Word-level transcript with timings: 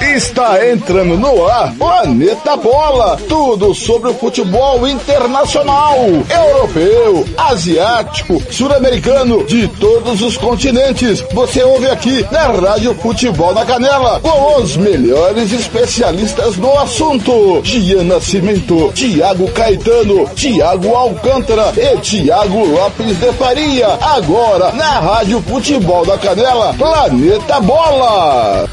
Está 0.00 0.66
entrando 0.66 1.16
no 1.16 1.46
ar 1.46 1.72
Planeta 1.74 2.56
Bola. 2.56 3.16
Tudo 3.28 3.74
sobre 3.74 4.10
o 4.10 4.14
futebol 4.14 4.86
internacional, 4.86 5.96
europeu, 6.30 7.24
asiático, 7.36 8.42
sul-americano, 8.50 9.44
de 9.44 9.66
todos 9.68 10.20
os 10.22 10.36
continentes. 10.36 11.24
Você 11.32 11.62
ouve 11.62 11.86
aqui 11.86 12.26
na 12.30 12.46
Rádio 12.48 12.94
Futebol 12.94 13.54
na 13.54 13.64
Canela, 13.64 14.20
com 14.20 14.60
os 14.60 14.76
melhores 14.76 15.52
especialistas 15.52 16.56
no 16.56 16.78
assunto. 16.78 17.60
Gian 17.64 18.04
Nascimento, 18.04 18.92
Tiago 18.92 19.50
Caetano, 19.52 20.26
Tiago 20.34 20.94
Alcântara 20.94 21.72
e 21.76 21.96
Tiago 22.00 22.64
Lopes 22.64 23.18
de 23.18 23.32
Faria. 23.32 23.88
Agora 24.00 24.72
na 24.72 25.00
Rádio 25.00 25.40
Futebol 25.42 26.04
da 26.04 26.18
Canela, 26.18 26.74
Planeta 26.74 27.60
Bola. 27.60 28.68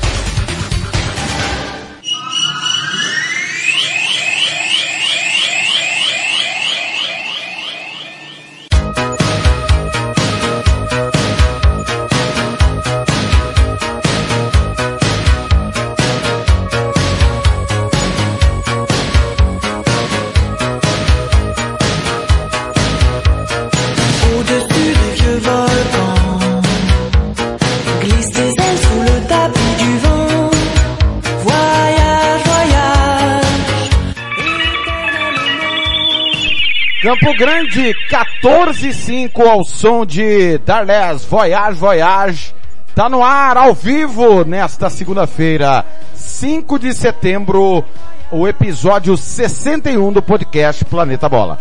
Grande, 37.38 37.96
14:5 38.10 39.42
ao 39.42 39.64
som 39.64 40.06
de 40.06 40.60
Darles 40.60 41.26
Voyage 41.26 41.80
Voyage. 41.80 42.56
Tá 42.96 43.10
no 43.10 43.24
ar 43.24 43.58
ao 43.58 43.74
vivo 43.74 44.46
nesta 44.46 44.88
segunda-feira, 44.90 45.84
5 46.14 46.78
de 46.78 46.94
setembro, 46.94 47.84
o 48.32 48.48
episódio 48.48 49.18
61 49.18 50.14
do 50.14 50.22
podcast 50.22 50.86
Planeta 50.86 51.28
Bola. 51.28 51.58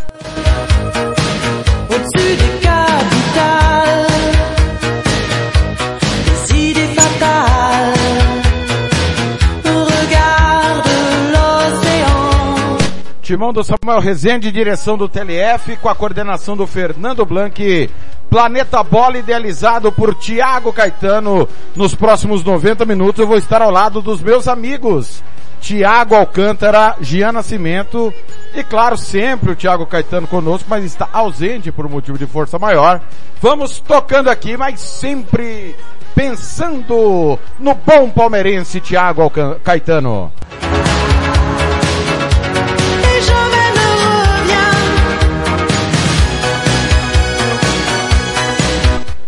Timão 13.33 13.51
do 13.51 13.65
Samuel 13.65 13.99
Rezende, 13.99 14.53
direção 14.53 14.99
do 14.99 15.09
TLF, 15.09 15.79
com 15.79 15.89
a 15.89 15.95
coordenação 15.95 16.55
do 16.55 16.67
Fernando 16.67 17.25
Blanc. 17.25 17.89
Planeta 18.29 18.83
Bola 18.83 19.17
idealizado 19.17 19.91
por 19.91 20.15
Tiago 20.15 20.71
Caetano. 20.71 21.49
Nos 21.75 21.95
próximos 21.95 22.45
90 22.45 22.85
minutos 22.85 23.21
eu 23.21 23.27
vou 23.27 23.39
estar 23.39 23.63
ao 23.63 23.71
lado 23.71 24.03
dos 24.03 24.21
meus 24.21 24.47
amigos. 24.47 25.23
Tiago 25.63 26.15
Alcântara, 26.15 26.95
Gian 27.01 27.33
Nascimento 27.33 28.13
e 28.55 28.63
claro, 28.63 28.99
sempre 28.99 29.53
o 29.53 29.57
Tiago 29.57 29.87
Caetano 29.87 30.27
conosco, 30.27 30.67
mas 30.69 30.85
está 30.85 31.09
ausente 31.11 31.73
por 31.73 31.89
motivo 31.89 32.19
de 32.19 32.27
força 32.27 32.59
maior. 32.59 33.01
Vamos 33.41 33.79
tocando 33.81 34.29
aqui, 34.29 34.59
mas 34.59 34.79
sempre 34.79 35.75
pensando 36.15 37.39
no 37.59 37.75
bom 37.75 38.11
palmeirense 38.11 38.79
Tiago 38.79 39.33
Caetano. 39.65 40.31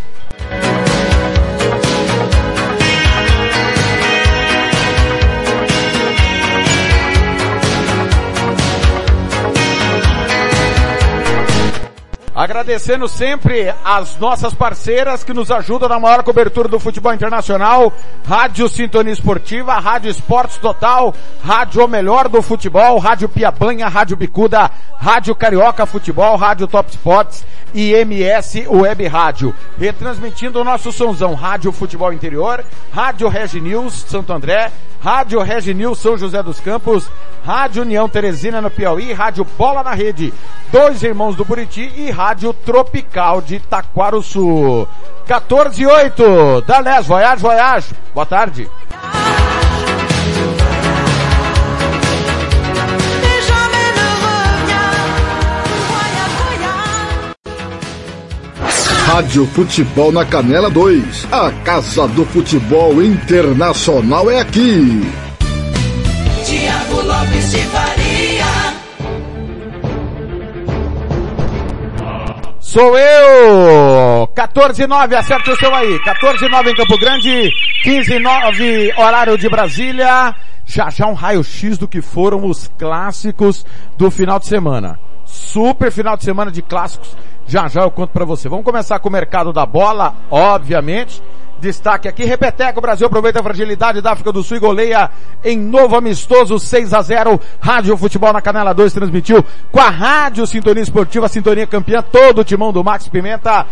Agradecendo 12.47 13.09
sempre 13.09 13.75
as 13.84 14.18
nossas 14.19 14.53
parceiras 14.53 15.22
que 15.22 15.34
nos 15.34 15.52
ajudam 15.52 15.90
na 15.90 16.00
maior 16.00 16.24
cobertura 16.24 16.69
do 16.69 16.80
futebol 16.80 17.13
internacional, 17.13 17.91
Rádio 18.25 18.69
Sintonia 18.69 19.12
Esportiva, 19.12 19.74
Rádio 19.74 20.09
Esportes 20.09 20.56
Total, 20.56 21.13
Rádio 21.44 21.85
Melhor 21.90 22.30
do 22.30 22.41
Futebol, 22.41 22.99
Rádio 22.99 23.28
Piabanha, 23.28 23.90
Rádio 23.90 24.16
Bicuda, 24.16 24.72
Rádio 24.96 25.35
Carioca 25.35 25.85
Futebol, 25.85 26.38
Rádio 26.38 26.67
Top 26.67 26.90
Sports 26.90 27.46
e 27.73 27.91
MS 27.91 28.66
Web 28.70 29.05
Rádio. 29.08 29.53
Retransmitindo 29.78 30.61
o 30.61 30.64
nosso 30.64 30.90
sonzão 30.93 31.34
Rádio 31.34 31.73
Futebol 31.73 32.14
Interior, 32.14 32.64
Rádio 32.93 33.28
Regi 33.28 33.59
News 33.59 34.05
Santo 34.08 34.32
André, 34.32 34.72
Rádio 35.07 35.41
Regi 35.41 35.73
News 35.73 35.99
São 35.99 36.17
José 36.17 36.43
dos 36.43 36.59
Campos, 36.59 37.09
Rádio 37.45 37.83
União 37.83 38.09
Teresina 38.09 38.59
no 38.59 38.69
Piauí, 38.69 39.13
Rádio 39.13 39.47
Bola 39.57 39.81
na 39.81 39.93
Rede, 39.93 40.33
Dois 40.69 41.01
Irmãos 41.01 41.33
do 41.33 41.45
Buriti 41.45 41.89
e 41.95 42.11
Rádio 42.11 42.51
Tropical 42.51 43.41
de 43.41 43.57
Taquaruçu. 43.57 44.85
14 45.25 45.81
e 45.81 45.87
8, 45.87 46.61
da 46.67 46.79
Les, 46.79 47.07
Voyage, 47.07 47.41
Voyage. 47.41 47.95
Boa 48.13 48.25
tarde. 48.25 48.69
Rádio 59.07 59.47
Futebol 59.47 60.11
na 60.11 60.25
Canela 60.25 60.69
2. 60.69 61.29
A 61.31 61.49
Casa 61.63 62.09
do 62.09 62.25
Futebol 62.25 63.01
Internacional 63.01 64.29
é 64.29 64.41
aqui. 64.41 65.01
Tiago 66.45 67.01
Lopes 67.03 67.51
de 67.51 67.57
Faria. 67.67 68.45
Sou 72.59 72.99
eu! 72.99 74.27
14 74.35 74.83
e 74.83 74.87
9, 74.87 75.15
acerta 75.15 75.51
o 75.53 75.55
seu 75.55 75.73
aí. 75.73 75.97
14 76.03 76.45
e 76.45 76.49
9 76.49 76.71
em 76.71 76.75
Campo 76.75 76.99
Grande, 76.99 77.49
15 77.83 78.13
e 78.13 78.19
9 78.19 78.93
horário 78.97 79.37
de 79.37 79.47
Brasília. 79.47 80.35
Já 80.65 80.89
já 80.89 81.07
um 81.07 81.13
raio-x 81.13 81.77
do 81.77 81.87
que 81.87 82.01
foram 82.01 82.45
os 82.45 82.69
clássicos 82.77 83.65
do 83.97 84.11
final 84.11 84.37
de 84.37 84.47
semana. 84.47 84.99
Super 85.57 85.91
final 85.91 86.15
de 86.15 86.23
semana 86.23 86.51
de 86.51 86.61
clássicos. 86.61 87.17
Já 87.47 87.67
já 87.67 87.81
eu 87.81 87.89
conto 87.89 88.11
para 88.11 88.23
você. 88.23 88.47
Vamos 88.47 88.63
começar 88.63 88.99
com 88.99 89.09
o 89.09 89.11
mercado 89.11 89.51
da 89.51 89.65
bola, 89.65 90.13
obviamente. 90.29 91.19
Destaque 91.59 92.07
aqui, 92.07 92.25
Repeteco, 92.25 92.79
Brasil 92.79 93.07
aproveita 93.07 93.39
a 93.39 93.43
fragilidade 93.43 93.99
da 93.99 94.11
África 94.11 94.31
do 94.31 94.43
Sul 94.43 94.57
e 94.57 94.59
goleia 94.59 95.09
em 95.43 95.57
novo 95.57 95.95
amistoso 95.95 96.59
6 96.59 96.93
a 96.93 97.01
0 97.01 97.41
Rádio 97.59 97.97
Futebol 97.97 98.31
na 98.31 98.39
Canela 98.39 98.71
2 98.71 98.93
transmitiu 98.93 99.43
com 99.71 99.79
a 99.79 99.89
Rádio 99.89 100.45
Sintonia 100.45 100.83
Esportiva, 100.83 101.27
Sintonia 101.27 101.65
Campeã, 101.65 102.03
todo 102.03 102.41
o 102.41 102.43
timão 102.43 102.71
do 102.71 102.83
Max 102.83 103.07
Pimenta. 103.07 103.65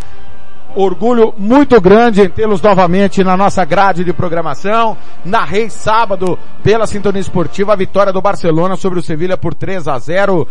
Orgulho 0.76 1.36
muito 1.38 1.80
grande 1.80 2.22
em 2.22 2.30
tê-los 2.30 2.64
novamente 2.64 3.24
na 3.24 3.38
nossa 3.38 3.64
grade 3.64 4.04
de 4.04 4.12
programação. 4.12 4.98
Narrei 5.24 5.70
sábado 5.70 6.40
pela 6.64 6.88
Sintonia 6.88 7.22
Esportiva 7.22 7.74
a 7.74 7.76
vitória 7.76 8.12
do 8.12 8.24
Barcelona 8.24 8.76
sobre 8.76 8.98
o 8.98 9.04
Sevilha 9.04 9.38
por 9.38 9.54
3 9.54 9.88
a 9.88 10.00
0 10.00 10.48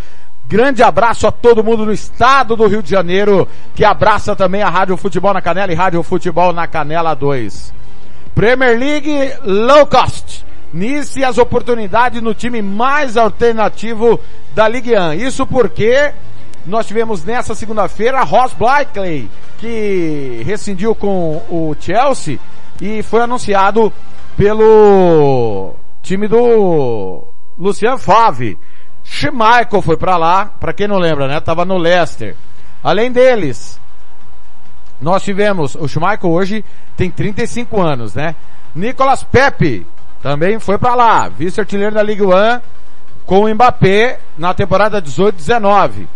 Grande 0.46 0.82
abraço 0.82 1.26
a 1.26 1.32
todo 1.32 1.64
mundo 1.64 1.86
no 1.86 1.92
estado 1.92 2.54
do 2.54 2.66
Rio 2.66 2.82
de 2.82 2.90
Janeiro, 2.90 3.48
que 3.74 3.84
abraça 3.84 4.36
também 4.36 4.62
a 4.62 4.68
Rádio 4.68 4.96
Futebol 4.96 5.32
na 5.32 5.40
Canela 5.40 5.72
e 5.72 5.74
Rádio 5.74 6.02
Futebol 6.02 6.52
na 6.52 6.66
Canela 6.66 7.14
2. 7.14 7.72
Premier 8.34 8.78
League 8.78 9.32
Low 9.42 9.86
Cost. 9.86 10.44
Nice 10.72 11.24
as 11.24 11.38
oportunidades 11.38 12.20
no 12.20 12.34
time 12.34 12.60
mais 12.60 13.16
alternativo 13.16 14.20
da 14.54 14.68
Ligue 14.68 14.98
1. 14.98 15.14
Isso 15.14 15.46
porque 15.46 16.12
nós 16.66 16.86
tivemos 16.86 17.24
nessa 17.24 17.54
segunda-feira 17.54 18.22
Ross 18.22 18.52
Blakely, 18.54 19.30
que 19.58 20.42
rescindiu 20.44 20.94
com 20.94 21.36
o 21.48 21.76
Chelsea 21.78 22.38
e 22.82 23.02
foi 23.02 23.22
anunciado 23.22 23.92
pelo 24.36 25.74
time 26.02 26.26
do 26.26 27.24
Lucian 27.56 27.96
Favre. 27.96 28.58
Schmeichel 29.04 29.82
foi 29.82 29.96
para 29.96 30.16
lá, 30.16 30.46
para 30.58 30.72
quem 30.72 30.88
não 30.88 30.98
lembra, 30.98 31.28
né? 31.28 31.38
Tava 31.40 31.64
no 31.64 31.76
Leicester. 31.76 32.34
Além 32.82 33.12
deles, 33.12 33.78
nós 35.00 35.22
tivemos, 35.22 35.74
o 35.74 35.86
Schmeichel 35.86 36.30
hoje 36.30 36.64
tem 36.96 37.10
35 37.10 37.80
anos, 37.80 38.14
né? 38.14 38.34
Nicolas 38.74 39.22
Pepe 39.22 39.86
também 40.22 40.58
foi 40.58 40.78
para 40.78 40.94
lá, 40.94 41.28
vice-artilheiro 41.28 41.94
da 41.94 42.02
Ligue 42.02 42.22
1 42.22 42.28
com 43.26 43.44
o 43.44 43.54
Mbappé 43.54 44.20
na 44.36 44.52
temporada 44.54 45.00
18-19. 45.00 46.06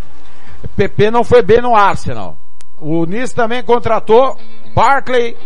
Pepe 0.77 1.11
não 1.11 1.23
foi 1.23 1.43
bem 1.43 1.61
no 1.61 1.77
Arsenal. 1.77 2.37
O 2.81 3.05
Nice 3.05 3.35
também 3.35 3.63
contratou 3.63 4.37
Barkley, 4.75 5.37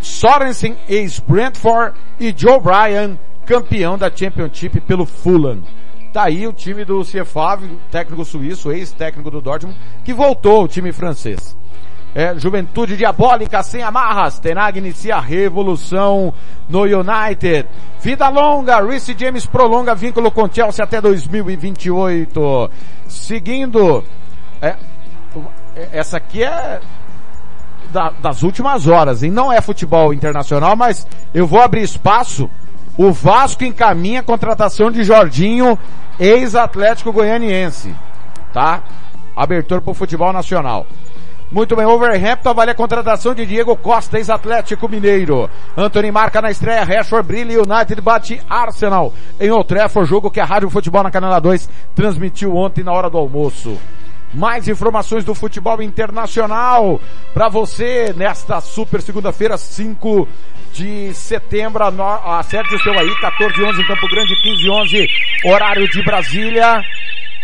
Sorensen, 0.00 0.76
ex-Brentford 0.88 1.96
e 2.18 2.34
Joe 2.36 2.60
Bryan, 2.60 3.16
campeão 3.46 3.96
da 3.96 4.10
Championship 4.10 4.80
pelo 4.80 5.06
Fulham. 5.06 5.62
Tá 6.12 6.24
aí 6.24 6.46
o 6.46 6.52
time 6.52 6.84
do 6.84 7.02
Ciefave, 7.04 7.78
técnico 7.90 8.24
suíço, 8.24 8.70
ex-técnico 8.70 9.30
do 9.30 9.40
Dortmund, 9.40 9.78
que 10.04 10.12
voltou 10.12 10.60
ao 10.60 10.68
time 10.68 10.92
francês. 10.92 11.56
É, 12.14 12.38
juventude 12.38 12.96
diabólica 12.96 13.62
sem 13.62 13.82
amarras. 13.82 14.38
Tenag 14.38 14.78
inicia 14.78 15.16
a 15.16 15.20
revolução 15.20 16.34
no 16.68 16.82
United. 16.82 17.66
Vida 18.00 18.28
longa. 18.28 18.84
Reece 18.84 19.16
James 19.18 19.46
prolonga 19.46 19.94
vínculo 19.94 20.30
com 20.30 20.46
Chelsea 20.52 20.84
até 20.84 21.00
2028. 21.00 22.70
Seguindo, 23.08 24.04
é, 24.60 24.76
essa 25.92 26.18
aqui 26.18 26.44
é 26.44 26.80
da, 27.90 28.10
das 28.10 28.42
últimas 28.42 28.86
horas, 28.86 29.22
e 29.22 29.30
não 29.30 29.52
é 29.52 29.60
futebol 29.60 30.12
internacional, 30.12 30.76
mas 30.76 31.06
eu 31.32 31.46
vou 31.46 31.60
abrir 31.60 31.82
espaço. 31.82 32.50
O 32.96 33.10
Vasco 33.10 33.64
encaminha 33.64 34.20
a 34.20 34.22
contratação 34.22 34.90
de 34.90 35.02
Jorginho 35.02 35.78
ex-Atlético 36.20 37.12
Goianiense, 37.12 37.94
tá? 38.52 38.82
Abertura 39.34 39.80
para 39.80 39.90
o 39.90 39.94
futebol 39.94 40.32
nacional. 40.32 40.86
Muito 41.50 41.76
bem, 41.76 41.84
Overhampton 41.84 42.48
avalia 42.48 42.72
a 42.72 42.74
contratação 42.74 43.34
de 43.34 43.44
Diego 43.44 43.76
Costa, 43.76 44.16
ex-Atlético 44.16 44.88
Mineiro. 44.88 45.50
Anthony 45.76 46.10
marca 46.10 46.40
na 46.40 46.50
estreia, 46.50 46.84
Rashford 46.84 47.26
brilha 47.26 47.62
United 47.62 48.00
bate 48.00 48.40
Arsenal. 48.48 49.12
Em 49.38 49.50
Old 49.50 49.66
Trafford, 49.66 50.08
jogo 50.08 50.30
que 50.30 50.40
a 50.40 50.44
Rádio 50.44 50.70
Futebol 50.70 51.02
na 51.02 51.10
Canela 51.10 51.40
2 51.40 51.68
transmitiu 51.94 52.56
ontem 52.56 52.82
na 52.82 52.92
hora 52.92 53.10
do 53.10 53.18
almoço. 53.18 53.78
Mais 54.32 54.66
informações 54.66 55.24
do 55.24 55.34
futebol 55.34 55.82
internacional 55.82 57.00
para 57.34 57.48
você 57.48 58.14
nesta 58.16 58.60
super 58.60 59.02
segunda-feira, 59.02 59.58
5 59.58 60.26
de 60.72 61.12
setembro. 61.12 61.84
Acerte 61.84 62.74
o 62.74 62.82
seu 62.82 62.98
aí, 62.98 63.14
14 63.20 63.60
e 63.60 63.64
11 63.64 63.80
em 63.80 63.86
Campo 63.86 64.08
Grande, 64.08 64.34
15 64.40 64.64
e 64.64 64.70
11 64.70 65.08
horário 65.44 65.88
de 65.88 66.02
Brasília. 66.02 66.82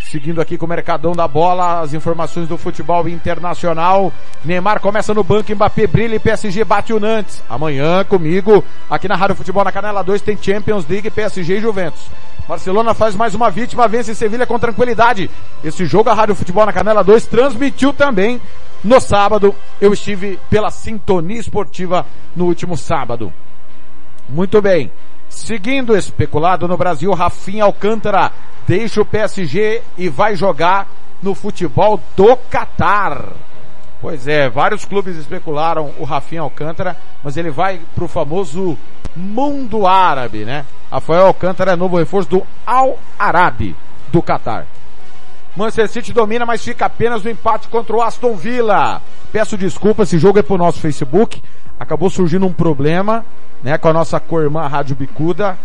Seguindo 0.00 0.40
aqui 0.40 0.56
com 0.56 0.64
o 0.64 0.68
Mercadão 0.68 1.12
da 1.12 1.28
Bola, 1.28 1.80
as 1.80 1.92
informações 1.92 2.48
do 2.48 2.56
futebol 2.56 3.06
internacional. 3.06 4.10
Neymar 4.42 4.80
começa 4.80 5.12
no 5.12 5.22
banco, 5.22 5.54
Mbappé 5.54 5.86
brilha 5.86 6.16
e 6.16 6.18
PSG 6.18 6.64
bate 6.64 6.94
o 6.94 7.00
Nantes. 7.00 7.42
Amanhã 7.50 8.02
comigo, 8.04 8.64
aqui 8.88 9.06
na 9.06 9.16
Rádio 9.16 9.36
Futebol 9.36 9.62
na 9.62 9.70
Canela 9.70 10.02
2, 10.02 10.22
tem 10.22 10.38
Champions 10.40 10.88
League, 10.88 11.10
PSG 11.10 11.58
e 11.58 11.60
Juventus. 11.60 12.10
Barcelona 12.48 12.94
faz 12.94 13.14
mais 13.14 13.34
uma 13.34 13.50
vítima, 13.50 13.86
vence 13.86 14.14
Sevilha 14.14 14.46
com 14.46 14.58
tranquilidade. 14.58 15.30
Esse 15.62 15.84
jogo 15.84 16.08
a 16.08 16.14
Rádio 16.14 16.34
Futebol 16.34 16.64
na 16.64 16.72
Canela 16.72 17.04
2 17.04 17.26
transmitiu 17.26 17.92
também 17.92 18.40
no 18.82 18.98
sábado. 19.00 19.54
Eu 19.78 19.92
estive 19.92 20.40
pela 20.48 20.70
Sintonia 20.70 21.38
Esportiva 21.38 22.06
no 22.34 22.46
último 22.46 22.74
sábado. 22.74 23.30
Muito 24.26 24.62
bem. 24.62 24.90
Seguindo 25.28 25.94
especulado 25.94 26.66
no 26.66 26.78
Brasil, 26.78 27.12
Rafinha 27.12 27.64
Alcântara 27.64 28.32
deixa 28.66 29.02
o 29.02 29.04
PSG 29.04 29.82
e 29.98 30.08
vai 30.08 30.34
jogar 30.34 30.88
no 31.22 31.34
futebol 31.34 32.00
do 32.16 32.34
Catar. 32.34 33.26
Pois 34.00 34.26
é, 34.26 34.48
vários 34.48 34.86
clubes 34.86 35.16
especularam 35.16 35.92
o 35.98 36.04
Rafinha 36.04 36.40
Alcântara, 36.40 36.96
mas 37.22 37.36
ele 37.36 37.50
vai 37.50 37.78
pro 37.94 38.08
famoso 38.08 38.78
mundo 39.18 39.86
árabe, 39.86 40.44
né? 40.44 40.64
Rafael 40.90 41.26
Alcântara 41.26 41.72
é 41.72 41.76
novo 41.76 41.98
reforço 41.98 42.30
do 42.30 42.46
Al 42.66 42.98
Arabi 43.18 43.74
do 44.10 44.22
Catar. 44.22 44.66
Manchester 45.56 45.88
City 45.88 46.12
domina, 46.12 46.46
mas 46.46 46.62
fica 46.62 46.86
apenas 46.86 47.22
no 47.24 47.30
empate 47.30 47.68
contra 47.68 47.96
o 47.96 48.00
Aston 48.00 48.36
Villa. 48.36 49.02
Peço 49.32 49.58
desculpa, 49.58 50.04
esse 50.04 50.18
jogo 50.18 50.38
é 50.38 50.42
pro 50.42 50.56
nosso 50.56 50.78
Facebook. 50.78 51.42
Acabou 51.80 52.08
surgindo 52.08 52.46
um 52.46 52.52
problema, 52.52 53.24
né, 53.62 53.76
com 53.76 53.88
a 53.88 53.92
nossa 53.92 54.20
co-irmã 54.20 54.66
Rádio 54.68 54.94
Bicuda. 54.94 55.58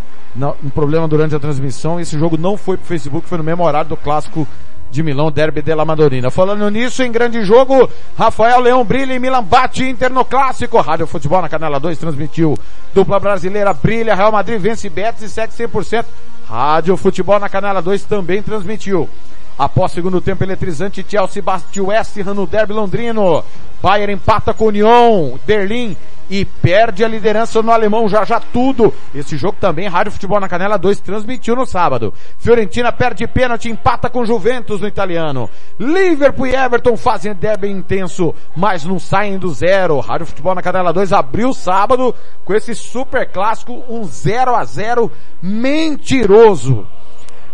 um 0.64 0.70
problema 0.70 1.08
durante 1.08 1.36
a 1.36 1.40
transmissão. 1.40 2.00
Esse 2.00 2.18
jogo 2.18 2.38
não 2.38 2.58
foi 2.58 2.76
pro 2.76 2.88
Facebook, 2.88 3.30
foi 3.30 3.38
no 3.38 3.44
mesmo 3.44 3.64
horário 3.64 3.90
do 3.90 3.98
clássico 3.98 4.48
de 4.94 5.02
Milão, 5.02 5.32
Derby 5.32 5.62
della 5.64 5.84
Madonina. 5.84 6.30
Falando 6.30 6.70
nisso, 6.70 7.02
em 7.02 7.12
grande 7.12 7.44
jogo, 7.44 7.90
Rafael 8.16 8.60
Leão 8.62 8.86
brilha 8.86 9.14
e 9.14 9.20
Milan 9.20 9.44
bate 9.44 9.84
Inter 9.84 10.12
no 10.12 10.24
clássico. 10.24 10.80
Rádio 10.80 11.08
Futebol 11.08 11.42
na 11.42 11.50
Canela 11.50 11.80
2 11.80 11.98
transmitiu. 11.98 12.56
Dupla 12.94 13.20
brasileira 13.20 13.74
brilha, 13.74 14.14
Real 14.14 14.32
Madrid 14.32 14.62
vence 14.62 14.88
Betis 14.90 15.24
e 15.24 15.30
segue 15.30 15.52
100%. 15.52 16.06
Rádio 16.48 16.96
Futebol 16.96 17.40
na 17.40 17.50
Canela 17.50 17.82
2 17.82 18.04
também 18.04 18.44
transmitiu. 18.44 19.10
Após 19.58 19.92
segundo 19.92 20.22
tempo 20.22 20.44
eletrizante, 20.44 21.06
Chelsea 21.08 21.42
bate 21.42 21.82
West 21.82 22.18
Ham 22.20 22.36
no 22.36 22.46
derby 22.46 22.74
londrino. 22.74 23.44
Bayern 23.82 24.14
empata 24.14 24.54
com 24.54 24.68
Union, 24.68 25.38
Berlim 25.46 25.98
e 26.34 26.46
perde 26.46 27.06
a 27.06 27.08
liderança 27.08 27.62
no 27.62 27.72
alemão 27.72 28.10
já 28.10 28.26
já 28.26 28.40
tudo. 28.40 28.92
Esse 29.14 29.38
jogo 29.38 29.56
também, 29.62 29.88
Rádio 29.88 30.12
Futebol 30.12 30.40
na 30.40 30.50
Canela 30.50 30.80
2 30.80 31.00
transmitiu 31.00 31.56
no 31.56 31.64
sábado. 31.64 32.12
Fiorentina 32.40 32.92
perde 32.92 33.28
pênalti, 33.28 33.70
empata 33.70 34.10
com 34.10 34.26
Juventus 34.26 34.82
no 34.82 34.88
italiano. 34.88 35.48
Liverpool 35.80 36.48
e 36.48 36.56
Everton 36.56 36.98
fazem 36.98 37.36
derby 37.36 37.70
intenso, 37.70 38.34
mas 38.56 38.84
não 38.84 38.98
saem 38.98 39.38
do 39.38 39.54
zero. 39.54 40.00
Rádio 40.00 40.26
Futebol 40.26 40.56
na 40.56 40.64
Canela 40.64 40.92
2 40.92 41.14
abriu 41.14 41.54
sábado 41.54 42.16
com 42.44 42.56
esse 42.56 42.74
super 42.74 43.30
clássico, 43.30 43.84
um 43.88 44.04
0 44.04 44.56
a 44.56 44.66
0 44.66 45.12
mentiroso. 45.40 46.88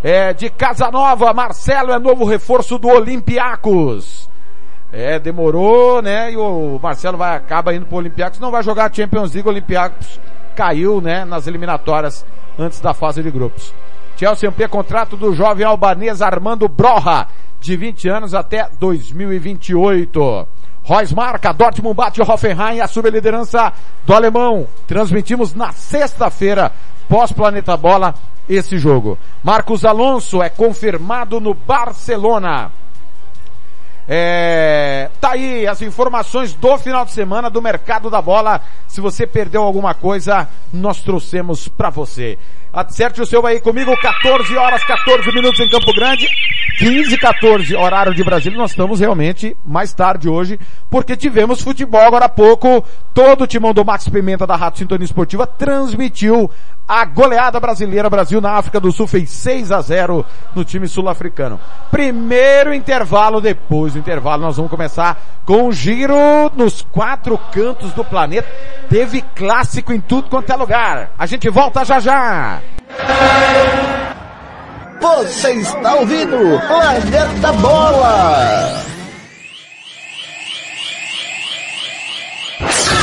É, 0.01 0.33
de 0.33 0.49
Casanova, 0.49 1.33
Marcelo 1.33 1.91
é 1.91 1.99
novo 1.99 2.23
reforço 2.23 2.77
do 2.77 2.87
Olympiacos. 2.87 4.28
É, 4.91 5.19
demorou, 5.19 6.01
né? 6.01 6.31
E 6.31 6.37
o 6.37 6.79
Marcelo 6.81 7.17
vai, 7.17 7.35
acaba 7.35 7.73
indo 7.73 7.85
pro 7.85 7.97
Olympiacos, 7.97 8.39
não 8.39 8.51
vai 8.51 8.63
jogar 8.63 8.93
Champions 8.93 9.33
League, 9.33 9.47
o 9.47 9.51
Olympiacos 9.51 10.19
caiu, 10.55 10.99
né, 10.99 11.23
nas 11.23 11.47
eliminatórias 11.47 12.25
antes 12.57 12.81
da 12.81 12.93
fase 12.93 13.23
de 13.23 13.31
grupos. 13.31 13.73
Chelsea 14.17 14.49
amplia 14.49 14.67
contrato 14.67 15.15
do 15.15 15.33
jovem 15.33 15.65
albanês 15.65 16.21
Armando 16.21 16.67
Broja, 16.67 17.27
de 17.61 17.77
20 17.77 18.09
anos 18.09 18.33
até 18.33 18.67
2028. 18.79 20.47
Royce 20.83 21.15
marca, 21.15 21.53
Dortmund 21.53 21.95
bate 21.95 22.21
Hoffenheim 22.21 22.77
e 22.77 22.81
assume 22.81 23.07
a 23.07 23.11
liderança 23.11 23.71
do 24.05 24.13
alemão. 24.13 24.67
Transmitimos 24.87 25.53
na 25.53 25.71
sexta-feira, 25.71 26.71
pós-Planeta 27.07 27.77
Bola, 27.77 28.13
esse 28.49 28.77
jogo. 28.77 29.17
Marcos 29.43 29.85
Alonso 29.85 30.41
é 30.41 30.49
confirmado 30.49 31.39
no 31.39 31.53
Barcelona. 31.53 32.71
É, 34.11 35.07
tá 35.21 35.33
aí 35.33 35.67
as 35.67 35.83
informações 35.83 36.51
do 36.55 36.75
final 36.79 37.05
de 37.05 37.11
semana 37.11 37.47
do 37.47 37.61
mercado 37.61 38.09
da 38.09 38.19
bola. 38.19 38.59
Se 38.87 38.99
você 38.99 39.27
perdeu 39.27 39.61
alguma 39.61 39.93
coisa, 39.93 40.49
nós 40.73 40.99
trouxemos 40.99 41.67
para 41.67 41.91
você. 41.91 42.39
Acerte 42.71 43.19
o 43.19 43.25
seu 43.25 43.45
aí 43.47 43.59
comigo, 43.59 43.95
14 43.99 44.55
horas, 44.55 44.83
14 44.83 45.31
minutos 45.33 45.59
em 45.59 45.67
Campo 45.67 45.91
Grande, 45.91 46.27
15, 46.77 47.17
14, 47.17 47.75
horário 47.75 48.13
de 48.13 48.23
Brasília. 48.23 48.57
Nós 48.57 48.71
estamos 48.71 48.99
realmente 48.99 49.57
mais 49.65 49.91
tarde 49.91 50.29
hoje, 50.29 50.59
porque 50.89 51.17
tivemos 51.17 51.61
futebol 51.61 52.01
agora 52.01 52.25
há 52.25 52.29
pouco. 52.29 52.85
Todo 53.11 53.43
o 53.43 53.47
timão 53.47 53.73
do 53.73 53.83
Max 53.83 54.07
Pimenta 54.07 54.45
da 54.45 54.55
Rato 54.55 54.77
Sintonia 54.77 55.03
Esportiva 55.03 55.47
transmitiu 55.47 56.49
a 56.87 57.05
goleada 57.05 57.59
brasileira. 57.59 58.09
Brasil 58.09 58.39
na 58.39 58.51
África 58.51 58.79
do 58.79 58.91
Sul 58.91 59.07
fez 59.07 59.29
6 59.31 59.71
a 59.71 59.81
0 59.81 60.25
no 60.55 60.63
time 60.63 60.87
sul-africano. 60.87 61.59
Primeiro 61.89 62.73
intervalo, 62.73 63.41
depois 63.41 63.93
do 63.93 63.99
intervalo 63.99 64.43
nós 64.43 64.57
vamos 64.57 64.71
começar 64.71 65.19
com 65.45 65.67
um 65.67 65.71
giro 65.71 66.15
nos 66.55 66.83
quatro 66.83 67.37
cantos 67.51 67.93
do 67.93 68.05
planeta. 68.05 68.47
Teve 68.89 69.21
clássico 69.21 69.91
em 69.91 69.99
tudo 69.99 70.29
quanto 70.29 70.51
é 70.51 70.55
lugar. 70.55 71.11
A 71.17 71.25
gente 71.25 71.49
volta 71.49 71.83
já 71.83 71.99
já. 71.99 72.58
Você 75.01 75.51
está 75.53 75.95
ouvindo 75.95 76.37
Planeta 76.67 77.53
Bola. 77.53 78.83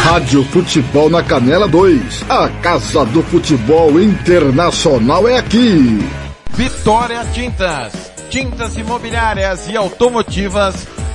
Rádio 0.05 0.45
Futebol 0.45 1.11
na 1.11 1.23
Canela 1.23 1.67
2. 1.67 2.25
A 2.29 2.49
Casa 2.63 3.05
do 3.07 3.23
Futebol 3.25 4.01
Internacional 4.01 5.27
é 5.29 5.39
aqui. 5.39 5.99
Vitória 6.51 7.25
Tintas. 7.33 8.13
Tintas 8.31 8.77
imobiliárias 8.77 9.69
e 9.69 9.77
automotivas 9.77 10.87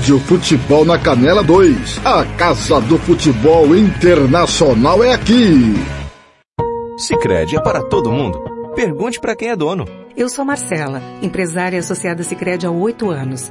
Futebol 0.00 0.84
na 0.84 0.98
Canela 0.98 1.42
2. 1.42 2.00
A 2.04 2.24
Casa 2.36 2.80
do 2.80 2.98
Futebol 2.98 3.76
Internacional 3.76 5.04
é 5.04 5.12
aqui. 5.12 5.74
Sicredi 6.96 7.56
é 7.56 7.60
para 7.60 7.82
todo 7.82 8.10
mundo. 8.10 8.42
Pergunte 8.74 9.20
para 9.20 9.36
quem 9.36 9.50
é 9.50 9.56
dono. 9.56 9.84
Eu 10.16 10.28
sou 10.28 10.44
Marcela, 10.44 11.02
empresária 11.22 11.78
associada 11.78 12.22
Sicredi 12.22 12.66
há 12.66 12.70
oito 12.70 13.10
anos. 13.10 13.50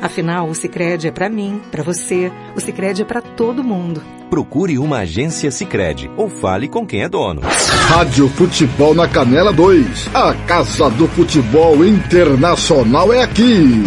Afinal, 0.00 0.48
o 0.48 0.54
Sicredi 0.54 1.08
é 1.08 1.10
para 1.10 1.28
mim, 1.28 1.60
para 1.70 1.82
você. 1.82 2.32
O 2.56 2.60
Sicredi 2.60 3.02
é 3.02 3.04
para 3.04 3.20
todo 3.20 3.62
mundo. 3.62 4.02
Procure 4.30 4.78
uma 4.78 4.98
agência 4.98 5.50
Sicredi 5.50 6.10
ou 6.16 6.28
fale 6.28 6.68
com 6.68 6.86
quem 6.86 7.02
é 7.02 7.08
dono. 7.08 7.42
Rádio 7.88 8.28
Futebol 8.28 8.94
na 8.94 9.08
Canela 9.08 9.52
2. 9.52 10.10
A 10.14 10.32
Casa 10.46 10.88
do 10.90 11.06
Futebol 11.08 11.84
Internacional 11.84 13.12
é 13.12 13.22
aqui. 13.22 13.84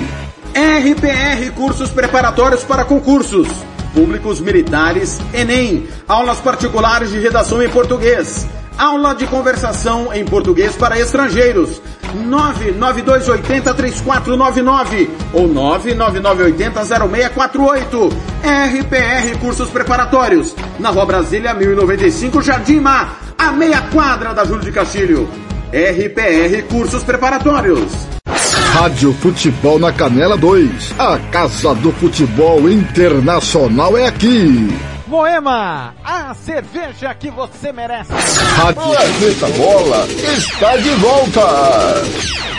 RPR 0.54 1.52
Cursos 1.56 1.90
Preparatórios 1.90 2.64
para 2.64 2.86
Concursos. 2.86 3.48
Públicos 3.94 4.40
Militares, 4.40 5.20
Enem. 5.34 5.88
Aulas 6.08 6.40
particulares 6.40 7.12
de 7.12 7.20
redação 7.20 7.62
em 7.64 7.70
português. 7.70 8.46
Aula 8.78 9.16
de 9.16 9.26
conversação 9.28 10.14
em 10.14 10.26
português 10.26 10.76
para 10.76 11.00
estrangeiros. 11.00 11.82
992803499 12.14 15.10
ou 15.34 15.50
999800648. 15.50 18.14
RPR 18.44 19.38
Cursos 19.40 19.70
Preparatórios. 19.70 20.56
Na 20.80 20.90
Rua 20.90 21.06
Brasília 21.06 21.54
1095, 21.54 22.42
Jardim 22.42 22.80
Mar, 22.80 23.20
a 23.38 23.52
meia 23.52 23.82
quadra 23.82 24.34
da 24.34 24.46
Júlio 24.46 24.64
de 24.64 24.72
Castilho. 24.72 25.30
RPR 25.72 26.64
Cursos 26.70 27.04
Preparatórios. 27.04 27.92
Rádio 28.74 29.14
Futebol 29.14 29.80
na 29.80 29.92
Canela 29.92 30.36
2. 30.36 30.96
A 30.98 31.20
Casa 31.32 31.76
do 31.76 31.92
Futebol 31.92 32.68
Internacional 32.70 33.98
é 33.98 34.08
aqui. 34.08 34.93
Moema, 35.14 35.94
a 36.04 36.34
cerveja 36.34 37.14
que 37.14 37.30
você 37.30 37.72
merece. 37.72 38.12
Rádio 38.56 38.82
Planeta 38.82 39.48
Bola 39.56 40.08
está 40.08 40.76
de 40.78 40.90
volta. 40.96 42.53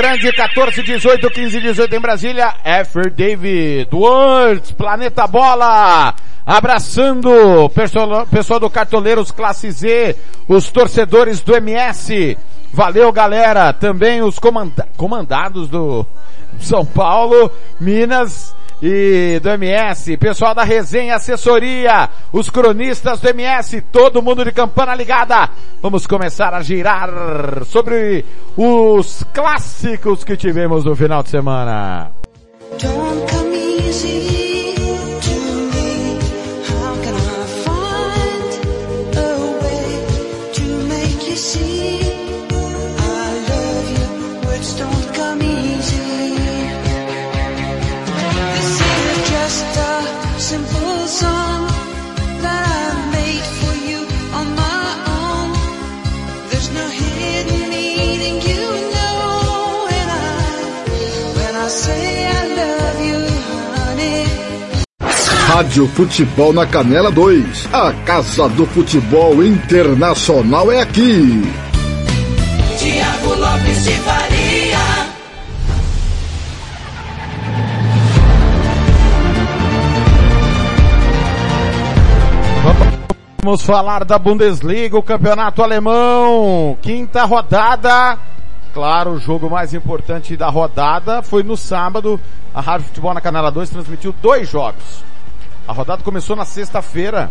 Grande 0.00 0.32
14, 0.32 0.82
18, 0.82 1.28
15, 1.28 1.60
18 1.60 1.94
em 1.94 2.00
Brasília. 2.00 2.54
Effer 2.64 3.12
David 3.12 3.90
Words, 3.92 4.70
Planeta 4.70 5.26
Bola. 5.26 6.14
Abraçando 6.46 7.68
pessoal, 7.74 8.26
pessoal 8.26 8.58
do 8.58 8.70
Cartoleiros 8.70 9.30
Classe 9.30 9.70
Z, 9.70 10.16
os 10.48 10.70
torcedores 10.70 11.42
do 11.42 11.54
MS. 11.54 12.38
Valeu 12.72 13.12
galera, 13.12 13.74
também 13.74 14.22
os 14.22 14.38
comanda 14.38 14.88
comandados 14.96 15.68
do 15.68 16.06
São 16.58 16.82
Paulo, 16.82 17.52
Minas, 17.78 18.56
e 18.82 19.38
do 19.42 19.50
MS, 19.50 20.16
pessoal 20.16 20.54
da 20.54 20.64
resenha, 20.64 21.16
assessoria, 21.16 22.08
os 22.32 22.48
cronistas 22.48 23.20
do 23.20 23.28
MS, 23.28 23.80
todo 23.92 24.22
mundo 24.22 24.44
de 24.44 24.52
campana 24.52 24.94
ligada. 24.94 25.50
Vamos 25.82 26.06
começar 26.06 26.54
a 26.54 26.62
girar 26.62 27.64
sobre 27.66 28.24
os 28.56 29.24
clássicos 29.34 30.24
que 30.24 30.36
tivemos 30.36 30.84
no 30.84 30.96
final 30.96 31.22
de 31.22 31.30
semana. 31.30 32.10
Rádio 65.60 65.86
Futebol 65.88 66.54
na 66.54 66.66
Canela 66.66 67.10
2. 67.10 67.68
A 67.70 67.92
Casa 68.06 68.48
do 68.48 68.64
Futebol 68.64 69.44
Internacional 69.44 70.72
é 70.72 70.80
aqui. 70.80 71.42
Tiago 72.78 73.34
Lopes 73.34 73.84
de 73.84 73.90
Faria. 73.90 74.78
Vamos 83.44 83.60
falar 83.60 84.06
da 84.06 84.18
Bundesliga, 84.18 84.96
o 84.96 85.02
campeonato 85.02 85.62
alemão, 85.62 86.78
quinta 86.80 87.24
rodada. 87.26 88.18
Claro, 88.72 89.10
o 89.10 89.18
jogo 89.18 89.50
mais 89.50 89.74
importante 89.74 90.38
da 90.38 90.48
rodada 90.48 91.20
foi 91.20 91.42
no 91.42 91.54
sábado. 91.54 92.18
A 92.54 92.62
Rádio 92.62 92.86
Futebol 92.86 93.12
na 93.12 93.20
Canela 93.20 93.50
2 93.52 93.68
transmitiu 93.68 94.14
dois 94.22 94.48
jogos. 94.48 95.09
A 95.70 95.72
rodada 95.72 96.02
começou 96.02 96.34
na 96.34 96.44
sexta-feira 96.44 97.30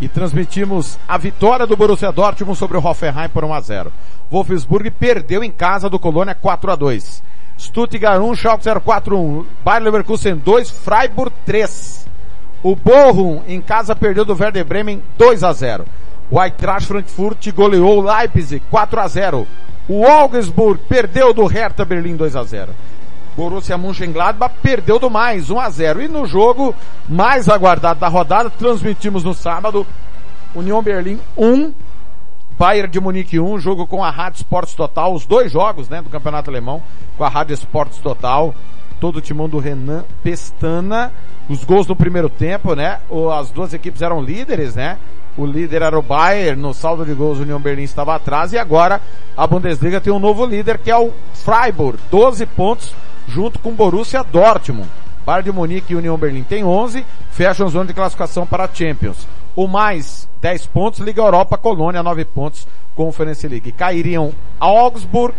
e 0.00 0.08
transmitimos 0.08 0.96
a 1.08 1.18
vitória 1.18 1.66
do 1.66 1.76
Borussia 1.76 2.12
Dortmund 2.12 2.56
sobre 2.56 2.78
o 2.78 2.80
Hoffenheim 2.80 3.28
por 3.28 3.42
1 3.42 3.52
a 3.52 3.60
0. 3.60 3.92
Wolfsburg 4.30 4.92
perdeu 4.92 5.42
em 5.42 5.50
casa 5.50 5.90
do 5.90 5.98
Colônia 5.98 6.36
4 6.36 6.70
a 6.70 6.76
2. 6.76 7.20
Stuttgart 7.58 8.22
1, 8.22 8.34
Schalke 8.36 8.64
041, 8.80 9.44
Bayer 9.64 9.82
Leverkusen 9.82 10.36
2, 10.36 10.70
Freiburg 10.70 11.34
3. 11.44 12.06
O 12.62 12.76
Bochum 12.76 13.42
em 13.48 13.60
casa 13.60 13.96
perdeu 13.96 14.24
do 14.24 14.40
Werder 14.40 14.64
Bremen 14.64 15.02
2 15.18 15.42
a 15.42 15.52
0. 15.52 15.84
O 16.30 16.40
Eintracht 16.40 16.86
Frankfurt 16.86 17.50
goleou 17.50 17.98
o 17.98 18.02
Leipzig 18.02 18.62
4 18.70 19.00
a 19.00 19.08
0. 19.08 19.48
O 19.88 20.06
Augsburg 20.06 20.80
perdeu 20.88 21.34
do 21.34 21.44
Hertha 21.46 21.84
Berlim 21.84 22.14
2 22.14 22.36
a 22.36 22.44
0. 22.44 22.70
Borussia 23.36 23.76
Mönchengladbach 23.76 24.54
perdeu 24.62 24.98
do 24.98 25.10
mais 25.10 25.50
1 25.50 25.60
a 25.60 25.70
0. 25.70 26.02
E 26.02 26.08
no 26.08 26.26
jogo 26.26 26.74
mais 27.08 27.48
aguardado 27.48 28.00
da 28.00 28.08
rodada, 28.08 28.50
transmitimos 28.50 29.24
no 29.24 29.34
sábado, 29.34 29.86
União 30.54 30.82
Berlim 30.82 31.18
1, 31.36 31.72
Bayern 32.56 32.88
de 32.88 33.00
Munique 33.00 33.40
1, 33.40 33.58
jogo 33.58 33.86
com 33.86 34.04
a 34.04 34.10
Rádio 34.10 34.38
Sports 34.38 34.74
Total, 34.74 35.12
os 35.12 35.26
dois 35.26 35.50
jogos, 35.50 35.88
né, 35.88 36.00
do 36.00 36.08
Campeonato 36.08 36.50
Alemão, 36.50 36.80
com 37.18 37.24
a 37.24 37.28
Rádio 37.28 37.54
Sports 37.54 37.98
Total, 37.98 38.54
todo 39.00 39.16
o 39.16 39.20
timão 39.20 39.48
do 39.48 39.58
Renan 39.58 40.04
Pestana, 40.22 41.12
os 41.48 41.64
gols 41.64 41.88
no 41.88 41.96
primeiro 41.96 42.28
tempo, 42.28 42.76
né, 42.76 43.00
as 43.36 43.50
duas 43.50 43.74
equipes 43.74 44.02
eram 44.02 44.22
líderes, 44.22 44.76
né, 44.76 44.98
o 45.36 45.44
líder 45.44 45.82
era 45.82 45.98
o 45.98 46.02
Bayern, 46.02 46.60
no 46.60 46.72
saldo 46.72 47.04
de 47.04 47.12
gols 47.12 47.40
o 47.40 47.42
União 47.42 47.58
Berlim 47.58 47.82
estava 47.82 48.14
atrás, 48.14 48.52
e 48.52 48.58
agora 48.58 49.00
a 49.36 49.44
Bundesliga 49.48 50.00
tem 50.00 50.12
um 50.12 50.20
novo 50.20 50.46
líder 50.46 50.78
que 50.78 50.92
é 50.92 50.96
o 50.96 51.10
Freiburg, 51.32 51.98
12 52.08 52.46
pontos, 52.46 52.94
junto 53.28 53.58
com 53.58 53.72
Borussia 53.72 54.22
Dortmund. 54.22 54.88
Bayern 55.24 55.44
de 55.44 55.52
Munique 55.52 55.92
e 55.92 55.96
União 55.96 56.18
Berlim 56.18 56.42
tem 56.42 56.64
11, 56.64 57.04
fecham 57.30 57.68
zona 57.68 57.86
de 57.86 57.94
classificação 57.94 58.46
para 58.46 58.64
a 58.64 58.68
Champions. 58.72 59.26
O 59.56 59.66
mais 59.66 60.28
10 60.40 60.66
pontos, 60.66 61.00
Liga 61.00 61.22
Europa, 61.22 61.56
Colônia 61.56 62.02
9 62.02 62.24
pontos, 62.26 62.68
Conference 62.94 63.46
League. 63.48 63.72
Cairiam 63.72 64.32
Augsburg, 64.60 65.34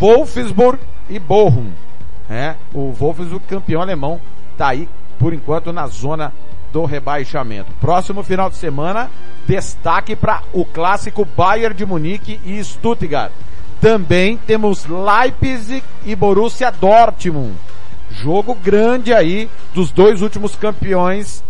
Wolfsburg 0.00 0.80
e 1.10 1.18
Bochum. 1.18 1.70
É, 2.30 2.54
o 2.72 2.90
Wolfsburg 2.92 3.44
campeão 3.46 3.82
alemão 3.82 4.20
tá 4.56 4.68
aí 4.68 4.88
por 5.18 5.34
enquanto 5.34 5.72
na 5.72 5.86
zona 5.86 6.32
do 6.72 6.84
rebaixamento. 6.86 7.70
Próximo 7.80 8.22
final 8.22 8.48
de 8.48 8.56
semana, 8.56 9.10
destaque 9.46 10.16
para 10.16 10.42
o 10.52 10.64
clássico 10.64 11.24
Bayern 11.24 11.74
de 11.74 11.84
Munique 11.84 12.40
e 12.44 12.62
Stuttgart. 12.64 13.32
Também 13.82 14.36
temos 14.36 14.86
Leipzig 14.86 15.82
e 16.06 16.14
Borussia 16.14 16.70
Dortmund. 16.70 17.52
Jogo 18.12 18.54
grande 18.54 19.12
aí 19.12 19.50
dos 19.74 19.90
dois 19.90 20.22
últimos 20.22 20.54
campeões 20.54 21.42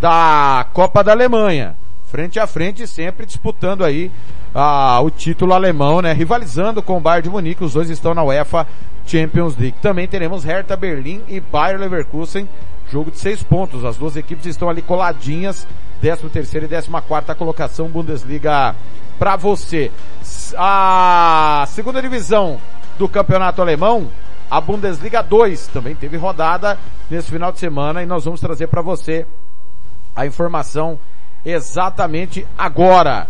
da 0.00 0.64
Copa 0.72 1.02
da 1.02 1.10
Alemanha. 1.10 1.74
Frente 2.06 2.38
a 2.38 2.46
frente, 2.46 2.86
sempre 2.86 3.26
disputando 3.26 3.84
aí 3.84 4.08
ah, 4.54 5.00
o 5.00 5.10
título 5.10 5.52
alemão, 5.52 6.00
né? 6.00 6.12
Rivalizando 6.12 6.80
com 6.80 6.96
o 6.96 7.00
Bayern 7.00 7.24
de 7.24 7.30
Munique. 7.30 7.64
Os 7.64 7.72
dois 7.72 7.90
estão 7.90 8.14
na 8.14 8.22
UEFA 8.22 8.68
Champions 9.04 9.56
League. 9.56 9.78
Também 9.82 10.06
teremos 10.06 10.44
Hertha 10.44 10.76
Berlim 10.76 11.22
e 11.26 11.40
Bayer 11.40 11.80
Leverkusen. 11.80 12.48
Jogo 12.88 13.10
de 13.10 13.18
seis 13.18 13.42
pontos. 13.42 13.84
As 13.84 13.96
duas 13.96 14.14
equipes 14.14 14.46
estão 14.46 14.70
ali 14.70 14.80
coladinhas. 14.80 15.66
13 16.00 16.28
terceira 16.28 16.66
e 16.66 16.68
14 16.68 16.88
quarta 17.08 17.34
colocação 17.34 17.88
Bundesliga 17.88 18.76
para 19.18 19.34
você. 19.34 19.90
A 20.56 21.64
segunda 21.68 22.00
divisão 22.00 22.58
do 22.98 23.08
campeonato 23.08 23.62
alemão, 23.62 24.08
a 24.50 24.60
Bundesliga 24.60 25.22
2, 25.22 25.68
também 25.68 25.94
teve 25.94 26.16
rodada 26.16 26.78
nesse 27.10 27.30
final 27.30 27.52
de 27.52 27.58
semana 27.58 28.02
e 28.02 28.06
nós 28.06 28.24
vamos 28.24 28.40
trazer 28.40 28.66
para 28.66 28.82
você 28.82 29.26
a 30.14 30.26
informação 30.26 30.98
exatamente 31.44 32.46
agora. 32.56 33.26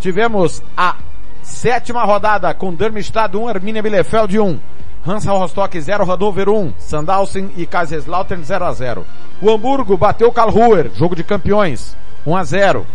Tivemos 0.00 0.62
a 0.76 0.96
sétima 1.42 2.04
rodada 2.04 2.52
com 2.54 2.74
Darmstadt 2.74 3.36
1, 3.36 3.48
Arminia 3.48 3.82
Bielefeld 3.82 4.38
1. 4.38 4.60
Hansa 5.06 5.30
Rostock 5.30 5.80
0, 5.80 6.04
Hannover 6.04 6.48
1, 6.48 6.72
Sandhausen 6.78 7.52
e 7.56 7.64
Kaiserslautern 7.64 8.42
0 8.42 8.64
a 8.64 8.72
0. 8.72 9.06
O 9.40 9.50
Hamburgo 9.50 9.96
bateu 9.96 10.26
o 10.26 10.32
Karlsruher, 10.32 10.90
jogo 10.94 11.14
de 11.14 11.22
campeões, 11.22 11.96
1 12.26 12.36
a 12.36 12.42
0. 12.42 12.86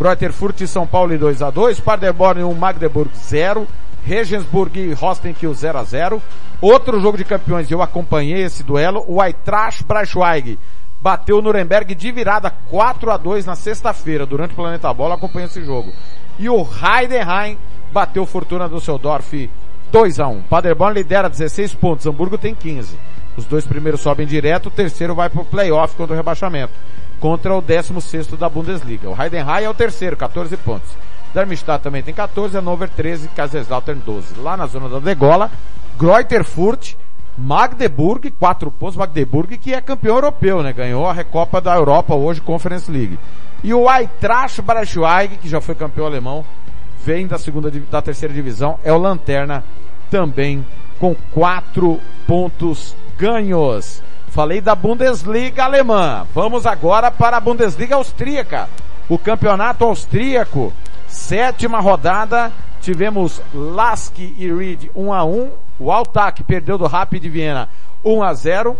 Greuterfurt 0.00 0.62
e 0.62 0.66
São 0.66 0.86
Paulo 0.86 1.16
2 1.18 1.42
a 1.42 1.50
2, 1.50 1.78
Paderborn 1.80 2.42
1, 2.42 2.54
Magdeburg 2.54 3.10
0, 3.14 3.68
Regensburg 4.02 4.80
e 4.80 4.94
Rostenkiel 4.94 5.52
0 5.52 5.78
a 5.78 5.84
0. 5.84 6.22
Outro 6.58 6.98
jogo 7.02 7.18
de 7.18 7.24
campeões, 7.24 7.70
eu 7.70 7.82
acompanhei 7.82 8.42
esse 8.42 8.62
duelo, 8.62 9.04
o 9.06 9.22
Eintracht 9.22 9.84
Braunschweig 9.84 10.58
bateu 11.02 11.36
o 11.36 11.42
Nuremberg 11.42 11.94
de 11.94 12.10
virada 12.12 12.50
4 12.50 13.10
a 13.10 13.18
2 13.18 13.44
na 13.44 13.54
sexta-feira, 13.54 14.24
durante 14.24 14.52
o 14.52 14.56
Planeta 14.56 14.92
Bola, 14.94 15.16
acompanhei 15.16 15.48
esse 15.48 15.62
jogo. 15.62 15.92
E 16.38 16.48
o 16.48 16.66
Heidenheim 16.66 17.58
bateu 17.92 18.24
Fortuna 18.24 18.70
Düsseldorf 18.70 19.50
2 19.92 20.18
a 20.18 20.28
1. 20.28 20.42
Paderborn 20.42 20.94
lidera 20.94 21.28
16 21.28 21.74
pontos, 21.74 22.06
Hamburgo 22.06 22.38
tem 22.38 22.54
15. 22.54 22.96
Os 23.36 23.44
dois 23.44 23.66
primeiros 23.66 24.00
sobem 24.00 24.26
direto, 24.26 24.66
o 24.66 24.70
terceiro 24.70 25.14
vai 25.14 25.28
pro 25.28 25.44
playoff 25.44 25.94
contra 25.94 26.14
o 26.14 26.16
rebaixamento. 26.16 26.72
Contra 27.20 27.54
o 27.54 27.60
16 27.60 28.28
da 28.28 28.48
Bundesliga. 28.48 29.10
O 29.10 29.22
Heidenheim 29.22 29.64
é 29.64 29.68
o 29.68 29.74
terceiro, 29.74 30.16
14 30.16 30.56
pontos. 30.56 30.90
Darmstadt 31.34 31.84
também 31.84 32.02
tem 32.02 32.14
14, 32.14 32.56
Hannover 32.56 32.88
13, 32.88 33.28
Kaiserslautern 33.28 34.00
12. 34.04 34.40
Lá 34.40 34.56
na 34.56 34.66
zona 34.66 34.88
da 34.88 34.98
degola, 34.98 35.50
Greuterfurt, 35.98 36.94
Magdeburg, 37.36 38.30
4 38.30 38.70
pontos, 38.70 38.96
Magdeburg 38.96 39.56
que 39.58 39.72
é 39.72 39.80
campeão 39.80 40.16
europeu, 40.16 40.62
né? 40.62 40.72
Ganhou 40.72 41.06
a 41.06 41.12
Recopa 41.12 41.60
da 41.60 41.74
Europa 41.74 42.14
hoje, 42.14 42.40
Conference 42.40 42.90
League. 42.90 43.18
E 43.62 43.72
o 43.72 43.90
Eintracht 43.90 44.60
Braunschweig, 44.62 45.36
que 45.36 45.48
já 45.48 45.60
foi 45.60 45.74
campeão 45.74 46.06
alemão, 46.06 46.44
vem 47.04 47.26
da 47.26 47.38
segunda, 47.38 47.70
da 47.70 48.02
terceira 48.02 48.34
divisão, 48.34 48.78
é 48.82 48.92
o 48.92 48.98
Lanterna 48.98 49.62
também 50.10 50.66
com 50.98 51.14
4 51.32 52.00
pontos 52.26 52.96
ganhos. 53.16 54.02
Falei 54.30 54.60
da 54.60 54.76
Bundesliga 54.76 55.64
alemã. 55.64 56.24
Vamos 56.32 56.64
agora 56.64 57.10
para 57.10 57.36
a 57.36 57.40
Bundesliga 57.40 57.96
austríaca. 57.96 58.68
O 59.08 59.18
campeonato 59.18 59.84
austríaco, 59.84 60.72
sétima 61.08 61.80
rodada, 61.80 62.52
tivemos 62.80 63.42
Lask 63.52 64.16
e 64.18 64.52
Reed 64.52 64.88
1 64.94 65.12
a 65.12 65.24
1. 65.24 65.50
O 65.80 65.90
Altac 65.90 66.44
perdeu 66.44 66.78
do 66.78 66.86
Rapid 66.86 67.24
Viena 67.24 67.68
1 68.04 68.22
a 68.22 68.32
0. 68.32 68.76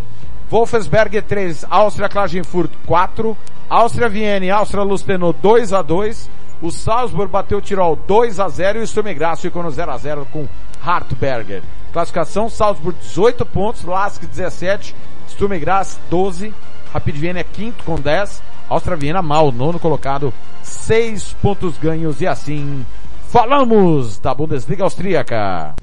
Wolfsberg 0.49 1.21
3, 1.21 1.67
Áustria 1.69 2.09
Klagenfurt 2.09 2.71
4. 2.87 3.37
Áustria 3.69 4.09
Viena 4.09 4.47
e 4.47 4.51
Áustria 4.53 4.85
Lustenau 4.85 5.33
2 5.33 5.73
a 5.73 5.83
2. 5.83 6.31
O 6.63 6.71
Salzburg 6.71 7.33
bateu 7.33 7.59
o 7.59 7.63
Tirol 7.63 7.97
2 7.97 8.39
a 8.39 8.49
0 8.49 8.79
e 8.79 8.83
o 8.83 8.87
Sturm 8.87 9.09
ficou 9.37 9.63
no 9.65 9.71
0 9.71 9.91
a 9.91 9.97
0 9.97 10.29
com 10.31 10.47
Hartberger. 10.81 11.63
Classificação 11.93 12.49
Salzburg 12.49 12.97
18 13.01 13.45
pontos, 13.47 13.85
Lask 13.85 14.23
17, 14.23 14.95
Sturm 15.31 15.59
Graz 15.59 15.99
12, 16.11 16.53
Rapid 16.93 17.17
Viena 17.17 17.41
é 17.41 17.45
quinto 17.45 17.85
com 17.85 17.97
10, 17.97 18.43
Áustria 18.69 18.97
Viena 18.97 19.23
mal, 19.23 19.51
nono 19.51 19.79
colocado, 19.79 20.33
6 20.63 21.35
pontos 21.43 21.79
ganhos 21.79 22.21
e 22.21 22.27
assim 22.27 22.85
falamos 23.29 24.19
da 24.19 24.35
Bundesliga 24.35 24.85
austríaca. 24.85 25.75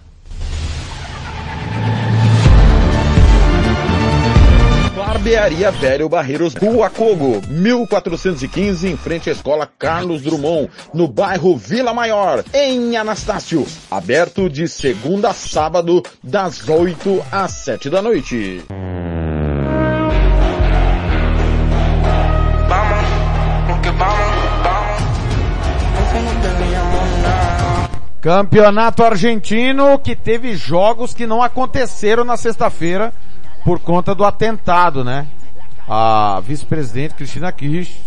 Barbearia 4.96 5.72
Velho 5.72 6.10
Barreiros, 6.10 6.54
Rua 6.54 6.90
Cogo, 6.90 7.42
1415, 7.48 8.88
em 8.88 8.98
frente 8.98 9.30
à 9.30 9.32
Escola 9.32 9.68
Carlos 9.80 10.22
Drummond, 10.22 10.70
no 10.94 11.08
bairro 11.08 11.56
Vila 11.56 11.94
Maior, 11.94 12.44
em 12.54 12.98
Anastácio. 12.98 13.66
Aberto 13.90 14.50
de 14.50 14.68
segunda 14.68 15.30
a 15.30 15.34
sábado, 15.34 16.04
das 16.22 16.68
8 16.68 17.24
às 17.32 17.52
7 17.52 17.90
da 17.90 18.02
noite. 18.02 18.64
Campeonato 28.22 29.04
argentino 29.04 30.00
que 30.00 30.16
teve 30.16 30.56
jogos 30.56 31.14
que 31.14 31.28
não 31.28 31.42
aconteceram 31.42 32.24
na 32.24 32.36
sexta-feira 32.36 33.14
por 33.64 33.80
conta 33.80 34.16
do 34.16 34.26
atentado, 34.26 35.04
né? 35.04 35.28
A 35.88 36.42
vice-presidente 36.44 37.14
Cristina 37.14 37.52
Kirch 37.52 38.02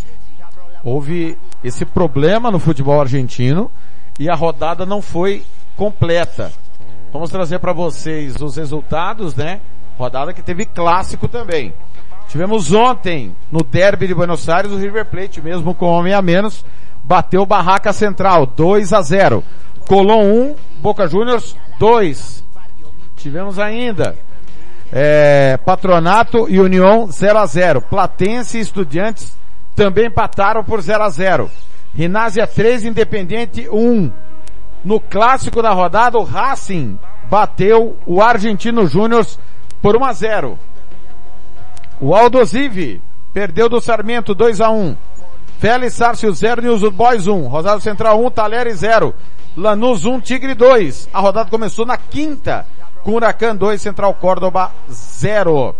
houve 0.82 1.38
esse 1.62 1.84
problema 1.84 2.50
no 2.50 2.58
futebol 2.58 3.00
argentino 3.00 3.70
e 4.18 4.28
a 4.28 4.34
rodada 4.34 4.84
não 4.84 5.00
foi 5.00 5.44
completa. 5.76 6.50
Vamos 7.12 7.30
trazer 7.30 7.58
para 7.58 7.72
vocês 7.72 8.36
os 8.40 8.56
resultados, 8.56 9.34
né? 9.34 9.60
Rodada 9.96 10.32
que 10.32 10.42
teve 10.42 10.64
clássico 10.64 11.28
também. 11.28 11.72
Tivemos 12.28 12.72
ontem, 12.72 13.34
no 13.50 13.62
derby 13.62 14.06
de 14.06 14.14
Buenos 14.14 14.48
Aires, 14.48 14.70
o 14.70 14.76
River 14.76 15.06
Plate, 15.06 15.40
mesmo 15.40 15.74
com 15.74 15.86
homem 15.86 16.14
a 16.14 16.22
menos, 16.22 16.64
bateu 17.02 17.44
Barraca 17.44 17.92
Central, 17.92 18.46
2 18.46 18.92
a 18.92 19.02
0. 19.02 19.42
Colón 19.86 20.32
1, 20.32 20.56
Boca 20.80 21.06
Juniors 21.06 21.56
2. 21.78 22.44
Tivemos 23.16 23.58
ainda 23.58 24.16
é, 24.92 25.58
Patronato 25.64 26.48
e 26.48 26.60
União 26.60 27.10
0 27.10 27.38
a 27.38 27.46
0. 27.46 27.82
Platense 27.82 28.58
e 28.58 28.60
Estudiantes 28.60 29.36
também 29.74 30.06
empataram 30.06 30.64
por 30.64 30.80
0 30.80 31.04
a 31.04 31.10
0. 31.10 31.50
Rinásia 31.94 32.46
3, 32.46 32.86
Independente 32.86 33.68
1. 33.68 34.10
No 34.84 34.98
clássico 34.98 35.60
da 35.60 35.72
rodada, 35.72 36.18
o 36.18 36.24
Racing 36.24 36.98
bateu 37.24 37.96
o 38.06 38.22
Argentino 38.22 38.86
Júnior 38.86 39.26
por 39.82 39.96
1 39.96 40.04
a 40.04 40.12
0. 40.12 40.58
O 42.00 42.14
Aldosive 42.14 43.02
perdeu 43.32 43.68
do 43.68 43.80
Sarmento 43.80 44.34
2 44.34 44.60
a 44.60 44.70
1. 44.70 44.96
Félix 45.58 45.94
Sárcio 45.94 46.32
0, 46.32 46.62
News 46.62 46.82
Boys 46.90 47.26
1. 47.26 47.46
Rosário 47.48 47.80
Central 47.80 48.24
1, 48.24 48.30
Talheres 48.30 48.78
0. 48.78 49.14
Lanús 49.56 50.04
1, 50.04 50.20
Tigre 50.20 50.54
2. 50.54 51.08
A 51.12 51.20
rodada 51.20 51.50
começou 51.50 51.84
na 51.84 51.96
quinta, 51.96 52.66
com 53.02 53.12
Huracan 53.12 53.56
2, 53.56 53.80
Central 53.80 54.14
Córdoba 54.14 54.72
0. 54.90 55.74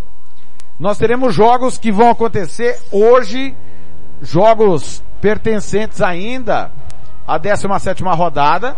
Nós 0.79 0.97
teremos 0.97 1.33
jogos 1.33 1.77
que 1.77 1.91
vão 1.91 2.09
acontecer 2.09 2.79
hoje, 2.91 3.55
jogos 4.21 5.03
pertencentes 5.21 6.01
ainda 6.01 6.71
à 7.27 7.37
17 7.37 8.03
rodada. 8.03 8.75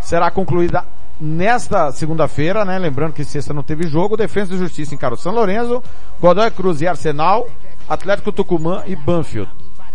Será 0.00 0.30
concluída 0.30 0.84
nesta 1.20 1.90
segunda-feira, 1.92 2.64
né? 2.64 2.78
Lembrando 2.78 3.12
que 3.12 3.24
sexta 3.24 3.52
não 3.52 3.62
teve 3.62 3.86
jogo. 3.86 4.16
Defesa 4.16 4.54
e 4.54 4.58
Justiça 4.58 4.94
encara 4.94 5.14
o 5.14 5.18
São 5.18 5.32
Lourenço, 5.32 5.82
Godoy 6.20 6.50
Cruz 6.50 6.80
e 6.80 6.86
Arsenal, 6.88 7.48
Atlético 7.88 8.32
Tucumã 8.32 8.82
e 8.86 8.94
Banfield. 8.94 9.50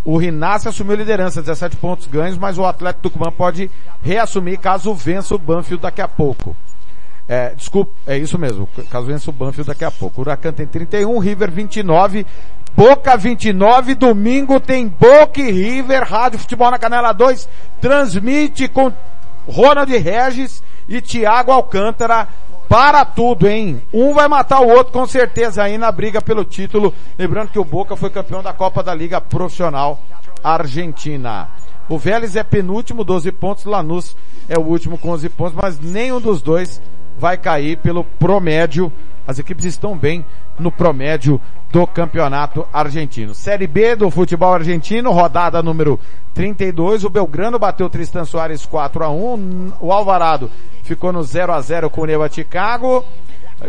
O 0.06 0.18
Rinácio 0.18 0.70
assumiu 0.70 0.96
liderança, 0.96 1.42
17 1.42 1.78
pontos 1.78 2.06
ganhos, 2.06 2.38
mas 2.38 2.60
o 2.60 2.66
Atlético 2.66 3.10
Tucumã 3.10 3.32
pode 3.32 3.72
reassumir 4.04 4.60
caso 4.60 4.94
vença 4.94 5.34
o 5.34 5.40
Banfield 5.40 5.82
daqui 5.82 6.00
a 6.00 6.08
pouco. 6.08 6.56
É, 7.28 7.56
desculpa, 7.56 7.92
é 8.06 8.16
isso 8.16 8.38
mesmo, 8.38 8.70
caso 8.92 9.08
vença 9.08 9.32
o 9.32 9.34
Banfield 9.34 9.68
daqui 9.68 9.84
a 9.84 9.90
pouco. 9.90 10.22
O 10.22 10.22
Huracan 10.22 10.54
tem 10.54 10.68
31, 10.68 11.18
River 11.18 11.50
29, 11.50 12.24
Boca 12.76 13.18
29, 13.18 13.96
domingo 13.96 14.60
tem 14.60 14.88
Boca 14.88 15.42
e 15.42 15.52
River, 15.52 16.04
Rádio 16.04 16.38
Futebol 16.38 16.70
na 16.70 16.78
Canela 16.78 17.12
2, 17.12 17.50
transmite 17.82 18.68
com 18.68 18.94
Ronald 19.48 19.92
Regis 19.98 20.62
e 20.88 21.02
Thiago 21.02 21.52
Alcântara 21.52 22.28
para 22.68 23.06
tudo, 23.06 23.48
hein? 23.48 23.82
Um 23.94 24.14
vai 24.14 24.28
matar 24.28 24.62
o 24.62 24.68
outro 24.68 24.92
com 24.92 25.06
certeza 25.06 25.64
aí 25.64 25.78
na 25.78 25.92
briga 25.92 26.22
pelo 26.22 26.44
título. 26.44 26.94
Lembrando 27.18 27.50
que 27.50 27.60
o 27.60 27.66
Boca 27.66 27.96
foi 27.96 28.10
campeão 28.10 28.42
da 28.42 28.54
Copa 28.54 28.82
da 28.84 28.94
Liga 28.94 29.22
Profissional 29.22 30.02
Argentina. 30.44 31.50
O 31.88 31.98
Vélez 31.98 32.36
é 32.36 32.44
penúltimo, 32.44 33.04
12 33.04 33.32
pontos. 33.32 33.66
Lanús 33.66 34.16
é 34.50 34.58
o 34.58 34.64
último 34.64 34.98
com 34.98 35.10
11 35.12 35.30
pontos, 35.30 35.58
mas 35.62 35.80
nenhum 35.80 36.20
dos 36.20 36.42
dois 36.42 36.82
vai 37.18 37.38
cair 37.38 37.78
pelo 37.78 38.04
promédio. 38.04 38.92
As 39.28 39.40
equipes 39.40 39.66
estão 39.66 39.98
bem 39.98 40.24
no 40.60 40.72
promédio 40.72 41.42
do 41.72 41.86
campeonato 41.88 42.66
argentino. 42.72 43.34
Série 43.34 43.68
B 43.68 43.96
do 43.96 44.10
futebol 44.12 44.54
argentino, 44.54 45.12
rodada 45.12 45.64
número 45.64 46.00
32. 46.34 47.04
O 47.04 47.10
Belgrano 47.10 47.58
bateu 47.58 47.90
Tristan 47.90 48.26
Soares 48.26 48.66
4 48.66 49.04
a 49.04 49.10
1. 49.10 49.74
O 49.80 49.92
Alvarado 49.92 50.52
ficou 50.84 51.12
no 51.12 51.24
0 51.24 51.54
a 51.54 51.62
0 51.62 51.90
com 51.90 52.02
o 52.02 52.06
Neva 52.06 52.30
Chicago. 52.30 53.04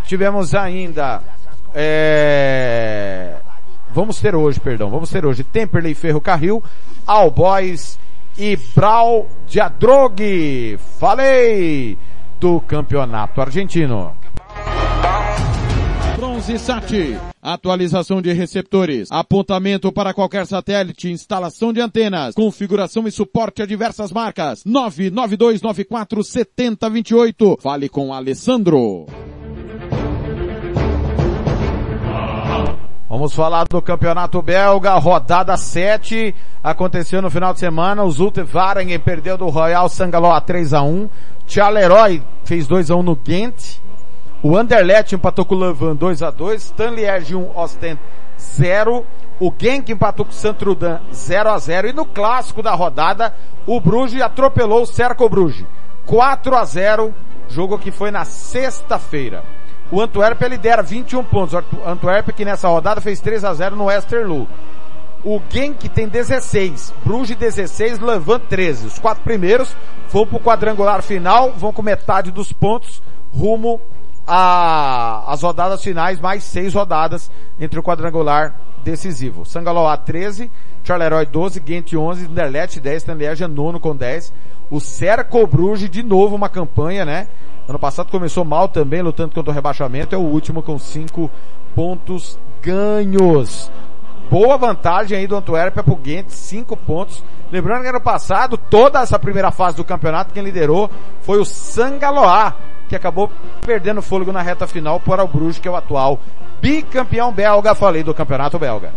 Tivemos 0.05 0.55
ainda 0.55 1.23
é... 1.79 3.37
vamos 3.91 4.19
ter 4.19 4.35
hoje, 4.35 4.59
perdão, 4.59 4.89
vamos 4.91 5.11
ter 5.11 5.27
hoje 5.27 5.45
Temperley 5.45 5.95
Ferro 5.95 6.23
Carril, 6.23 6.65
All 7.07 7.31
Boys 7.31 7.99
e 8.39 8.59
Brau 8.75 9.27
Diadrog. 9.47 10.79
Falei 10.99 11.99
do 12.41 12.61
campeonato 12.63 13.41
argentino. 13.41 14.15
Atualização 17.43 18.23
de 18.23 18.33
receptores, 18.33 19.11
apontamento 19.11 19.91
para 19.91 20.15
qualquer 20.15 20.47
satélite, 20.47 21.11
instalação 21.11 21.73
de 21.73 21.81
antenas, 21.81 22.37
configuração 22.37 23.09
e 23.09 23.11
suporte 23.11 23.63
a 23.63 23.67
diversas 23.67 24.13
marcas. 24.13 24.63
992947028. 24.65 27.61
Fale 27.61 27.89
com 27.89 28.15
Alessandro. 28.15 29.07
Vamos 33.09 33.35
falar 33.35 33.67
do 33.67 33.83
campeonato 33.83 34.41
belga, 34.41 34.95
rodada 34.99 35.57
7, 35.57 36.33
aconteceu 36.63 37.21
no 37.23 37.31
final 37.31 37.55
de 37.55 37.61
semana, 37.61 38.05
o 38.05 38.11
Zulte 38.11 38.43
Varengen 38.43 38.99
perdeu 38.99 39.39
do 39.39 39.49
Royal 39.49 39.89
Sangaló 39.89 40.39
3 40.41 40.75
a 40.75 40.83
1 40.83 41.09
Charleroi 41.47 42.23
fez 42.45 42.67
2 42.67 42.91
a 42.91 42.97
1 42.97 43.03
no 43.03 43.17
Ghent, 43.17 43.81
o 44.47 44.57
Anderlecht 44.57 45.13
empatou 45.13 45.45
com 45.45 45.57
o 45.57 45.59
Levan 45.59 45.97
2 45.97 46.23
a 46.23 46.31
2 46.31 46.63
Stanley 46.63 47.05
Erge 47.05 47.35
1, 47.35 47.59
Ostend 47.59 47.99
0, 48.39 49.05
o 49.41 49.53
Genk 49.59 49.91
empatou 49.91 50.25
com 50.25 50.31
o 50.31 50.35
Santrudan 50.35 51.01
0 51.13 51.51
a 51.51 51.59
0 51.59 51.89
e 51.89 51.93
no 51.93 52.07
clássico 52.07 52.63
da 52.63 52.73
rodada, 52.73 53.35
o 53.67 53.81
Bruges 53.81 54.23
atropelou 54.23 54.83
o 54.83 54.87
Cerco 54.87 55.29
Bruges 55.29 55.67
4 56.07 56.55
a 56.55 56.65
0 56.65 57.13
jogo 57.49 57.77
que 57.77 57.91
foi 57.91 58.13
na 58.13 58.25
sexta-feira. 58.25 59.43
O 59.91 60.01
Antwerp 60.01 60.41
lidera 60.43 60.83
21 60.83 61.25
pontos. 61.25 61.55
O 61.55 61.89
Antwerp 61.89 62.29
que 62.29 62.45
nessa 62.45 62.69
rodada 62.69 63.01
fez 63.01 63.21
3 63.21 63.45
a 63.45 63.53
0 63.53 63.75
no 63.75 63.87
Westerlo. 63.87 64.47
O 65.25 65.41
Genk 65.51 65.89
tem 65.89 66.07
16, 66.07 66.95
Bruges 67.05 67.37
16, 67.37 67.99
Levant 67.99 68.43
13. 68.49 68.87
Os 68.87 68.99
quatro 69.01 69.25
primeiros 69.25 69.77
vão 70.09 70.25
para 70.25 70.37
o 70.37 70.41
quadrangular 70.41 71.03
final, 71.03 71.51
vão 71.53 71.73
com 71.73 71.83
metade 71.83 72.31
dos 72.31 72.53
pontos 72.53 73.03
rumo 73.33 73.81
às 74.27 75.43
rodadas 75.43 75.83
finais, 75.83 76.21
mais 76.21 76.43
seis 76.43 76.75
rodadas 76.75 77.31
entre 77.61 77.79
o 77.79 77.83
quadrangular 77.83 78.55
decisivo. 78.83 79.45
Sangaloa 79.45 79.97
13, 79.97 80.51
Charleroi 80.83 81.27
12, 81.27 81.61
Ghent 81.61 81.93
11, 81.93 82.27
Anderlecht 82.27 82.81
10, 82.81 83.03
Standerja 83.03 83.49
9 83.49 83.79
com 83.79 83.95
10. 83.95 84.33
O 84.71 84.81
Cerco 84.81 85.47
Bruges 85.47 85.91
de 85.91 86.03
novo 86.03 86.35
uma 86.35 86.49
campanha, 86.49 87.05
né? 87.05 87.29
Ano 87.69 87.79
passado 87.79 88.11
começou 88.11 88.45
mal 88.45 88.69
também, 88.69 89.03
lutando 89.03 89.35
contra 89.35 89.51
o 89.51 89.55
rebaixamento, 89.55 90.15
é 90.15 90.19
o 90.19 90.23
último 90.23 90.63
com 90.63 90.79
5 90.79 91.31
pontos 91.75 92.39
ganhos. 92.63 93.71
Boa 94.31 94.57
vantagem 94.57 95.19
aí 95.19 95.27
do 95.27 95.37
Antuérpia 95.37 95.83
pro 95.83 95.97
Ghent, 95.97 96.31
5 96.31 96.77
pontos. 96.77 97.23
Lembrando 97.51 97.83
que 97.83 97.89
ano 97.89 98.01
passado, 98.01 98.57
toda 98.57 99.01
essa 99.01 99.19
primeira 99.19 99.53
fase 99.53 99.77
do 99.77 99.85
campeonato, 99.85 100.35
quem 100.35 100.43
liderou 100.43 100.91
foi 101.23 101.39
o 101.39 101.45
Sangaloa, 101.45 102.55
que 102.89 102.97
acabou 102.97 103.31
perdendo 103.65 104.03
fôlego 104.03 104.33
na 104.33 104.43
reta 104.43 104.67
final 104.67 105.01
para 105.01 105.25
o 105.25 105.29
Bruges, 105.29 105.59
que 105.59 105.69
é 105.69 105.71
o 105.71 105.77
atual 105.77 106.21
bicampeão 106.61 107.33
belga. 107.33 107.75
Falei 107.75 108.03
do 108.03 108.15
campeonato 108.15 108.59
belga. 108.59 108.93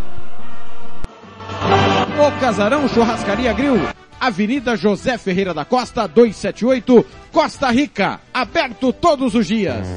O 2.17 2.39
Casarão 2.39 2.87
Churrascaria 2.87 3.53
Grill. 3.53 3.79
Avenida 4.19 4.75
José 4.75 5.17
Ferreira 5.17 5.53
da 5.53 5.63
Costa, 5.63 6.05
278, 6.07 7.05
Costa 7.31 7.71
Rica. 7.71 8.19
Aberto 8.33 8.91
todos 8.91 9.33
os 9.33 9.47
dias. 9.47 9.87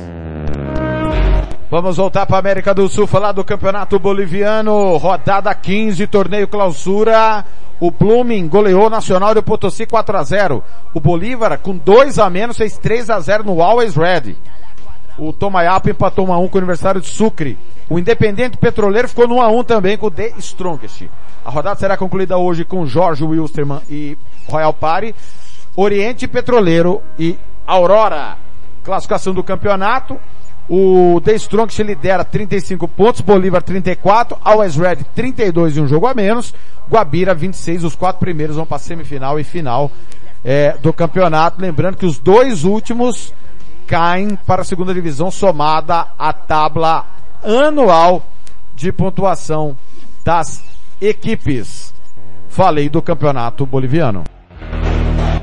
Vamos 1.72 1.96
voltar 1.96 2.26
para 2.26 2.36
a 2.36 2.38
América 2.38 2.74
do 2.74 2.86
Sul, 2.86 3.06
falar 3.06 3.32
do 3.32 3.42
Campeonato 3.42 3.98
Boliviano, 3.98 4.98
rodada 4.98 5.54
15, 5.54 6.06
torneio 6.06 6.46
clausura. 6.46 7.46
O 7.80 7.90
Blooming 7.90 8.46
goleou 8.46 8.88
o 8.88 8.90
Nacional 8.90 9.34
de 9.34 9.40
Potosí 9.40 9.86
4 9.86 10.18
a 10.18 10.22
0. 10.22 10.62
O 10.92 11.00
Bolívar, 11.00 11.58
com 11.58 11.74
2 11.74 12.18
a 12.18 12.28
menos, 12.28 12.58
fez 12.58 12.76
3 12.76 13.08
a 13.08 13.18
0 13.18 13.44
no 13.44 13.62
Always 13.62 13.96
Red. 13.96 14.36
O 15.16 15.32
Tomayapo 15.32 15.88
empatou 15.88 16.26
1 16.28 16.32
a 16.34 16.38
1 16.40 16.48
com 16.48 16.56
o 16.56 16.60
Universitário 16.60 17.00
de 17.00 17.06
Sucre. 17.06 17.58
O 17.88 17.98
Independente 17.98 18.58
Petroleiro 18.58 19.08
ficou 19.08 19.26
no 19.26 19.36
1 19.36 19.40
a 19.40 19.48
1 19.48 19.64
também 19.64 19.96
com 19.96 20.08
o 20.08 20.10
The 20.10 20.34
Strongest. 20.40 21.08
A 21.42 21.48
rodada 21.48 21.80
será 21.80 21.96
concluída 21.96 22.36
hoje 22.36 22.66
com 22.66 22.84
Jorge 22.84 23.24
Wilstermann 23.24 23.80
e 23.88 24.18
Royal 24.46 24.74
Party, 24.74 25.14
Oriente 25.74 26.28
Petroleiro 26.28 27.00
e 27.18 27.38
Aurora. 27.66 28.36
Classificação 28.84 29.32
do 29.32 29.42
campeonato. 29.42 30.20
O 30.68 31.20
The 31.24 31.34
Strongest 31.34 31.80
lidera 31.80 32.24
35 32.24 32.86
pontos, 32.88 33.20
Bolívar 33.20 33.62
34, 33.62 34.38
Always 34.42 34.76
Red 34.76 34.96
32 35.14 35.76
e 35.76 35.80
um 35.80 35.86
jogo 35.86 36.06
a 36.06 36.14
menos, 36.14 36.54
Guabira 36.90 37.34
26, 37.34 37.84
os 37.84 37.96
quatro 37.96 38.20
primeiros 38.20 38.56
vão 38.56 38.64
para 38.64 38.78
semifinal 38.78 39.38
e 39.38 39.44
final 39.44 39.90
é, 40.44 40.76
do 40.78 40.92
campeonato. 40.92 41.60
Lembrando 41.60 41.96
que 41.96 42.06
os 42.06 42.18
dois 42.18 42.64
últimos 42.64 43.34
caem 43.86 44.36
para 44.46 44.62
a 44.62 44.64
segunda 44.64 44.94
divisão 44.94 45.30
somada 45.30 46.06
à 46.18 46.32
tabla 46.32 47.06
anual 47.42 48.22
de 48.74 48.92
pontuação 48.92 49.76
das 50.24 50.62
equipes. 51.00 51.92
Falei 52.48 52.88
do 52.88 53.02
campeonato 53.02 53.66
boliviano. 53.66 54.24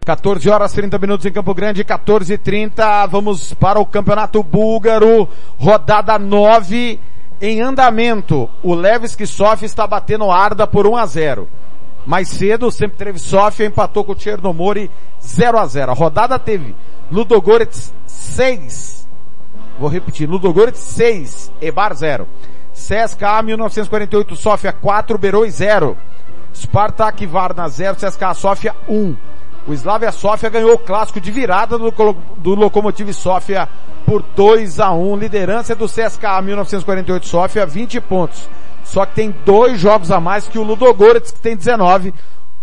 Quatorze 0.06 0.48
horas 0.48 0.72
30 0.72 0.98
minutos 0.98 1.26
em 1.26 1.32
Campo 1.32 1.52
Grande, 1.52 1.84
14 1.84 2.32
e 2.32 2.38
30 2.38 3.04
Vamos 3.06 3.52
para 3.52 3.80
o 3.80 3.84
Campeonato 3.84 4.42
Búlgaro, 4.42 5.28
rodada 5.58 6.18
9 6.18 6.98
em 7.40 7.60
andamento. 7.60 8.48
O 8.62 8.74
Levski 8.74 9.26
Sofia 9.26 9.66
está 9.66 9.86
batendo 9.86 10.30
Arda 10.30 10.66
por 10.66 10.86
1 10.86 10.96
a 10.96 11.06
0. 11.06 11.48
Mais 12.06 12.28
cedo, 12.28 12.70
sempre 12.70 12.96
teve 12.96 13.18
Sofia, 13.18 13.66
empatou 13.66 14.04
com 14.04 14.12
o 14.12 14.18
Chernomori 14.18 14.90
0 15.20 15.58
a 15.58 15.66
0. 15.66 15.90
A 15.90 15.94
rodada 15.94 16.38
teve 16.38 16.74
Ludogorets 17.10 17.92
6. 18.06 19.08
Vou 19.78 19.88
repetir, 19.88 20.28
Ludogorets 20.28 20.78
6, 20.78 21.52
Ebar 21.60 21.94
0. 21.94 22.26
CSKA 22.72 23.42
1948 23.42 24.36
Sofia 24.36 24.72
4, 24.72 25.18
Beroi 25.18 25.50
0. 25.50 25.96
Spartak 26.54 27.26
Varna 27.26 27.68
0, 27.68 27.96
CSKA 27.96 28.34
Sofia 28.34 28.74
1. 28.88 29.16
O 29.66 29.72
Slavia 29.72 30.12
Sofia 30.12 30.48
ganhou 30.48 30.74
o 30.74 30.78
clássico 30.78 31.20
de 31.20 31.30
virada 31.30 31.76
do, 31.76 31.90
do 32.36 32.54
Lokomotiv 32.54 33.12
Sofia 33.12 33.68
por 34.04 34.22
2 34.22 34.78
a 34.78 34.92
1. 34.92 35.16
Liderança 35.16 35.74
do 35.74 35.86
CSKA 35.86 36.40
1948 36.40 37.26
Sofia, 37.26 37.66
20 37.66 38.00
pontos. 38.00 38.48
Só 38.84 39.04
que 39.04 39.14
tem 39.16 39.34
dois 39.44 39.80
jogos 39.80 40.12
a 40.12 40.20
mais 40.20 40.46
que 40.46 40.58
o 40.58 40.62
Ludogorets, 40.62 41.32
que 41.32 41.40
tem 41.40 41.56
19. 41.56 42.14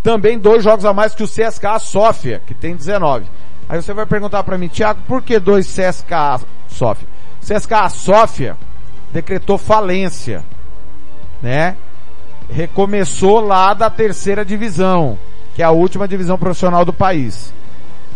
Também 0.02 0.40
dois 0.40 0.64
jogos 0.64 0.86
a 0.86 0.94
mais 0.94 1.14
que 1.14 1.24
o 1.24 1.28
CSKA 1.28 1.78
Sofia, 1.80 2.42
que 2.46 2.54
tem 2.54 2.76
19. 2.76 3.26
Aí 3.68 3.82
você 3.82 3.94
vai 3.94 4.06
perguntar 4.06 4.44
para 4.44 4.58
mim, 4.58 4.70
Thiago, 4.70 5.02
por 5.08 5.22
que 5.22 5.40
dois 5.40 5.68
CSKA 5.68 6.40
Sofia? 6.68 7.08
CSKA 7.42 7.90
Sofia 7.90 8.58
decretou 9.12 9.58
falência, 9.58 10.44
né? 11.42 11.76
Recomeçou 12.50 13.40
lá 13.40 13.74
da 13.74 13.90
terceira 13.90 14.44
divisão, 14.44 15.18
que 15.54 15.62
é 15.62 15.66
a 15.66 15.72
última 15.72 16.08
divisão 16.08 16.38
profissional 16.38 16.84
do 16.84 16.94
país. 16.94 17.54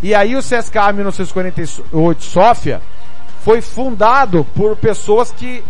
E 0.02 0.13
aí 0.13 0.36
o 0.36 0.39
CSKA 0.39 0.93
1948 0.93 2.23
Sofia 2.23 2.82
foi 3.41 3.62
fundado 3.62 4.45
por 4.56 4.76
pessoas 4.76 5.32
que 5.32 5.63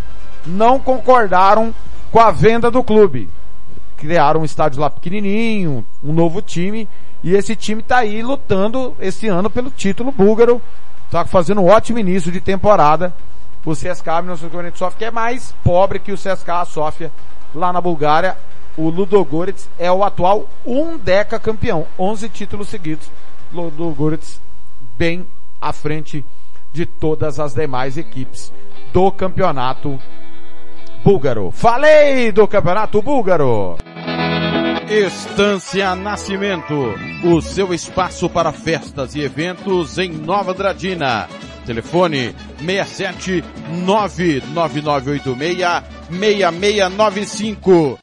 não 0.46 0.80
concordaram 0.80 1.74
com 2.12 2.20
a 2.20 2.32
venda 2.32 2.72
do 2.72 2.84
clube. 2.84 3.30
Criaram 3.98 4.42
um 4.42 4.46
estádio 4.46 4.82
lá 4.82 4.90
pequenininho, 4.90 5.86
um 6.04 6.14
novo 6.14 6.42
time, 6.42 6.88
e 7.24 7.36
esse 7.36 7.56
time 7.56 7.82
tá 7.82 7.98
aí 7.98 8.22
lutando 8.22 8.96
esse 9.00 9.28
ano 9.28 9.50
pelo 9.50 9.70
título 9.70 10.12
búlgaro. 10.12 10.62
Tá 11.10 11.26
fazendo 11.26 11.62
um 11.62 11.68
ótimo 11.68 12.00
início 12.00 12.32
de 12.32 12.42
temporada. 12.42 13.14
O 13.66 13.72
CSKA 13.72 14.22
1948 14.22 14.78
Sofia, 14.78 14.98
que 14.98 15.06
é 15.06 15.12
mais 15.12 15.54
pobre 15.64 16.00
que 16.00 16.12
o 16.12 16.18
CSKA 16.18 16.64
Sofia 16.66 17.12
lá 17.54 17.74
na 17.74 17.82
Bulgária. 17.82 18.38
O 18.78 18.90
Ludogorets 18.90 19.68
é 19.80 19.92
o 19.92 20.04
atual 20.04 20.48
um 20.64 20.98
deca 21.00 21.40
campeão, 21.40 21.88
11 21.98 22.30
títulos 22.30 22.70
seguidos. 22.70 23.10
Ludogorets 23.52 24.40
bem 24.96 25.26
à 25.60 25.74
frente 25.74 26.24
de 26.72 26.86
todas 26.86 27.40
as 27.40 27.56
demais 27.56 27.98
equipes 27.98 28.54
do 28.94 29.12
campeonato 29.12 30.00
búlgaro. 31.04 31.50
Falei 31.52 32.32
do 32.32 32.48
campeonato 32.48 33.02
búlgaro! 33.02 33.78
Estância 34.88 35.96
Nascimento, 35.96 36.94
o 37.24 37.42
seu 37.42 37.74
espaço 37.74 38.30
para 38.30 38.54
festas 38.54 39.16
e 39.16 39.22
eventos 39.22 39.98
em 39.98 40.12
Nova 40.12 40.54
Dradina. 40.54 41.28
Telefone 41.66 42.34
67 42.60 43.44
99986 43.86 45.58
6695. 46.10 47.98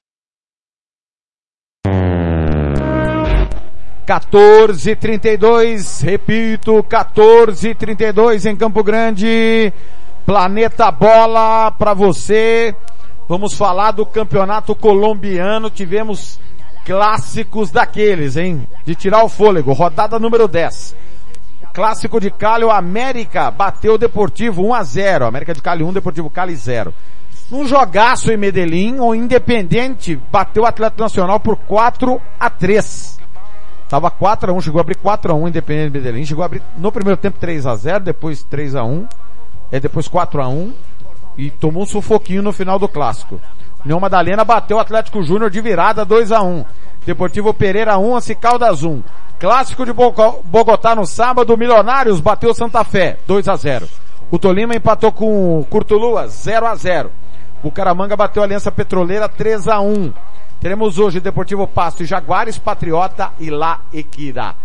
14:32, 4.06 6.02
repito, 6.02 6.84
14:32 6.84 8.44
em 8.46 8.54
Campo 8.54 8.82
Grande. 8.84 9.72
Planeta 10.26 10.90
Bola 10.90 11.70
para 11.70 11.94
você. 11.94 12.74
Vamos 13.28 13.54
falar 13.54 13.92
do 13.92 14.04
Campeonato 14.04 14.74
Colombiano. 14.74 15.70
Tivemos 15.70 16.38
clássicos 16.84 17.70
daqueles, 17.70 18.36
hein? 18.36 18.66
De 18.84 18.94
tirar 18.94 19.24
o 19.24 19.28
fôlego. 19.28 19.72
Rodada 19.72 20.18
número 20.18 20.46
10. 20.46 20.94
Clássico 21.72 22.20
de 22.20 22.30
Cali, 22.30 22.64
o 22.64 22.70
América 22.70 23.50
bateu 23.50 23.94
o 23.94 23.98
Deportivo 23.98 24.62
1 24.66 24.74
a 24.74 24.82
0. 24.84 25.26
América 25.26 25.54
de 25.54 25.62
Cali 25.62 25.82
1, 25.82 25.92
Deportivo 25.92 26.30
Cali 26.30 26.54
0. 26.54 26.94
Num 27.50 27.66
jogaço 27.66 28.30
em 28.30 28.36
Medellín, 28.36 29.00
o 29.00 29.14
Independente 29.14 30.20
bateu 30.30 30.62
o 30.62 30.66
Atlético 30.66 31.02
Nacional 31.02 31.40
por 31.40 31.56
4 31.56 32.20
a 32.38 32.48
3. 32.48 33.23
Tava 33.94 34.10
4 34.10 34.50
a 34.50 34.52
1, 34.52 34.60
chegou 34.60 34.80
a 34.80 34.82
abrir 34.82 34.96
4 34.96 35.30
a 35.30 35.36
1 35.36 35.46
Independente 35.46 35.92
de 35.92 35.98
Medellín, 36.00 36.26
chegou 36.26 36.42
a 36.42 36.46
abrir 36.46 36.60
no 36.76 36.90
primeiro 36.90 37.16
tempo 37.16 37.38
3 37.38 37.64
a 37.64 37.76
0, 37.76 38.00
depois 38.02 38.42
3 38.42 38.74
a 38.74 38.82
1, 38.82 39.06
é 39.70 39.78
depois 39.78 40.08
4 40.08 40.42
a 40.42 40.48
1 40.48 40.72
e 41.38 41.48
tomou 41.48 41.84
um 41.84 41.86
sufoquinho 41.86 42.42
no 42.42 42.52
final 42.52 42.76
do 42.76 42.88
clássico. 42.88 43.40
União 43.84 44.00
Madalena 44.00 44.44
bateu 44.44 44.78
o 44.78 44.80
Atlético 44.80 45.22
Júnior 45.22 45.48
de 45.48 45.60
virada 45.60 46.04
2 46.04 46.32
a 46.32 46.42
1. 46.42 46.64
Deportivo 47.06 47.54
Pereira 47.54 47.96
1, 47.96 48.16
Anci 48.16 48.34
Caldas 48.34 48.82
1. 48.82 49.00
Clássico 49.38 49.86
de 49.86 49.92
Bogo- 49.92 50.42
Bogotá 50.44 50.96
no 50.96 51.06
sábado, 51.06 51.56
Milionários 51.56 52.20
bateu 52.20 52.52
Santa 52.52 52.82
Fé 52.82 53.18
2 53.28 53.46
a 53.46 53.54
0. 53.54 53.88
O 54.28 54.40
Tolima 54.40 54.74
empatou 54.74 55.12
com 55.12 55.60
o 55.60 55.64
Curtulua 55.66 56.26
0 56.26 56.66
a 56.66 56.74
0. 56.74 57.12
Bucaramanga 57.62 58.16
bateu 58.16 58.42
a 58.42 58.46
Aliança 58.46 58.72
Petroleira 58.72 59.28
3 59.28 59.68
a 59.68 59.78
1. 59.78 60.12
Teremos 60.60 60.98
hoje 60.98 61.20
Deportivo 61.20 61.66
Pasto 61.66 62.02
e 62.02 62.06
Jaguares, 62.06 62.58
Patriota 62.58 63.32
e 63.38 63.50
La 63.50 63.80
Equidad. 63.92 64.56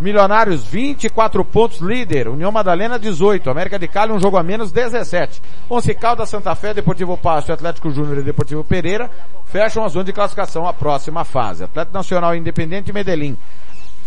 Milionários 0.00 0.64
24 0.66 1.44
pontos 1.44 1.78
líder, 1.78 2.26
União 2.26 2.50
Madalena 2.50 2.98
18, 2.98 3.50
América 3.50 3.78
de 3.78 3.86
Cali 3.86 4.12
um 4.12 4.18
jogo 4.18 4.38
a 4.38 4.42
menos 4.42 4.72
17. 4.72 5.42
Once 5.68 5.94
Caldas, 5.94 6.30
Santa 6.30 6.54
Fé, 6.54 6.72
Deportivo 6.72 7.18
Pasto, 7.18 7.52
Atlético 7.52 7.90
Júnior 7.90 8.18
e 8.18 8.22
Deportivo 8.22 8.64
Pereira 8.64 9.10
fecham 9.44 9.84
a 9.84 9.88
zona 9.88 10.04
de 10.04 10.12
classificação 10.14 10.66
à 10.66 10.72
próxima 10.72 11.22
fase. 11.22 11.64
Atlético 11.64 11.94
Nacional 11.94 12.34
Independente 12.34 12.88
e 12.88 12.94
Medellín. 12.94 13.36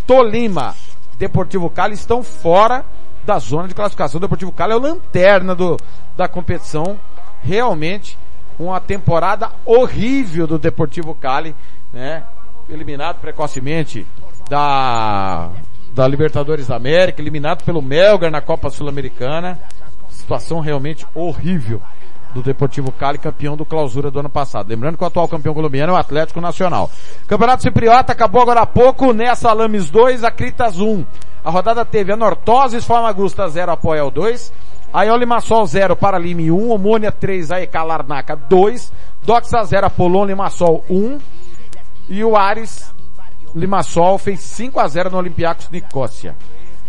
Tolima, 0.04 0.74
Deportivo 1.16 1.70
Cali 1.70 1.94
estão 1.94 2.24
fora 2.24 2.84
da 3.24 3.38
zona 3.38 3.68
de 3.68 3.74
classificação. 3.74 4.20
Deportivo 4.20 4.50
Cali 4.50 4.72
é 4.72 4.76
o 4.76 4.80
lanterna 4.80 5.54
do, 5.54 5.76
da 6.16 6.26
competição. 6.26 6.98
Realmente 7.40 8.18
uma 8.58 8.80
temporada 8.80 9.50
horrível 9.64 10.46
do 10.46 10.58
Deportivo 10.58 11.14
Cali, 11.14 11.54
né? 11.92 12.24
Eliminado 12.68 13.20
precocemente 13.20 14.06
da 14.48 15.50
da 15.94 16.08
Libertadores 16.08 16.66
da 16.66 16.74
América, 16.74 17.22
eliminado 17.22 17.62
pelo 17.62 17.80
Melgar 17.80 18.30
na 18.30 18.40
Copa 18.40 18.68
Sul-Americana. 18.68 19.58
Situação 20.08 20.58
realmente 20.58 21.06
horrível 21.14 21.80
do 22.34 22.42
Deportivo 22.42 22.90
Cali, 22.90 23.16
campeão 23.16 23.56
do 23.56 23.64
clausura 23.64 24.10
do 24.10 24.18
ano 24.18 24.28
passado. 24.28 24.68
Lembrando 24.68 24.98
que 24.98 25.04
o 25.04 25.06
atual 25.06 25.28
campeão 25.28 25.54
colombiano 25.54 25.92
é 25.92 25.94
o 25.94 25.98
Atlético 25.98 26.40
Nacional. 26.40 26.90
Campeonato 27.28 27.62
Cipriota 27.62 28.12
acabou 28.12 28.42
agora 28.42 28.62
há 28.62 28.66
pouco, 28.66 29.12
nessa 29.12 29.50
Alames 29.50 29.88
2, 29.88 30.24
Acritas 30.24 30.80
1. 30.80 31.04
A 31.44 31.50
rodada 31.50 31.84
teve 31.84 32.12
a 32.12 32.16
Nortoses 32.16 32.84
Famagusta 32.84 33.48
0, 33.48 33.72
Apoel 33.72 34.10
2. 34.10 34.52
A 34.94 35.04
Limassol 35.16 35.66
0, 35.66 35.96
Paralime 35.96 36.52
1. 36.52 36.70
Omônia 36.70 37.10
3, 37.10 37.50
a 37.50 37.60
EK 37.60 37.82
Larnaca 37.82 38.36
2. 38.36 38.92
Doxa 39.24 39.64
0, 39.64 39.86
Apolon 39.88 40.24
Limassol 40.26 40.84
1. 40.88 41.18
E 42.08 42.22
o 42.22 42.36
Ares 42.36 42.94
Limassol 43.56 44.18
fez 44.18 44.38
5 44.38 44.78
a 44.78 44.86
0 44.86 45.10
no 45.10 45.18
Olympiacos 45.18 45.68
Nicócia. 45.68 46.36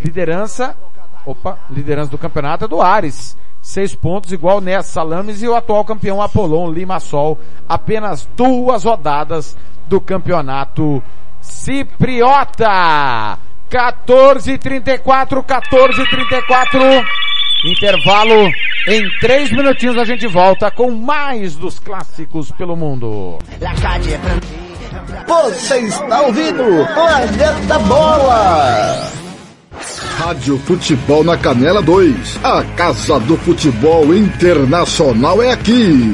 Liderança, 0.04 0.78
opa, 1.26 1.58
liderança 1.68 2.12
do 2.12 2.18
campeonato 2.20 2.66
é 2.66 2.68
do 2.68 2.80
Ares. 2.80 3.36
Seis 3.60 3.96
pontos 3.96 4.32
igual 4.32 4.62
Ness 4.62 4.86
Salames 4.86 5.42
e 5.42 5.48
o 5.48 5.56
atual 5.56 5.84
campeão 5.84 6.22
Apolon 6.22 6.70
Limassol. 6.70 7.40
Apenas 7.68 8.30
duas 8.38 8.84
rodadas 8.84 9.58
do 9.88 10.00
campeonato 10.00 11.02
Cipriota. 11.42 13.40
14:34, 13.68 15.42
14:34. 15.44 17.25
Intervalo 17.64 18.52
em 18.88 19.10
três 19.20 19.52
minutinhos 19.52 19.98
a 19.98 20.06
gente 20.06 20.28
volta 20.28 20.70
com 20.70 20.92
mais 20.92 21.56
dos 21.56 21.80
clássicos 21.80 22.52
pelo 22.52 22.76
mundo. 22.76 23.40
Você 25.28 25.78
está 25.80 26.22
ouvindo 26.22 26.64
Planeta 26.94 27.80
Bola. 27.80 29.12
Rádio 30.18 30.58
Futebol 30.60 31.24
na 31.24 31.38
Canela 31.38 31.82
2. 31.82 32.40
A 32.44 32.64
Casa 32.76 33.20
do 33.20 33.38
Futebol 33.38 34.14
Internacional 34.16 35.42
é 35.42 35.52
aqui. 35.52 36.14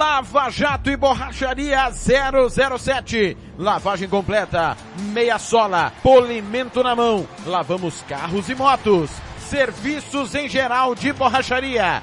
Lava 0.00 0.48
Jato 0.48 0.88
e 0.88 0.96
Borracharia 0.96 1.90
007. 1.92 3.36
Lavagem 3.58 4.08
completa, 4.08 4.74
meia 5.12 5.38
sola, 5.38 5.92
polimento 6.02 6.82
na 6.82 6.96
mão. 6.96 7.28
Lavamos 7.44 8.00
carros 8.08 8.48
e 8.48 8.54
motos. 8.54 9.10
Serviços 9.38 10.34
em 10.34 10.48
geral 10.48 10.94
de 10.94 11.12
borracharia. 11.12 12.02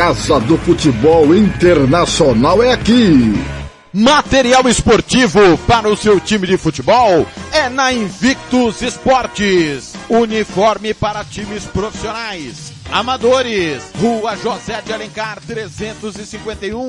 Casa 0.00 0.40
do 0.40 0.56
Futebol 0.56 1.36
Internacional 1.36 2.62
é 2.62 2.72
aqui. 2.72 3.34
Material 3.92 4.66
esportivo 4.66 5.58
para 5.66 5.90
o 5.90 5.96
seu 5.96 6.18
time 6.18 6.46
de 6.46 6.56
futebol 6.56 7.26
é 7.52 7.68
na 7.68 7.92
Invictus 7.92 8.80
Esportes. 8.80 9.92
Uniforme 10.08 10.94
para 10.94 11.22
times 11.22 11.66
profissionais, 11.66 12.72
amadores. 12.90 13.82
Rua 14.00 14.38
José 14.38 14.80
de 14.80 14.90
Alencar 14.90 15.38
351, 15.46 16.88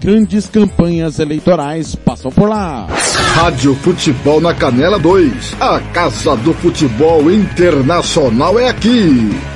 Grandes 0.00 0.46
campanhas 0.48 1.18
eleitorais 1.18 1.94
passam 1.94 2.30
por 2.30 2.48
lá. 2.48 2.86
Rádio 3.34 3.74
Futebol 3.76 4.40
na 4.40 4.54
Canela 4.54 4.98
2. 4.98 5.56
A 5.60 5.80
Casa 5.92 6.36
do 6.36 6.52
Futebol 6.54 7.30
Internacional 7.30 8.58
é 8.58 8.68
aqui. 8.68 9.55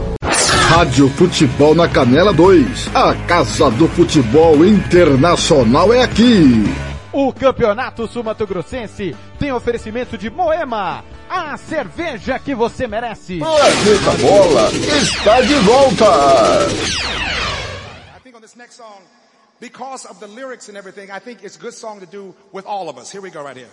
Rádio 0.71 1.09
Futebol 1.09 1.75
na 1.75 1.89
Canela 1.89 2.31
2. 2.31 2.95
A 2.95 3.13
Casa 3.27 3.69
do 3.71 3.89
Futebol 3.89 4.65
Internacional 4.65 5.93
é 5.93 6.01
aqui. 6.01 6.63
O 7.11 7.33
Campeonato 7.33 8.07
Sumatogrossense 8.07 9.13
tem 9.37 9.51
oferecimento 9.51 10.17
de 10.17 10.29
Moema, 10.29 11.03
a 11.29 11.57
cerveja 11.57 12.39
que 12.39 12.55
você 12.55 12.87
merece. 12.87 13.39
Planeta 13.39 14.11
Bola 14.21 14.71
está 14.71 15.41
de 15.41 15.55
volta. 15.55 16.05
I 18.15 18.21
think 18.23 18.37
on 18.37 18.41
this 18.41 18.55
next 18.55 18.77
song, 18.77 19.01
because 19.59 20.07
of 20.07 20.21
the 20.21 20.27
lyrics 20.27 20.69
and 20.69 20.77
everything, 20.77 21.11
I 21.11 21.19
think 21.19 21.43
it's 21.43 21.57
a 21.57 21.59
good 21.59 21.73
song 21.73 21.99
to 21.99 22.05
do 22.05 22.33
with 22.53 22.65
all 22.65 22.87
of 22.87 22.97
us. 22.97 23.11
Here 23.11 23.21
we 23.21 23.29
go 23.29 23.43
right 23.43 23.57
here. 23.57 23.67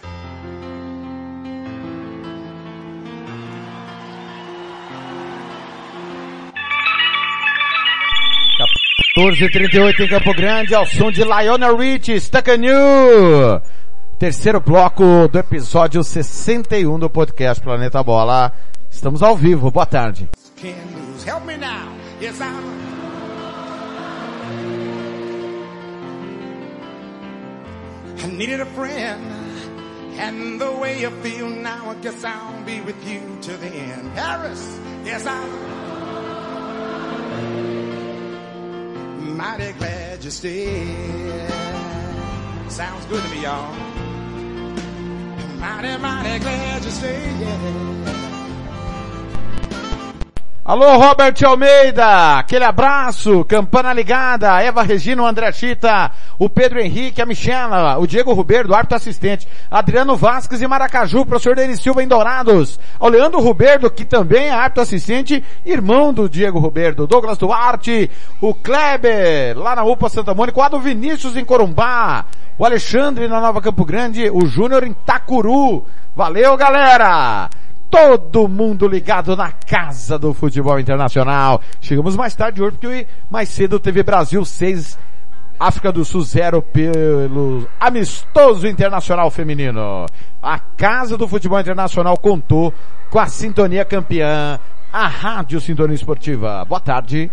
14h38 9.18 9.98
em 9.98 10.08
Campo 10.08 10.32
Grande, 10.32 10.76
ao 10.76 10.86
som 10.86 11.10
de 11.10 11.24
Lionel 11.24 11.76
Rich, 11.76 12.20
Stuck 12.20 12.50
You. 12.50 13.60
Terceiro 14.16 14.60
bloco 14.60 15.26
do 15.26 15.40
episódio 15.40 16.04
61 16.04 17.00
do 17.00 17.10
podcast 17.10 17.60
Planeta 17.60 18.00
Bola. 18.00 18.52
Estamos 18.88 19.20
ao 19.20 19.36
vivo, 19.36 19.72
boa 19.72 19.86
tarde. 19.86 20.28
I 28.20 28.26
needed 28.36 28.60
a 28.60 28.66
friend, 28.66 29.20
and 30.20 30.60
the 30.60 30.70
way 30.80 31.00
you 31.00 31.10
feel 31.22 31.48
now, 31.48 31.90
I 31.90 31.94
guess 32.02 32.24
I'll 32.24 32.62
be 32.64 32.80
with 32.82 32.96
you 33.04 33.20
to 33.42 33.56
the 33.58 33.66
end. 33.66 34.12
Harris, 34.14 34.78
yes, 35.04 35.26
Mighty 39.36 39.72
glad 39.72 40.24
you 40.24 40.30
stayed. 40.30 41.50
Sounds 42.68 43.04
good 43.06 43.22
to 43.22 43.28
me, 43.30 43.42
y'all. 43.42 43.74
Mighty, 45.58 45.96
mighty 45.98 46.38
glad 46.38 46.84
you 46.84 46.90
stayed. 46.90 47.40
Yeah. 47.40 48.17
Alô, 50.68 50.98
Robert 50.98 51.34
Almeida, 51.46 52.40
aquele 52.40 52.62
abraço, 52.62 53.42
campana 53.46 53.90
ligada, 53.90 54.60
Eva 54.60 54.82
Regina, 54.82 55.22
o 55.22 55.26
André 55.26 55.50
Chita, 55.50 56.10
o 56.38 56.46
Pedro 56.46 56.78
Henrique, 56.78 57.22
a 57.22 57.24
Michela, 57.24 57.96
o 57.96 58.06
Diego 58.06 58.34
Ruberdo, 58.34 58.74
árbitro 58.74 58.98
assistente, 58.98 59.48
Adriano 59.70 60.14
Vasques 60.14 60.60
e 60.60 60.66
Maracaju, 60.66 61.24
professor 61.24 61.56
Denis 61.56 61.80
Silva 61.80 62.02
em 62.02 62.06
Dourados, 62.06 62.78
o 63.00 63.08
Leandro 63.08 63.40
Ruberdo, 63.40 63.90
que 63.90 64.04
também 64.04 64.48
é 64.48 64.50
árbitro 64.50 64.82
assistente, 64.82 65.42
irmão 65.64 66.12
do 66.12 66.28
Diego 66.28 66.58
Ruberdo, 66.58 67.06
Douglas 67.06 67.38
Duarte, 67.38 68.10
o 68.38 68.52
Kleber, 68.52 69.58
lá 69.58 69.74
na 69.74 69.84
UPA 69.84 70.10
Santa 70.10 70.34
Mônica, 70.34 70.60
o 70.60 70.62
Ado 70.62 70.78
Vinícius 70.78 71.34
em 71.34 71.46
Corumbá, 71.46 72.26
o 72.58 72.66
Alexandre 72.66 73.26
na 73.26 73.40
Nova 73.40 73.62
Campo 73.62 73.86
Grande, 73.86 74.28
o 74.28 74.44
Júnior 74.44 74.84
em 74.84 74.92
Tacuru. 74.92 75.86
Valeu, 76.14 76.58
galera! 76.58 77.48
Todo 77.90 78.48
mundo 78.48 78.86
ligado 78.86 79.36
na 79.36 79.50
casa 79.50 80.18
do 80.18 80.32
futebol 80.34 80.78
internacional. 80.78 81.60
Chegamos 81.80 82.16
mais 82.16 82.34
tarde 82.34 82.62
hoje 82.62 82.76
porque 82.78 83.06
mais 83.30 83.48
cedo 83.48 83.80
teve 83.80 84.02
Brasil 84.02 84.44
6, 84.44 84.98
África 85.58 85.90
do 85.90 86.04
Sul 86.04 86.22
0 86.22 86.62
pelo 86.62 87.68
amistoso 87.80 88.66
internacional 88.66 89.30
feminino. 89.30 90.06
A 90.42 90.58
casa 90.58 91.16
do 91.16 91.26
futebol 91.26 91.58
internacional 91.58 92.16
contou 92.16 92.72
com 93.10 93.18
a 93.18 93.26
sintonia 93.26 93.84
campeã, 93.84 94.58
a 94.92 95.06
Rádio 95.06 95.60
Sintonia 95.60 95.94
Esportiva. 95.94 96.64
Boa 96.64 96.80
tarde. 96.80 97.30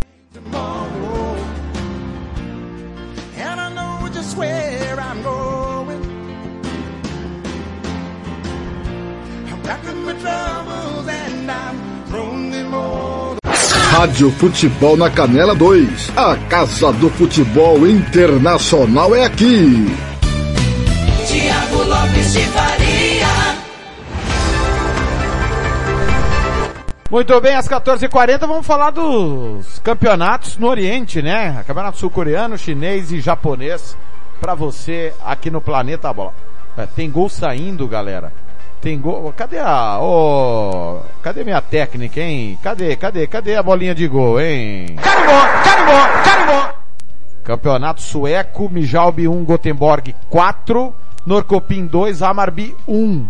Rádio 14.06 14.30
Futebol 14.34 14.96
na 14.96 15.10
Canela 15.10 15.56
2. 15.56 16.12
A 16.16 16.36
Casa 16.48 16.94
do 16.94 17.10
Futebol 17.10 17.88
Internacional 17.88 19.16
é 19.16 19.26
aqui. 19.26 19.88
Tiago 21.26 21.84
Lopes 21.84 22.34
de 22.34 22.42
Faria. 22.42 23.28
Muito 27.10 27.42
bem, 27.42 27.56
às 27.56 27.68
14h40 27.68 28.42
vamos 28.42 28.68
falar 28.68 28.92
dos 28.92 29.80
campeonatos 29.80 30.56
no 30.60 30.68
Oriente, 30.68 31.24
né? 31.24 31.64
Campeonato 31.66 31.98
sul-coreano, 31.98 32.60
chinês 32.60 33.12
e 33.12 33.20
japonês 33.20 33.98
para 34.40 34.54
você 34.54 35.16
aqui 35.26 35.50
no 35.50 35.60
Planeta 35.60 36.14
Bola. 36.14 36.36
É, 36.78 36.86
tem 36.86 37.10
gol 37.10 37.28
saindo, 37.28 37.88
galera. 37.88 38.32
Tem 38.86 39.02
gol. 39.02 39.34
Cadê 39.36 39.58
a. 39.58 39.98
Ô, 40.00 41.00
cadê 41.24 41.44
minha 41.44 41.60
técnica, 41.60 42.22
hein? 42.22 42.56
Cadê, 42.62 42.96
cadê, 42.96 43.26
cadê 43.26 43.56
a 43.56 43.64
bolinha 43.64 43.96
de 43.96 44.08
gol, 44.08 44.40
hein? 44.40 44.96
Carimbó, 45.02 45.42
carimbó, 45.64 46.24
carimbó! 46.24 46.74
Campeonato 47.44 48.04
sueco, 48.04 48.70
Mijalbi 48.70 49.28
1, 49.28 49.44
Gothenburg 49.44 50.14
4, 50.30 50.94
Norcopim 51.26 51.88
2, 51.88 52.22
Hamarby 52.22 52.76
1. 52.88 53.28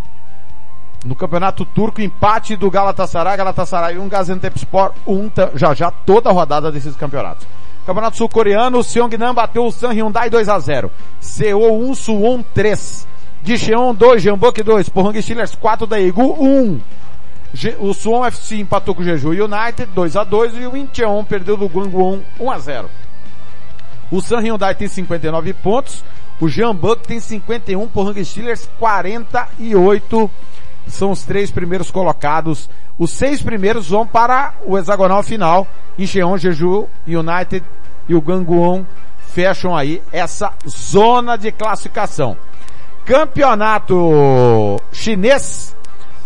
No 1.06 1.16
campeonato 1.16 1.64
turco, 1.64 2.02
empate 2.02 2.58
do 2.58 2.70
Galatasaray, 2.70 3.38
Galatasaray 3.38 3.98
1, 3.98 4.10
Gaziantepspor 4.10 4.92
1, 5.08 5.30
tá- 5.30 5.52
já 5.56 5.74
já 5.74 5.90
toda 5.90 6.32
a 6.32 6.34
rodada 6.34 6.70
desses 6.70 6.98
campeonatos. 6.98 7.48
Campeonato 7.86 8.18
sul-coreano, 8.18 8.84
Seongnam 8.84 9.34
bateu 9.34 9.66
o 9.68 9.72
San 9.72 9.94
Hyundai 9.94 10.30
2 10.30 10.50
a 10.50 10.60
0. 10.60 10.92
Seoul 11.22 11.80
1, 11.92 11.96
Suwon 11.96 12.44
3. 12.54 13.08
Jicheon 13.46 13.94
2, 13.94 14.22
Jeonbuk 14.24 14.64
2, 14.64 14.90
Pohang 14.90 15.22
Steelers 15.22 15.54
4, 15.56 15.86
Daegu 15.86 16.36
1. 16.44 16.82
Ge- 17.54 17.76
O 17.80 17.94
Suwon 17.94 18.26
FC 18.26 18.58
empatou 18.58 18.96
com 18.96 19.02
o 19.02 19.06
Jeju 19.06 19.30
United 19.30 19.86
2 19.94 20.16
a 20.18 20.24
2 20.24 20.56
e 20.58 20.66
o 20.68 20.76
Incheon 20.76 21.24
perdeu 21.24 21.56
do 21.56 21.70
Gwangwon 21.70 22.22
1 22.40 22.52
a 22.52 22.58
0. 22.60 22.90
O 24.12 24.22
San 24.22 24.40
Hyundai 24.40 24.74
tem 24.76 24.88
59 24.88 25.54
pontos, 25.54 26.04
o 26.42 26.50
Jeonbuk 26.50 27.08
tem 27.08 27.20
51, 27.20 27.88
Pohang 27.88 28.24
Steelers 28.26 28.68
48 28.80 30.30
são 30.88 31.12
os 31.12 31.24
três 31.24 31.50
primeiros 31.52 31.90
colocados. 31.92 32.70
Os 32.98 33.12
seis 33.12 33.42
primeiros 33.42 33.90
vão 33.90 34.06
para 34.08 34.54
o 34.66 34.78
hexagonal 34.78 35.22
final. 35.24 35.68
Incheon, 35.98 36.38
Jeju, 36.38 36.88
United 37.08 37.64
e 38.10 38.16
o 38.16 38.22
Gangwon 38.22 38.86
fecham 39.30 39.76
aí 39.76 40.02
essa 40.12 40.52
zona 40.68 41.38
de 41.38 41.52
classificação. 41.52 42.38
Campeonato 43.06 44.82
chinês. 44.92 45.76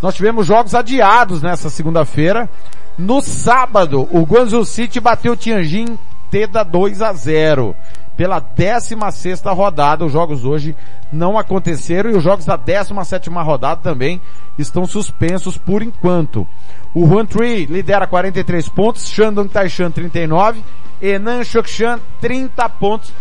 Nós 0.01 0.15
tivemos 0.15 0.47
jogos 0.47 0.73
adiados 0.73 1.41
nessa 1.41 1.69
segunda-feira. 1.69 2.49
No 2.97 3.21
sábado, 3.21 4.07
o 4.11 4.23
Guangzhou 4.23 4.63
City 4.63 4.99
bateu 4.99 5.33
o 5.33 5.35
Tianjin 5.35 5.97
Teda 6.31 6.63
2 6.63 7.01
a 7.01 7.11
0. 7.11 7.75
Pela 8.15 8.39
16 8.39 9.41
rodada, 9.45 10.05
os 10.05 10.11
jogos 10.11 10.45
hoje 10.45 10.75
não 11.11 11.37
aconteceram 11.37 12.11
e 12.11 12.15
os 12.15 12.23
jogos 12.23 12.45
da 12.45 12.55
17 12.55 13.29
rodada 13.29 13.81
também 13.81 14.21
estão 14.57 14.85
suspensos 14.85 15.57
por 15.57 15.81
enquanto. 15.81 16.47
O 16.93 17.05
Huan 17.05 17.25
Tree 17.25 17.65
lidera 17.65 18.07
43 18.07 18.67
pontos, 18.69 19.07
Shandong 19.07 19.49
Taishan 19.49 19.91
39, 19.91 20.61
Enan 21.01 21.43
Shokshan 21.43 21.99
30 22.19 22.69
pontos. 22.69 23.13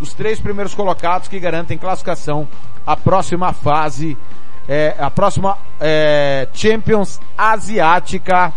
Os 0.00 0.14
três 0.14 0.40
primeiros 0.40 0.74
colocados 0.74 1.28
que 1.28 1.38
garantem 1.38 1.76
classificação 1.76 2.48
à 2.86 2.96
próxima 2.96 3.52
fase, 3.52 4.16
é, 4.68 4.94
a 4.98 5.10
próxima 5.10 5.58
é, 5.78 6.48
Champions 6.54 7.20
Asiática 7.36 8.52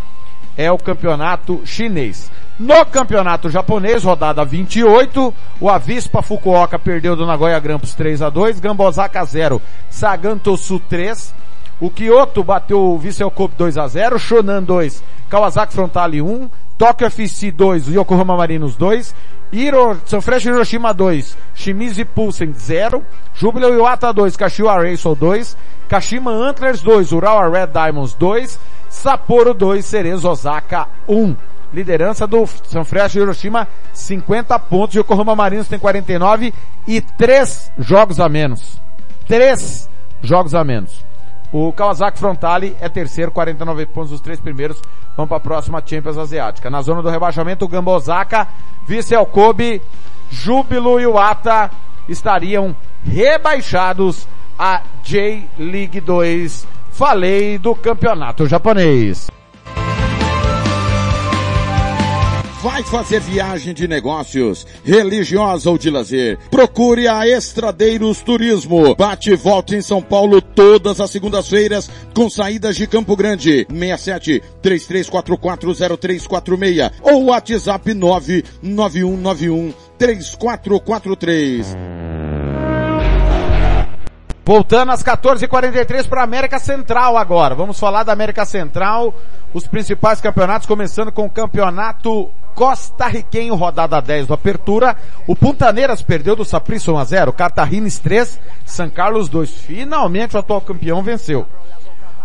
é 0.56 0.72
o 0.72 0.78
campeonato 0.78 1.62
chinês. 1.66 2.32
No 2.58 2.86
campeonato 2.86 3.50
japonês, 3.50 4.04
rodada 4.04 4.46
28, 4.46 5.34
o 5.60 5.70
Avispa 5.70 6.22
Fukuoka 6.22 6.78
perdeu 6.78 7.16
do 7.16 7.26
Nagoya 7.26 7.60
Grampus 7.60 7.94
3 7.96 8.22
a 8.22 8.30
2, 8.30 8.60
Gambosaka 8.60 9.26
0, 9.26 9.62
Sagantosu 9.90 10.80
3, 10.80 11.34
o 11.82 11.90
Kyoto 11.90 12.44
bateu 12.44 12.80
o 12.80 12.98
Vissel 12.98 13.32
Kobe 13.32 13.56
2 13.58 13.78
a 13.78 13.88
0, 13.88 14.20
Shonan 14.20 14.64
2, 14.64 15.04
Kawasaki 15.30 15.74
Frontale 15.74 16.22
1, 16.22 16.50
Tokyo 16.78 17.08
FC 17.08 17.52
2, 17.52 17.88
Yokohama 17.88 18.38
Marinos 18.38 18.76
2, 18.76 19.16
Hiro, 19.54 20.00
Sanfrecce 20.06 20.50
Hiroshima 20.50 20.92
2, 20.94 21.36
Shimizu 21.54 22.04
Pulsen 22.06 22.56
0, 22.56 23.06
Jubilee 23.36 23.76
Iwata 23.76 24.12
2, 24.12 24.36
Kashiwa 24.36 24.76
Reysol 24.78 25.16
2, 25.16 25.56
Kashima 25.88 26.32
Antlers 26.50 26.82
2, 26.82 27.14
Urawa 27.14 27.48
Red 27.48 27.72
Diamonds 27.72 28.16
2, 28.16 28.58
Sapporo 28.90 29.54
2, 29.54 29.84
Cerezo 29.84 30.32
Osaka 30.32 30.88
1. 31.08 31.36
Liderança 31.72 32.26
do 32.26 32.48
Sanfrecce 32.68 33.20
Hiroshima, 33.20 33.68
50 33.94 34.58
pontos, 34.58 34.96
Yokohama 34.96 35.36
Marinos 35.36 35.68
tem 35.68 35.78
49 35.78 36.52
e 36.88 37.00
3 37.02 37.72
jogos 37.78 38.20
a 38.20 38.28
menos. 38.28 38.80
3 39.28 39.88
jogos 40.24 40.56
a 40.56 40.64
menos. 40.64 41.06
O 41.54 41.72
Kawasaki 41.72 42.18
Frontale 42.18 42.76
é 42.82 42.90
terceiro, 42.90 43.30
49 43.30 43.86
pontos, 43.86 44.12
os 44.12 44.20
três 44.20 44.40
primeiros 44.40 44.82
vão 45.16 45.28
para 45.28 45.38
a 45.38 45.40
próxima 45.40 45.84
Champions 45.86 46.18
Asiática. 46.18 46.68
Na 46.68 46.82
zona 46.82 47.04
do 47.04 47.10
rebaixamento, 47.12 47.64
o 47.64 47.68
Gamba 47.68 47.92
Osaka, 47.92 48.48
Vissel 48.88 49.24
Kobe, 49.28 49.80
Júbilo 50.32 51.00
e 51.00 51.06
Wata 51.06 51.70
estariam 52.10 52.76
rebaixados 53.06 54.28
a 54.58 54.82
J-League 55.04 56.02
2. 56.02 56.68
Falei 56.90 57.60
do 57.60 57.76
campeonato 57.76 58.48
japonês. 58.48 59.30
Vai 62.64 62.82
fazer 62.82 63.20
viagem 63.20 63.74
de 63.74 63.86
negócios, 63.90 64.66
religiosa 64.86 65.70
ou 65.70 65.78
de 65.78 65.90
lazer? 65.90 66.40
Procure 66.50 67.10
a 67.10 67.28
Estradeiros 67.28 68.22
Turismo. 68.22 68.96
Bate 68.96 69.32
e 69.32 69.36
volta 69.36 69.76
em 69.76 69.82
São 69.82 70.02
Paulo 70.02 70.42
todas 70.42 71.02
as 71.02 71.12
segundas-feiras 71.12 71.92
com 72.16 72.30
saídas 72.30 72.78
de 72.78 72.88
Campo 72.88 73.18
Grande. 73.18 73.68
67 73.70 74.42
33440346 74.64 76.94
ou 77.02 77.26
WhatsApp 77.26 77.94
99191 77.94 79.74
3443. 79.98 81.76
Voltando 84.46 84.94
às 84.94 85.04
14h43 85.04 86.08
para 86.08 86.24
América 86.24 86.60
Central 86.60 87.18
agora. 87.18 87.56
Vamos 87.56 87.78
falar 87.78 88.04
da 88.04 88.14
América 88.14 88.46
Central, 88.46 89.14
os 89.54 89.68
principais 89.68 90.22
campeonatos, 90.22 90.66
começando 90.66 91.12
com 91.12 91.26
o 91.26 91.30
campeonato 91.30 92.32
costarriquenho, 92.56 93.56
rodada 93.56 94.02
10 94.02 94.28
do 94.28 94.34
Apertura. 94.34 94.96
O 95.28 95.36
Puntaneiras 95.36 96.02
perdeu 96.02 96.36
do 96.36 96.46
Saprissa 96.46 96.92
1 96.92 96.98
a 96.98 97.04
0, 97.04 97.34
Cartagines 97.34 98.00
3, 98.00 98.40
São 98.66 98.90
Carlos 98.90 99.30
2. 99.30 99.52
Finalmente 99.52 100.36
o 100.36 100.40
atual 100.40 100.62
campeão 100.62 101.02
venceu. 101.02 101.46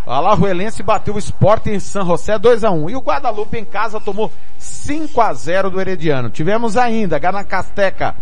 Alajuelense 0.06 0.82
bateu 0.82 1.14
o 1.14 1.18
Sport 1.18 1.66
em 1.66 1.78
San 1.78 2.04
José 2.04 2.38
2 2.38 2.64
a 2.64 2.70
1 2.70 2.90
e 2.90 2.96
o 2.96 3.00
Guadalupe 3.00 3.58
em 3.58 3.64
casa 3.64 4.00
tomou 4.00 4.32
5 4.56 5.20
a 5.20 5.34
0 5.34 5.70
do 5.70 5.80
Herediano. 5.80 6.30
Tivemos 6.30 6.78
ainda 6.78 7.18
Ganacasteca 7.18 8.16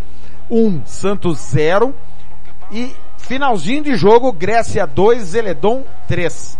1, 0.50 0.84
Santos 0.84 1.38
0 1.38 1.94
e 2.72 2.92
finalzinho 3.18 3.84
de 3.84 3.94
jogo 3.94 4.32
Grécia 4.32 4.84
2, 4.84 5.22
Zeledon 5.22 5.84
3. 6.08 6.58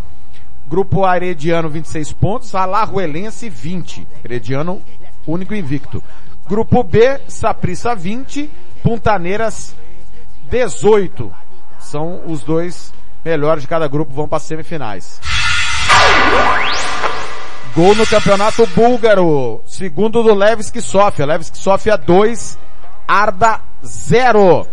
Grupo 0.69 1.07
Herediano 1.07 1.69
26 1.69 2.13
pontos, 2.13 2.55
Alajuelense 2.55 3.49
20. 3.49 4.07
Herediano 4.25 4.81
único 5.27 5.55
invicto. 5.55 6.03
Grupo 6.49 6.83
B, 6.83 7.21
Saprissa 7.27 7.95
20, 7.95 8.51
Puntaneiras 8.83 9.75
18. 10.49 11.33
São 11.79 12.23
os 12.27 12.43
dois 12.43 12.93
melhores 13.25 13.63
de 13.63 13.69
cada 13.69 13.89
grupo, 13.89 14.15
vão 14.15 14.29
para 14.29 14.39
semifinais. 14.39 15.21
Gol 17.75 17.95
no 17.95 18.07
campeonato 18.07 18.67
búlgaro. 18.69 19.61
Segundo 19.67 20.23
do 20.23 20.33
Levski 20.33 20.81
Sofia. 20.81 21.27
Levski 21.27 21.59
Sofia 21.59 21.97
2, 21.97 22.59
Arda 23.07 23.61
0. 23.85 24.67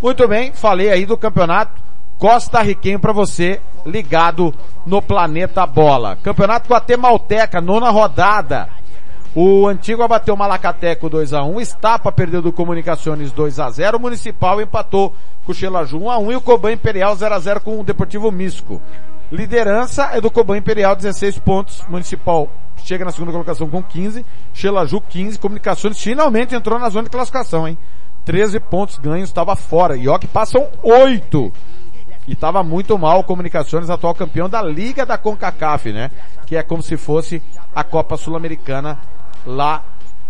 Muito 0.00 0.28
bem, 0.28 0.52
falei 0.52 0.90
aí 0.90 1.06
do 1.06 1.16
campeonato 1.16 1.82
Costa 2.18 2.62
Riquenho 2.62 2.98
para 2.98 3.12
você 3.12 3.60
ligado 3.84 4.54
no 4.84 5.02
Planeta 5.02 5.66
Bola. 5.66 6.16
Campeonato 6.22 6.68
Guatemalteca, 6.68 7.60
nona 7.60 7.90
rodada. 7.90 8.68
O 9.38 9.68
Antigo 9.68 10.08
bateu 10.08 10.32
o 10.32 10.36
Malacateco 10.38 11.10
2x1, 11.10 11.60
Estapa 11.60 12.10
perdeu 12.10 12.40
do 12.40 12.50
Comunicações 12.50 13.30
2x0, 13.34 13.96
o 13.96 14.00
Municipal 14.00 14.62
empatou 14.62 15.14
com 15.44 15.52
o 15.52 15.54
Xelaju 15.54 16.00
1x1 16.00 16.32
e 16.32 16.36
o 16.36 16.40
Coban 16.40 16.72
Imperial 16.72 17.14
0x0 17.14 17.60
com 17.60 17.78
o 17.78 17.84
Deportivo 17.84 18.32
Misco. 18.32 18.80
Liderança 19.30 20.04
é 20.14 20.22
do 20.22 20.30
Coban 20.30 20.56
Imperial 20.56 20.96
16 20.96 21.38
pontos, 21.40 21.84
Municipal 21.86 22.48
chega 22.78 23.04
na 23.04 23.12
segunda 23.12 23.30
colocação 23.30 23.68
com 23.68 23.82
15, 23.82 24.24
Xelaju 24.54 25.02
15, 25.02 25.38
Comunicações 25.38 26.02
finalmente 26.02 26.54
entrou 26.54 26.78
na 26.78 26.88
zona 26.88 27.04
de 27.04 27.10
classificação, 27.10 27.68
hein? 27.68 27.76
13 28.24 28.58
pontos 28.58 28.96
ganhos, 28.96 29.28
estava 29.28 29.54
fora. 29.54 29.98
Que 30.18 30.26
passam 30.26 30.66
8 30.82 31.52
e 32.26 32.32
estava 32.32 32.62
muito 32.62 32.98
mal 32.98 33.22
Comunicações, 33.22 33.90
atual 33.90 34.14
campeão 34.14 34.48
da 34.48 34.62
Liga 34.62 35.04
da 35.04 35.18
CONCACAF, 35.18 35.92
né? 35.92 36.10
Que 36.46 36.56
é 36.56 36.62
como 36.62 36.82
se 36.82 36.96
fosse 36.96 37.42
a 37.74 37.84
Copa 37.84 38.16
Sul-Americana 38.16 38.98
lá 39.46 39.82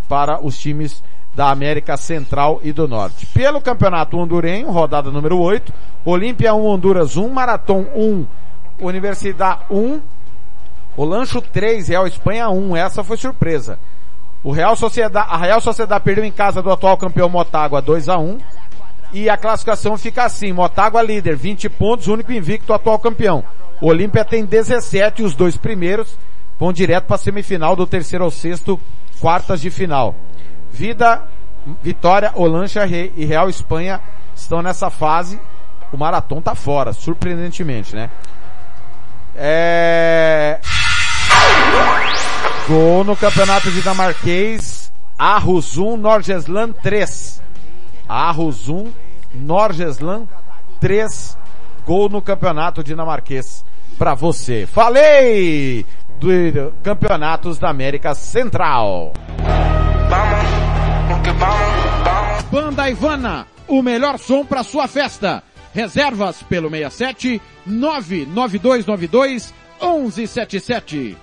para 0.09 0.45
os 0.45 0.59
times 0.59 1.03
da 1.35 1.51
América 1.51 1.97
Central 1.97 2.61
e 2.63 2.73
do 2.73 2.87
Norte. 2.87 3.27
Pelo 3.27 3.61
Campeonato 3.61 4.17
Hondurenho, 4.17 4.71
rodada 4.71 5.11
número 5.11 5.39
8, 5.39 5.73
Olímpia 6.05 6.55
1, 6.55 6.65
Honduras 6.65 7.17
1, 7.17 7.29
Marathon 7.29 7.87
1, 7.95 8.27
Universidade 8.81 9.63
1, 9.71 10.01
o 10.97 11.05
Lancho 11.05 11.43
3, 11.43 11.89
Real 11.89 12.07
Espanha 12.07 12.49
1, 12.49 12.77
essa 12.77 13.05
foi 13.05 13.17
surpresa. 13.19 13.79
O 14.43 14.51
Real 14.51 14.77
Sociedade, 14.77 15.29
a 15.29 15.37
Real 15.37 15.61
Sociedade 15.61 16.05
perdeu 16.05 16.25
em 16.25 16.33
casa 16.33 16.63
do 16.63 16.71
atual 16.71 16.97
campeão 16.97 17.29
Motagua 17.29 17.83
2 17.83 18.09
a 18.09 18.17
1 18.17 18.39
e 19.13 19.29
a 19.29 19.37
classificação 19.37 19.99
fica 19.99 20.25
assim, 20.25 20.53
Motagua 20.53 21.03
líder, 21.03 21.37
20 21.37 21.69
pontos, 21.69 22.07
único 22.07 22.33
invicto, 22.33 22.73
atual 22.73 22.99
campeão. 22.99 23.45
Olímpia 23.81 24.25
tem 24.25 24.45
17 24.45 25.21
e 25.21 25.25
os 25.25 25.35
dois 25.35 25.57
primeiros 25.57 26.17
vão 26.59 26.73
direto 26.73 27.05
para 27.05 27.17
a 27.17 27.19
semifinal 27.19 27.77
do 27.77 27.87
terceiro 27.87 28.25
ao 28.25 28.31
sexto, 28.31 28.81
quartas 29.21 29.61
de 29.61 29.71
final. 29.71 30.15
Vida, 30.71 31.23
Vitória, 31.83 32.33
Olancha 32.35 32.87
e 32.87 33.25
Real 33.25 33.49
Espanha 33.49 34.01
estão 34.35 34.63
nessa 34.63 34.91
fase. 34.91 35.41
O 35.93 35.97
Marathon 35.97 36.41
tá 36.41 36.55
fora, 36.55 36.93
surpreendentemente, 36.93 37.95
né? 37.95 38.11
É... 39.35 40.61
Gol 42.69 43.05
no 43.05 43.17
Campeonato 43.17 43.71
Dinamarquês, 43.71 44.93
Arrus 45.17 45.79
1, 45.79 45.97
Norgesland 45.97 46.75
3. 46.83 47.43
Arrus 48.09 48.69
1, 48.69 48.93
Norgesland 49.35 50.29
3. 50.81 51.39
Gol 51.87 52.09
no 52.09 52.21
Campeonato 52.21 52.83
Dinamarquês 52.83 53.65
para 53.97 54.15
você. 54.15 54.67
Falei 54.67 55.87
do 56.19 56.73
Campeonatos 56.83 57.59
da 57.59 57.69
América 57.69 58.15
Central. 58.15 59.13
Banda 62.51 62.91
Ivana, 62.91 63.47
o 63.69 63.83
melhor 63.83 64.19
som 64.19 64.45
para 64.45 64.63
sua 64.63 64.89
festa. 64.89 65.43
Reservas 65.75 66.43
pelo 66.43 66.71
67 66.71 67.41
99292 67.67 69.53
1177. 69.81 71.17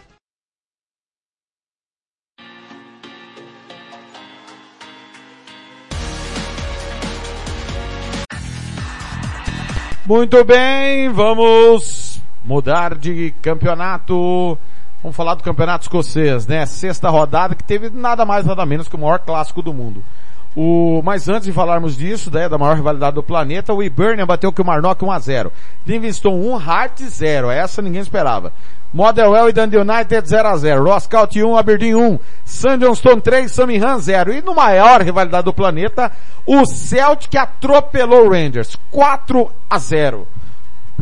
Muito 10.05 10.43
bem, 10.43 11.07
vamos 11.09 12.21
mudar 12.43 12.95
de 12.95 13.31
campeonato. 13.41 14.59
Vamos 15.03 15.17
falar 15.17 15.35
do 15.35 15.43
campeonato 15.43 15.83
escocês, 15.83 16.47
né? 16.47 16.65
Sexta 16.65 17.09
rodada 17.09 17.53
que 17.53 17.63
teve 17.63 17.89
nada 17.89 18.23
mais 18.23 18.45
nada 18.45 18.65
menos 18.65 18.87
que 18.87 18.95
o 18.95 18.99
maior 18.99 19.19
clássico 19.19 19.61
do 19.61 19.73
mundo. 19.73 20.01
O, 20.55 21.01
mas 21.03 21.27
antes 21.27 21.45
de 21.45 21.51
falarmos 21.51 21.97
disso, 21.97 22.31
né, 22.31 22.47
da 22.47 22.57
maior 22.57 22.77
rivalidade 22.77 23.15
do 23.15 23.23
planeta, 23.23 23.73
o 23.73 23.83
Hibernian 23.83 24.25
bateu 24.25 24.53
o 24.57 24.63
Marnock 24.63 25.03
1x0. 25.03 25.51
Livingston 25.85 26.35
1, 26.35 26.55
Hart 26.55 27.01
0. 27.01 27.51
Essa 27.51 27.81
ninguém 27.81 27.99
esperava. 27.99 28.53
Motherwell 28.93 29.49
e 29.49 29.51
Dundee 29.51 29.79
United 29.79 30.25
0x0. 30.25 30.81
Roscout 30.81 31.43
1, 31.43 31.57
Aberdeen 31.57 31.95
1. 31.95 32.19
St. 32.45 32.77
Johnston 32.77 33.19
3, 33.19 33.51
Samihan 33.51 33.97
0. 33.99 34.31
E 34.31 34.41
no 34.41 34.55
maior 34.55 35.01
rivalidade 35.01 35.43
do 35.43 35.53
planeta, 35.53 36.13
o 36.45 36.65
Celtic 36.65 37.35
atropelou 37.35 38.27
o 38.27 38.31
Rangers. 38.31 38.77
4 38.89 39.51
a 39.69 39.79
0. 39.79 40.25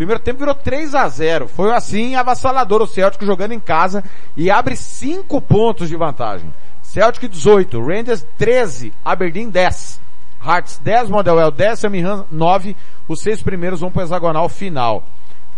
Primeiro 0.02 0.20
tempo 0.20 0.40
virou 0.40 0.56
3 0.56 0.96
a 0.96 1.08
0. 1.08 1.48
Foi 1.48 1.72
assim 1.72 2.16
avassalador 2.16 2.82
o 2.82 2.88
Celtic 2.88 3.24
jogando 3.24 3.52
em 3.52 3.60
casa 3.60 4.04
e 4.36 4.50
abre 4.50 4.76
5 4.76 5.40
pontos 5.42 5.90
de 5.90 5.96
vantagem. 5.96 6.52
Celtic 6.82 7.30
18, 7.30 7.80
Rangers 7.80 8.26
13, 8.36 8.92
Aberdeen 9.06 9.52
10. 9.52 10.02
Hearts 10.44 10.80
10, 10.80 11.08
Motherwell 11.08 11.52
10, 11.52 11.82
Samihan 11.82 12.26
9. 12.32 12.76
Os 13.08 13.22
seis 13.22 13.44
primeiros 13.44 13.82
vão 13.82 13.92
para 13.92 14.02
o 14.02 14.04
hexagonal 14.04 14.50
final. 14.50 15.04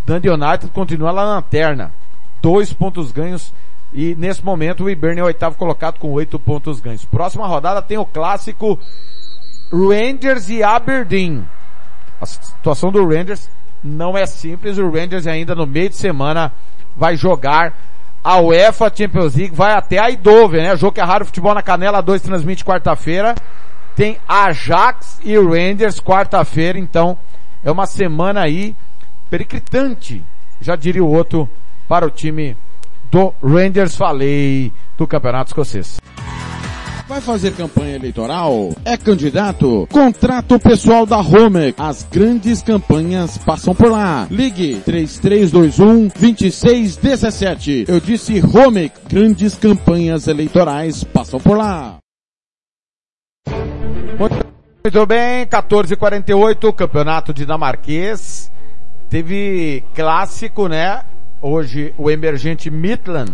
Dundee 0.05 0.31
United 0.31 0.73
continua 0.73 1.11
lá 1.11 1.25
na 1.25 1.35
lanterna. 1.35 1.93
Dois 2.41 2.73
pontos 2.73 3.13
ganhos 3.13 3.53
e 3.93 4.13
nesse 4.15 4.43
momento 4.43 4.83
o 4.83 4.89
Hibernian 4.89 5.21
é 5.21 5.23
o 5.23 5.27
oitavo 5.27 5.55
colocado 5.55 5.99
com 5.99 6.11
oito 6.11 6.37
pontos 6.37 6.81
ganhos. 6.81 7.05
Próxima 7.05 7.47
rodada 7.47 7.81
tem 7.81 7.97
o 7.97 8.05
clássico 8.05 8.77
Rangers 9.71 10.49
e 10.49 10.61
Aberdeen. 10.61 11.47
A 12.19 12.25
situação 12.25 12.91
do 12.91 13.07
Rangers 13.07 13.49
não 13.83 14.17
é 14.17 14.25
simples. 14.25 14.77
O 14.77 14.89
Rangers 14.89 15.27
ainda 15.27 15.53
no 15.53 15.67
meio 15.67 15.89
de 15.89 15.97
semana 15.97 16.51
vai 16.95 17.15
jogar 17.15 17.73
a 18.23 18.39
UEFA 18.39 18.91
Champions 18.95 19.35
League, 19.35 19.53
vai 19.53 19.73
até 19.73 19.99
a 19.99 20.09
Eindhoven, 20.09 20.61
né? 20.61 20.77
Jogo 20.77 20.93
que 20.93 21.01
é 21.01 21.03
raro 21.03 21.25
futebol 21.25 21.53
na 21.53 21.61
Canela 21.61 22.01
2 22.01 22.21
transmite 22.21 22.63
quarta-feira. 22.63 23.35
Tem 23.95 24.17
Ajax 24.27 25.19
e 25.23 25.37
Rangers 25.37 25.99
quarta-feira, 25.99 26.79
então 26.79 27.17
é 27.63 27.69
uma 27.69 27.85
semana 27.85 28.41
aí 28.41 28.75
periclitante, 29.29 30.23
já 30.61 30.75
diria 30.75 31.03
o 31.03 31.11
outro, 31.11 31.49
para 31.87 32.05
o 32.05 32.09
time 32.09 32.57
do 33.11 33.33
Rangers, 33.43 33.95
falei, 33.95 34.71
do 34.97 35.05
Campeonato 35.05 35.49
Escocês. 35.49 35.99
Vai 37.07 37.19
fazer 37.19 37.51
campanha 37.51 37.95
eleitoral? 37.95 38.71
É 38.85 38.95
candidato? 38.95 39.85
Contrato 39.91 40.57
pessoal 40.57 41.05
da 41.05 41.17
Home. 41.17 41.75
As 41.77 42.03
grandes 42.03 42.61
campanhas 42.61 43.37
passam 43.37 43.75
por 43.75 43.91
lá. 43.91 44.25
Ligue 44.31 44.81
3321 44.85 46.07
2617. 46.07 47.85
Eu 47.89 47.99
disse 47.99 48.41
Home. 48.41 48.89
Grandes 49.09 49.55
campanhas 49.55 50.27
eleitorais 50.27 51.03
passam 51.03 51.41
por 51.41 51.57
lá. 51.57 51.97
Muito 54.85 55.05
bem, 55.05 55.45
14:48, 55.45 56.73
Campeonato 56.73 57.33
Dinamarquês. 57.33 58.49
Teve 59.09 59.83
clássico, 59.93 60.67
né? 60.67 61.03
Hoje 61.41 61.93
o 61.97 62.09
emergente 62.09 62.71
Midland 62.71 63.33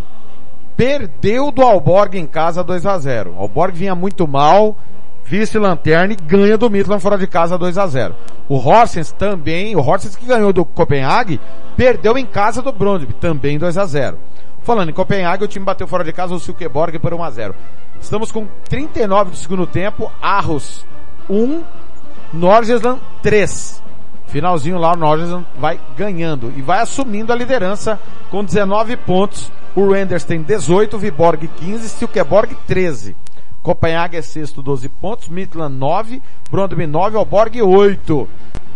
perdeu 0.80 1.52
do 1.52 1.62
Alborg 1.62 2.18
em 2.18 2.26
casa 2.26 2.64
2 2.64 2.86
a 2.86 2.98
0. 2.98 3.34
O 3.34 3.42
Alborg 3.42 3.78
vinha 3.78 3.94
muito 3.94 4.26
mal, 4.26 4.78
vice-lanterna 5.26 6.14
e 6.14 6.16
ganha 6.16 6.58
do 6.58 6.70
Midland 6.70 7.04
fora 7.04 7.18
de 7.18 7.28
casa 7.28 7.58
2 7.58 7.78
a 7.78 7.86
0. 7.86 8.16
O 8.48 8.56
Horsens 8.56 9.12
também, 9.12 9.76
o 9.76 9.82
Horsens 9.82 10.16
que 10.16 10.26
ganhou 10.26 10.54
do 10.54 10.64
Copenhague, 10.64 11.38
perdeu 11.76 12.18
em 12.18 12.26
casa 12.26 12.62
do 12.62 12.72
Brondby, 12.72 13.12
também 13.12 13.60
2 13.60 13.78
a 13.78 13.86
0. 13.86 14.18
Falando 14.62 14.88
em 14.88 14.94
Copenhague, 14.94 15.44
o 15.44 15.50
time 15.50 15.66
bateu 15.66 15.86
fora 15.86 16.02
de 16.02 16.14
casa 16.14 16.34
o 16.34 16.40
Silkeborg 16.40 16.98
por 16.98 17.14
1 17.14 17.24
a 17.26 17.30
0. 17.30 17.56
Estamos 18.00 18.32
com 18.32 18.48
39 18.70 19.32
do 19.32 19.36
segundo 19.36 19.68
tempo, 19.68 20.10
Arros 20.22 20.86
1, 21.30 21.62
Norgesland 22.32 23.02
3. 23.22 23.84
Finalzinho 24.28 24.78
lá, 24.78 24.94
o 24.94 24.96
Norgesland 24.96 25.46
vai 25.58 25.78
ganhando 25.98 26.54
e 26.56 26.62
vai 26.62 26.80
assumindo 26.80 27.34
a 27.34 27.36
liderança 27.36 28.00
com 28.32 28.46
19 28.46 28.96
pontos. 28.96 29.52
O 29.76 29.92
Renders 29.92 30.24
tem 30.24 30.42
18, 30.42 30.98
Viborg 30.98 31.48
15, 31.48 31.90
Silkeborg 31.90 32.56
13. 32.68 33.16
Copenhague 33.62 34.18
é 34.18 34.22
sexto, 34.22 34.64
12 34.64 34.90
pontos, 34.90 35.28
Midland 35.28 35.76
9, 35.76 36.22
Brondby 36.50 36.88
9, 36.88 37.18
Alborg 37.18 37.62
8. 37.62 38.28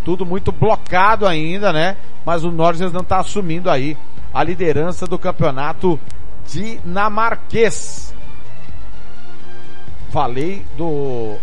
Tudo 0.06 0.26
muito 0.26 0.52
blocado 0.52 1.26
ainda, 1.26 1.72
né? 1.72 1.96
Mas 2.26 2.44
o 2.44 2.52
Norgesland 2.52 3.04
está 3.04 3.20
assumindo 3.20 3.70
aí 3.70 3.98
a 4.34 4.44
liderança 4.44 5.08
do 5.08 5.18
campeonato 5.18 5.98
dinamarquês. 6.48 8.14
Falei 10.12 10.66
do, 10.78 11.38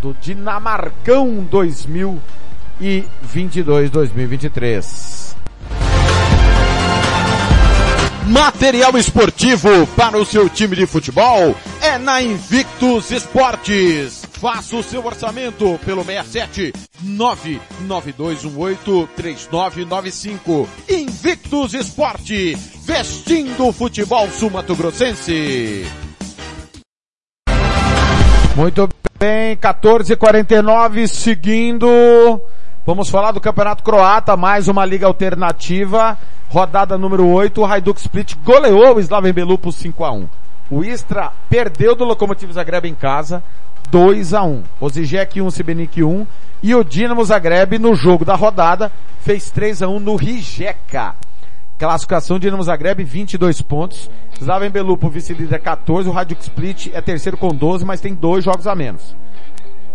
do 0.00 0.16
Dinamarcão 0.20 1.46
2022-2023. 2.80 5.25
Material 8.26 8.98
esportivo 8.98 9.86
para 9.94 10.18
o 10.18 10.24
seu 10.24 10.48
time 10.48 10.74
de 10.74 10.84
futebol 10.84 11.54
é 11.80 11.96
na 11.96 12.20
Invictus 12.20 13.12
Esportes. 13.12 14.24
Faça 14.32 14.74
o 14.74 14.82
seu 14.82 15.06
orçamento 15.06 15.78
pelo 15.84 16.04
67 16.04 16.72
99218 17.02 19.08
3995. 19.14 20.68
Invictus 20.88 21.72
Esporte, 21.72 22.56
vestindo 22.84 23.68
o 23.68 23.72
futebol 23.72 24.28
sul-mato-grossense. 24.28 25.86
Muito 28.56 28.88
bem, 29.20 29.56
14:49 29.56 31.06
seguindo. 31.06 31.86
Vamos 32.86 33.10
falar 33.10 33.32
do 33.32 33.40
Campeonato 33.40 33.82
Croata, 33.82 34.36
mais 34.36 34.68
uma 34.68 34.84
liga 34.84 35.08
alternativa. 35.08 36.16
Rodada 36.48 36.96
número 36.96 37.26
8, 37.26 37.60
o 37.60 37.64
Hajduk 37.64 37.98
Split 37.98 38.36
goleou 38.44 38.94
o 38.94 39.00
Slaven 39.00 39.32
Belu 39.32 39.58
por 39.58 39.72
5 39.72 40.04
a 40.04 40.12
1. 40.12 40.28
O 40.70 40.84
Istra 40.84 41.32
perdeu 41.50 41.96
do 41.96 42.04
Lokomotiv 42.04 42.52
Zagreb 42.52 42.86
em 42.88 42.94
casa, 42.94 43.42
2 43.90 44.34
a 44.34 44.44
1. 44.44 44.62
O 44.80 44.88
Zizek 44.88 45.42
1, 45.42 45.50
Sibenik 45.50 46.00
1 46.00 46.24
e 46.62 46.76
o 46.76 46.84
Dinamo 46.84 47.24
Zagreb 47.24 47.76
no 47.76 47.92
jogo 47.96 48.24
da 48.24 48.36
rodada 48.36 48.92
fez 49.18 49.50
3 49.50 49.82
a 49.82 49.88
1 49.88 49.98
no 49.98 50.14
Rijeka. 50.14 51.16
Classificação 51.76 52.38
Dinamo 52.38 52.62
Zagreb 52.62 53.02
22 53.02 53.62
pontos, 53.62 54.08
Slaven 54.40 54.70
Belupo 54.70 55.08
vice-líder 55.08 55.58
14, 55.58 56.08
o 56.08 56.16
Hajduk 56.16 56.40
Split 56.40 56.90
é 56.94 57.00
terceiro 57.00 57.36
com 57.36 57.48
12, 57.48 57.84
mas 57.84 58.00
tem 58.00 58.14
dois 58.14 58.44
jogos 58.44 58.68
a 58.68 58.76
menos. 58.76 59.16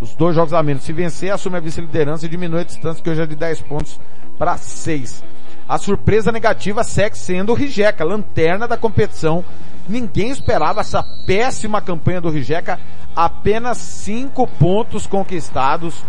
Os 0.02 0.16
dois 0.16 0.34
jogos 0.34 0.52
a 0.52 0.60
menos. 0.64 0.82
Se 0.82 0.92
vencer, 0.92 1.30
assume 1.30 1.56
a 1.56 1.60
vice-liderança 1.60 2.26
e 2.26 2.28
diminui 2.28 2.62
a 2.62 2.64
distância 2.64 3.00
que 3.00 3.08
hoje 3.08 3.22
é 3.22 3.26
de 3.26 3.36
10 3.36 3.60
pontos 3.62 4.00
para 4.36 4.56
6. 4.56 5.22
A 5.68 5.78
surpresa 5.78 6.32
negativa 6.32 6.82
segue 6.82 7.16
sendo 7.16 7.52
o 7.52 7.54
Rijeka, 7.54 8.04
lanterna 8.04 8.66
da 8.66 8.76
competição. 8.76 9.44
Ninguém 9.88 10.30
esperava 10.30 10.80
essa 10.80 11.04
péssima 11.24 11.80
campanha 11.80 12.20
do 12.20 12.30
Rijeka. 12.30 12.80
Apenas 13.14 13.78
5 13.78 14.44
pontos 14.58 15.06
conquistados 15.06 16.04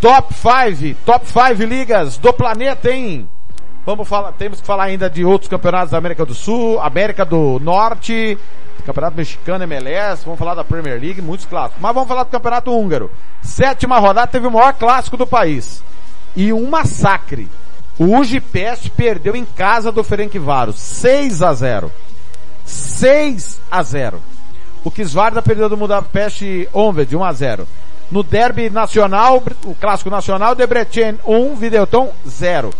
top 0.00 0.32
5, 0.34 0.98
top 1.04 1.26
5 1.26 1.62
ligas 1.64 2.16
do 2.16 2.32
planeta, 2.32 2.90
hein? 2.90 3.28
Vamos 3.84 4.08
falar, 4.08 4.32
temos 4.32 4.60
que 4.60 4.66
falar 4.66 4.84
ainda 4.84 5.08
de 5.08 5.24
outros 5.24 5.48
campeonatos 5.48 5.90
da 5.90 5.98
América 5.98 6.24
do 6.24 6.34
Sul, 6.34 6.78
América 6.80 7.24
do 7.24 7.58
Norte, 7.60 8.38
Campeonato 8.84 9.16
Mexicano, 9.16 9.64
MLS, 9.64 10.24
vamos 10.24 10.38
falar 10.38 10.54
da 10.54 10.64
Premier 10.64 11.00
League, 11.00 11.22
muitos 11.22 11.46
clássicos. 11.46 11.80
Mas 11.80 11.94
vamos 11.94 12.08
falar 12.08 12.24
do 12.24 12.30
Campeonato 12.30 12.72
Húngaro. 12.72 13.10
Sétima 13.42 13.98
rodada 13.98 14.26
teve 14.26 14.46
o 14.46 14.50
maior 14.50 14.72
clássico 14.74 15.16
do 15.16 15.26
país. 15.26 15.82
E 16.34 16.52
um 16.52 16.68
massacre. 16.68 17.48
O 18.00 18.16
Ujipest 18.16 18.88
perdeu 18.96 19.36
em 19.36 19.44
casa 19.44 19.92
do 19.92 20.02
Ferencváros, 20.02 20.76
6 20.80 21.42
a 21.42 21.52
0. 21.52 21.92
6 22.64 23.60
a 23.70 23.82
0. 23.82 24.22
O 24.82 24.90
Kisvarda 24.90 25.42
perdeu 25.42 25.68
do 25.68 25.76
Budapeste 25.76 26.66
Onved, 26.72 27.14
1 27.14 27.22
a 27.22 27.32
0. 27.34 27.68
No 28.10 28.22
derby 28.22 28.70
nacional, 28.70 29.42
o 29.66 29.74
clássico 29.74 30.08
nacional, 30.08 30.54
Debrecen 30.54 31.18
1, 31.26 31.54
Videoton 31.56 32.10
0. 32.26 32.70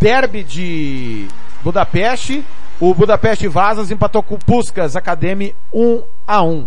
Derby 0.00 0.42
de 0.42 1.28
Budapeste, 1.62 2.42
o 2.80 2.94
Budapeste 2.94 3.46
Vazas 3.48 3.90
empatou 3.90 4.22
com 4.22 4.36
o 4.36 4.38
Puskas 4.38 4.96
Academy 4.96 5.54
1 5.74 6.02
a 6.26 6.42
1. 6.42 6.66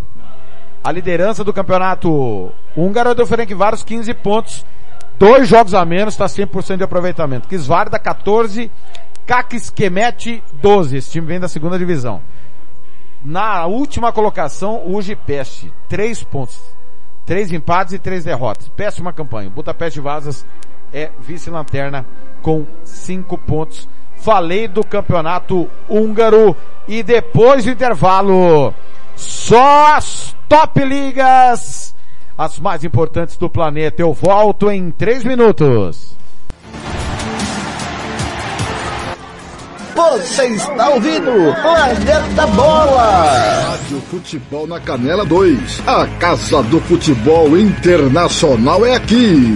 A 0.83 0.91
liderança 0.91 1.43
do 1.43 1.51
campeonato 1.51 2.51
húngaro 2.77 3.09
é 3.09 3.15
do 3.15 3.25
Ferencváros 3.25 3.81
15 3.81 4.13
pontos, 4.13 4.63
dois 5.21 5.47
jogos 5.47 5.75
a 5.75 5.85
menos, 5.85 6.15
está 6.15 6.25
100% 6.25 6.77
de 6.77 6.83
aproveitamento. 6.83 7.47
Kisvarda 7.47 7.99
14, 7.99 8.71
Kakiskemet 9.23 10.43
12, 10.53 10.97
esse 10.97 11.11
time 11.11 11.27
vem 11.27 11.39
da 11.39 11.47
segunda 11.47 11.77
divisão. 11.77 12.19
Na 13.23 13.67
última 13.67 14.11
colocação, 14.11 14.77
o 14.77 14.97
Ujipest, 14.97 15.69
3 15.87 16.23
pontos. 16.23 16.59
Três 17.23 17.51
empates 17.51 17.93
e 17.93 17.99
três 17.99 18.23
derrotas. 18.23 18.67
Péssima 18.69 19.13
campanha. 19.13 19.47
Budapeste 19.47 19.99
Vazas 19.99 20.43
é 20.91 21.11
vice-lanterna 21.19 22.03
com 22.41 22.65
cinco 22.83 23.37
pontos. 23.37 23.87
Falei 24.17 24.67
do 24.67 24.83
campeonato 24.83 25.69
húngaro 25.87 26.57
e 26.87 27.03
depois 27.03 27.63
do 27.63 27.69
intervalo, 27.69 28.73
só 29.15 29.95
as 29.95 30.35
top 30.49 30.83
ligas, 30.83 31.95
as 32.37 32.59
mais 32.59 32.83
importantes 32.83 33.37
do 33.37 33.49
planeta. 33.49 34.01
Eu 34.01 34.13
volto 34.13 34.69
em 34.69 34.91
três 34.91 35.23
minutos. 35.23 36.15
Você 39.93 40.47
está 40.47 40.89
ouvindo 40.89 41.31
Planeta 41.61 42.47
Bola! 42.47 43.69
Rádio 43.69 44.01
Futebol 44.09 44.67
na 44.67 44.79
Canela 44.79 45.23
2. 45.25 45.83
A 45.87 46.07
Casa 46.19 46.63
do 46.63 46.79
Futebol 46.81 47.57
Internacional 47.57 48.85
é 48.85 48.95
aqui. 48.95 49.55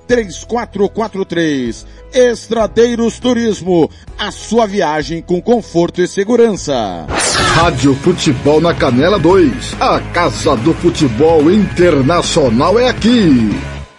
3443. 0.07 1.85
Estradeiros 2.13 3.19
Turismo, 3.19 3.89
a 4.17 4.31
sua 4.31 4.65
viagem 4.65 5.21
com 5.21 5.41
conforto 5.41 6.01
e 6.01 6.07
segurança. 6.07 7.07
Rádio 7.55 7.95
Futebol 7.95 8.61
na 8.61 8.73
Canela 8.73 9.19
2. 9.19 9.75
A 9.79 9.99
Casa 10.13 10.55
do 10.57 10.73
Futebol 10.73 11.51
Internacional 11.51 12.79
é 12.79 12.89
aqui. 12.89 13.80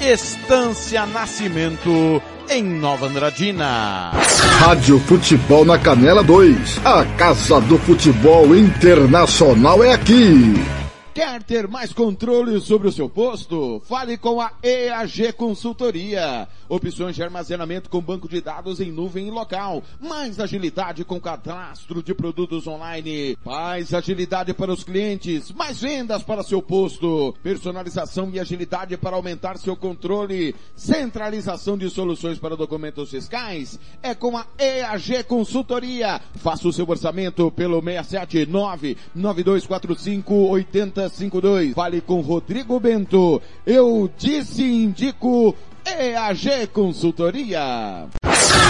Estância 0.00 1.04
Nascimento 1.06 2.22
em 2.48 2.62
Nova 2.62 3.06
Andradina. 3.06 4.12
Rádio 4.60 5.00
Futebol 5.00 5.64
na 5.64 5.76
Canela 5.76 6.22
2. 6.22 6.80
A 6.84 7.04
Casa 7.16 7.60
do 7.62 7.76
Futebol 7.78 8.54
Internacional 8.56 9.82
é 9.82 9.92
aqui. 9.92 10.77
Quer 11.18 11.42
ter 11.42 11.66
mais 11.66 11.92
controle 11.92 12.60
sobre 12.60 12.86
o 12.86 12.92
seu 12.92 13.08
posto? 13.08 13.82
Fale 13.86 14.16
com 14.16 14.40
a 14.40 14.52
EAG 14.62 15.32
Consultoria. 15.32 16.46
Opções 16.68 17.16
de 17.16 17.22
armazenamento 17.24 17.90
com 17.90 18.00
banco 18.00 18.28
de 18.28 18.40
dados 18.40 18.78
em 18.80 18.92
nuvem 18.92 19.26
e 19.26 19.30
local. 19.32 19.82
Mais 19.98 20.38
agilidade 20.38 21.04
com 21.04 21.20
cadastro 21.20 22.04
de 22.04 22.14
produtos 22.14 22.68
online. 22.68 23.36
Mais 23.44 23.92
agilidade 23.92 24.54
para 24.54 24.72
os 24.72 24.84
clientes. 24.84 25.50
Mais 25.50 25.80
vendas 25.80 26.22
para 26.22 26.44
seu 26.44 26.62
posto. 26.62 27.34
Personalização 27.42 28.30
e 28.32 28.38
agilidade 28.38 28.96
para 28.96 29.16
aumentar 29.16 29.58
seu 29.58 29.74
controle. 29.74 30.54
Centralização 30.76 31.76
de 31.76 31.90
soluções 31.90 32.38
para 32.38 32.54
documentos 32.54 33.10
fiscais. 33.10 33.76
É 34.00 34.14
com 34.14 34.36
a 34.36 34.46
EAG 34.56 35.24
Consultoria. 35.24 36.20
Faça 36.36 36.68
o 36.68 36.72
seu 36.72 36.88
orçamento 36.88 37.50
pelo 37.50 37.82
679 37.82 38.96
9245 39.16 40.32
80 40.32 41.07
52. 41.08 41.74
Fale 41.74 42.00
com 42.00 42.20
Rodrigo 42.20 42.78
Bento. 42.78 43.40
Eu 43.66 44.10
disse 44.16 44.62
indico 44.62 45.54
EAG 45.86 46.68
Consultoria. 46.72 48.06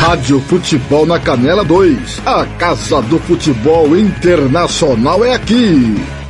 Rádio 0.00 0.40
Futebol 0.40 1.04
na 1.04 1.18
Canela 1.18 1.64
2. 1.64 2.22
A 2.26 2.46
Casa 2.58 3.02
do 3.02 3.18
Futebol 3.18 3.96
Internacional 3.96 5.24
é 5.24 5.34
aqui. 5.34 6.17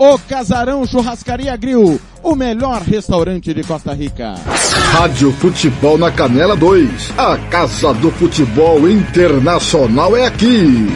O 0.00 0.18
Casarão 0.18 0.86
Churrascaria 0.86 1.54
Grill, 1.58 2.00
o 2.22 2.34
melhor 2.34 2.80
restaurante 2.80 3.52
de 3.52 3.62
Costa 3.62 3.92
Rica. 3.92 4.32
Rádio 4.92 5.30
Futebol 5.30 5.98
na 5.98 6.10
Canela 6.10 6.56
2. 6.56 7.18
A 7.18 7.36
Casa 7.50 7.92
do 7.92 8.10
Futebol 8.12 8.88
Internacional 8.88 10.16
é 10.16 10.24
aqui. 10.24 10.88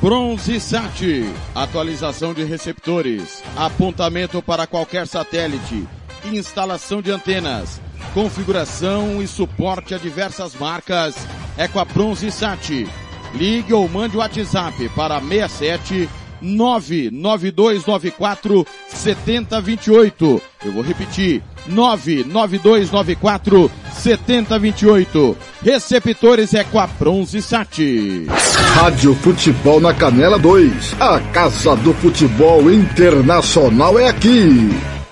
Bronze 0.00 0.60
Sat, 0.60 1.28
atualização 1.52 2.32
de 2.32 2.44
receptores, 2.44 3.42
apontamento 3.56 4.40
para 4.40 4.68
qualquer 4.68 5.08
satélite, 5.08 5.84
instalação 6.26 7.02
de 7.02 7.10
antenas, 7.10 7.80
configuração 8.14 9.20
e 9.20 9.26
suporte 9.26 9.96
a 9.96 9.98
diversas 9.98 10.54
marcas 10.54 11.16
é 11.56 11.66
com 11.66 11.80
a 11.80 11.84
Bronze 11.84 12.30
Sat. 12.30 12.86
Ligue 13.34 13.74
ou 13.74 13.88
mande 13.88 14.16
o 14.16 14.20
WhatsApp 14.20 14.88
para 14.90 15.20
67 15.20 16.08
99294 16.40 18.66
7028. 18.88 20.42
Eu 20.64 20.72
vou 20.72 20.82
repetir. 20.82 21.42
99294 21.66 23.70
7028. 23.92 25.36
Receptores 25.62 26.54
é 26.54 26.64
com 26.64 26.78
a 26.78 26.86
Bronze 26.86 27.42
Sat. 27.42 28.26
Rádio 28.74 29.14
Futebol 29.16 29.80
na 29.80 29.92
Canela 29.92 30.38
2. 30.38 30.94
A 31.00 31.20
Casa 31.32 31.76
do 31.76 31.92
Futebol 31.94 32.72
Internacional 32.72 33.98
é 33.98 34.08
aqui. 34.08 34.70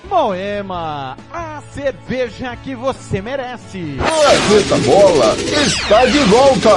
Moema, 0.09 1.17
a 1.31 1.61
cerveja 1.73 2.55
que 2.63 2.73
você 2.73 3.21
merece. 3.21 3.97
Planeta 3.97 4.77
Bola 4.85 5.35
está 5.37 6.05
de 6.05 6.19
volta. 6.19 6.69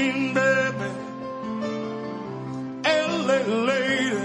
Jean 0.00 0.32
baby, 0.32 0.90
LA 2.84 3.38
lady, 3.68 4.16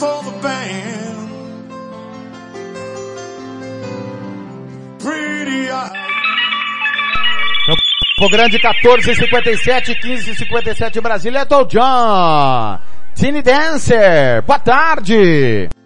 for 0.00 0.22
the 0.24 0.32
band, 0.40 1.28
pretty 4.98 5.70
eyes. 5.70 5.92
Campo 8.16 8.28
Grande 8.30 8.58
1457, 8.58 9.94
1557 10.02 11.02
Brasília, 11.02 11.44
Dol 11.44 11.66
John. 11.66 12.80
Tiny 13.14 13.42
Dancer, 13.42 14.42
boa 14.46 14.58
tarde. 14.60 15.77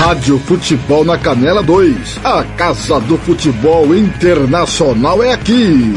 Rádio 0.00 0.40
Futebol 0.40 1.04
na 1.04 1.16
Canela 1.16 1.62
2. 1.62 2.18
A 2.24 2.42
Casa 2.56 2.98
do 3.00 3.16
Futebol 3.18 3.94
Internacional 3.94 5.22
é 5.22 5.32
aqui. 5.34 5.94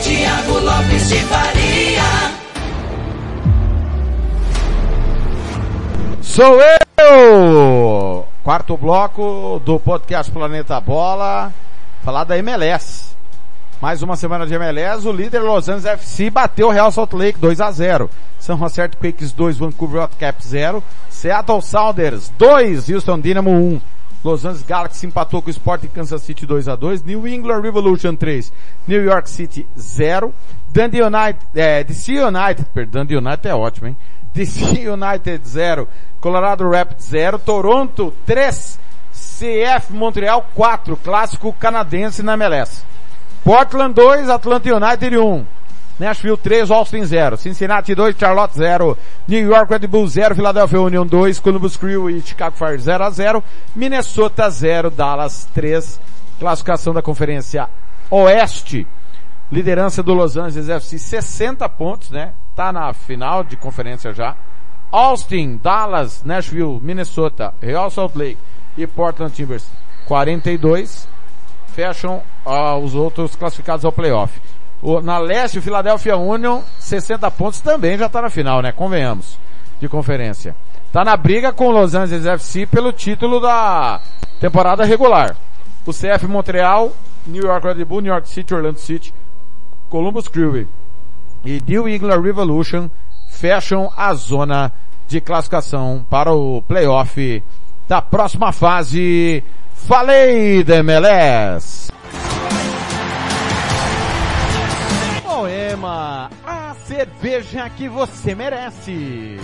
Tiago 0.00 0.58
Lopes 0.60 1.08
de 1.08 1.16
Faria. 1.22 2.02
Sou 6.22 6.60
eu! 7.00 8.26
Quarto 8.44 8.76
bloco 8.76 9.60
do 9.64 9.80
podcast 9.80 10.30
Planeta 10.30 10.80
Bola. 10.80 11.52
Falar 12.04 12.22
da 12.22 12.38
MLS. 12.38 13.17
Mais 13.80 14.02
uma 14.02 14.16
semana 14.16 14.44
de 14.44 14.54
MLS, 14.54 15.06
o 15.06 15.12
líder 15.12 15.40
Los 15.40 15.68
Angeles 15.68 15.84
FC 15.84 16.30
bateu 16.30 16.66
o 16.66 16.70
Real 16.70 16.90
Salt 16.90 17.12
Lake 17.12 17.38
2 17.38 17.60
a 17.60 17.70
0. 17.70 18.10
São 18.40 18.56
Jose 18.56 18.80
Earthquakes 18.80 19.30
2, 19.30 19.56
Vancouver 19.56 20.02
Whitecaps 20.02 20.48
0. 20.48 20.82
Seattle 21.08 21.62
Sounders 21.62 22.28
2, 22.36 22.90
Houston 22.90 23.20
Dynamo 23.20 23.52
1. 23.52 23.80
Los 24.24 24.44
Angeles 24.44 24.66
Galaxy 24.66 25.06
empatou 25.06 25.40
com 25.40 25.46
o 25.46 25.50
Sport 25.50 25.86
Kansas 25.94 26.22
City 26.22 26.44
2 26.44 26.66
a 26.66 26.74
2 26.74 27.04
New 27.04 27.28
England 27.28 27.60
Revolution 27.60 28.16
3, 28.16 28.52
New 28.88 29.04
York 29.04 29.30
City 29.30 29.64
0, 29.78 30.34
Dundee 30.70 31.02
United, 31.02 31.38
é, 31.54 31.84
DC 31.84 32.20
United, 32.20 32.66
perdão, 32.74 33.02
Dundee 33.02 33.16
United 33.16 33.46
é 33.46 33.54
ótimo, 33.54 33.86
hein? 33.86 33.96
DC 34.34 34.88
United 34.88 35.48
0, 35.48 35.88
Colorado 36.20 36.68
Rapids 36.68 37.04
0, 37.04 37.38
Toronto 37.38 38.12
3, 38.26 38.80
CF 39.12 39.92
Montreal 39.92 40.44
4, 40.52 40.96
clássico 40.96 41.52
canadense 41.52 42.20
na 42.20 42.34
MLS. 42.34 42.84
Portland 43.44 43.94
2, 43.94 44.28
Atlanta 44.30 44.68
United 44.68 45.16
1. 45.16 45.46
Nashville 45.98 46.36
3, 46.36 46.70
Austin 46.70 47.04
0. 47.04 47.36
Cincinnati 47.36 47.94
2, 47.94 48.14
Charlotte 48.16 48.54
0. 48.54 48.96
New 49.26 49.44
York 49.44 49.70
Red 49.70 49.86
Bull 49.88 50.06
0, 50.06 50.34
Philadelphia 50.34 50.80
Union 50.80 51.06
2, 51.06 51.40
Columbus 51.40 51.76
Crew 51.76 52.08
e 52.08 52.20
Chicago 52.20 52.56
Fire 52.56 52.78
0 52.78 53.04
a 53.04 53.10
0. 53.10 53.42
Minnesota 53.74 54.48
0, 54.48 54.90
Dallas 54.90 55.48
3. 55.52 56.00
Classificação 56.38 56.94
da 56.94 57.02
Conferência 57.02 57.68
Oeste. 58.10 58.86
Liderança 59.50 60.02
do 60.02 60.14
Los 60.14 60.36
Angeles 60.36 60.68
FC 60.68 60.98
60 60.98 61.68
pontos, 61.70 62.10
né? 62.10 62.34
Tá 62.54 62.72
na 62.72 62.92
final 62.92 63.42
de 63.42 63.56
conferência 63.56 64.12
já. 64.12 64.36
Austin, 64.92 65.58
Dallas, 65.62 66.22
Nashville, 66.22 66.78
Minnesota, 66.80 67.54
Real 67.60 67.90
Salt 67.90 68.14
Lake 68.14 68.38
e 68.76 68.86
Portland 68.86 69.34
Timbers 69.34 69.66
42 70.06 71.08
fecham 71.78 72.20
os 72.82 72.96
outros 72.96 73.36
classificados 73.36 73.84
ao 73.84 73.92
playoff. 73.92 74.40
O, 74.82 75.00
na 75.00 75.16
leste, 75.18 75.60
o 75.60 75.62
Philadelphia 75.62 76.16
Union, 76.16 76.60
60 76.80 77.30
pontos, 77.30 77.60
também 77.60 77.96
já 77.96 78.06
está 78.06 78.20
na 78.20 78.30
final, 78.30 78.60
né? 78.60 78.72
Convenhamos, 78.72 79.38
de 79.80 79.88
conferência. 79.88 80.56
Tá 80.92 81.04
na 81.04 81.16
briga 81.16 81.52
com 81.52 81.68
o 81.68 81.70
Los 81.70 81.94
Angeles 81.94 82.26
FC 82.26 82.66
pelo 82.66 82.92
título 82.92 83.38
da 83.38 84.00
temporada 84.40 84.84
regular. 84.84 85.36
O 85.86 85.92
CF 85.92 86.26
Montreal, 86.26 86.92
New 87.24 87.44
York 87.44 87.64
Red 87.64 87.84
Bull, 87.84 88.00
New 88.00 88.12
York 88.12 88.28
City, 88.28 88.54
Orlando 88.54 88.78
City, 88.78 89.14
Columbus 89.88 90.26
Crew 90.26 90.66
e 91.44 91.62
New 91.64 91.88
England 91.88 92.20
Revolution 92.20 92.90
fecham 93.30 93.88
a 93.96 94.12
zona 94.14 94.72
de 95.06 95.20
classificação 95.20 96.04
para 96.10 96.32
o 96.32 96.60
playoff 96.62 97.40
da 97.86 98.02
próxima 98.02 98.50
fase. 98.50 99.44
Falei 99.86 100.64
da 100.64 100.76
MLS! 100.76 101.90
Moema, 105.24 106.30
a 106.46 106.74
cerveja 106.84 107.68
que 107.70 107.88
você 107.88 108.34
merece. 108.34 109.38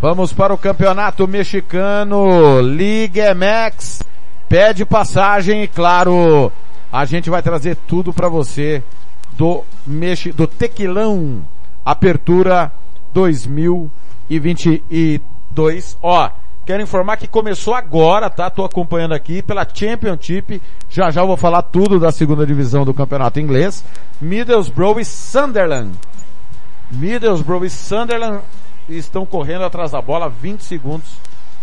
Vamos 0.00 0.32
para 0.32 0.54
o 0.54 0.58
campeonato 0.58 1.28
mexicano, 1.28 2.60
Liga 2.60 3.34
MX. 3.34 4.02
Pede 4.48 4.86
passagem 4.86 5.62
e 5.62 5.68
claro, 5.68 6.50
a 6.90 7.04
gente 7.04 7.28
vai 7.28 7.42
trazer 7.42 7.76
tudo 7.86 8.10
para 8.12 8.28
você 8.28 8.82
do 9.32 9.62
Mexi, 9.86 10.32
do 10.32 10.46
Tequilão 10.46 11.44
Apertura 11.84 12.72
2022. 13.12 15.98
Ó, 16.02 16.30
quero 16.70 16.84
informar 16.84 17.16
que 17.16 17.26
começou 17.26 17.74
agora, 17.74 18.30
tá? 18.30 18.48
Tô 18.48 18.64
acompanhando 18.64 19.12
aqui 19.12 19.42
pela 19.42 19.66
Championship. 19.66 20.62
Já 20.88 21.10
já 21.10 21.24
vou 21.24 21.36
falar 21.36 21.62
tudo 21.62 21.98
da 21.98 22.12
segunda 22.12 22.46
divisão 22.46 22.84
do 22.84 22.94
campeonato 22.94 23.40
inglês. 23.40 23.84
Middlesbrough 24.20 25.00
e 25.00 25.04
Sunderland. 25.04 25.90
Middlesbrough 26.92 27.64
e 27.64 27.70
Sunderland 27.70 28.44
estão 28.88 29.26
correndo 29.26 29.64
atrás 29.64 29.90
da 29.90 30.00
bola 30.00 30.28
20 30.28 30.60
segundos. 30.62 31.08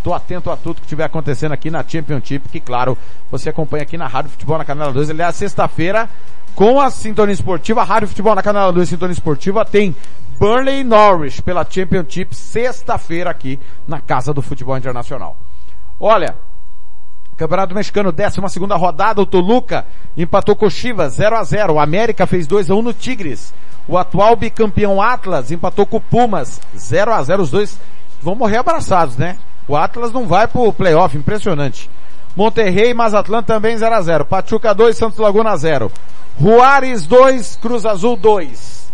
Tô 0.03 0.13
atento 0.13 0.51
a 0.51 0.57
tudo 0.57 0.81
que 0.81 0.81
estiver 0.81 1.05
acontecendo 1.05 1.53
aqui 1.53 1.71
na 1.71 1.85
Championship, 1.87 2.49
que 2.49 2.59
claro, 2.59 2.97
você 3.31 3.49
acompanha 3.49 3.83
aqui 3.83 3.97
na 3.97 4.07
Rádio 4.07 4.31
Futebol 4.31 4.57
na 4.57 4.65
Canela 4.65 4.91
2. 4.91 5.09
Aliás, 5.09 5.37
sexta-feira, 5.37 6.09
com 6.53 6.81
a 6.81 6.91
Sintonia 6.91 7.31
Esportiva, 7.31 7.79
a 7.79 7.85
Rádio 7.85 8.09
Futebol 8.09 8.35
na 8.35 8.43
Canela 8.43 8.73
2 8.73 8.89
Sintonia 8.89 9.13
Esportiva 9.13 9.63
tem 9.63 9.95
Burnley 10.39 10.81
e 10.81 10.83
Norwich 10.83 11.41
pela 11.41 11.65
Championship, 11.67 12.35
sexta-feira 12.35 13.29
aqui 13.29 13.59
na 13.87 13.99
Casa 13.99 14.31
do 14.31 14.41
Futebol 14.41 14.77
Internacional. 14.77 15.35
Olha, 15.99 16.35
Campeonato 17.35 17.73
Mexicano, 17.73 18.11
12 18.11 18.49
segunda 18.49 18.75
rodada, 18.75 19.19
o 19.19 19.25
Toluca 19.25 19.85
empatou 20.15 20.55
com 20.55 20.67
o 20.67 20.71
Chivas 20.71 21.13
0 21.13 21.37
a 21.37 21.43
0 21.43 21.73
O 21.73 21.79
América 21.79 22.27
fez 22.27 22.45
2 22.45 22.69
a 22.69 22.75
1 22.75 22.81
no 22.81 22.93
Tigres. 22.93 23.51
O 23.87 23.97
atual 23.97 24.35
bicampeão 24.35 25.01
Atlas 25.01 25.51
empatou 25.51 25.85
com 25.85 25.97
o 25.97 26.01
Pumas 26.01 26.61
0 26.75 27.13
a 27.13 27.23
0 27.23 27.41
Os 27.41 27.49
dois 27.49 27.79
vão 28.21 28.35
morrer 28.35 28.57
abraçados, 28.57 29.17
né? 29.17 29.37
O 29.67 29.75
Atlas 29.75 30.11
não 30.11 30.27
vai 30.27 30.47
pro 30.47 30.71
playoff, 30.71 31.17
impressionante. 31.17 31.89
Monterrey 32.35 32.91
e 32.91 32.93
Mazatlan 32.93 33.41
também 33.41 33.75
0 33.75 33.95
a 33.95 34.01
0 34.01 34.25
Pachuca 34.25 34.73
2, 34.73 34.95
Santos 34.95 35.17
Laguna 35.17 35.57
0. 35.57 35.91
Juárez 36.39 37.07
2, 37.07 37.55
Cruz 37.55 37.85
Azul 37.85 38.15
2. 38.15 38.86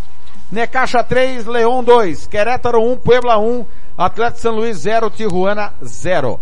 Necaxa 0.54 1.04
3, 1.04 1.47
Leão 1.47 1.84
2. 1.84 2.28
Querétaro 2.28 2.80
1, 2.80 2.97
Puebla 2.97 3.39
1. 3.39 3.66
Atlético 3.97 4.39
São 4.39 4.54
Luís 4.54 4.78
0, 4.78 5.10
Tijuana 5.10 5.74
0. 5.84 6.39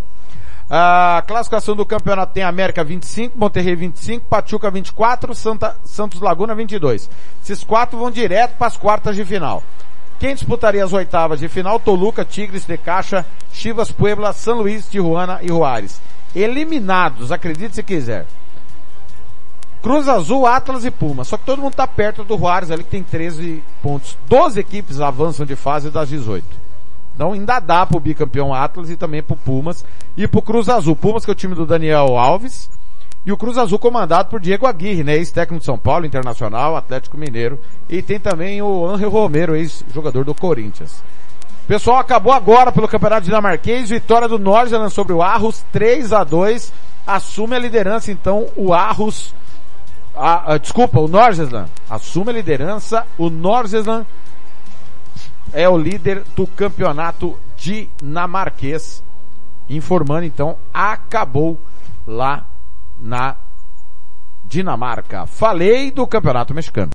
A 0.70 1.24
classificação 1.26 1.78
do 1.78 1.86
campeonato 1.86 2.34
tem 2.34 2.43
América 2.43 2.84
25, 2.84 3.38
Monterrey 3.38 3.76
25, 3.76 4.26
Pachuca 4.26 4.70
24, 4.70 5.34
Santa, 5.34 5.78
Santos 5.86 6.20
Laguna 6.20 6.53
22. 6.53 7.09
Esses 7.41 7.64
quatro 7.64 7.97
vão 7.97 8.12
direto 8.12 8.57
para 8.57 8.68
as 8.68 8.76
quartas 8.76 9.16
de 9.16 9.24
final. 9.24 9.64
Quem 10.20 10.36
disputaria 10.36 10.84
as 10.84 10.91
oitavas 10.91 11.39
de 11.39 11.47
final? 11.47 11.80
Toluca, 11.80 12.26
Tigres, 12.26 12.68
Necaxa, 12.68 13.26
Chivas, 13.53 13.93
Puebla, 13.93 14.34
São 14.34 14.57
Luís, 14.57 14.89
Tijuana 14.89 15.39
e 15.41 15.47
Juárez. 15.47 16.01
Eliminados, 16.36 17.32
acredite 17.32 17.76
se 17.76 17.84
quiser. 17.84 18.26
Cruz 19.82 20.07
Azul, 20.07 20.45
Atlas 20.45 20.86
e 20.86 20.91
Puma. 20.91 21.23
Só 21.23 21.38
que 21.38 21.45
todo 21.45 21.61
mundo 21.61 21.71
está 21.71 21.88
perto 21.88 22.23
do 22.23 22.38
Juárez 22.38 22.71
ali 22.71 22.84
que 22.84 22.89
tem 22.89 23.03
13 23.03 23.63
pontos. 23.82 24.17
12 24.27 24.59
equipes 24.59 24.99
avançam 24.99 25.45
de 25.45 25.55
fase 25.55 25.89
das 25.89 26.09
18. 26.09 26.45
Então 27.15 27.34
ainda 27.34 27.59
dá 27.59 27.86
pro 27.86 27.99
bicampeão 27.99 28.53
Atlas 28.53 28.89
e 28.89 28.95
também 28.95 29.21
pro 29.21 29.36
Pumas 29.36 29.84
e 30.15 30.27
pro 30.27 30.41
Cruz 30.41 30.69
Azul. 30.69 30.95
Pumas 30.95 31.25
que 31.25 31.32
é 31.32 31.34
o 31.34 31.36
time 31.36 31.55
do 31.55 31.65
Daniel 31.65 32.17
Alves 32.17 32.69
e 33.25 33.32
o 33.32 33.38
Cruz 33.38 33.57
Azul 33.57 33.77
comandado 33.77 34.29
por 34.29 34.39
Diego 34.39 34.65
Aguirre, 34.65 35.03
né? 35.03 35.15
Ex-técnico 35.15 35.59
de 35.59 35.65
São 35.65 35.77
Paulo, 35.77 36.05
Internacional, 36.05 36.75
Atlético 36.75 37.17
Mineiro. 37.17 37.59
E 37.89 38.01
tem 38.01 38.19
também 38.19 38.61
o 38.61 38.88
Angel 38.88 39.09
Romero, 39.09 39.55
ex-jogador 39.55 40.23
do 40.23 40.34
Corinthians. 40.34 41.03
Pessoal, 41.67 41.97
acabou 41.97 42.34
agora 42.34 42.71
pelo 42.71 42.88
Campeonato 42.88 43.25
Dinamarquês, 43.25 43.89
vitória 43.89 44.27
do 44.27 44.39
Norgeland 44.39 44.91
sobre 44.91 45.13
o 45.13 45.21
Arros, 45.21 45.63
3 45.71 46.11
a 46.13 46.23
2 46.23 46.73
assume 47.05 47.55
a 47.55 47.59
liderança 47.59 48.11
então 48.11 48.47
o 48.55 48.73
Arros, 48.73 49.34
a, 50.16 50.53
a, 50.53 50.57
desculpa, 50.57 50.99
o 50.99 51.07
Norgesland 51.07 51.70
assume 51.89 52.32
a 52.32 52.34
liderança, 52.34 53.05
o 53.18 53.30
Norgesland 53.30 54.05
é 55.53 55.68
o 55.68 55.78
líder 55.78 56.24
do 56.36 56.45
campeonato 56.47 57.38
dinamarquês. 57.57 59.03
Informando 59.70 60.26
então, 60.26 60.57
acabou 60.74 61.59
lá 62.05 62.45
na 62.99 63.36
Dinamarca. 64.43 65.26
Falei 65.26 65.91
do 65.91 66.05
campeonato 66.05 66.53
mexicano. 66.53 66.91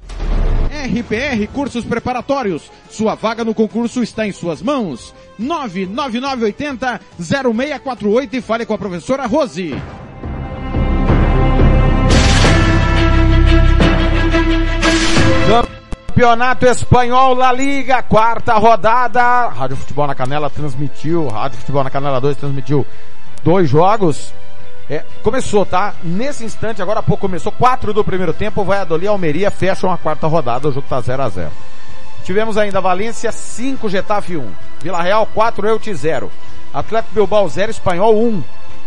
RPR 0.69 1.47
Cursos 1.53 1.85
Preparatórios. 1.85 2.71
Sua 2.91 3.15
vaga 3.15 3.45
no 3.45 3.55
concurso 3.55 4.03
está 4.03 4.27
em 4.27 4.33
suas 4.33 4.61
mãos. 4.61 5.15
99980 5.39 7.01
0648 7.19 8.37
e 8.37 8.41
fale 8.43 8.67
com 8.67 8.75
a 8.75 8.79
professora 8.79 9.27
Rose. 9.27 9.75
Campeonato 16.17 16.65
Espanhol 16.65 17.35
La 17.35 17.53
Liga, 17.53 18.03
quarta 18.03 18.55
rodada. 18.55 19.49
Rádio 19.49 19.77
Futebol 19.77 20.07
na 20.07 20.15
Canela 20.15 20.49
transmitiu, 20.49 21.29
Rádio 21.29 21.59
Futebol 21.59 21.85
na 21.85 21.91
Canela 21.91 22.19
2 22.21 22.39
transmitiu 22.39 22.87
dois 23.43 23.69
jogos. 23.69 24.33
É, 24.89 25.05
começou, 25.23 25.67
tá? 25.67 25.95
Nesse 26.03 26.43
instante, 26.43 26.81
agora 26.81 27.01
há 27.01 27.03
pouco 27.03 27.21
começou, 27.21 27.53
quatro 27.53 27.93
do 27.93 28.03
primeiro 28.03 28.33
tempo, 28.33 28.65
Valladolid 28.65 29.05
e 29.05 29.09
Almeria 29.09 29.51
fecham 29.51 29.93
a 29.93 29.99
quarta 29.99 30.27
rodada, 30.27 30.69
o 30.69 30.73
jogo 30.73 30.87
tá 30.89 31.01
0 31.01 31.23
a 31.23 31.29
0 31.29 31.51
Tivemos 32.25 32.57
ainda 32.57 32.81
Valência 32.81 33.31
5, 33.31 33.89
Getafe 33.89 34.37
1. 34.37 34.51
Vila 34.83 35.03
Real 35.03 35.27
4, 35.27 35.69
Elche 35.69 35.95
0. 35.95 36.31
Atlético 36.73 37.15
Bilbao 37.15 37.49
0, 37.49 37.71
Espanhol 37.71 38.17
1. 38.17 38.43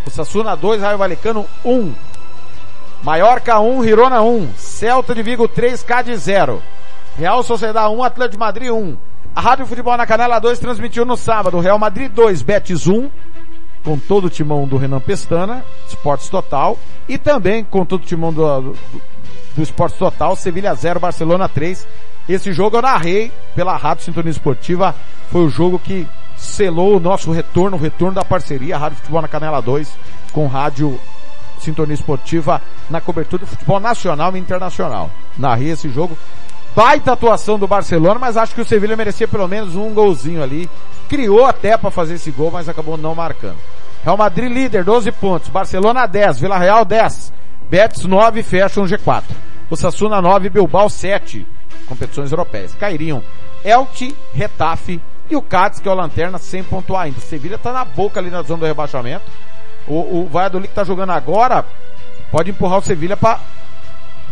O 0.08 0.10
Sassuna 0.10 0.56
2, 0.56 0.82
Raio 0.82 0.97
Valecano 0.97 1.45
1. 1.64 1.93
Maiorca 3.04 3.60
1, 3.60 3.84
Girona 3.84 4.22
1. 4.22 4.50
Celta 4.58 5.16
de 5.16 5.24
Vigo 5.24 5.47
3, 5.47 5.82
Cádiz 5.84 6.22
0. 6.22 6.62
Real 7.18 7.41
Sociedade 7.43 7.93
1, 7.93 8.04
Atlético 8.04 8.34
de 8.34 8.39
Madrid 8.39 8.72
1. 8.72 8.97
A 9.36 9.41
Rádio 9.41 9.66
Futebol 9.66 9.95
na 9.95 10.06
Canela 10.06 10.39
2 10.39 10.60
transmitiu 10.60 11.06
no 11.06 11.16
sábado 11.16 11.60
Real 11.60 11.80
Madrid 11.80 12.12
2, 12.12 12.41
Betis 12.41 12.88
1, 12.88 13.10
com 13.86 13.97
todo 13.97 14.26
o 14.26 14.30
timão 14.30 14.68
do 14.68 14.76
Renan 14.76 15.00
Pestana, 15.00 15.64
Esportes 15.88 16.28
Total, 16.28 16.78
e 17.08 17.18
também 17.18 17.64
com 17.64 17.86
todo 17.86 18.02
o 18.02 18.06
timão 18.06 18.34
do, 18.34 18.62
do, 18.62 18.78
do 19.56 19.62
Esportes 19.62 19.97
Total, 19.97 20.36
Sevilha 20.36 20.74
0, 20.74 21.00
Barcelona 21.00 21.47
3. 21.47 21.88
Esse 22.28 22.52
jogo 22.52 22.78
eu 22.78 22.82
narrei 22.82 23.32
pela 23.56 23.78
Rádio 23.78 24.04
Sintonia 24.04 24.32
Esportiva, 24.32 24.93
foi 25.32 25.41
o 25.41 25.50
jogo 25.50 25.80
que 25.80 26.06
selou 26.36 26.97
o 26.97 27.00
nosso 27.00 27.32
retorno, 27.32 27.78
o 27.78 27.80
retorno 27.80 28.16
da 28.16 28.26
parceria 28.26 28.78
Rádio 28.78 28.97
Futebol 28.97 29.22
na 29.22 29.28
Canela 29.28 29.62
2 29.62 29.89
com 30.32 30.47
Rádio 30.47 31.00
Sintonia 31.64 31.93
Esportiva 31.93 32.62
na 32.89 33.01
cobertura 33.01 33.41
do 33.41 33.47
futebol 33.47 33.80
nacional 33.80 34.36
e 34.36 34.39
internacional. 34.39 35.10
Narrei 35.38 35.72
esse 35.72 35.89
jogo. 35.89 36.18
Baita 36.76 37.14
atuação 37.14 37.57
do 37.57 37.68
Barcelona, 37.68 38.20
mas 38.20 38.38
acho 38.38 38.53
que 38.53 38.62
o 38.62 38.66
Sevilha 38.66 38.95
merecia 38.95 39.28
pelo 39.28 39.47
menos 39.47 39.76
um 39.76 39.93
golzinho 39.93 40.41
ali. 40.41 40.70
Criou 41.07 41.45
até 41.45 41.76
para 41.78 41.91
fazer 41.91 42.16
esse 42.16 42.32
gol, 42.32 42.51
mas 42.51 42.70
acabou 42.70 42.95
não 42.97 43.16
marcando. 43.16 43.57
Real 44.03 44.18
Madrid 44.18 44.51
líder, 44.51 44.84
12 44.84 45.12
pontos. 45.14 45.49
Barcelona 45.49 46.05
10, 46.05 46.39
Vila 46.39 46.57
Real 46.57 46.86
10. 46.86 47.34
Betis 47.70 48.05
9, 48.05 48.43
fecham 48.43 48.86
G4. 48.86 49.24
O 49.70 49.76
Sassuna 49.76 50.22
9, 50.22 50.49
Bilbao 50.49 50.89
7. 50.89 51.45
Competições 51.86 52.32
europeias. 52.32 52.74
Cairiam 52.76 53.22
Elche, 53.64 54.16
Retafe 54.34 55.01
e 55.30 55.36
o 55.36 55.41
Cádiz, 55.41 55.80
que 55.80 55.88
é 55.88 55.91
o 55.91 55.95
Lanterna, 55.95 56.38
sem 56.38 56.64
pontuar 56.64 57.03
ainda. 57.03 57.20
Sevilha 57.20 57.57
tá 57.57 57.72
na 57.72 57.86
boca 57.86 58.20
ali 58.20 58.30
na 58.30 58.41
zona 58.41 58.62
do 58.62 58.66
rebaixamento. 58.66 59.26
O, 59.90 60.22
o 60.22 60.30
Valladolid 60.32 60.70
que 60.70 60.76
tá 60.76 60.84
jogando 60.84 61.10
agora 61.10 61.66
pode 62.32 62.52
empurrar 62.52 62.78
o 62.78 62.82
Sevilha 62.82 63.18
para 63.18 63.40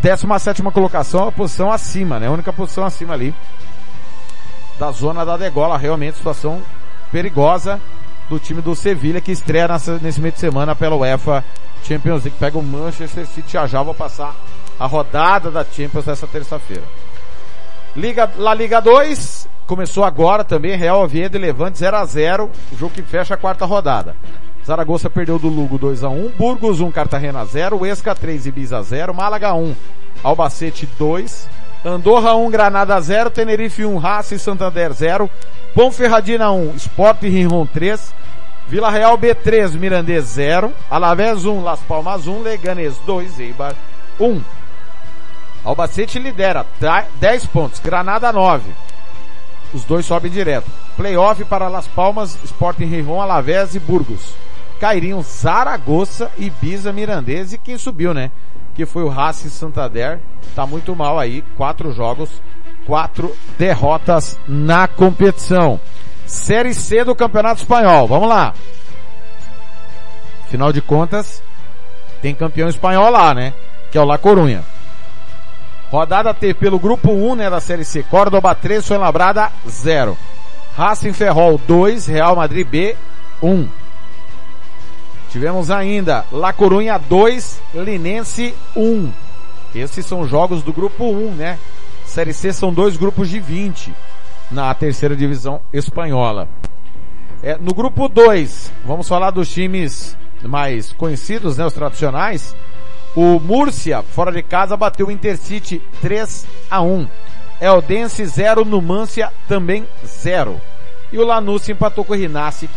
17 0.00 0.62
colocação, 0.62 1.26
a 1.26 1.32
posição 1.32 1.72
acima, 1.72 2.20
né? 2.20 2.28
A 2.28 2.30
única 2.30 2.52
posição 2.52 2.84
acima 2.84 3.14
ali 3.14 3.34
da 4.78 4.90
zona 4.92 5.24
da 5.24 5.36
degola. 5.36 5.76
Realmente 5.76 6.16
situação 6.16 6.62
perigosa 7.10 7.80
do 8.28 8.38
time 8.38 8.62
do 8.62 8.74
Sevilha 8.76 9.20
que 9.20 9.32
estreia 9.32 9.66
nessa, 9.66 9.98
nesse 9.98 10.20
meio 10.20 10.32
de 10.32 10.38
semana 10.38 10.76
pela 10.76 10.94
UEFA 10.94 11.44
Champions 11.82 12.24
League. 12.24 12.38
Pega 12.38 12.58
o 12.58 12.62
Manchester 12.62 13.26
City 13.26 13.52
já 13.52 13.66
já 13.66 13.82
vai 13.82 13.94
passar 13.94 14.34
a 14.78 14.86
rodada 14.86 15.50
da 15.50 15.64
Champions 15.64 16.06
essa 16.06 16.26
terça-feira. 16.26 16.84
Liga, 17.96 18.30
La 18.36 18.54
Liga 18.54 18.80
2 18.80 19.48
começou 19.66 20.04
agora 20.04 20.44
também, 20.44 20.76
Real 20.76 21.02
Oviedo 21.02 21.36
e 21.36 21.40
Levante 21.40 21.78
0 21.78 21.96
a 21.96 22.04
0 22.04 22.50
o 22.72 22.76
jogo 22.76 22.94
que 22.94 23.02
fecha 23.02 23.34
a 23.34 23.36
quarta 23.36 23.66
rodada. 23.66 24.14
Zaragoza 24.68 25.08
perdeu 25.08 25.38
do 25.38 25.48
Lugo 25.48 25.78
2 25.78 26.04
a 26.04 26.10
1 26.10 26.32
Burgos 26.36 26.82
1, 26.82 26.90
Cartagena 26.90 27.42
0, 27.46 27.86
Esca 27.86 28.14
3, 28.14 28.48
Ibiza 28.48 28.82
0, 28.82 29.14
Málaga 29.14 29.54
1, 29.54 29.74
Albacete 30.22 30.86
2, 30.98 31.48
Andorra 31.82 32.34
1, 32.34 32.50
Granada 32.50 33.00
0, 33.00 33.30
Tenerife 33.30 33.86
1, 33.86 33.96
Racing 33.96 34.36
Santander 34.36 34.92
0, 34.92 35.30
Ponferradina 35.74 36.50
1, 36.50 36.76
Sport 36.80 37.22
Rinron 37.22 37.66
3, 37.66 38.14
Vila 38.68 38.90
Real 38.90 39.16
B3, 39.16 39.72
Mirandês 39.72 40.26
0, 40.26 40.70
Alavés 40.90 41.46
1, 41.46 41.64
Las 41.64 41.80
Palmas 41.80 42.26
1, 42.26 42.42
Leganês 42.42 42.94
2, 43.06 43.40
Eibar 43.40 43.74
1. 44.20 44.38
Albacete 45.64 46.18
lidera, 46.18 46.66
10 47.18 47.46
pontos, 47.46 47.80
Granada 47.80 48.30
9. 48.30 48.64
Os 49.72 49.82
dois 49.84 50.04
sobem 50.04 50.30
direto. 50.30 50.70
Playoff 50.94 51.42
para 51.46 51.68
Las 51.68 51.86
Palmas, 51.86 52.36
Sporting 52.44 52.84
Rijon, 52.84 53.18
Alavés 53.18 53.74
e 53.74 53.78
Burgos. 53.78 54.34
Cairiam 54.78 55.22
Zaragoza, 55.22 56.30
Ibiza, 56.38 56.92
Mirandês 56.92 57.52
e 57.52 57.58
quem 57.58 57.76
subiu, 57.76 58.14
né? 58.14 58.30
Que 58.74 58.86
foi 58.86 59.02
o 59.02 59.08
Racing 59.08 59.48
Santander. 59.48 60.20
Tá 60.54 60.66
muito 60.66 60.94
mal 60.94 61.18
aí, 61.18 61.42
quatro 61.56 61.92
jogos, 61.92 62.40
quatro 62.86 63.34
derrotas 63.58 64.38
na 64.46 64.86
competição. 64.86 65.80
Série 66.26 66.74
C 66.74 67.04
do 67.04 67.14
Campeonato 67.14 67.62
Espanhol, 67.62 68.06
vamos 68.06 68.28
lá. 68.28 68.54
Final 70.48 70.72
de 70.72 70.80
contas, 70.80 71.42
tem 72.22 72.34
campeão 72.34 72.68
espanhol 72.68 73.10
lá, 73.10 73.34
né? 73.34 73.52
Que 73.90 73.98
é 73.98 74.00
o 74.00 74.04
La 74.04 74.18
Corunha. 74.18 74.62
Rodada 75.90 76.34
T 76.34 76.52
pelo 76.54 76.78
grupo 76.78 77.10
1, 77.10 77.34
né, 77.34 77.50
da 77.50 77.60
Série 77.60 77.84
C. 77.84 78.02
Córdoba 78.02 78.54
3, 78.54 78.86
Fuenlabrada 78.86 79.50
0. 79.66 80.16
Racing 80.76 81.12
Ferrol 81.12 81.58
2, 81.66 82.06
Real 82.06 82.36
Madrid 82.36 82.66
B 82.66 82.96
1. 83.42 83.77
Tivemos 85.30 85.70
ainda 85.70 86.24
La 86.32 86.52
Corunha 86.52 86.96
2, 86.96 87.60
Linense 87.74 88.54
1. 88.74 89.12
Esses 89.74 90.06
são 90.06 90.26
jogos 90.26 90.62
do 90.62 90.72
grupo 90.72 91.04
1, 91.04 91.34
né? 91.34 91.58
Série 92.06 92.32
C 92.32 92.52
são 92.52 92.72
dois 92.72 92.96
grupos 92.96 93.28
de 93.28 93.38
20 93.38 93.94
na 94.50 94.72
terceira 94.74 95.14
divisão 95.14 95.60
espanhola. 95.72 96.48
É, 97.42 97.58
no 97.58 97.74
grupo 97.74 98.08
2, 98.08 98.72
vamos 98.84 99.06
falar 99.06 99.30
dos 99.30 99.50
times 99.50 100.16
mais 100.42 100.92
conhecidos, 100.92 101.58
né, 101.58 101.66
os 101.66 101.74
tradicionais. 101.74 102.56
O 103.14 103.38
Múrcia, 103.38 104.02
fora 104.02 104.32
de 104.32 104.42
casa, 104.42 104.76
bateu 104.76 105.08
o 105.08 105.10
Intercity 105.10 105.82
3 106.00 106.46
a 106.70 106.80
1. 106.80 107.06
Eldense 107.60 108.24
0, 108.24 108.64
Numância 108.64 109.30
também 109.46 109.86
0. 110.06 110.58
E 111.12 111.18
o 111.18 111.24
Lanús 111.24 111.68
empatou 111.68 112.04
com 112.04 112.14
o 112.14 112.16
Rinassi 112.16 112.68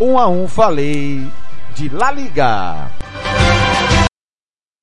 1 0.00 0.18
a 0.18 0.28
1, 0.28 0.48
falei 0.48 1.26
de 1.74 1.88
La 1.90 2.10
Liga. 2.12 2.90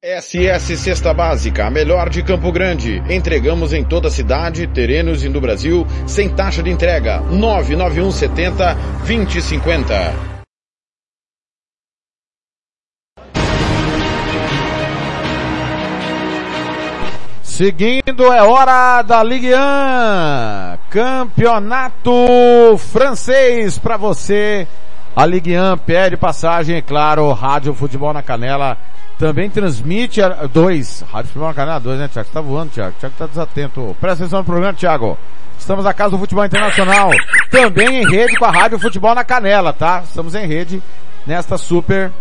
SS 0.04 0.78
Cesta 0.78 1.14
Básica, 1.14 1.68
a 1.68 1.70
melhor 1.70 2.10
de 2.10 2.22
Campo 2.24 2.52
Grande. 2.52 3.02
Entregamos 3.10 3.72
em 3.72 3.84
toda 3.84 4.10
a 4.10 4.12
cidade, 4.12 4.68
terrenos 4.68 5.24
e 5.24 5.30
no 5.30 5.40
Brasil, 5.40 5.88
sem 6.06 6.28
taxa 6.30 6.62
de 6.62 6.70
entrega. 6.70 7.22
991 7.22 8.12
70 8.12 8.74
2050. 9.06 10.32
Seguindo 17.44 18.34
é 18.34 18.42
hora 18.42 19.04
da 19.04 19.24
Ligue 19.24 19.54
1, 19.54 19.58
campeonato 20.90 22.12
francês 22.80 23.78
para 23.78 23.98
você. 23.98 24.68
A 25.16 25.26
Ligue 25.26 25.58
1 25.58 25.78
pede 25.80 26.16
passagem, 26.16 26.78
é 26.78 26.82
claro, 26.82 27.32
Rádio 27.34 27.74
Futebol 27.74 28.14
na 28.14 28.24
Canela 28.24 28.78
também 29.22 29.52
transmite 29.52 30.20
a, 30.20 30.48
dois, 30.48 31.06
Rádio 31.12 31.28
Futebol 31.28 31.50
na 31.50 31.54
Canela 31.54 31.80
2, 31.80 32.00
né, 32.00 32.08
Tiago? 32.08 32.28
Você 32.28 32.34
tá 32.34 32.42
voando, 32.42 32.72
Tiago. 32.72 32.96
Tiago 33.00 33.16
tá 33.16 33.28
desatento. 33.28 33.96
Presta 34.02 34.24
atenção 34.24 34.40
no 34.40 34.46
programa, 34.46 34.74
Tiago. 34.74 35.16
Estamos 35.60 35.86
na 35.86 35.94
Casa 35.94 36.10
do 36.10 36.18
Futebol 36.18 36.44
Internacional, 36.44 37.12
também 37.52 38.02
em 38.02 38.10
rede 38.10 38.36
com 38.36 38.46
a 38.46 38.50
Rádio 38.50 38.80
Futebol 38.80 39.14
na 39.14 39.24
Canela, 39.24 39.72
tá? 39.72 40.02
Estamos 40.04 40.34
em 40.34 40.48
rede 40.48 40.82
nesta 41.28 41.56
super 41.56 42.12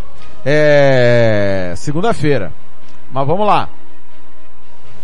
é, 0.45 1.73
segunda-feira. 1.75 2.53
Mas 3.11 3.27
vamos 3.27 3.47
lá. 3.47 3.71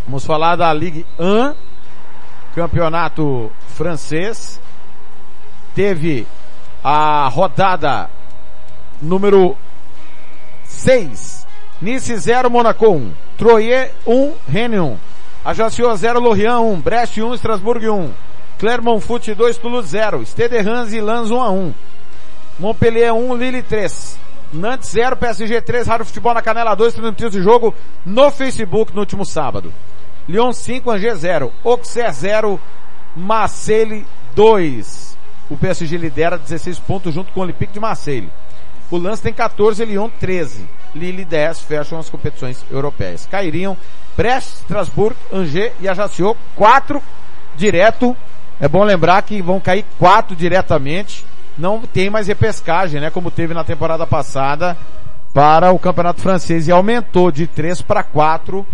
Vamos 0.04 0.26
falar 0.26 0.54
da 0.54 0.70
Ligue 0.74 1.06
1, 1.18 1.54
campeonato 2.54 3.50
francês. 3.68 4.60
Teve 5.74 6.26
a 6.88 7.28
rodada 7.34 8.08
número 9.02 9.56
6. 10.66 11.44
Nice 11.82 12.16
0, 12.16 12.48
Monaco 12.48 12.90
1. 12.90 13.12
Troyes 13.36 13.90
1, 14.06 14.34
Rennes 14.48 14.80
1. 14.80 14.96
Ajaccio 15.44 15.96
0, 15.96 16.20
Lorient 16.20 16.60
1. 16.60 16.80
Brest 16.80 17.16
1, 17.16 17.34
Strasbourg 17.38 17.90
1. 17.90 18.14
Clermont 18.60 19.00
Foot 19.00 19.34
2, 19.34 19.58
Toulouse 19.58 19.88
0. 19.88 20.24
Stade 20.24 20.62
Reims 20.62 20.92
e 20.92 21.00
Lens 21.00 21.32
1 21.32 21.42
a 21.42 21.50
1. 21.50 21.74
Montpellier 22.60 23.12
1, 23.12 23.34
Lille 23.34 23.62
3. 23.64 24.16
Nantes 24.52 24.88
0, 24.90 25.16
PSG 25.16 25.60
3, 25.60 25.88
Rádio 25.88 26.06
Futebol 26.06 26.34
na 26.34 26.40
Canela 26.40 26.76
2, 26.76 26.94
transmitiu 26.94 27.26
esse 27.26 27.42
jogo 27.42 27.74
no 28.04 28.30
Facebook 28.30 28.94
no 28.94 29.00
último 29.00 29.24
sábado. 29.24 29.74
Lyon 30.28 30.52
5, 30.52 30.88
Angers 30.88 31.18
0. 31.18 31.52
Auxerre 31.64 32.12
0, 32.12 32.60
Marseille 33.16 34.06
2. 34.36 35.05
O 35.48 35.56
PSG 35.56 35.96
lidera 35.96 36.38
16 36.38 36.78
pontos 36.80 37.14
junto 37.14 37.32
com 37.32 37.40
o 37.40 37.42
Olympique 37.42 37.72
de 37.72 37.80
Marseille. 37.80 38.30
O 38.90 38.96
Lance 38.96 39.22
tem 39.22 39.32
14, 39.32 39.84
Lyon 39.84 40.08
13. 40.20 40.64
Lille 40.94 41.24
10 41.24 41.60
fecham 41.60 41.98
as 41.98 42.08
competições 42.08 42.64
europeias. 42.70 43.26
Cairiam 43.30 43.76
Brest, 44.16 44.60
Strasbourg, 44.60 45.16
Angers 45.32 45.72
e 45.80 45.88
Ajaccio, 45.88 46.36
4 46.54 47.02
direto. 47.56 48.16
É 48.60 48.68
bom 48.68 48.82
lembrar 48.82 49.22
que 49.22 49.42
vão 49.42 49.60
cair 49.60 49.84
4 49.98 50.34
diretamente. 50.34 51.24
Não 51.58 51.80
tem 51.80 52.10
mais 52.10 52.26
repescagem, 52.26 53.00
né? 53.00 53.10
Como 53.10 53.30
teve 53.30 53.54
na 53.54 53.64
temporada 53.64 54.06
passada 54.06 54.76
para 55.34 55.70
o 55.70 55.78
Campeonato 55.78 56.20
Francês 56.20 56.66
e 56.66 56.72
aumentou 56.72 57.30
de 57.30 57.46
3 57.46 57.82
para 57.82 58.02
4 58.02 58.66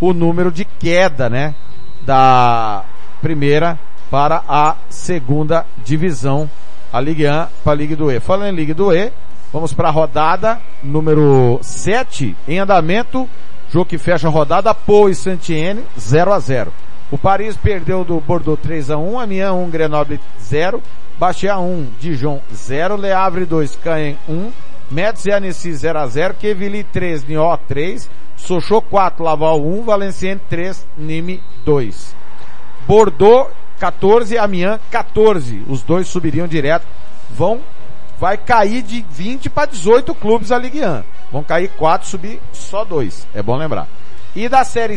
o 0.00 0.12
número 0.12 0.50
de 0.50 0.64
queda, 0.64 1.28
né? 1.28 1.54
Da 2.02 2.84
primeira 3.20 3.78
para 4.10 4.42
a 4.48 4.76
segunda 4.88 5.66
divisão, 5.84 6.48
a 6.92 7.00
Ligue 7.00 7.26
1 7.28 7.46
para 7.62 7.72
a 7.72 7.74
Ligue 7.74 7.94
do 7.94 8.10
E. 8.10 8.20
Falando 8.20 8.52
em 8.52 8.56
Ligue 8.56 8.74
do 8.74 8.92
E, 8.92 9.12
vamos 9.52 9.72
para 9.72 9.88
a 9.88 9.92
rodada 9.92 10.60
número 10.82 11.58
7 11.62 12.36
em 12.46 12.58
andamento, 12.58 13.28
jogo 13.70 13.86
que 13.86 13.98
fecha 13.98 14.28
a 14.28 14.30
rodada, 14.30 14.74
Pau 14.74 15.08
e 15.08 15.14
Saint-Étienne 15.14 15.84
0 15.98 16.32
a 16.32 16.38
0. 16.38 16.72
O 17.10 17.16
Paris 17.16 17.56
perdeu 17.56 18.04
do 18.04 18.20
Bordeaux 18.20 18.60
3 18.60 18.90
a 18.90 18.98
1, 18.98 19.18
Amiens 19.18 19.52
1, 19.52 19.70
Grenoble 19.70 20.20
0, 20.40 20.82
Bastia 21.18 21.58
1, 21.58 21.86
Dijon 21.98 22.40
0, 22.52 22.96
Le 22.96 23.12
Havre 23.12 23.46
2, 23.46 23.76
Caen 23.82 24.18
1, 24.28 24.50
Metz 24.90 25.26
e 25.26 25.32
Annecy 25.32 25.72
0 25.72 25.98
a 25.98 26.06
0, 26.06 26.34
Quevilly 26.34 26.84
3, 26.84 27.24
Niort 27.24 27.62
3, 27.66 28.08
Sochaux 28.36 28.84
4, 28.88 29.22
Laval 29.24 29.60
1, 29.60 29.82
Valenciennes 29.82 30.40
3, 30.48 30.86
Nîmes 30.96 31.40
2. 31.64 32.14
Bordeaux 32.86 33.48
14, 33.78 34.36
Amiens 34.38 34.80
14. 34.90 35.64
Os 35.68 35.82
dois 35.82 36.08
subiriam 36.08 36.46
direto 36.46 36.86
vão, 37.30 37.60
vai 38.18 38.36
cair 38.36 38.82
de 38.82 39.04
20 39.10 39.50
para 39.50 39.66
18 39.66 40.14
clubes 40.14 40.52
a 40.52 40.58
Ligue 40.58 40.84
1. 40.84 41.02
Vão 41.30 41.42
cair 41.42 41.68
4, 41.76 42.08
subir 42.08 42.40
só 42.52 42.84
2. 42.84 43.28
É 43.34 43.42
bom 43.42 43.56
lembrar. 43.56 43.86
E 44.34 44.48
da 44.48 44.64
série, 44.64 44.96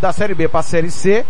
da 0.00 0.12
série 0.12 0.34
B 0.34 0.48
para 0.48 0.60
a 0.60 0.64
série 0.64 0.90
C, 0.90 1.24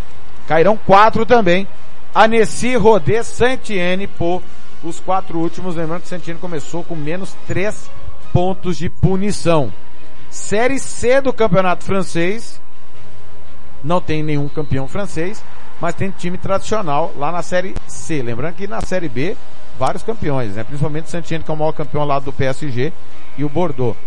cairão 0.46 0.76
4 0.76 1.24
também. 1.24 1.66
Annecy, 2.14 2.76
Rodé, 2.76 3.22
Saint-Étienne 3.22 4.06
por 4.06 4.42
os 4.82 5.00
quatro 5.00 5.38
últimos. 5.38 5.76
Lembrando 5.76 6.02
que 6.02 6.08
Saint-Étienne 6.08 6.40
começou 6.40 6.82
com 6.84 6.94
menos 6.94 7.34
3 7.46 7.90
pontos 8.32 8.76
de 8.76 8.88
punição. 8.88 9.72
Série 10.30 10.78
C 10.78 11.20
do 11.20 11.32
campeonato 11.32 11.84
francês. 11.84 12.60
Não 13.82 14.00
tem 14.00 14.22
nenhum 14.22 14.48
campeão 14.48 14.86
francês, 14.86 15.42
mas 15.82 15.96
tem 15.96 16.12
time 16.12 16.38
tradicional 16.38 17.12
lá 17.18 17.32
na 17.32 17.42
série 17.42 17.74
C. 17.88 18.22
Lembrando 18.22 18.54
que 18.54 18.68
na 18.68 18.80
série 18.82 19.08
B, 19.08 19.36
vários 19.76 20.04
campeões, 20.04 20.54
né? 20.54 20.62
Principalmente 20.62 21.06
o 21.06 21.08
Saint-Étienne, 21.08 21.42
que 21.42 21.50
é 21.50 21.54
o 21.54 21.56
maior 21.56 21.72
campeão 21.72 22.04
lá 22.04 22.20
do 22.20 22.32
PSG, 22.32 22.92
e 23.36 23.42
o 23.42 23.48
Bordeaux. 23.48 23.98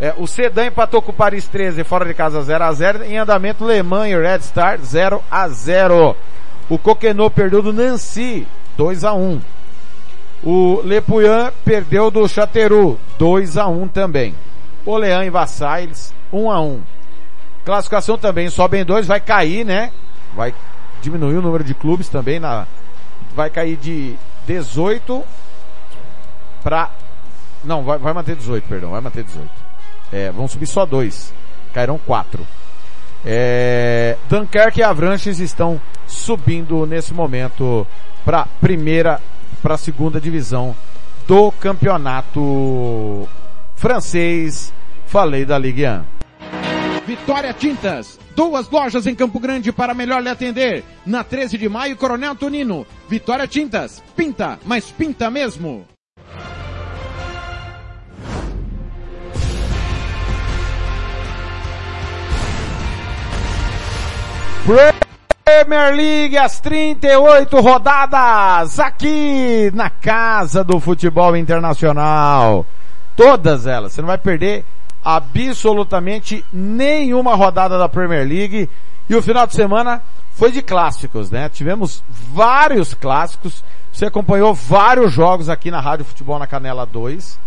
É, 0.00 0.12
o 0.18 0.26
Sedan 0.26 0.66
empatou 0.66 1.00
com 1.00 1.12
o 1.12 1.14
Paris 1.14 1.46
13 1.46 1.84
fora 1.84 2.04
de 2.04 2.12
casa 2.12 2.42
0 2.42 2.64
a 2.64 2.72
0 2.72 3.04
Em 3.04 3.18
andamento, 3.18 3.64
Le 3.64 3.80
Mans 3.84 4.08
e 4.08 4.16
Red 4.16 4.40
Star 4.40 4.80
0 4.80 5.22
a 5.30 5.46
0 5.46 6.16
O 6.68 6.76
Coquenot 6.76 7.32
perdeu 7.32 7.62
do 7.62 7.72
Nancy 7.72 8.44
2 8.76 9.04
a 9.04 9.12
1 9.12 9.40
O 10.42 10.80
Le 10.82 11.00
Puyan 11.02 11.52
perdeu 11.64 12.10
do 12.10 12.26
Chateru 12.26 12.98
2 13.16 13.58
a 13.58 13.68
1 13.68 13.86
também. 13.88 14.34
O 14.84 14.96
Leão 14.96 15.22
e 15.22 15.30
Vassailles 15.30 16.12
1 16.32 16.50
a 16.50 16.60
1 16.60 16.80
Classificação 17.64 18.18
também 18.18 18.50
sobe 18.50 18.78
em 18.78 18.84
2, 18.84 19.06
vai 19.06 19.20
cair, 19.20 19.64
né? 19.64 19.92
Vai 20.34 20.52
diminuir 21.02 21.36
o 21.36 21.42
número 21.42 21.64
de 21.64 21.74
clubes 21.74 22.08
também 22.08 22.40
na 22.40 22.66
vai 23.34 23.50
cair 23.50 23.76
de 23.76 24.16
18 24.46 25.22
para 26.62 26.90
não, 27.64 27.84
vai, 27.84 27.98
vai 27.98 28.12
manter 28.12 28.36
18, 28.36 28.66
perdão, 28.68 28.90
vai 28.90 29.00
manter 29.00 29.22
18. 29.24 29.48
É, 30.12 30.30
vão 30.32 30.48
subir 30.48 30.66
só 30.66 30.84
dois. 30.84 31.32
Cairão 31.72 31.98
quatro. 31.98 32.46
É, 33.24 34.16
Dunkerque 34.28 34.80
e 34.80 34.82
Avranches 34.82 35.38
estão 35.38 35.80
subindo 36.06 36.84
nesse 36.86 37.14
momento 37.14 37.86
para 38.24 38.46
primeira, 38.60 39.20
para 39.62 39.76
segunda 39.76 40.20
divisão 40.20 40.74
do 41.26 41.52
campeonato 41.52 43.28
francês. 43.76 44.72
Falei 45.06 45.44
da 45.44 45.58
Ligue 45.58 45.86
1. 45.86 46.11
Vitória 47.06 47.52
Tintas. 47.52 48.18
Duas 48.36 48.70
lojas 48.70 49.06
em 49.06 49.14
Campo 49.14 49.40
Grande 49.40 49.72
para 49.72 49.94
melhor 49.94 50.22
lhe 50.22 50.28
atender. 50.28 50.84
Na 51.04 51.24
13 51.24 51.58
de 51.58 51.68
maio, 51.68 51.96
Coronel 51.96 52.34
Tonino. 52.34 52.86
Vitória 53.08 53.46
Tintas. 53.46 54.02
Pinta, 54.16 54.58
mas 54.64 54.90
pinta 54.90 55.30
mesmo. 55.30 55.84
Premier 65.44 65.94
League, 65.94 66.38
as 66.38 66.60
38 66.60 67.60
rodadas 67.60 68.78
aqui 68.78 69.70
na 69.74 69.90
casa 69.90 70.62
do 70.62 70.78
futebol 70.78 71.36
internacional. 71.36 72.64
Todas 73.16 73.66
elas. 73.66 73.92
Você 73.92 74.00
não 74.00 74.08
vai 74.08 74.18
perder 74.18 74.64
absolutamente 75.04 76.44
nenhuma 76.52 77.34
rodada 77.34 77.78
da 77.78 77.88
Premier 77.88 78.26
League. 78.26 78.68
E 79.08 79.14
o 79.14 79.22
final 79.22 79.46
de 79.46 79.54
semana 79.54 80.02
foi 80.32 80.50
de 80.52 80.62
clássicos, 80.62 81.30
né? 81.30 81.48
Tivemos 81.48 82.02
vários 82.08 82.94
clássicos. 82.94 83.64
Você 83.92 84.06
acompanhou 84.06 84.54
vários 84.54 85.12
jogos 85.12 85.48
aqui 85.48 85.70
na 85.70 85.80
Rádio 85.80 86.04
Futebol 86.04 86.38
na 86.38 86.46
Canela 86.46 86.86
2. 86.86 87.38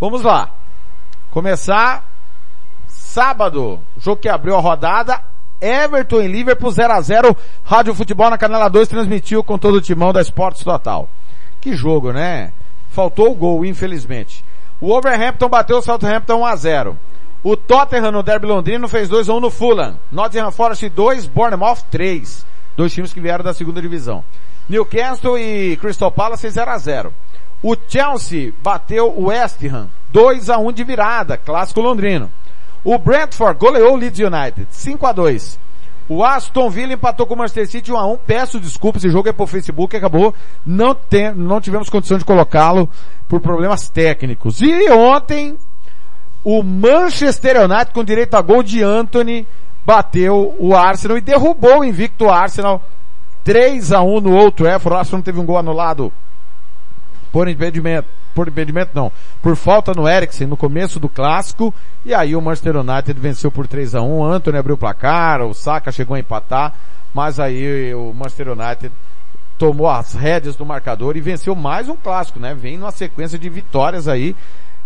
Vamos 0.00 0.22
lá. 0.22 0.50
Começar 1.30 2.04
sábado, 2.86 3.80
jogo 3.98 4.20
que 4.20 4.28
abriu 4.28 4.54
a 4.56 4.60
rodada, 4.60 5.22
Everton 5.60 6.20
e 6.20 6.28
Liverpool 6.28 6.70
0 6.70 6.92
a 6.92 7.00
0 7.00 7.36
Rádio 7.64 7.94
Futebol 7.94 8.28
na 8.28 8.36
Canela 8.36 8.68
2 8.68 8.88
transmitiu 8.88 9.42
com 9.42 9.56
todo 9.56 9.76
o 9.76 9.80
timão 9.80 10.12
da 10.12 10.20
Esportes 10.20 10.62
Total. 10.62 11.08
Que 11.60 11.74
jogo, 11.74 12.12
né? 12.12 12.52
Faltou 12.90 13.32
o 13.32 13.34
gol, 13.34 13.64
infelizmente. 13.64 14.44
O 14.80 14.92
Overhampton 14.92 15.48
bateu 15.48 15.78
o 15.78 15.82
Southampton 15.82 16.40
1 16.40 16.46
a 16.46 16.56
0 16.56 16.98
O 17.42 17.56
Tottenham 17.56 18.12
no 18.12 18.22
Derby 18.22 18.46
Londrino 18.46 18.88
fez 18.88 19.08
2 19.08 19.28
a 19.28 19.34
1 19.34 19.40
no 19.40 19.50
Fulham. 19.50 19.98
Nottingham 20.12 20.50
Forest 20.50 20.88
2, 20.90 21.26
Bournemouth 21.26 21.82
3. 21.90 22.44
Dois 22.76 22.92
times 22.92 23.12
que 23.12 23.20
vieram 23.20 23.42
da 23.42 23.54
segunda 23.54 23.80
divisão. 23.80 24.22
Newcastle 24.68 25.38
e 25.38 25.76
Crystal 25.76 26.10
Palace 26.10 26.50
0 26.50 26.70
a 26.70 26.78
0 26.78 27.14
O 27.62 27.74
Chelsea 27.88 28.52
bateu 28.62 29.12
o 29.16 29.26
West 29.26 29.64
Ham 29.64 29.88
2 30.10 30.50
a 30.50 30.58
1 30.58 30.72
de 30.72 30.84
virada, 30.84 31.36
clássico 31.36 31.80
londrino. 31.80 32.30
O 32.84 32.98
Brentford 32.98 33.58
goleou 33.58 33.94
o 33.94 33.96
Leeds 33.96 34.20
United, 34.20 34.66
5 34.70 35.06
a 35.06 35.12
2 35.12 35.65
O 36.08 36.24
Aston 36.24 36.70
Villa 36.70 36.92
empatou 36.92 37.26
com 37.26 37.34
o 37.34 37.38
Manchester 37.38 37.66
City 37.66 37.92
1 37.92 37.96
a 37.96 38.06
1 38.06 38.16
Peço 38.18 38.60
desculpas, 38.60 39.02
esse 39.02 39.12
jogo 39.12 39.28
é 39.28 39.32
pro 39.32 39.46
Facebook, 39.46 39.96
acabou. 39.96 40.34
Não, 40.64 40.94
tem, 40.94 41.32
não 41.34 41.60
tivemos 41.60 41.88
condição 41.88 42.16
de 42.16 42.24
colocá-lo 42.24 42.88
por 43.28 43.40
problemas 43.40 43.88
técnicos. 43.88 44.60
E 44.62 44.90
ontem, 44.90 45.56
o 46.44 46.62
Manchester 46.62 47.64
United 47.64 47.92
com 47.92 48.04
direito 48.04 48.34
a 48.34 48.40
gol 48.40 48.62
de 48.62 48.82
Anthony 48.82 49.46
bateu 49.84 50.54
o 50.58 50.76
Arsenal 50.76 51.18
e 51.18 51.20
derrubou 51.20 51.80
o 51.80 51.84
invicto 51.84 52.28
Arsenal 52.28 52.82
3 53.42 53.92
a 53.92 54.02
1 54.02 54.20
no 54.20 54.36
Old 54.36 54.52
Trafford. 54.52 54.94
O 54.94 54.98
Arsenal 54.98 55.22
teve 55.22 55.40
um 55.40 55.46
gol 55.46 55.58
anulado 55.58 56.12
por 57.36 57.48
impedimento 57.48 58.08
por 58.34 58.48
impedimento 58.48 58.92
não, 58.94 59.12
por 59.42 59.56
falta 59.56 59.92
no 59.92 60.08
Eriksen 60.08 60.46
no 60.46 60.56
começo 60.56 60.98
do 60.98 61.06
clássico, 61.06 61.74
e 62.02 62.14
aí 62.14 62.34
o 62.34 62.40
Manchester 62.40 62.76
United 62.76 63.20
venceu 63.20 63.50
por 63.50 63.66
3 63.66 63.94
a 63.94 64.00
1 64.00 64.24
Anthony 64.24 64.56
abriu 64.56 64.74
o 64.74 64.78
placar, 64.78 65.42
o 65.42 65.52
Saka 65.52 65.92
chegou 65.92 66.16
a 66.16 66.18
empatar, 66.18 66.72
mas 67.12 67.38
aí 67.38 67.94
o 67.94 68.14
Manchester 68.14 68.52
United 68.52 68.90
tomou 69.58 69.86
as 69.86 70.14
rédeas 70.14 70.56
do 70.56 70.64
marcador 70.64 71.14
e 71.14 71.20
venceu 71.20 71.54
mais 71.54 71.90
um 71.90 71.96
clássico, 71.96 72.40
né? 72.40 72.54
Vem 72.54 72.78
numa 72.78 72.90
sequência 72.90 73.38
de 73.38 73.50
vitórias 73.50 74.08
aí, 74.08 74.34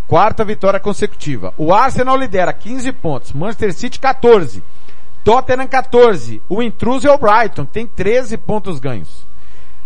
quarta 0.08 0.44
vitória 0.44 0.80
consecutiva. 0.80 1.54
O 1.56 1.72
Arsenal 1.72 2.16
lidera 2.16 2.52
15 2.52 2.90
pontos, 2.94 3.32
Manchester 3.32 3.72
City 3.74 4.00
14, 4.00 4.60
Tottenham 5.22 5.68
14, 5.68 6.42
o 6.48 6.60
intruso 6.60 7.06
é 7.06 7.12
o 7.12 7.18
Brighton, 7.18 7.64
tem 7.64 7.86
13 7.86 8.36
pontos 8.38 8.80
ganhos. 8.80 9.24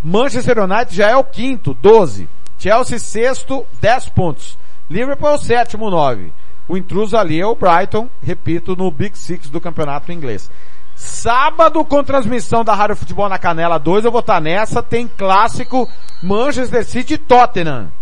Manchester 0.03 0.61
United 0.61 0.97
já 0.97 1.11
é 1.11 1.17
o 1.17 1.25
quinto, 1.25 1.75
12. 1.75 2.27
Chelsea 2.59 2.99
sexto, 2.99 3.67
10 3.81 4.09
pontos. 4.11 4.59
Liverpool 4.91 5.39
sétimo, 5.39 5.91
9. 5.91 6.33
O 6.69 6.77
intruso 6.77 7.17
ali 7.17 7.41
é 7.41 7.47
o 7.47 7.55
Brighton, 7.55 8.09
repito, 8.23 8.75
no 8.75 8.91
Big 8.91 9.19
Six 9.19 9.49
do 9.51 9.61
campeonato 9.61 10.13
inglês. 10.13 10.51
Sábado 10.95 11.85
com 11.85 12.05
transmissão 12.05 12.65
da 12.65 12.75
Rádio 12.75 12.97
Futebol 12.97 13.29
na 13.29 13.39
Canela 13.39 13.79
2, 13.79 14.05
eu 14.05 14.13
vou 14.13 14.21
estar 14.21 14.41
nessa, 14.41 14.83
tem 14.83 15.09
clássico 15.09 15.89
Manchester 16.23 16.85
City 16.85 17.15
e 17.15 17.19
Tottenham. 17.19 17.93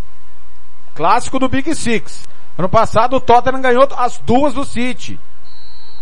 Clássico 0.95 1.39
do 1.39 1.49
Big 1.49 1.75
Six. 1.75 2.29
Ano 2.57 2.69
passado 2.69 3.17
o 3.17 3.21
Tottenham 3.21 3.63
ganhou 3.63 3.89
as 3.97 4.19
duas 4.19 4.53
do 4.55 4.65
City. 4.65 5.19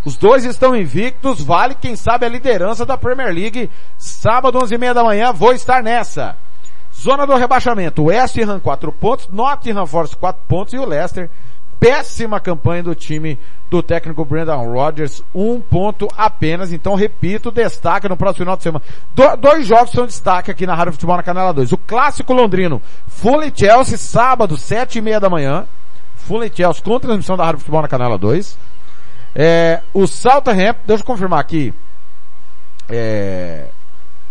Os 0.04 0.16
dois 0.16 0.44
estão 0.44 0.74
invictos, 0.74 1.42
vale 1.42 1.74
quem 1.74 1.94
sabe 1.94 2.26
a 2.26 2.28
liderança 2.28 2.84
da 2.84 2.96
Premier 2.96 3.32
League. 3.32 3.70
Sábado 3.96 4.58
11 4.62 4.74
e 4.74 4.78
meia 4.78 4.94
da 4.94 5.04
manhã, 5.04 5.32
vou 5.32 5.52
estar 5.52 5.82
nessa. 5.82 6.36
Zona 7.00 7.26
do 7.26 7.34
rebaixamento, 7.34 8.04
West 8.04 8.36
Ham 8.36 8.60
4 8.60 8.92
pontos, 8.92 9.28
Nottingham 9.28 9.86
Forest 9.86 10.16
4 10.16 10.42
pontos 10.46 10.74
e 10.74 10.78
o 10.78 10.84
Leicester, 10.84 11.30
péssima 11.78 12.38
campanha 12.38 12.82
do 12.82 12.94
time 12.94 13.38
do 13.70 13.82
técnico 13.82 14.22
Brendan 14.22 14.58
Rodgers, 14.58 15.22
um 15.34 15.62
ponto 15.62 16.06
apenas, 16.14 16.74
então 16.74 16.94
repito, 16.94 17.50
destaque 17.50 18.06
no 18.06 18.18
próximo 18.18 18.44
final 18.44 18.56
de 18.58 18.64
semana. 18.64 18.84
Do, 19.14 19.36
dois 19.36 19.66
jogos 19.66 19.92
são 19.92 20.04
destaque 20.04 20.50
aqui 20.50 20.66
na 20.66 20.74
Rádio 20.74 20.92
Futebol 20.92 21.16
na 21.16 21.22
Canela 21.22 21.54
2. 21.54 21.72
O 21.72 21.78
clássico 21.78 22.34
londrino, 22.34 22.82
Fulham 23.08 23.50
Chelsea, 23.54 23.96
sábado, 23.96 24.58
sete 24.58 24.98
e 24.98 25.00
meia 25.00 25.18
da 25.18 25.30
manhã, 25.30 25.66
Fulham 26.16 26.50
Chelsea 26.54 26.82
com 26.82 27.00
transmissão 27.00 27.34
da 27.34 27.46
Rádio 27.46 27.60
Futebol 27.60 27.80
na 27.80 27.88
Canela 27.88 28.18
2. 28.18 28.58
É, 29.34 29.80
o 29.94 30.06
Southampton, 30.06 30.82
deixa 30.86 31.02
eu 31.02 31.06
confirmar 31.06 31.40
aqui, 31.40 31.72
é, 32.90 33.68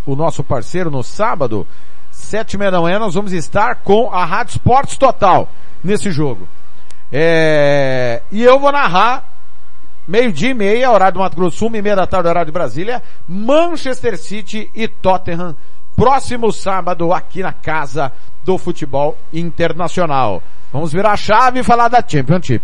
o 0.05 0.15
nosso 0.15 0.43
parceiro 0.43 0.91
no 0.91 1.01
sábado, 1.01 1.65
sete 2.29 2.53
e 2.53 2.57
meia 2.59 2.69
da 2.69 2.79
manhã, 2.79 2.99
nós 2.99 3.15
vamos 3.15 3.33
estar 3.33 3.77
com 3.77 4.13
a 4.13 4.23
Rádio 4.23 4.51
Esportes 4.51 4.97
Total 4.97 5.49
nesse 5.83 6.11
jogo. 6.11 6.47
É, 7.11 8.21
e 8.31 8.43
eu 8.43 8.59
vou 8.59 8.71
narrar 8.71 9.27
meio-dia 10.07 10.51
e 10.51 10.53
meia, 10.53 10.91
horário 10.91 11.15
do 11.15 11.19
Mato 11.21 11.35
Grosso, 11.35 11.65
uma 11.65 11.79
e 11.79 11.81
meia 11.81 11.95
da 11.95 12.05
tarde, 12.05 12.29
horário 12.29 12.45
de 12.45 12.51
Brasília, 12.51 13.01
Manchester 13.27 14.15
City 14.15 14.69
e 14.75 14.87
Tottenham, 14.87 15.55
próximo 15.95 16.51
sábado 16.51 17.11
aqui 17.11 17.41
na 17.41 17.51
casa 17.51 18.11
do 18.43 18.59
futebol 18.59 19.17
internacional. 19.33 20.43
Vamos 20.71 20.93
virar 20.93 21.13
a 21.13 21.17
chave 21.17 21.61
e 21.61 21.63
falar 21.63 21.87
da 21.87 22.03
Championship. 22.07 22.61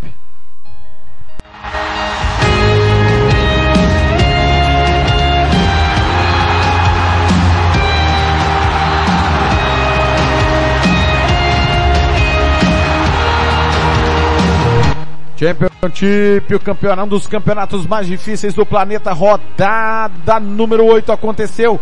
Championship, 15.37 16.55
o 16.55 16.59
campeonato 16.59 17.05
um 17.05 17.09
dos 17.09 17.27
campeonatos 17.27 17.85
mais 17.85 18.07
difíceis 18.07 18.53
do 18.53 18.65
planeta, 18.65 19.11
rodada 19.11 20.39
número 20.39 20.85
8 20.85 21.11
aconteceu. 21.11 21.79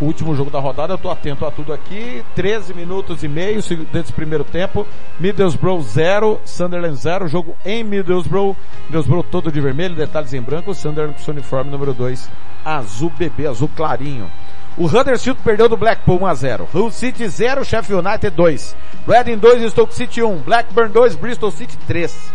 O 0.00 0.06
último 0.06 0.34
jogo 0.34 0.50
da 0.50 0.58
rodada, 0.58 0.94
eu 0.94 0.98
tô 0.98 1.10
atento 1.10 1.44
a 1.44 1.50
tudo 1.50 1.72
aqui. 1.72 2.24
13 2.34 2.74
minutos 2.74 3.22
e 3.22 3.28
meio 3.28 3.60
desse 3.92 4.12
primeiro 4.12 4.42
tempo. 4.42 4.86
Middlesbrough 5.20 5.82
0, 5.82 6.40
Sunderland 6.44 6.96
0. 6.96 7.28
Jogo 7.28 7.56
em 7.64 7.84
Middlesbrough. 7.84 8.56
Middlesbrough 8.86 9.24
todo 9.24 9.52
de 9.52 9.60
vermelho, 9.60 9.94
detalhes 9.94 10.32
em 10.32 10.42
branco. 10.42 10.74
Sunderland 10.74 11.14
com 11.14 11.22
seu 11.22 11.32
uniforme 11.32 11.70
número 11.70 11.92
2, 11.92 12.28
azul 12.64 13.12
bebê, 13.16 13.46
azul 13.46 13.70
clarinho. 13.76 14.28
O 14.76 14.86
Huddersfield 14.86 15.40
perdeu 15.44 15.68
do 15.68 15.76
Blackpool 15.76 16.20
1 16.22 16.26
a 16.26 16.34
0. 16.34 16.68
Hull 16.74 16.90
City 16.90 17.28
0, 17.28 17.64
Sheffield 17.64 18.06
United 18.06 18.34
2. 18.34 18.76
Reading 19.06 19.38
2, 19.38 19.70
Stoke 19.70 19.94
City 19.94 20.22
1. 20.22 20.38
Blackburn 20.38 20.90
2, 20.90 21.14
Bristol 21.14 21.50
City 21.50 21.76
3. 21.86 22.32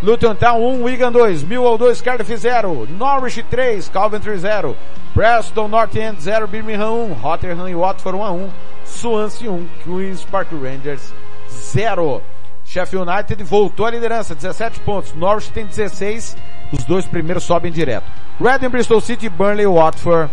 Luton 0.00 0.36
Town 0.36 0.60
1, 0.60 0.82
Wigan 0.82 1.12
2, 1.12 1.44
Millwall 1.44 1.76
2, 1.76 2.02
Cardiff 2.02 2.28
0, 2.28 2.86
Norwich 2.86 3.42
3, 3.50 3.82
Coventry 3.92 4.38
0, 4.38 4.76
Preston 5.12 5.68
North 5.68 5.96
End 5.96 6.20
0, 6.20 6.46
Birmingham 6.46 7.10
1, 7.10 7.12
Rotherham 7.14 7.68
e 7.68 7.74
Watford 7.74 8.16
1 8.16 8.22
a 8.22 8.30
1, 8.30 8.50
Swansea 8.84 9.50
1, 9.50 9.68
Queen's 9.82 10.22
Park 10.22 10.52
Rangers 10.52 11.12
0. 11.50 12.22
Sheffield 12.64 13.10
United 13.10 13.42
voltou 13.42 13.86
à 13.86 13.90
liderança, 13.90 14.36
17 14.36 14.78
pontos, 14.80 15.12
Norwich 15.14 15.50
tem 15.50 15.66
16, 15.66 16.36
os 16.72 16.84
dois 16.84 17.04
primeiros 17.04 17.42
sobem 17.42 17.72
direto. 17.72 18.06
Reading, 18.40 18.68
Bristol 18.68 19.00
City, 19.00 19.28
Burnley 19.28 19.66
Watford, 19.66 20.30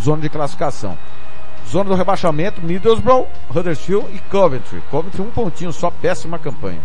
zona 0.00 0.22
de 0.22 0.28
classificação. 0.28 0.96
Zona 1.68 1.90
do 1.90 1.96
rebaixamento, 1.96 2.62
Middlesbrough, 2.62 3.26
Huddersfield 3.52 4.06
e 4.14 4.20
Coventry. 4.30 4.80
Coventry 4.92 5.22
um 5.22 5.30
pontinho 5.30 5.72
só, 5.72 5.90
péssima 5.90 6.38
campanha. 6.38 6.80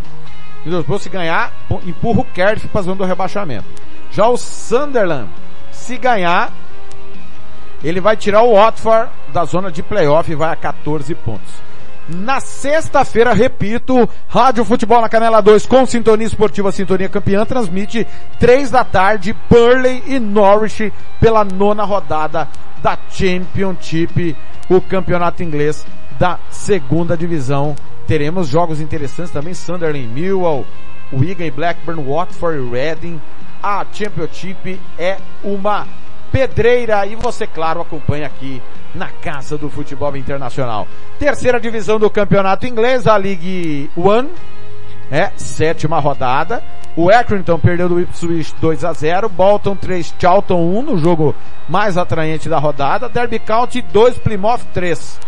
Middlesbrough 0.66 1.00
se 1.00 1.10
ganhar, 1.10 1.52
empurra 1.86 2.22
o 2.22 2.26
Cardiff 2.26 2.68
para 2.68 2.82
a 2.82 2.84
zona 2.84 2.98
do 2.98 3.06
rebaixamento. 3.06 3.66
Já 4.12 4.28
o 4.28 4.38
Sunderland, 4.38 5.30
se 5.72 5.98
ganhar, 5.98 6.52
ele 7.84 8.00
vai 8.00 8.16
tirar 8.16 8.44
o 8.44 8.54
Watford 8.54 9.10
da 9.34 9.44
zona 9.44 9.72
de 9.72 9.84
playoff 9.84 10.32
e 10.32 10.36
vai 10.36 10.52
a 10.52 10.56
14 10.56 11.14
pontos. 11.16 11.52
Na 12.08 12.42
sexta-feira, 12.42 13.34
repito, 13.34 14.10
Rádio 14.28 14.66
Futebol 14.66 15.02
na 15.02 15.08
Canela 15.08 15.42
2 15.42 15.66
com 15.66 15.86
Sintonia 15.86 16.28
Esportiva 16.28 16.72
Sintonia 16.72 17.08
Campeã 17.08 17.46
transmite 17.46 18.06
3 18.40 18.70
da 18.70 18.84
tarde 18.84 19.34
Burley 19.50 20.04
e 20.06 20.20
Norwich 20.20 20.92
pela 21.20 21.46
nona 21.46 21.86
rodada 21.86 22.50
da 22.82 22.98
Championship, 23.10 24.36
o 24.70 24.82
campeonato 24.82 25.44
inglês 25.44 25.86
da 26.20 26.38
segunda 26.50 27.16
divisão. 27.16 27.74
Teremos 28.08 28.48
jogos 28.48 28.82
interessantes 28.82 29.32
também, 29.32 29.54
Sunderland, 29.54 30.08
Millwall, 30.08 30.66
Wigan 31.12 31.46
e 31.46 31.52
Blackburn, 31.52 32.04
Watford 32.04 32.60
e 32.60 32.70
Reading. 32.70 33.22
A 33.62 33.86
Championship 33.92 34.80
é 34.98 35.18
uma 35.44 35.88
pedreira 36.32 37.06
e 37.06 37.16
você, 37.16 37.48
claro, 37.48 37.80
acompanha 37.80 38.26
aqui 38.26 38.62
na 38.94 39.08
Casa 39.08 39.58
do 39.58 39.70
Futebol 39.70 40.18
Internacional. 40.18 40.88
Terceira 41.18 41.60
divisão 41.60 42.00
do 42.00 42.10
campeonato 42.10 42.66
inglês, 42.66 43.08
a 43.08 43.16
League 43.16 43.90
One, 43.96 44.30
é, 45.12 45.32
sétima 45.38 46.00
rodada. 46.00 46.64
O 46.96 47.10
Accrington 47.10 47.58
perdeu 47.58 47.90
do 47.90 48.00
Ipswich 48.00 48.54
2 48.60 48.84
a 48.84 48.94
0, 48.94 49.30
Bolton 49.30 49.76
3, 49.76 50.14
Charlton 50.20 50.78
1 50.78 50.82
no 50.82 50.98
jogo 50.98 51.34
mais 51.68 51.98
atraente 51.98 52.50
da 52.50 52.60
rodada, 52.60 53.10
Derby 53.10 53.40
County 53.40 53.82
2, 53.82 54.18
Plymouth 54.20 54.62
3. 54.74 55.20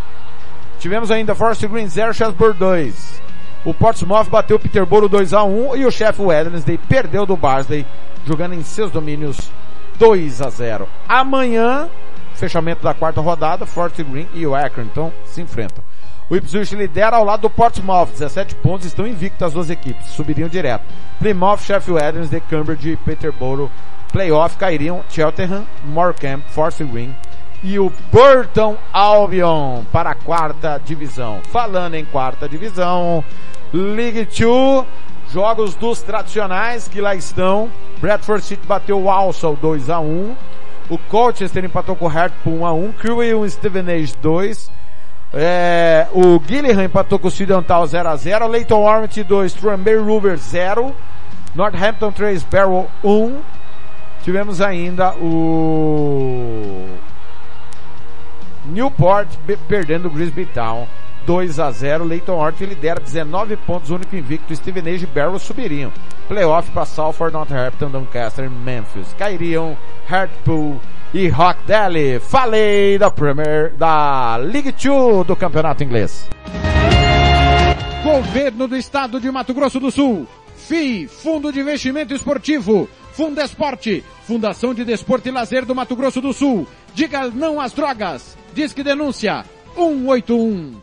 Tivemos 0.78 1.10
ainda 1.10 1.34
Forest 1.34 1.66
Green 1.66 1.88
0, 1.88 2.12
Shrewsbury 2.12 2.54
2. 2.54 3.22
O 3.64 3.74
Portsmouth 3.74 4.28
bateu 4.28 4.56
o 4.56 4.60
Peterborough 4.60 5.08
2 5.08 5.32
a 5.32 5.42
1 5.42 5.76
e 5.76 5.84
o 5.84 5.90
Sheffield 5.90 6.30
Wednesday 6.30 6.78
perdeu 6.78 7.26
do 7.26 7.36
Barnsley 7.36 7.84
jogando 8.24 8.54
em 8.54 8.62
seus 8.62 8.90
domínios 8.90 9.50
2 9.98 10.42
a 10.42 10.50
0. 10.50 10.88
Amanhã, 11.08 11.88
fechamento 12.34 12.84
da 12.84 12.94
quarta 12.94 13.20
rodada, 13.20 13.66
Forest 13.66 14.02
Green 14.04 14.28
e 14.34 14.46
o 14.46 14.54
Accrington 14.54 15.12
se 15.24 15.40
enfrentam. 15.40 15.82
O 16.28 16.36
Ipswich 16.36 16.74
lidera 16.74 17.16
ao 17.16 17.24
lado 17.24 17.42
do 17.42 17.50
Portsmouth, 17.50 18.10
17 18.10 18.56
pontos, 18.56 18.86
estão 18.86 19.06
invictos 19.06 19.42
as 19.42 19.52
duas 19.52 19.70
equipes, 19.70 20.08
subiriam 20.08 20.48
direto. 20.48 20.84
Plymouth, 21.18 21.60
Sheffield 21.60 22.02
Wednesday, 22.02 22.42
Cambridge 22.50 22.90
e 22.90 22.96
Peterborough, 22.96 23.70
playoff 24.12 24.56
cairiam 24.56 25.04
Cheltenham, 25.08 25.66
Morecambe, 25.84 26.44
Forest 26.50 26.84
Green 26.84 27.14
e 27.66 27.80
o 27.80 27.92
Burton 28.12 28.76
Albion 28.92 29.82
para 29.90 30.10
a 30.10 30.14
quarta 30.14 30.80
divisão. 30.84 31.40
Falando 31.50 31.94
em 31.94 32.04
quarta 32.04 32.48
divisão, 32.48 33.24
League 33.72 34.24
2, 34.24 34.86
jogos 35.32 35.74
dos 35.74 36.00
tradicionais 36.00 36.86
que 36.86 37.00
lá 37.00 37.16
estão. 37.16 37.68
Bradford 38.00 38.44
City 38.44 38.64
bateu 38.64 38.98
o 38.98 39.04
Walsall 39.06 39.56
2 39.56 39.90
a 39.90 39.98
1. 39.98 40.36
O 40.88 40.96
Colchester 40.96 41.64
empatou 41.64 41.96
com 41.96 42.04
o 42.04 42.08
Hartpool 42.08 42.60
1 42.60 42.66
a 42.66 42.72
1. 42.72 42.92
Crewe 42.92 43.44
e 43.44 43.50
Stevenage 43.50 44.14
2. 44.22 44.70
É, 45.34 46.06
o 46.12 46.40
Gillingham 46.46 46.84
empatou 46.84 47.18
com 47.18 47.26
o 47.26 47.30
Sidental 47.32 47.84
0 47.84 48.08
a 48.08 48.16
0. 48.16 48.46
Leighton 48.46 48.84
Orient 48.84 49.24
2, 49.24 49.52
Tranmere 49.54 49.98
Rovers 49.98 50.40
0. 50.42 50.94
Northampton 51.52 52.12
3, 52.12 52.44
Barrow 52.44 52.88
1. 53.02 53.40
Tivemos 54.22 54.60
ainda 54.60 55.14
o 55.14 56.86
Newport 58.66 59.28
perdendo 59.68 60.08
o 60.08 60.10
Grisby 60.10 60.46
Town 60.46 60.86
2 61.26 61.58
a 61.58 61.70
0. 61.70 62.04
Leighton 62.04 62.38
Orient 62.38 62.60
lidera 62.60 63.00
19 63.00 63.56
pontos, 63.58 63.90
único 63.90 64.16
invicto. 64.16 64.54
Stevenage 64.54 65.04
e 65.04 65.06
Barrow 65.06 65.38
subiriam. 65.38 65.92
Playoff 66.28 66.70
para 66.70 66.84
Salford, 66.84 67.34
Northampton, 67.34 67.90
Doncaster 67.90 68.44
e 68.44 68.48
Memphis. 68.48 69.12
Cairiam 69.18 69.76
Hartpool 70.08 70.80
e 71.12 71.28
Rockdale. 71.28 72.20
Falei 72.20 72.96
da 72.96 73.10
Premier, 73.10 73.72
da 73.72 74.36
League 74.36 74.72
2 74.72 75.26
do 75.26 75.36
Campeonato 75.36 75.82
Inglês. 75.82 76.28
Governo 78.02 78.68
do 78.68 78.76
Estado 78.76 79.20
de 79.20 79.30
Mato 79.30 79.52
Grosso 79.52 79.80
do 79.80 79.90
Sul. 79.90 80.26
FII, 80.56 81.06
Fundo 81.08 81.52
de 81.52 81.60
Investimento 81.60 82.14
Esportivo. 82.14 82.88
Fundesporte, 83.12 84.04
Fundação 84.24 84.74
de 84.74 84.84
Desporto 84.84 85.28
e 85.28 85.32
Lazer 85.32 85.64
do 85.64 85.74
Mato 85.74 85.96
Grosso 85.96 86.20
do 86.20 86.32
Sul. 86.32 86.66
Diga 86.94 87.28
não 87.28 87.60
às 87.60 87.72
drogas. 87.72 88.36
Diz 88.56 88.72
que 88.72 88.82
denúncia 88.82 89.44
181. 89.74 90.80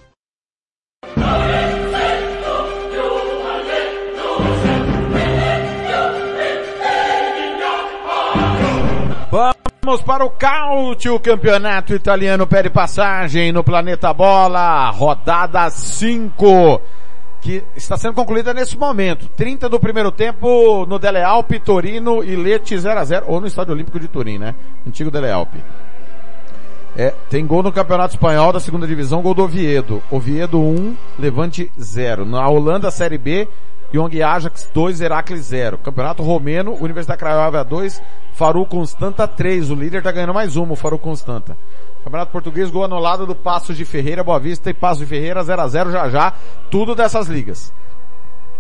Vamos 9.31 10.03
para 10.03 10.23
o 10.23 10.29
Caute, 10.29 11.09
o 11.09 11.19
campeonato 11.19 11.95
italiano 11.95 12.45
pede 12.45 12.69
passagem 12.69 13.51
no 13.51 13.63
Planeta 13.63 14.13
Bola, 14.13 14.91
rodada 14.91 15.67
5, 15.67 16.79
que 17.41 17.63
está 17.75 17.97
sendo 17.97 18.13
concluída 18.13 18.53
nesse 18.53 18.77
momento. 18.77 19.27
30 19.29 19.67
do 19.67 19.79
primeiro 19.79 20.11
tempo 20.11 20.85
no 20.85 20.99
Dele 20.99 21.23
Alpi, 21.23 21.59
Torino 21.59 22.23
e 22.23 22.35
Leti 22.35 22.77
0 22.77 22.99
a 22.99 23.03
0 23.03 23.25
ou 23.27 23.41
no 23.41 23.47
Estádio 23.47 23.73
Olímpico 23.73 23.99
de 23.99 24.07
Turim, 24.07 24.37
né? 24.37 24.53
Antigo 24.85 25.09
Dele 25.09 25.31
Alpi. 25.31 25.57
É, 26.95 27.11
tem 27.29 27.45
gol 27.45 27.63
no 27.63 27.71
Campeonato 27.71 28.13
Espanhol 28.13 28.53
da 28.53 28.59
segunda 28.59 28.85
divisão, 28.85 29.21
gol 29.21 29.33
do 29.33 29.43
Oviedo. 29.43 30.01
Oviedo 30.11 30.59
1, 30.59 30.95
Levante 31.17 31.71
0. 31.79 32.23
Na 32.23 32.47
Holanda, 32.47 32.91
Série 32.91 33.17
B, 33.17 33.47
Young 33.93 34.21
Ajax 34.21 34.69
2, 34.71 35.01
Heracles 35.01 35.45
0. 35.45 35.79
Campeonato 35.79 36.21
Romeno, 36.21 36.77
Universidade 36.79 37.19
Craiova 37.19 37.63
2, 37.63 38.01
Faru 38.33 38.63
Constanta 38.65 39.27
3. 39.27 39.71
O 39.71 39.75
líder 39.75 40.03
tá 40.03 40.11
ganhando 40.11 40.35
mais 40.35 40.55
uma, 40.55 40.73
o 40.73 40.75
Faru 40.75 40.99
Constanta. 40.99 41.57
Campeonato 42.03 42.31
Português, 42.31 42.69
gol 42.69 42.83
anulado 42.83 43.25
do 43.25 43.35
Passos 43.35 43.75
de 43.75 43.85
Ferreira, 43.85 44.23
Boa 44.23 44.39
Vista 44.39 44.69
e 44.69 44.73
Passos 44.73 44.99
de 44.99 45.05
Ferreira 45.05 45.43
0 45.43 45.61
a 45.61 45.67
0 45.67 45.91
já 45.91 46.09
já. 46.09 46.33
Tudo 46.69 46.93
dessas 46.93 47.27
ligas. 47.27 47.73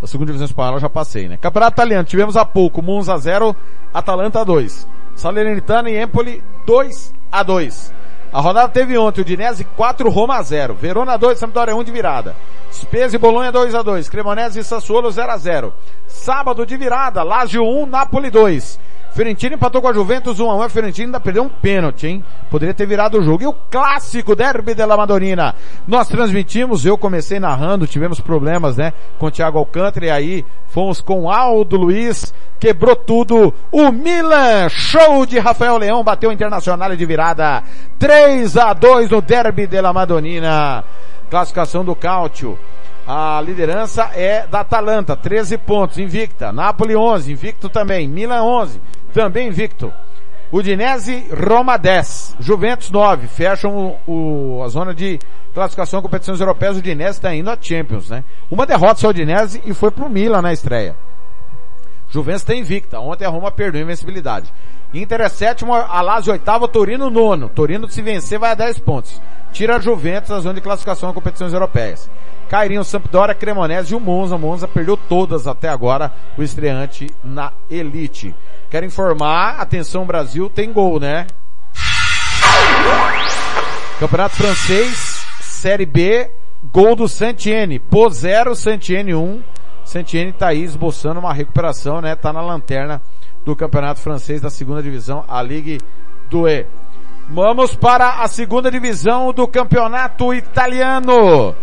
A 0.01 0.07
segunda 0.07 0.27
divisão 0.27 0.45
espanhola 0.45 0.79
já 0.79 0.89
passei, 0.89 1.29
né? 1.29 1.37
Campeonato 1.37 1.75
Italiano, 1.75 2.03
tivemos 2.03 2.35
há 2.35 2.43
pouco 2.43 2.81
Monza 2.81 3.15
0, 3.15 3.55
Atalanta 3.93 4.43
2. 4.43 4.87
Salernitana 5.15 5.89
e 5.89 6.01
Empoli 6.01 6.43
2 6.65 7.13
a 7.31 7.43
2. 7.43 7.93
A 8.33 8.41
rodada 8.41 8.67
teve 8.67 8.97
ontem 8.97 9.21
o 9.21 9.25
Dinese 9.25 9.63
4, 9.63 10.09
Roma 10.09 10.41
0. 10.41 10.73
Verona 10.73 11.17
2, 11.17 11.37
Sampdoria 11.37 11.75
1 11.75 11.83
de 11.83 11.91
virada. 11.91 12.35
Spezia 12.71 13.17
e 13.17 13.19
Bolonha 13.19 13.51
2 13.51 13.75
a 13.75 13.83
2. 13.83 14.09
Cremonese 14.09 14.59
e 14.59 14.63
Sassuolo 14.63 15.11
0 15.11 15.31
a 15.31 15.37
0. 15.37 15.71
Sábado 16.07 16.65
de 16.65 16.75
virada, 16.75 17.21
Lazio 17.21 17.61
1, 17.61 17.85
Napoli 17.85 18.31
2. 18.31 18.79
Fiorentina 19.13 19.53
empatou 19.53 19.79
com 19.79 19.87
a 19.87 19.93
Juventus 19.93 20.39
1 20.39 20.49
a 20.49 20.55
1. 20.55 20.61
A 20.63 20.69
Fiorentina 20.69 21.07
ainda 21.07 21.19
perdeu 21.19 21.43
um 21.43 21.49
pênalti, 21.49 22.07
hein? 22.07 22.23
Poderia 22.49 22.73
ter 22.73 22.87
virado 22.87 23.19
o 23.19 23.23
jogo. 23.23 23.43
E 23.43 23.47
o 23.47 23.53
clássico 23.53 24.35
Derby 24.35 24.73
della 24.73 24.97
Madonnina. 24.97 25.53
Nós 25.87 26.07
transmitimos, 26.07 26.83
eu 26.83 26.97
comecei 26.97 27.39
narrando, 27.39 27.85
tivemos 27.85 28.19
problemas, 28.19 28.75
né? 28.75 28.91
Com 29.19 29.27
o 29.27 29.31
Thiago 29.31 29.59
Alcântara 29.59 30.07
e 30.07 30.09
aí 30.09 30.45
fomos 30.67 30.99
com 30.99 31.29
Aldo 31.29 31.77
Luiz, 31.77 32.33
quebrou 32.59 32.95
tudo. 32.95 33.53
O 33.71 33.91
Milan, 33.91 34.67
show 34.69 35.27
de 35.27 35.37
Rafael 35.37 35.77
Leão, 35.77 36.03
bateu 36.03 36.31
o 36.31 36.33
Internacional 36.33 36.95
de 36.95 37.05
virada. 37.05 37.61
3 37.99 38.57
a 38.57 38.73
2 38.73 39.11
no 39.11 39.21
Derby 39.21 39.67
della 39.67 39.93
Madonnina. 39.93 40.83
Classificação 41.29 41.85
do 41.85 41.95
Cáutio. 41.95 42.57
A 43.05 43.41
liderança 43.41 44.09
é 44.15 44.47
da 44.47 44.61
Atalanta, 44.61 45.15
13 45.15 45.57
pontos, 45.57 45.97
invicta. 45.97 46.51
Napoli 46.53 46.95
11, 46.95 47.31
invicto 47.31 47.67
também. 47.69 48.07
Milan 48.07 48.43
11, 48.43 48.79
também 49.13 49.49
invicto. 49.49 49.91
Udinese, 50.51 51.27
Roma 51.31 51.77
10. 51.77 52.37
Juventus 52.39 52.89
9, 52.91 53.27
fecham 53.27 53.97
o, 54.07 54.57
o- 54.59 54.63
a 54.63 54.67
zona 54.69 54.93
de 54.93 55.19
classificação 55.53 56.01
competições 56.01 56.39
europeias. 56.39 56.75
O 56.75 56.79
Udinese 56.79 57.17
está 57.17 57.33
indo 57.35 57.49
à 57.49 57.57
Champions, 57.59 58.09
né? 58.09 58.23
Uma 58.49 58.65
derrota 58.65 59.01
só 59.01 59.09
Udinese 59.09 59.61
e 59.65 59.73
foi 59.73 59.91
pro 59.91 60.07
Milan 60.09 60.41
na 60.41 60.53
estreia. 60.53 60.95
Juventus 62.09 62.43
está 62.43 62.53
invicta. 62.55 62.99
Ontem 62.99 63.25
a 63.25 63.29
Roma 63.29 63.51
perdeu 63.51 63.81
a 63.81 63.83
invencibilidade. 63.83 64.53
Inter 64.93 65.21
é 65.21 65.29
sétimo, 65.29 65.73
a 65.73 66.01
Lazio 66.01 66.31
oitavo, 66.31 66.67
Torino 66.67 67.09
nono. 67.09 67.49
Torino 67.49 67.89
se 67.89 68.01
vencer 68.03 68.37
vai 68.37 68.51
a 68.51 68.55
10 68.55 68.77
pontos. 68.79 69.19
Tira 69.53 69.75
a 69.75 69.79
Juventus 69.79 70.29
da 70.29 70.39
zona 70.39 70.55
de 70.55 70.61
classificação 70.61 71.11
em 71.11 71.13
competições 71.13 71.53
europeias. 71.53 72.09
Cairiam 72.49 72.83
Sampdoria, 72.83 73.35
Cremonese 73.35 73.93
e 73.93 73.95
o 73.95 73.99
Monza. 73.99 74.35
O 74.35 74.39
Monza 74.39 74.67
perdeu 74.67 74.97
todas 74.97 75.47
até 75.47 75.69
agora 75.69 76.11
o 76.35 76.41
estreante 76.41 77.07
na 77.23 77.53
Elite. 77.69 78.35
Quero 78.69 78.85
informar, 78.85 79.59
atenção 79.59 80.05
Brasil, 80.05 80.49
tem 80.49 80.73
gol, 80.73 80.99
né? 80.99 81.27
Campeonato 83.99 84.35
Francês, 84.35 85.23
Série 85.39 85.85
B, 85.85 86.31
gol 86.71 86.95
do 86.95 87.07
Santiene. 87.07 87.77
Pô 87.77 88.09
0, 88.09 88.55
Santiene 88.55 89.13
1. 89.13 89.43
Santiene 89.85 90.33
tá 90.33 90.47
aí 90.47 90.63
esboçando 90.63 91.19
uma 91.19 91.33
recuperação, 91.33 92.01
né? 92.01 92.15
Tá 92.15 92.33
na 92.33 92.41
lanterna 92.41 93.01
do 93.45 93.55
Campeonato 93.55 93.99
Francês 93.99 94.41
da 94.41 94.49
segunda 94.49 94.81
divisão, 94.81 95.23
a 95.27 95.41
Ligue 95.43 95.79
2. 96.29 96.65
Vamos 97.29 97.75
para 97.75 98.21
a 98.21 98.27
segunda 98.27 98.69
divisão 98.69 99.33
do 99.33 99.47
Campeonato 99.47 100.33
Italiano. 100.33 101.55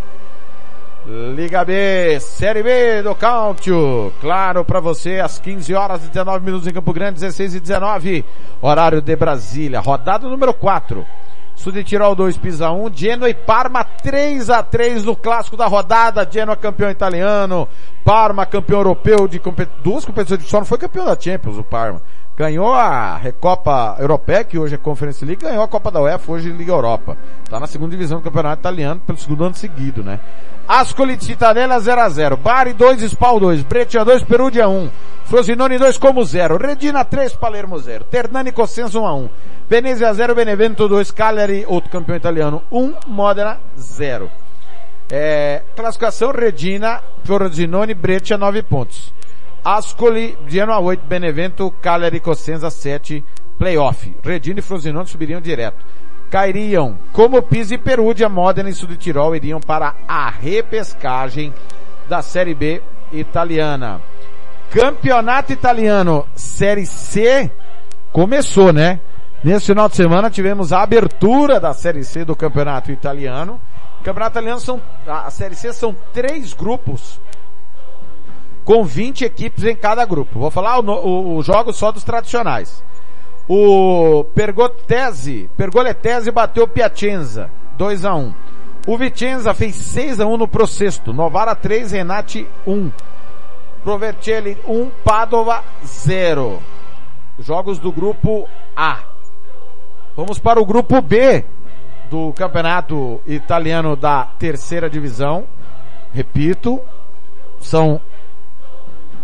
Liga 1.07 1.65
B, 1.65 2.19
Série 2.21 2.63
B 2.63 3.03
do 3.03 3.15
Cálcio. 3.15 4.13
Claro 4.21 4.65
para 4.65 4.81
você, 4.81 5.21
às 5.21 5.39
15 5.39 5.75
horas 5.75 6.05
e 6.05 6.09
19 6.09 6.45
minutos 6.45 6.67
em 6.67 6.73
Campo 6.73 6.93
Grande, 6.93 7.21
16 7.21 7.55
e 7.55 7.61
19. 7.61 8.25
Horário 8.61 9.01
de 9.01 9.15
Brasília. 9.17 9.81
Rodada 9.81 10.29
número 10.29 10.53
4. 10.55 11.07
Sul 11.55 11.73
de 11.73 11.85
Tirol 11.85 12.15
2, 12.15 12.39
Pisa 12.39 12.71
1. 12.71 12.91
Genoa 12.95 13.29
e 13.29 13.35
Parma 13.35 13.85
3 13.85 14.49
a 14.51 14.63
3 14.63 15.05
no 15.05 15.15
clássico 15.15 15.57
da 15.57 15.67
rodada. 15.67 16.27
Genoa 16.29 16.57
campeão 16.57 16.91
italiano. 16.91 17.69
Parma 18.03 18.47
campeão 18.47 18.81
europeu 18.81 19.29
de 19.29 19.39
compet... 19.39 19.71
duas 19.83 20.05
competições. 20.05 20.45
Só 20.47 20.59
não 20.59 20.65
foi 20.65 20.79
campeão 20.79 21.05
da 21.05 21.19
Champions, 21.19 21.59
o 21.59 21.65
Parma. 21.65 22.01
Ganhou 22.41 22.73
a 22.73 23.19
Recopa 23.19 23.97
Europeia, 23.99 24.43
que 24.43 24.57
hoje 24.57 24.75
é 24.75 24.79
Conference 24.79 25.23
League, 25.23 25.43
ganhou 25.43 25.63
a 25.63 25.69
Copa 25.69 25.91
da 25.91 26.01
UEFA, 26.01 26.33
hoje 26.33 26.49
Liga 26.49 26.73
Europa. 26.73 27.15
Tá 27.51 27.61
na 27.61 27.67
segunda 27.67 27.91
divisão 27.91 28.17
do 28.17 28.25
Campeonato 28.25 28.61
Italiano 28.63 28.99
pelo 28.99 29.19
segundo 29.19 29.45
ano 29.45 29.55
seguido, 29.55 30.03
né? 30.03 30.19
Ascoli 30.67 31.21
Cittadella 31.21 31.77
0x0. 31.77 32.37
Bari 32.39 32.73
2, 32.73 33.03
Spal 33.03 33.39
2. 33.39 33.63
Breccia 33.65 34.03
2, 34.07 34.23
Perugia 34.23 34.67
1. 34.67 34.89
Frosinone 35.25 35.77
2 35.77 35.99
como 35.99 36.25
0. 36.25 36.57
Regina 36.57 37.05
3, 37.05 37.35
Palermo 37.35 37.79
0. 37.79 38.05
Ternani 38.05 38.53
Cosenza 38.53 38.99
1x1. 38.99 39.29
Venezia 39.69 40.11
0, 40.11 40.35
Benevento 40.35 40.89
2, 40.89 41.11
Cagliari, 41.11 41.67
outro 41.69 41.91
campeão 41.91 42.17
italiano 42.17 42.63
1, 42.73 42.95
Modena 43.09 43.61
0. 43.77 44.31
É, 45.13 45.61
classificação 45.77 46.33
Regina, 46.33 47.03
Frosinone, 47.23 47.93
Breccia 47.93 48.39
9 48.39 48.63
pontos. 48.63 49.13
Ascoli, 49.65 50.37
Genoa 50.47 50.79
8, 50.81 51.05
Benevento, 51.07 51.71
Cagliari, 51.71 52.21
Cosenza 52.21 52.71
7, 52.71 53.25
playoff. 53.59 54.15
Regina 54.23 54.61
e 54.61 54.63
Frosinone 54.63 55.07
subiriam 55.07 55.41
direto. 55.41 55.85
Cairiam 56.31 56.97
como 57.13 57.43
Pisa 57.43 57.75
e 57.75 57.79
Perugia, 57.79 58.29
Modena 58.29 58.71
e 58.71 58.73
Sul 58.73 58.89
de 58.89 58.97
Tirol 58.97 59.35
iriam 59.35 59.61
para 59.61 59.95
a 60.07 60.31
repescagem 60.31 61.53
da 62.09 62.23
Série 62.23 62.55
B 62.55 62.81
italiana. 63.13 64.01
Campeonato 64.71 65.53
italiano 65.53 66.27
Série 66.35 66.87
C 66.87 67.51
começou, 68.13 68.73
né? 68.73 69.01
Nesse 69.43 69.67
final 69.67 69.89
de 69.89 69.97
semana 69.97 70.31
tivemos 70.31 70.73
a 70.73 70.83
abertura 70.83 71.59
da 71.59 71.73
Série 71.73 72.05
C 72.05 72.25
do 72.25 72.37
Campeonato 72.37 72.93
Italiano. 72.93 73.61
Campeonato 74.05 74.39
Italiano 74.39 74.61
são, 74.61 74.81
a 75.07 75.31
Série 75.31 75.57
C 75.57 75.73
são 75.73 75.95
três 76.13 76.53
grupos 76.53 77.21
com 78.71 78.85
20 78.85 79.25
equipes 79.25 79.65
em 79.65 79.75
cada 79.75 80.05
grupo. 80.05 80.39
Vou 80.39 80.49
falar 80.49 80.79
o, 80.79 80.85
o, 80.85 81.37
o 81.39 81.43
jogo 81.43 81.73
só 81.73 81.91
dos 81.91 82.05
tradicionais. 82.05 82.85
O 83.49 84.23
Pergotese, 84.33 85.51
Pergoletese 85.57 86.31
bateu 86.31 86.69
Piacenza, 86.69 87.51
2 87.77 88.05
a 88.05 88.15
1 88.15 88.33
O 88.87 88.97
Vicenza 88.97 89.53
fez 89.55 89.75
6 89.75 90.21
a 90.21 90.27
1 90.27 90.37
no 90.37 90.47
Procesto. 90.47 91.13
Novara 91.13 91.57
3, 91.57 91.91
Renate 91.91 92.47
1. 92.65 92.93
Provercelli 93.83 94.57
1, 94.65 94.89
Padova 95.03 95.65
0. 95.85 96.63
Jogos 97.41 97.81
do 97.81 97.91
grupo 97.91 98.49
A. 98.77 99.01
Vamos 100.17 100.39
para 100.39 100.61
o 100.61 100.65
grupo 100.65 101.03
B 101.03 101.45
do 102.09 102.33
campeonato 102.35 103.21
italiano 103.27 103.97
da 103.97 104.27
terceira 104.39 104.89
divisão. 104.89 105.45
Repito, 106.15 106.81
são 107.59 108.01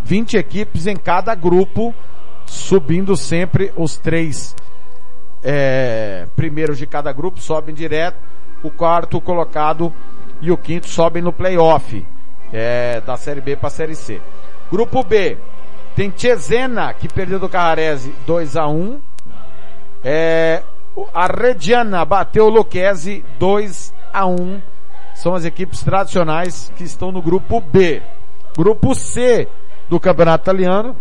20 0.06 0.36
equipes 0.36 0.86
em 0.86 0.94
cada 0.94 1.34
grupo, 1.34 1.92
subindo 2.46 3.16
sempre 3.16 3.72
os 3.74 3.96
três 3.96 4.54
é, 5.42 6.28
primeiros 6.36 6.78
de 6.78 6.86
cada 6.86 7.12
grupo 7.12 7.40
sobem 7.40 7.74
direto, 7.74 8.16
o 8.62 8.70
quarto 8.70 9.20
colocado 9.20 9.92
e 10.40 10.52
o 10.52 10.56
quinto 10.56 10.88
sobem 10.88 11.20
no 11.20 11.32
playoff 11.32 12.06
é, 12.52 13.00
da 13.00 13.16
Série 13.16 13.40
B 13.40 13.56
para 13.56 13.66
a 13.66 13.70
Série 13.70 13.96
C. 13.96 14.22
Grupo 14.70 15.02
B 15.02 15.36
tem 15.96 16.12
Cesena 16.16 16.94
que 16.94 17.08
perdeu 17.08 17.40
do 17.40 17.48
Carrarese 17.48 18.14
2 18.28 18.56
a 18.56 18.68
1 18.68 19.00
é, 20.04 20.62
a 21.12 21.26
Reggiana 21.26 22.04
bateu 22.04 22.46
o 22.46 22.48
Lucchese 22.48 23.24
2 23.40 23.92
a 24.12 24.24
1 24.24 24.62
São 25.16 25.34
as 25.34 25.44
equipes 25.44 25.82
tradicionais 25.82 26.72
que 26.76 26.84
estão 26.84 27.10
no 27.10 27.20
grupo 27.20 27.60
B. 27.60 28.02
Grupo 28.56 28.94
C 28.94 29.48
do 29.88 30.00
Campeonato 30.00 30.44
Italiano. 30.44 30.96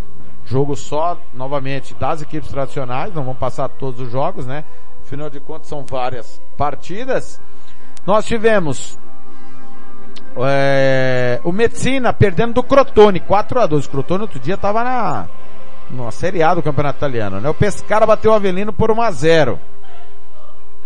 Jogo 0.46 0.76
só, 0.76 1.18
novamente, 1.34 1.96
das 1.96 2.22
equipes 2.22 2.50
tradicionais. 2.50 3.14
Não 3.14 3.24
vão 3.24 3.36
passar 3.36 3.68
todos 3.68 4.00
os 4.00 4.12
jogos, 4.12 4.46
né? 4.46 4.64
Afinal 5.04 5.30
de 5.30 5.40
contas, 5.40 5.68
são 5.68 5.84
várias 5.84 6.42
partidas. 6.58 7.42
Nós 8.06 8.26
tivemos 8.26 8.98
é, 10.38 11.40
o 11.44 11.52
Messina 11.52 12.12
perdendo 12.12 12.54
do 12.54 12.64
Crotone, 12.64 13.20
4 13.20 13.60
a 13.60 13.66
2 13.66 13.86
O 13.86 13.90
Crotone 13.90 14.24
outro 14.24 14.40
dia 14.40 14.56
estava 14.56 14.84
na, 14.84 15.28
na 15.90 16.12
Série 16.12 16.44
A 16.44 16.54
do 16.54 16.62
Campeonato 16.62 16.98
Italiano, 16.98 17.40
né? 17.40 17.50
O 17.50 17.54
Pescara 17.54 18.06
bateu 18.06 18.32
o 18.32 18.34
Avelino 18.34 18.74
por 18.74 18.92
1 18.92 19.02
a 19.02 19.12
0 19.12 19.60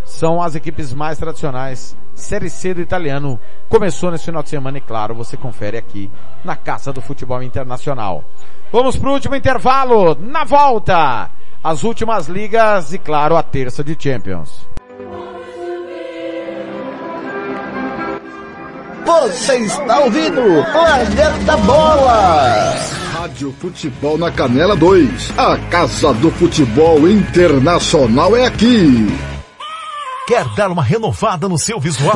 São 0.05 0.41
as 0.41 0.55
equipes 0.55 0.93
mais 0.93 1.17
tradicionais. 1.17 1.97
Série 2.19 2.49
C 2.49 2.73
do 2.73 2.81
italiano 2.81 3.39
começou 3.67 4.11
nesse 4.11 4.25
final 4.25 4.43
de 4.43 4.49
semana 4.49 4.77
e 4.77 4.81
claro, 4.81 5.15
você 5.15 5.35
confere 5.35 5.77
aqui 5.77 6.09
na 6.43 6.55
Caça 6.55 6.93
do 6.93 7.01
Futebol 7.01 7.41
Internacional. 7.41 8.23
Vamos 8.71 8.95
pro 8.95 9.11
último 9.11 9.35
intervalo, 9.35 10.15
na 10.19 10.43
volta, 10.43 11.29
as 11.63 11.83
últimas 11.83 12.27
ligas 12.27 12.93
e 12.93 12.99
claro, 12.99 13.35
a 13.35 13.43
terça 13.43 13.83
de 13.83 13.95
Champions. 13.97 14.67
Você 19.05 19.57
está 19.57 19.99
ouvindo 19.99 20.41
Planeta 20.71 21.57
Bola. 21.57 22.75
Rádio 23.11 23.51
Futebol 23.59 24.17
na 24.17 24.31
Canela 24.31 24.75
2. 24.75 25.33
A 25.37 25.57
Casa 25.69 26.13
do 26.13 26.29
Futebol 26.31 27.09
Internacional 27.09 28.35
é 28.37 28.45
aqui. 28.45 29.07
Quer 30.29 30.45
dar 30.49 30.69
uma 30.69 30.83
renovada 30.83 31.49
no 31.49 31.57
seu 31.57 31.79
visual? 31.79 32.15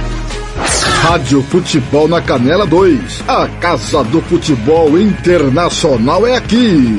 Rádio 1.01 1.41
Futebol 1.43 2.07
na 2.07 2.21
Canela 2.21 2.65
2. 2.65 3.23
A 3.27 3.47
Casa 3.59 4.03
do 4.03 4.21
Futebol 4.21 4.97
Internacional 4.99 6.25
é 6.27 6.35
aqui. 6.35 6.97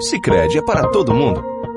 Sicredi 0.00 0.58
é 0.58 0.62
para 0.62 0.88
todo 0.88 1.14
mundo. 1.14 1.57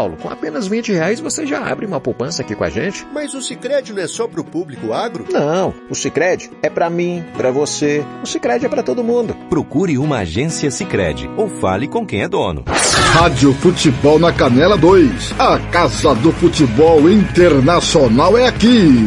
Paulo, 0.00 0.16
com 0.16 0.30
apenas 0.30 0.66
20 0.66 0.92
reais 0.92 1.20
você 1.20 1.44
já 1.44 1.58
abre 1.58 1.84
uma 1.84 2.00
poupança 2.00 2.40
aqui 2.40 2.54
com 2.54 2.64
a 2.64 2.70
gente. 2.70 3.06
Mas 3.12 3.34
o 3.34 3.42
Cicred 3.42 3.92
não 3.92 4.00
é 4.00 4.06
só 4.06 4.26
para 4.26 4.40
o 4.40 4.44
público 4.44 4.94
agro? 4.94 5.26
Não, 5.30 5.74
o 5.90 5.94
Cicred 5.94 6.50
é 6.62 6.70
para 6.70 6.88
mim, 6.88 7.22
para 7.36 7.50
você. 7.50 8.02
O 8.22 8.26
Cicred 8.26 8.64
é 8.64 8.68
para 8.70 8.82
todo 8.82 9.04
mundo. 9.04 9.36
Procure 9.50 9.98
uma 9.98 10.20
agência 10.20 10.70
Cicred 10.70 11.28
ou 11.36 11.48
fale 11.48 11.86
com 11.86 12.06
quem 12.06 12.22
é 12.22 12.28
dono. 12.28 12.64
Rádio 13.12 13.52
Futebol 13.52 14.18
na 14.18 14.32
Canela 14.32 14.78
2. 14.78 15.34
A 15.38 15.58
Casa 15.70 16.14
do 16.14 16.32
Futebol 16.32 17.10
Internacional 17.10 18.38
é 18.38 18.46
aqui. 18.46 19.06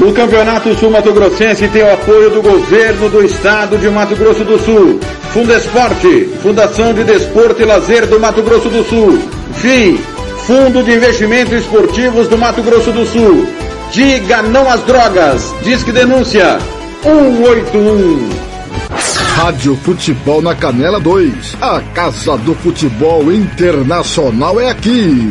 O 0.00 0.12
Campeonato 0.12 0.72
Sul 0.76 0.90
Mato 0.92 1.12
Grossense 1.12 1.66
tem 1.66 1.82
o 1.82 1.92
apoio 1.92 2.30
do 2.30 2.42
governo 2.42 3.08
do 3.08 3.24
estado 3.24 3.76
de 3.76 3.88
Mato 3.88 4.14
Grosso 4.14 4.44
do 4.44 4.56
Sul. 4.56 5.00
Fundesporte, 5.32 6.26
Fundação 6.40 6.94
de 6.94 7.02
Desporto 7.02 7.60
e 7.60 7.64
Lazer 7.64 8.06
do 8.06 8.20
Mato 8.20 8.40
Grosso 8.40 8.68
do 8.68 8.84
Sul. 8.84 9.18
FII, 9.54 10.17
Fundo 10.48 10.82
de 10.82 10.94
Investimentos 10.94 11.52
Esportivos 11.52 12.26
do 12.26 12.38
Mato 12.38 12.62
Grosso 12.62 12.90
do 12.90 13.04
Sul. 13.04 13.46
Diga 13.92 14.40
não 14.40 14.66
às 14.66 14.82
drogas. 14.84 15.54
Disque 15.62 15.92
denúncia 15.92 16.58
181. 17.02 18.30
Rádio 19.36 19.76
Futebol 19.76 20.40
na 20.40 20.54
Canela 20.54 20.98
2. 20.98 21.58
A 21.60 21.82
Casa 21.92 22.38
do 22.38 22.54
Futebol 22.54 23.30
Internacional 23.30 24.58
é 24.58 24.70
aqui. 24.70 25.30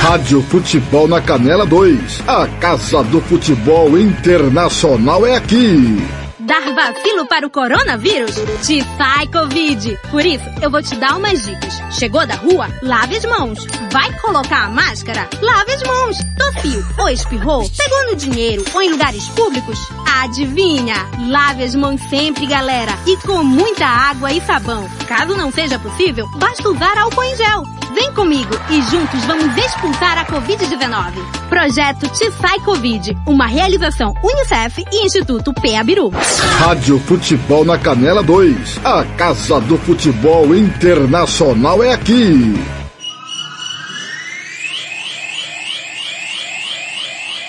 Rádio 0.00 0.42
Futebol 0.42 1.06
na 1.06 1.20
Canela 1.20 1.66
2. 1.66 2.22
A 2.26 2.46
Casa 2.58 3.02
do 3.04 3.20
Futebol 3.20 3.98
Internacional 3.98 5.26
é 5.26 5.36
aqui. 5.36 5.98
Dar 6.38 6.72
vacilo 6.74 7.26
para 7.26 7.46
o 7.46 7.50
coronavírus? 7.50 8.34
Te 8.66 8.82
sai 8.96 9.26
Covid. 9.26 9.98
Por 10.10 10.24
isso, 10.24 10.44
eu 10.62 10.70
vou 10.70 10.82
te 10.82 10.96
dar 10.96 11.18
umas 11.18 11.44
dicas. 11.44 11.82
Chegou 11.90 12.26
da 12.26 12.34
rua? 12.34 12.66
Lave 12.82 13.18
as 13.18 13.26
mãos. 13.26 13.66
Vai 13.92 14.10
colocar 14.20 14.64
a 14.64 14.70
máscara? 14.70 15.28
Lave 15.42 15.74
as 15.74 15.82
mãos. 15.82 16.16
Tossiu 16.38 16.82
ou 16.98 17.08
espirrou? 17.10 17.70
Pegou 17.76 18.06
no 18.06 18.16
dinheiro 18.16 18.64
ou 18.72 18.80
em 18.80 18.90
lugares 18.90 19.28
públicos? 19.28 19.78
Adivinha? 20.22 20.96
Lave 21.28 21.62
as 21.62 21.74
mãos 21.74 22.00
sempre, 22.08 22.46
galera. 22.46 22.92
E 23.06 23.18
com 23.18 23.44
muita 23.44 23.84
água 23.84 24.32
e 24.32 24.40
sabão. 24.40 24.88
Caso 25.06 25.36
não 25.36 25.52
seja 25.52 25.78
possível, 25.78 26.26
basta 26.36 26.66
usar 26.70 26.96
álcool 26.96 27.22
em 27.22 27.36
gel. 27.36 27.79
Vem 27.94 28.12
comigo 28.12 28.54
e 28.70 28.80
juntos 28.82 29.24
vamos 29.24 29.56
expulsar 29.56 30.16
a 30.18 30.24
Covid-19. 30.24 31.48
Projeto 31.48 32.08
Te 32.08 32.30
Sai 32.32 32.60
Covid, 32.60 33.16
uma 33.26 33.46
realização 33.46 34.14
Unicef 34.22 34.84
e 34.92 35.06
Instituto 35.06 35.52
Peabiru. 35.52 36.10
Rádio 36.58 37.00
Futebol 37.00 37.64
na 37.64 37.78
Canela 37.78 38.22
2. 38.22 38.80
A 38.84 39.04
Casa 39.16 39.60
do 39.60 39.76
Futebol 39.76 40.54
Internacional 40.54 41.82
é 41.82 41.92
aqui. 41.92 42.54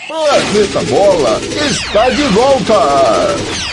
Planeta 0.08 0.82
Bola 0.86 1.40
está 1.70 2.10
de 2.10 2.24
volta. 2.24 3.71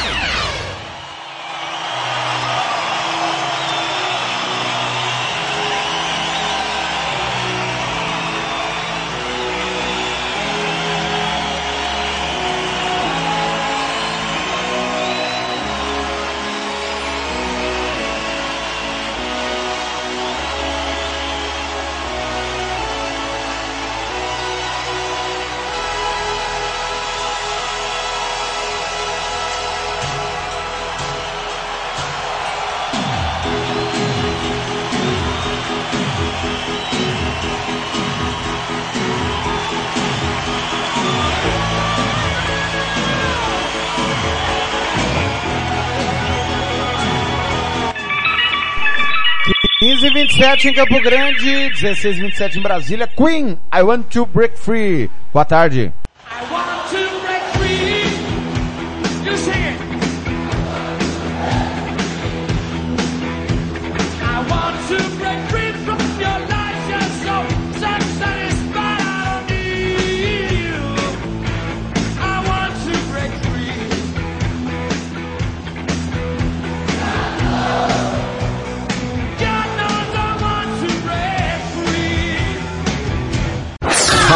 Em 50.66 50.72
Campo 50.72 51.00
Grande, 51.00 51.70
16 51.70 52.18
27 52.18 52.58
em 52.58 52.62
Brasília. 52.62 53.06
Queen, 53.06 53.58
I 53.72 53.82
want 53.82 54.04
to 54.10 54.26
break 54.26 54.58
free. 54.58 55.10
Boa 55.32 55.44
tarde. 55.44 55.92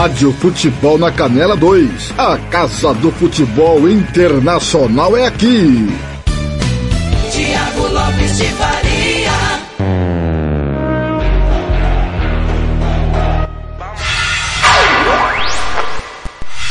Rádio 0.02 0.32
Futebol 0.32 0.98
na 0.98 1.12
Canela 1.12 1.54
2. 1.54 2.14
A 2.18 2.36
Casa 2.50 2.92
do 2.92 3.12
Futebol 3.12 3.88
Internacional 3.88 5.16
é 5.16 5.26
aqui. 5.26 5.86
Tiago 7.30 7.86
Lopes 7.86 8.36
de 8.36 8.44
Faria. 8.46 9.30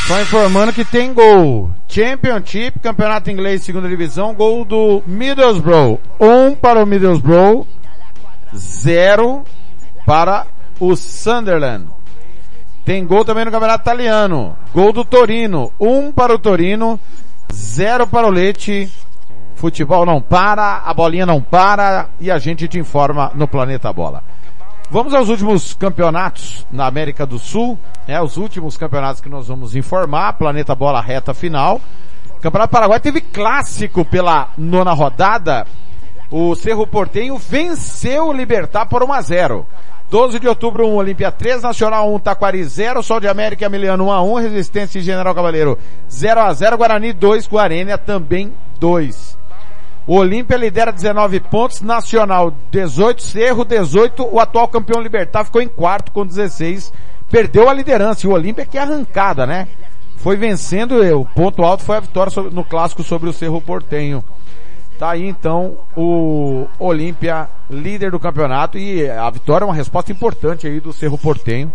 Só 0.06 0.20
informando 0.20 0.74
que 0.74 0.84
tem 0.84 1.14
gol. 1.14 1.70
Championship, 1.88 2.80
Campeonato 2.80 3.30
Inglês, 3.30 3.62
segunda 3.62 3.88
divisão, 3.88 4.34
gol 4.34 4.62
do 4.62 5.02
Middlesbrough. 5.06 5.98
Um 6.20 6.54
para 6.54 6.82
o 6.82 6.86
Middlesbrough, 6.86 7.66
zero 8.54 9.42
para 10.04 10.46
o 10.78 10.94
Sunderland. 10.94 12.01
Tem 12.84 13.06
gol 13.06 13.24
também 13.24 13.44
no 13.44 13.50
Campeonato 13.50 13.82
Italiano. 13.82 14.56
Gol 14.74 14.92
do 14.92 15.04
Torino. 15.04 15.72
Um 15.78 16.10
para 16.10 16.34
o 16.34 16.38
Torino, 16.38 16.98
zero 17.52 18.06
para 18.06 18.26
o 18.26 18.30
Leite. 18.30 18.90
Futebol 19.54 20.04
não 20.04 20.20
para, 20.20 20.82
a 20.84 20.92
bolinha 20.92 21.24
não 21.24 21.40
para 21.40 22.08
e 22.18 22.32
a 22.32 22.38
gente 22.38 22.66
te 22.66 22.80
informa 22.80 23.30
no 23.34 23.46
Planeta 23.46 23.92
Bola. 23.92 24.24
Vamos 24.90 25.14
aos 25.14 25.28
últimos 25.28 25.72
campeonatos 25.72 26.66
na 26.70 26.86
América 26.86 27.24
do 27.24 27.38
Sul, 27.38 27.78
né? 28.06 28.20
Os 28.20 28.36
últimos 28.36 28.76
campeonatos 28.76 29.20
que 29.20 29.28
nós 29.28 29.46
vamos 29.46 29.76
informar, 29.76 30.32
Planeta 30.32 30.74
Bola 30.74 31.00
reta 31.00 31.32
final. 31.32 31.80
Campeonato 32.40 32.72
Paraguai 32.72 32.98
teve 32.98 33.20
clássico 33.20 34.04
pela 34.04 34.48
nona 34.58 34.92
rodada. 34.92 35.64
O 36.28 36.54
Cerro 36.56 36.86
Portenho 36.86 37.38
venceu 37.38 38.28
o 38.28 38.32
Libertar 38.32 38.86
por 38.86 39.04
1 39.04 39.12
a 39.12 39.22
0. 39.22 39.66
12 40.12 40.38
de 40.40 40.46
outubro 40.46 40.86
1, 40.86 40.94
Olímpia 40.94 41.32
3, 41.32 41.62
Nacional 41.62 42.14
1, 42.14 42.18
Taquari 42.18 42.62
0, 42.62 43.02
Sol 43.02 43.18
de 43.18 43.26
América 43.26 43.64
Emiliano 43.64 44.08
1 44.08 44.12
a 44.12 44.22
1, 44.22 44.34
Resistência 44.42 44.98
e 44.98 45.02
General 45.02 45.34
Cavaleiro 45.34 45.78
0 46.10 46.38
a 46.38 46.52
0, 46.52 46.76
Guarani 46.76 47.14
2, 47.14 47.48
Guarênia 47.48 47.96
também 47.96 48.52
2. 48.78 49.38
O 50.06 50.16
Olímpia 50.16 50.58
lidera 50.58 50.92
19 50.92 51.40
pontos, 51.40 51.80
Nacional 51.80 52.52
18, 52.70 53.22
Cerro 53.22 53.64
18, 53.64 54.28
o 54.30 54.38
atual 54.38 54.68
campeão 54.68 55.00
Libertar 55.00 55.46
ficou 55.46 55.62
em 55.62 55.68
quarto 55.68 56.12
com 56.12 56.26
16, 56.26 56.92
perdeu 57.30 57.70
a 57.70 57.72
liderança 57.72 58.26
e 58.26 58.28
o 58.28 58.34
Olímpia 58.34 58.66
que 58.66 58.76
é 58.76 58.82
arrancada, 58.82 59.46
né? 59.46 59.66
Foi 60.18 60.36
vencendo, 60.36 61.00
o 61.18 61.24
ponto 61.24 61.62
alto 61.62 61.84
foi 61.84 61.96
a 61.96 62.00
vitória 62.00 62.30
no 62.52 62.62
clássico 62.62 63.02
sobre 63.02 63.30
o 63.30 63.32
Cerro 63.32 63.62
Portenho. 63.62 64.22
Tá 65.02 65.10
aí 65.10 65.26
então 65.26 65.78
o 65.96 66.68
Olímpia, 66.78 67.48
líder 67.68 68.12
do 68.12 68.20
campeonato 68.20 68.78
e 68.78 69.10
a 69.10 69.28
vitória 69.30 69.64
é 69.64 69.66
uma 69.66 69.74
resposta 69.74 70.12
importante 70.12 70.64
aí 70.64 70.78
do 70.78 70.92
Cerro 70.92 71.18
Portenho. 71.18 71.72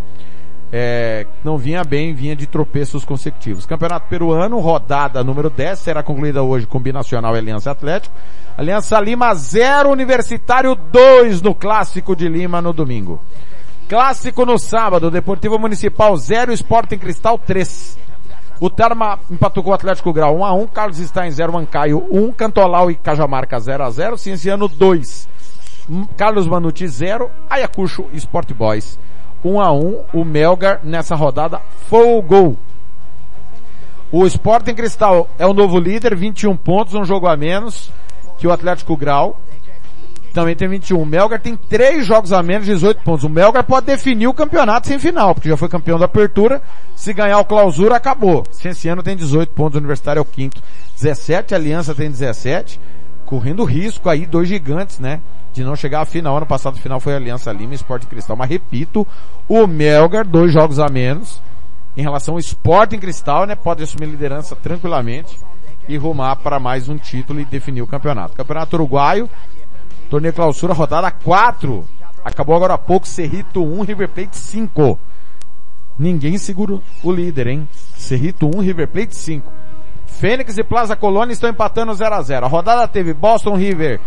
É, 0.71 1.27
não 1.43 1.57
vinha 1.57 1.83
bem, 1.83 2.13
vinha 2.13 2.37
de 2.37 2.47
tropeços 2.47 3.03
consecutivos. 3.03 3.65
Campeonato 3.65 4.07
Peruano, 4.07 4.57
rodada 4.59 5.25
número 5.25 5.49
10, 5.49 5.77
será 5.77 6.01
concluída 6.01 6.41
hoje 6.41 6.65
com 6.65 6.79
Binacional 6.79 7.35
e 7.35 7.39
Aliança 7.39 7.69
Atlético. 7.69 8.15
Aliança 8.57 8.97
Lima 9.01 9.35
0, 9.35 9.89
Universitário 9.89 10.73
2 10.73 11.41
no 11.41 11.53
Clássico 11.53 12.15
de 12.15 12.29
Lima 12.29 12.61
no 12.61 12.71
domingo. 12.71 13.19
Clássico 13.89 14.45
no 14.45 14.57
sábado, 14.57 15.11
Deportivo 15.11 15.59
Municipal 15.59 16.15
0, 16.15 16.53
Sporting 16.53 16.97
Cristal 16.97 17.37
3. 17.37 18.06
O 18.59 18.69
Terma 18.69 19.19
empatou 19.29 19.63
com 19.63 19.69
o 19.69 19.73
Atlético 19.73 20.11
Grau 20.11 20.37
1 20.37 20.45
a 20.45 20.53
1, 20.53 20.67
Carlos 20.67 20.97
Stein 20.97 21.29
0, 21.31 21.53
Mancaio 21.53 22.05
1, 22.11 22.31
Cantolau 22.31 22.89
e 22.89 22.95
Cajamarca 22.95 23.59
0 23.59 23.83
a 23.83 23.89
0, 23.91 24.17
Cienciano 24.17 24.67
2, 24.67 25.29
M- 25.89 26.07
Carlos 26.17 26.47
Manucci 26.47 26.87
0, 26.87 27.29
Ayacucho 27.49 28.05
Sport 28.13 28.53
Boys 28.53 28.97
1 29.45 29.61
a 29.61 29.71
1, 29.71 30.03
o 30.13 30.25
Melgar 30.25 30.79
nessa 30.83 31.15
rodada 31.15 31.61
folgou. 31.87 32.57
O 34.11 34.25
Sporting 34.25 34.73
Cristal 34.73 35.29
é 35.37 35.45
o 35.45 35.53
novo 35.53 35.77
líder, 35.79 36.15
21 36.15 36.55
pontos, 36.57 36.95
um 36.95 37.05
jogo 37.05 37.27
a 37.27 37.37
menos 37.37 37.91
que 38.39 38.47
o 38.47 38.51
Atlético 38.51 38.97
Grau. 38.97 39.39
Também 40.37 40.55
tem 40.55 40.67
21. 40.67 41.01
O 41.01 41.05
Melgar 41.05 41.41
tem 41.41 41.55
3 41.55 42.05
jogos 42.05 42.31
a 42.31 42.43
menos, 42.43 42.67
18 42.67 43.01
pontos. 43.01 43.23
O 43.23 43.29
Melgar 43.29 43.63
pode 43.63 43.87
definir 43.87 44.27
o 44.27 44.33
campeonato 44.35 44.85
sem 44.85 44.99
final, 44.99 45.33
porque 45.33 45.49
já 45.49 45.57
foi 45.57 45.67
campeão 45.67 45.97
da 45.97 46.05
apertura. 46.05 46.61
Se 46.95 47.11
ganhar 47.11 47.39
o 47.39 47.43
clausura, 47.45 47.95
acabou. 47.95 48.43
Cienciano 48.51 49.01
tem 49.01 49.17
18 49.17 49.51
pontos, 49.53 49.73
o 49.73 49.79
Universitário 49.79 50.19
é 50.19 50.21
o 50.21 50.25
quinto. 50.25 50.61
17, 50.93 51.55
a 51.55 51.57
Aliança 51.57 51.95
tem 51.95 52.11
17. 52.11 52.79
Correndo 53.25 53.63
risco 53.63 54.07
aí, 54.11 54.27
dois 54.27 54.47
gigantes, 54.47 54.99
né? 54.99 55.21
De 55.53 55.63
não 55.63 55.75
chegar 55.75 56.01
à 56.01 56.05
final. 56.05 56.37
Ano 56.37 56.45
passado 56.45 56.77
a 56.77 56.79
final 56.79 56.99
foi 56.99 57.13
a 57.13 57.15
Aliança 57.15 57.51
Lima 57.51 57.73
e 57.73 57.75
Sport 57.77 58.05
Cristal. 58.05 58.37
Mas 58.37 58.47
repito, 58.47 59.07
o 59.49 59.65
Melgar, 59.65 60.23
dois 60.23 60.53
jogos 60.53 60.77
a 60.77 60.87
menos. 60.87 61.41
Em 61.95 62.03
relação 62.03 62.35
ao 62.35 62.39
Sporting 62.39 62.99
Cristal, 62.99 63.47
né? 63.47 63.55
Pode 63.55 63.81
assumir 63.81 64.05
liderança 64.05 64.55
tranquilamente 64.55 65.35
e 65.87 65.97
rumar 65.97 66.35
para 66.35 66.59
mais 66.59 66.89
um 66.89 66.97
título 66.97 67.39
e 67.39 67.45
definir 67.45 67.81
o 67.81 67.87
campeonato. 67.87 68.35
Campeonato 68.35 68.75
Uruguaio, 68.75 69.29
torneio 70.09 70.33
clausura, 70.33 70.73
rodada 70.73 71.11
4. 71.11 71.85
Acabou 72.23 72.55
agora 72.55 72.73
há 72.73 72.77
pouco, 72.77 73.07
Cerrito 73.07 73.63
1, 73.63 73.81
River 73.83 74.09
Plate 74.09 74.37
5. 74.37 74.99
Ninguém 75.97 76.37
segura 76.37 76.79
o 77.03 77.11
líder, 77.11 77.47
hein? 77.47 77.67
Cerrito 77.71 78.49
1, 78.53 78.59
River 78.59 78.87
Plate 78.87 79.15
5. 79.15 79.51
Fênix 80.05 80.57
e 80.57 80.63
Plaza 80.63 80.95
Colônia 80.95 81.33
estão 81.33 81.49
empatando 81.49 81.93
0 81.93 82.15
a 82.15 82.21
0 82.21 82.45
A 82.45 82.49
rodada 82.49 82.87
teve 82.87 83.13
Boston 83.13 83.55
River 83.55 83.99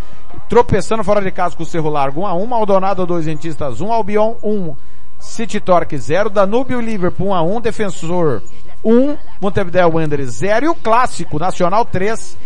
tropeçando 0.48 1.04
fora 1.04 1.20
de 1.20 1.30
casa 1.30 1.54
com 1.54 1.62
o 1.62 1.66
Cerro 1.66 1.88
Largo 1.88 2.22
1 2.22 2.26
a 2.26 2.34
1 2.34 2.46
Maldonado 2.46 3.06
2, 3.06 3.26
Rentistas 3.26 3.80
1, 3.80 3.92
Albion 3.92 4.34
1, 4.42 4.74
City 5.18 5.60
Torque 5.60 5.96
0, 5.96 6.30
Danúbio 6.30 6.80
e 6.80 6.84
Liverpool 6.84 7.28
1 7.28 7.34
a 7.34 7.42
1, 7.42 7.60
Defensor 7.60 8.42
1, 8.84 9.16
Montevideo 9.40 9.94
Wanderers 9.94 10.30
0 10.34 10.66
e 10.66 10.68
o 10.68 10.74
clássico 10.74 11.38
Nacional 11.38 11.84
3, 11.84 12.36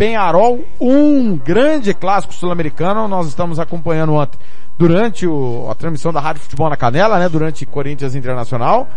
Penharol 0.00 0.64
1, 0.80 1.36
grande 1.44 1.92
clássico 1.92 2.32
sul-americano, 2.32 3.06
nós 3.06 3.26
estamos 3.26 3.58
acompanhando 3.58 4.14
ontem 4.14 4.38
durante 4.78 5.26
o- 5.26 5.68
a 5.70 5.74
transmissão 5.74 6.10
da 6.10 6.18
Rádio 6.18 6.40
Futebol 6.40 6.70
na 6.70 6.76
Canela, 6.76 7.18
né, 7.18 7.28
durante 7.28 7.66
Corinthians 7.66 8.14
Internacional. 8.14 8.88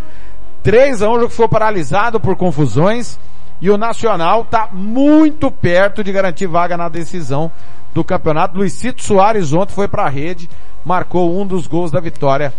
3 0.64 1.02
a 1.02 1.10
1, 1.10 1.12
o 1.12 1.20
jogo 1.20 1.34
foi 1.34 1.50
paralisado 1.50 2.22
por 2.22 2.38
confusões 2.38 3.20
e 3.60 3.70
o 3.70 3.78
Nacional 3.78 4.44
está 4.44 4.70
muito 4.72 5.52
perto 5.52 6.06
de 6.06 6.12
garantir 6.14 6.48
vaga 6.48 6.78
na 6.78 6.88
decisão 6.88 7.52
do 7.94 8.02
campeonato. 8.02 8.58
Luizito 8.58 9.04
Soares 9.04 9.52
ontem 9.52 9.74
foi 9.74 9.90
para 9.90 10.04
a 10.04 10.10
rede, 10.10 10.50
marcou 10.86 11.38
um 11.38 11.46
dos 11.46 11.68
gols 11.68 11.92
da 11.92 12.00
vitória 12.00 12.54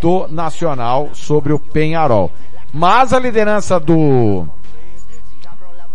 do 0.00 0.26
Nacional 0.26 1.10
sobre 1.12 1.52
o 1.52 1.58
Penharol. 1.58 2.30
Mas 2.72 3.12
a 3.12 3.18
liderança 3.18 3.78
do 3.78 4.46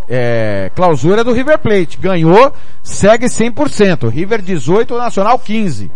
é, 0.07 0.72
clausura 0.76 1.23
do 1.23 1.34
River 1.34 1.60
Plate. 1.60 1.98
Ganhou, 1.98 2.53
segue 2.84 3.26
100%. 3.27 4.10
River 4.10 4.41
18, 4.41 4.98
Nacional 4.98 5.40
15. 5.40 5.91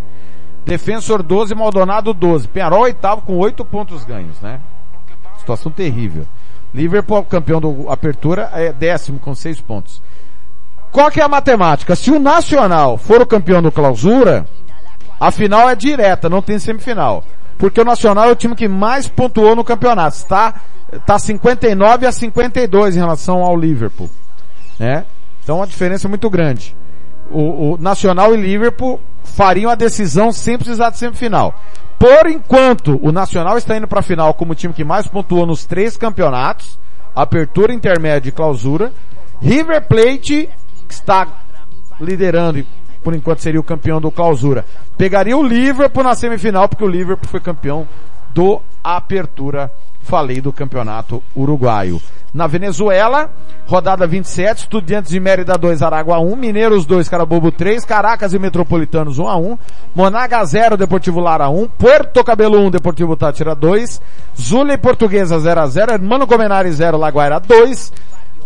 Defensor 0.65 1.23
12, 1.23 1.55
Maldonado 1.55 2.13
12. 2.13 2.47
Penharol 2.47 2.81
oitavo 2.81 3.21
com 3.21 3.37
8 3.37 3.63
pontos 3.65 4.05
ganhos, 4.05 4.39
né? 4.41 4.59
Situação 5.37 5.71
terrível. 5.71 6.25
Liverpool, 6.73 7.23
campeão 7.23 7.59
do 7.59 7.89
Apertura, 7.89 8.49
é 8.53 8.71
décimo 8.71 9.19
com 9.19 9.33
6 9.33 9.61
pontos. 9.61 10.01
Qual 10.91 11.09
que 11.09 11.19
é 11.19 11.23
a 11.23 11.27
matemática? 11.27 11.95
Se 11.95 12.11
o 12.11 12.19
Nacional 12.19 12.97
for 12.97 13.21
o 13.21 13.25
campeão 13.25 13.61
do 13.61 13.71
Clausura, 13.71 14.45
a 15.19 15.31
final 15.31 15.69
é 15.69 15.75
direta, 15.75 16.29
não 16.29 16.41
tem 16.41 16.59
semifinal. 16.59 17.23
Porque 17.59 17.81
o 17.81 17.85
Nacional 17.85 18.29
é 18.29 18.31
o 18.31 18.35
time 18.35 18.55
que 18.55 18.69
mais 18.69 19.09
pontuou 19.09 19.53
no 19.53 19.65
campeonato. 19.65 20.15
Está, 20.15 20.61
tá 21.05 21.19
59 21.19 22.07
a 22.07 22.11
52 22.11 22.95
em 22.95 22.99
relação 22.99 23.43
ao 23.43 23.55
Liverpool. 23.55 24.09
Né? 24.79 25.05
Então 25.43 25.61
a 25.61 25.65
diferença 25.65 26.07
é 26.07 26.09
muito 26.09 26.29
grande. 26.29 26.75
O, 27.29 27.73
o 27.73 27.77
Nacional 27.77 28.33
e 28.33 28.37
Liverpool 28.37 28.99
fariam 29.25 29.69
a 29.69 29.75
decisão 29.75 30.31
sem 30.31 30.57
precisar 30.57 30.89
de 30.89 30.97
semifinal. 30.97 31.53
Por 31.99 32.29
enquanto, 32.29 32.97
o 33.03 33.11
Nacional 33.11 33.57
está 33.57 33.75
indo 33.75 33.89
para 33.89 33.99
a 33.99 34.03
final 34.03 34.33
como 34.33 34.53
o 34.53 34.55
time 34.55 34.73
que 34.73 34.85
mais 34.85 35.05
pontuou 35.05 35.45
nos 35.45 35.65
três 35.65 35.97
campeonatos, 35.97 36.79
apertura, 37.13 37.73
intermédia 37.73 38.29
e 38.29 38.31
clausura. 38.31 38.93
River 39.41 39.85
Plate, 39.85 40.49
que 40.87 40.93
está 40.93 41.27
liderando 41.99 42.59
e 42.59 42.67
por 43.03 43.15
enquanto 43.15 43.39
seria 43.39 43.59
o 43.59 43.63
campeão 43.63 44.01
do 44.01 44.11
clausura, 44.11 44.65
pegaria 44.97 45.37
o 45.37 45.43
Liverpool 45.43 46.03
na 46.03 46.15
semifinal, 46.15 46.67
porque 46.67 46.83
o 46.83 46.87
Liverpool 46.87 47.29
foi 47.29 47.39
campeão 47.39 47.87
do 48.33 48.61
apertura, 48.83 49.71
falei 50.01 50.41
do 50.41 50.53
campeonato 50.53 51.21
uruguaio. 51.35 52.01
Na 52.33 52.45
Venezuela, 52.45 53.31
rodada 53.65 54.05
27, 54.05 54.59
Estudiantes 54.59 55.11
de 55.11 55.19
Mérida 55.19 55.57
2, 55.57 55.81
Aragua 55.81 56.19
1, 56.19 56.35
Mineiros 56.35 56.85
2, 56.85 57.09
Carabobo 57.09 57.51
3, 57.51 57.83
Caracas 57.85 58.33
e 58.33 58.39
Metropolitanos 58.39 59.17
1 59.17 59.27
a 59.27 59.35
1, 59.35 59.57
Monaga 59.95 60.43
0, 60.45 60.77
Deportivo 60.77 61.19
Lara 61.19 61.49
1, 61.49 61.67
Puerto 61.69 62.23
Cabelo 62.23 62.59
1, 62.59 62.71
Deportivo 62.71 63.15
Tátira 63.15 63.55
2, 63.55 63.99
Zula 64.39 64.73
e 64.73 64.77
Portuguesa 64.77 65.39
0 65.39 65.61
a 65.61 65.67
0, 65.67 65.93
Hermano 65.93 66.27
Comenari 66.27 66.71
0, 66.71 66.97
Laguaira 66.97 67.39
2, 67.39 67.93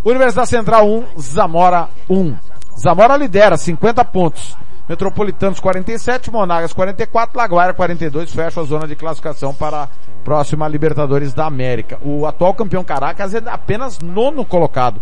Universidade 0.05 0.49
Central 0.49 0.89
1, 0.89 1.03
Zamora 1.19 1.89
1. 2.09 2.52
Zamora 2.77 3.17
lidera, 3.17 3.57
50 3.57 4.03
pontos. 4.05 4.57
Metropolitanos 4.87 5.61
47, 5.61 6.29
Monagas 6.29 6.73
44, 6.73 7.37
Laguaira 7.37 7.73
42, 7.73 8.33
fecha 8.33 8.59
a 8.59 8.63
zona 8.63 8.85
de 8.85 8.95
classificação 8.95 9.53
para 9.53 9.83
a 9.83 9.89
próxima 10.25 10.67
Libertadores 10.67 11.33
da 11.33 11.45
América. 11.45 11.97
O 12.03 12.25
atual 12.25 12.53
campeão 12.53 12.83
Caracas 12.83 13.33
é 13.33 13.41
apenas 13.45 13.99
nono 13.99 14.43
colocado. 14.43 14.99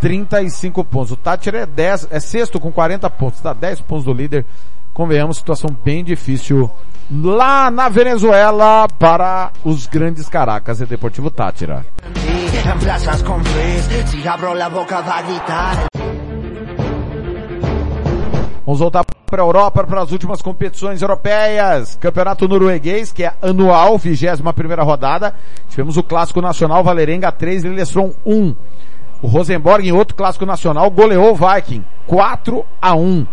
35 0.00 0.84
pontos. 0.84 1.12
O 1.12 1.16
Tátira 1.16 1.60
é 1.60 1.66
10, 1.66 2.08
é 2.10 2.20
sexto 2.20 2.60
com 2.60 2.70
40 2.70 3.08
pontos, 3.08 3.38
está 3.38 3.54
10 3.54 3.80
pontos 3.80 4.04
do 4.04 4.12
líder. 4.12 4.44
Convenhamos, 4.92 5.38
situação 5.38 5.70
bem 5.82 6.04
difícil 6.04 6.70
lá 7.10 7.70
na 7.70 7.88
Venezuela 7.88 8.86
para 8.98 9.50
os 9.64 9.86
grandes 9.86 10.28
Caracas 10.28 10.80
e 10.80 10.86
Deportivo 10.86 11.30
Tátira. 11.30 11.84
Vamos 18.66 18.80
voltar 18.80 19.04
para 19.04 19.42
a 19.42 19.44
Europa, 19.44 19.84
para 19.84 20.00
as 20.00 20.10
últimas 20.10 20.40
competições 20.40 21.02
europeias. 21.02 21.96
Campeonato 22.00 22.48
norueguês, 22.48 23.12
que 23.12 23.22
é 23.22 23.34
anual, 23.42 23.98
21 23.98 24.52
primeira 24.54 24.82
rodada. 24.82 25.34
Tivemos 25.68 25.98
o 25.98 26.02
Clássico 26.02 26.40
Nacional 26.40 26.82
Valerenga 26.82 27.30
3, 27.30 27.62
Lillestrøm 27.64 28.12
1. 28.24 28.56
O 29.20 29.26
Rosenborg, 29.26 29.86
em 29.86 29.92
outro 29.92 30.16
Clássico 30.16 30.46
Nacional, 30.46 30.90
goleou 30.90 31.32
o 31.32 31.34
Viking 31.34 31.84
4 32.06 32.64
a 32.80 32.94
1. 32.94 33.26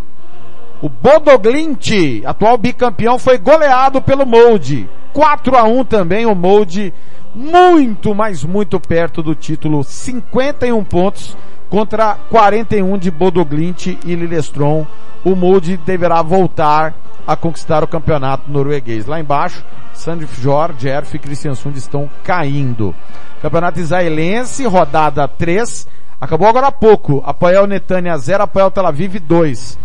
O 0.82 0.90
Bodoglint, 0.90 2.24
atual 2.26 2.58
bicampeão, 2.58 3.18
foi 3.18 3.38
goleado 3.38 4.02
pelo 4.02 4.26
Molde. 4.26 4.90
4 5.14 5.58
a 5.58 5.64
1 5.64 5.86
também, 5.86 6.26
o 6.26 6.36
Molde 6.36 6.94
muito, 7.34 8.14
mas 8.14 8.44
muito 8.44 8.80
perto 8.80 9.22
do 9.24 9.36
título. 9.36 9.84
51 9.84 10.84
pontos 10.84 11.38
contra 11.70 12.16
41 12.30 12.98
de 12.98 13.10
Bodoglint 13.10 13.88
e 13.88 14.16
Lillestrøm. 14.16 14.86
O 15.24 15.36
Molde 15.36 15.78
deverá 15.78 16.22
voltar 16.22 16.94
a 17.26 17.36
conquistar 17.36 17.84
o 17.84 17.88
campeonato 17.88 18.50
norueguês. 18.52 19.06
Lá 19.06 19.20
embaixo, 19.20 19.64
Sandefjord, 19.94 20.82
Jerf 20.82 21.16
e 21.16 21.20
Kristiansund 21.20 21.78
estão 21.78 22.10
caindo. 22.24 22.94
Campeonato 23.42 23.80
israelense, 23.80 24.66
rodada 24.66 25.28
3. 25.28 25.88
Acabou 26.20 26.48
agora 26.48 26.68
há 26.68 26.72
pouco. 26.72 27.24
Apoel 27.26 27.68
Netânia 27.68 28.18
0, 28.18 28.44
Apoel 28.44 28.72
Tel 28.72 28.86
Aviv 28.86 29.20
2. 29.20 29.80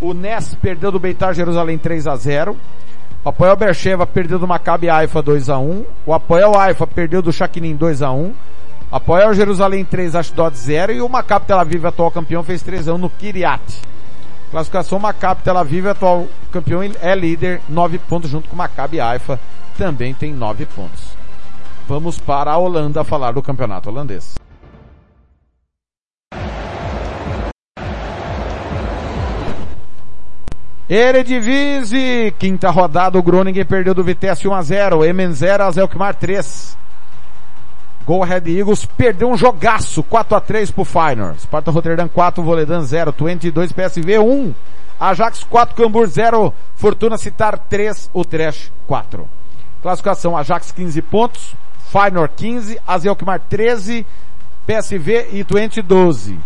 O 0.00 0.12
Nes 0.12 0.54
perdeu 0.56 0.90
do 0.90 0.98
Beitar 0.98 1.32
Jerusalém 1.32 1.78
3 1.78 2.06
a 2.06 2.16
0. 2.16 2.56
O 3.24 3.28
Apoel 3.28 3.54
Bercheva 3.54 4.04
perdeu 4.04 4.36
do 4.36 4.48
Maccabi 4.48 4.90
Haifa 4.90 5.22
2 5.22 5.48
a 5.48 5.56
1. 5.56 5.84
O 6.04 6.12
Apoel 6.12 6.58
Haifa 6.58 6.88
perdeu 6.88 7.22
do 7.22 7.32
Shaquinin 7.32 7.76
2 7.76 8.02
a 8.02 8.10
1. 8.10 8.32
Apoel 8.90 9.32
Jerusalém 9.32 9.84
3, 9.84 10.16
Ashdod 10.16 10.56
0 10.56 10.92
e 10.92 11.00
o 11.00 11.08
Maccabi 11.08 11.46
Tel 11.46 11.58
Aviv, 11.58 11.86
atual 11.86 12.10
campeão, 12.10 12.42
fez 12.42 12.62
3 12.62 12.88
a 12.88 12.94
1 12.94 12.98
no 12.98 13.08
Kiryat. 13.08 13.62
Classificação 14.50 14.98
Maccabi 14.98 15.42
Tel 15.42 15.56
Aviv, 15.56 15.86
atual 15.86 16.26
campeão, 16.50 16.82
é 16.82 17.14
líder, 17.14 17.60
9 17.68 17.98
pontos 17.98 18.28
junto 18.28 18.48
com 18.48 18.56
o 18.56 18.58
Maccabi 18.58 19.00
Haifa, 19.00 19.38
também 19.78 20.12
tem 20.12 20.32
9 20.34 20.66
pontos. 20.66 21.16
Vamos 21.86 22.18
para 22.18 22.50
a 22.50 22.58
Holanda 22.58 23.04
falar 23.04 23.32
do 23.32 23.40
campeonato 23.40 23.88
holandês. 23.88 24.34
Eredivisie, 30.94 32.34
quinta 32.38 32.68
rodada, 32.68 33.18
o 33.18 33.22
Groningen 33.22 33.64
perdeu 33.64 33.94
do 33.94 34.04
Vitesse 34.04 34.46
1 34.46 34.52
a 34.52 34.60
0, 34.60 35.02
Emen 35.06 35.32
0, 35.32 35.64
Azelkmar 35.64 36.14
3. 36.16 36.76
Gol 38.04 38.22
Red 38.22 38.42
Eagles 38.46 38.84
perdeu 38.84 39.30
um 39.30 39.36
jogaço, 39.38 40.02
4 40.02 40.36
a 40.36 40.40
3 40.42 40.70
pro 40.70 40.84
Feyenoord. 40.84 41.40
Sparta 41.40 41.70
Rotterdam 41.70 42.08
4, 42.08 42.44
Voledan 42.44 42.82
0, 42.82 43.10
22 43.18 43.72
PSV 43.72 44.18
1. 44.18 44.54
Ajax 45.00 45.42
4, 45.44 45.74
Cambur 45.74 46.06
0, 46.06 46.52
Fortuna 46.74 47.16
Citar 47.16 47.58
3, 47.58 48.10
o 48.12 48.22
Trash 48.22 48.70
4. 48.86 49.26
Classificação 49.80 50.36
Ajax 50.36 50.72
15 50.72 51.00
pontos, 51.00 51.56
Feyenoord 51.90 52.34
15, 52.36 52.78
Azelkmar 52.86 53.40
13, 53.48 54.04
PSV 54.66 55.28
e 55.32 55.42
Twente 55.42 55.80
12. 55.80 56.38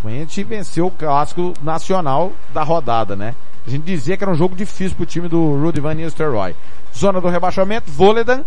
Twente 0.00 0.42
venceu 0.42 0.86
o 0.86 0.90
clássico 0.90 1.52
nacional 1.62 2.32
da 2.54 2.62
rodada, 2.62 3.14
né? 3.14 3.34
A 3.66 3.70
gente 3.70 3.84
dizia 3.84 4.16
que 4.16 4.24
era 4.24 4.32
um 4.32 4.36
jogo 4.36 4.54
difícil 4.54 4.96
pro 4.96 5.06
time 5.06 5.28
do 5.28 5.56
Rudy 5.60 5.80
Van 5.80 5.94
Nistelrooy. 5.94 6.54
Zona 6.94 7.20
do 7.20 7.28
rebaixamento, 7.28 7.90
Voledan, 7.90 8.44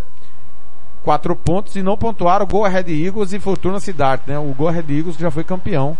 quatro 1.03 1.35
pontos 1.35 1.76
e 1.76 1.81
não 1.81 1.98
pontuaram 1.98 2.45
o 2.45 2.48
Go 2.48 2.65
Ahead 2.65 2.91
Eagles 2.91 3.34
e 3.34 3.39
Fortuna 3.39 3.80
Siddharth, 3.80 4.27
né? 4.27 4.38
O 4.38 4.53
Go 4.53 4.68
Ahead 4.68 4.94
Eagles 4.94 5.15
que 5.15 5.22
já 5.22 5.31
foi 5.31 5.44
campeão 5.44 5.98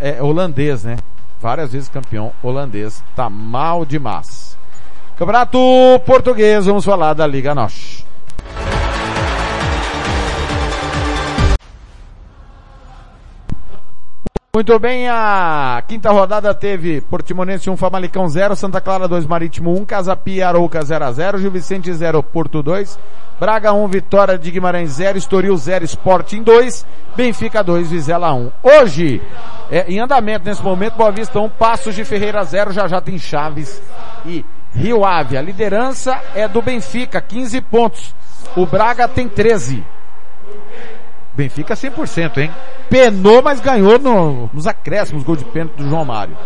é, 0.00 0.22
holandês, 0.22 0.84
né? 0.84 0.96
Várias 1.40 1.72
vezes 1.72 1.88
campeão 1.88 2.32
holandês. 2.42 3.02
Tá 3.14 3.28
mal 3.28 3.84
demais. 3.84 4.56
Campeonato 5.16 5.58
Português, 6.06 6.66
vamos 6.66 6.84
falar 6.84 7.14
da 7.14 7.26
Liga 7.26 7.54
Norte. 7.54 7.91
Muito 14.54 14.78
bem, 14.78 15.08
a 15.08 15.82
quinta 15.88 16.10
rodada 16.10 16.52
teve 16.52 17.00
Portimonense 17.00 17.70
1, 17.70 17.76
Famalicão 17.78 18.28
0, 18.28 18.54
Santa 18.54 18.82
Clara 18.82 19.08
2, 19.08 19.24
Marítimo 19.24 19.74
1, 19.80 19.86
Casa 19.86 20.14
Pia 20.14 20.46
Arouca 20.46 20.84
0 20.84 21.06
a 21.06 21.10
0, 21.10 21.38
Gil 21.38 21.50
Vicente 21.50 21.90
0, 21.90 22.22
Porto 22.22 22.62
2, 22.62 22.98
Braga 23.40 23.72
1, 23.72 23.88
Vitória 23.88 24.36
de 24.36 24.50
Guimarães 24.50 24.90
0, 24.90 25.16
Estoril 25.16 25.56
0, 25.56 25.86
Sporting 25.86 26.42
2, 26.42 26.84
Benfica 27.16 27.64
2, 27.64 27.92
Vizela 27.92 28.34
1. 28.34 28.52
Hoje, 28.62 29.22
é, 29.70 29.90
em 29.90 29.98
andamento 29.98 30.44
nesse 30.44 30.62
momento, 30.62 30.98
Boa 30.98 31.10
Vista 31.10 31.40
1, 31.40 31.48
Passos 31.48 31.94
de 31.94 32.04
Ferreira 32.04 32.44
0, 32.44 32.72
já 32.74 32.86
já 32.86 33.00
tem 33.00 33.18
Chaves 33.18 33.82
e 34.26 34.44
Rio 34.74 35.02
Ave. 35.02 35.38
A 35.38 35.40
liderança 35.40 36.20
é 36.34 36.46
do 36.46 36.60
Benfica, 36.60 37.22
15 37.22 37.58
pontos. 37.62 38.14
O 38.54 38.66
Braga 38.66 39.08
tem 39.08 39.26
13. 39.30 39.82
Benfica 41.34 41.74
100%, 41.74 42.38
hein? 42.38 42.50
Penou, 42.90 43.42
mas 43.42 43.60
ganhou 43.60 43.98
no, 43.98 44.50
nos 44.52 44.66
acréscimos, 44.66 45.22
gol 45.22 45.36
de 45.36 45.44
pênalti 45.44 45.76
do 45.76 45.88
João 45.88 46.04
Mário, 46.04 46.36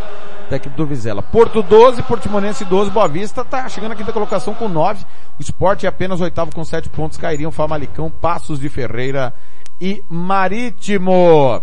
da 0.49 0.57
equipe 0.57 0.77
do 0.77 0.87
Vizela. 0.87 1.23
Porto 1.23 1.63
12, 1.63 2.03
Portimonense 2.03 2.65
12, 2.65 2.91
Boa 2.91 3.09
Vista 3.09 3.45
tá 3.45 3.69
chegando 3.69 3.93
aqui 3.93 4.05
da 4.05 4.13
colocação 4.13 4.55
com 4.55 4.69
9. 4.69 5.05
O 5.39 5.43
Sport 5.43 5.85
é 5.85 5.89
apenas 5.89 6.21
oitavo 6.21 6.55
com 6.55 6.65
7 6.65 6.89
pontos, 6.89 7.19
cairiam 7.19 7.51
Famalicão, 7.51 8.11
Passos 8.11 8.61
de 8.61 8.69
Ferreira 8.69 9.35
e 9.81 10.03
Marítimo. 10.09 11.63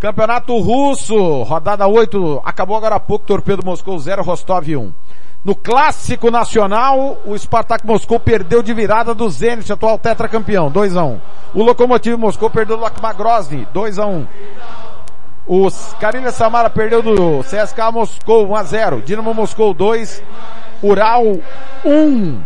Campeonato 0.00 0.58
Russo, 0.58 1.42
rodada 1.42 1.86
8, 1.86 2.42
acabou 2.44 2.76
agora 2.76 2.96
há 2.96 3.00
pouco, 3.00 3.26
Torpedo 3.26 3.64
Moscou 3.64 3.98
0, 3.98 4.22
Rostov 4.22 4.66
1. 4.66 4.92
No 5.46 5.54
clássico 5.54 6.28
nacional, 6.28 7.18
o 7.24 7.38
Spartak 7.38 7.86
Moscou 7.86 8.18
perdeu 8.18 8.64
de 8.64 8.74
virada 8.74 9.14
do 9.14 9.30
Zenit, 9.30 9.72
atual 9.72 9.96
tetracampeão, 9.96 10.68
2 10.72 10.96
a 10.96 11.04
1. 11.04 11.20
O 11.54 11.62
Lokomotiv 11.62 12.16
Moscou 12.18 12.50
perdeu 12.50 12.76
do 12.76 12.82
Lokhma 12.82 13.12
Grozny, 13.12 13.64
2 13.72 14.00
a 14.00 14.06
1. 14.06 14.26
O 15.46 15.68
Karilha 16.00 16.32
Samara 16.32 16.68
perdeu 16.68 17.00
do 17.00 17.44
CSKA 17.44 17.92
Moscou 17.92 18.48
1 18.48 18.56
a 18.56 18.62
0. 18.64 19.02
Dinamo 19.02 19.32
Moscou 19.32 19.72
2, 19.72 20.20
Ural 20.82 21.22
1. 21.84 22.42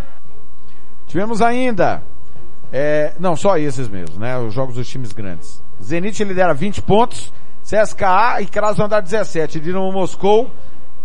Tivemos 1.06 1.40
ainda, 1.40 2.02
é, 2.70 3.14
não, 3.18 3.34
só 3.34 3.56
esses 3.56 3.88
mesmos, 3.88 4.18
né? 4.18 4.36
Os 4.36 4.52
jogos 4.52 4.74
dos 4.74 4.86
times 4.86 5.12
grandes. 5.12 5.62
Zenit 5.82 6.22
lidera 6.22 6.52
20 6.52 6.82
pontos, 6.82 7.32
CSKA 7.62 8.42
e 8.42 8.46
Krasnodar 8.46 9.00
17. 9.00 9.58
Dinamo 9.58 9.90
Moscou 9.90 10.50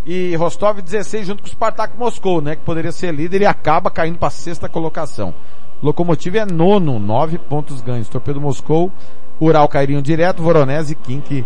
e 0.06 0.36
Rostov 0.36 0.80
16 0.80 1.26
junto 1.26 1.42
com 1.42 1.48
o 1.48 1.50
Spartak 1.50 1.98
Moscou, 1.98 2.40
né? 2.40 2.54
Que 2.54 2.62
poderia 2.62 2.92
ser 2.92 3.12
líder 3.12 3.42
e 3.42 3.46
acaba 3.46 3.90
caindo 3.90 4.18
para 4.18 4.30
sexta 4.30 4.68
colocação. 4.68 5.34
Locomotive 5.82 6.38
é 6.38 6.46
nono, 6.46 7.00
nove 7.00 7.38
pontos 7.38 7.82
ganhos. 7.82 8.08
Torpedo 8.08 8.40
Moscou, 8.40 8.92
Ural 9.40 9.68
cairiam 9.68 10.00
direto, 10.00 10.42
Voronezh 10.42 10.90
e 10.90 10.94
Kink 10.94 11.44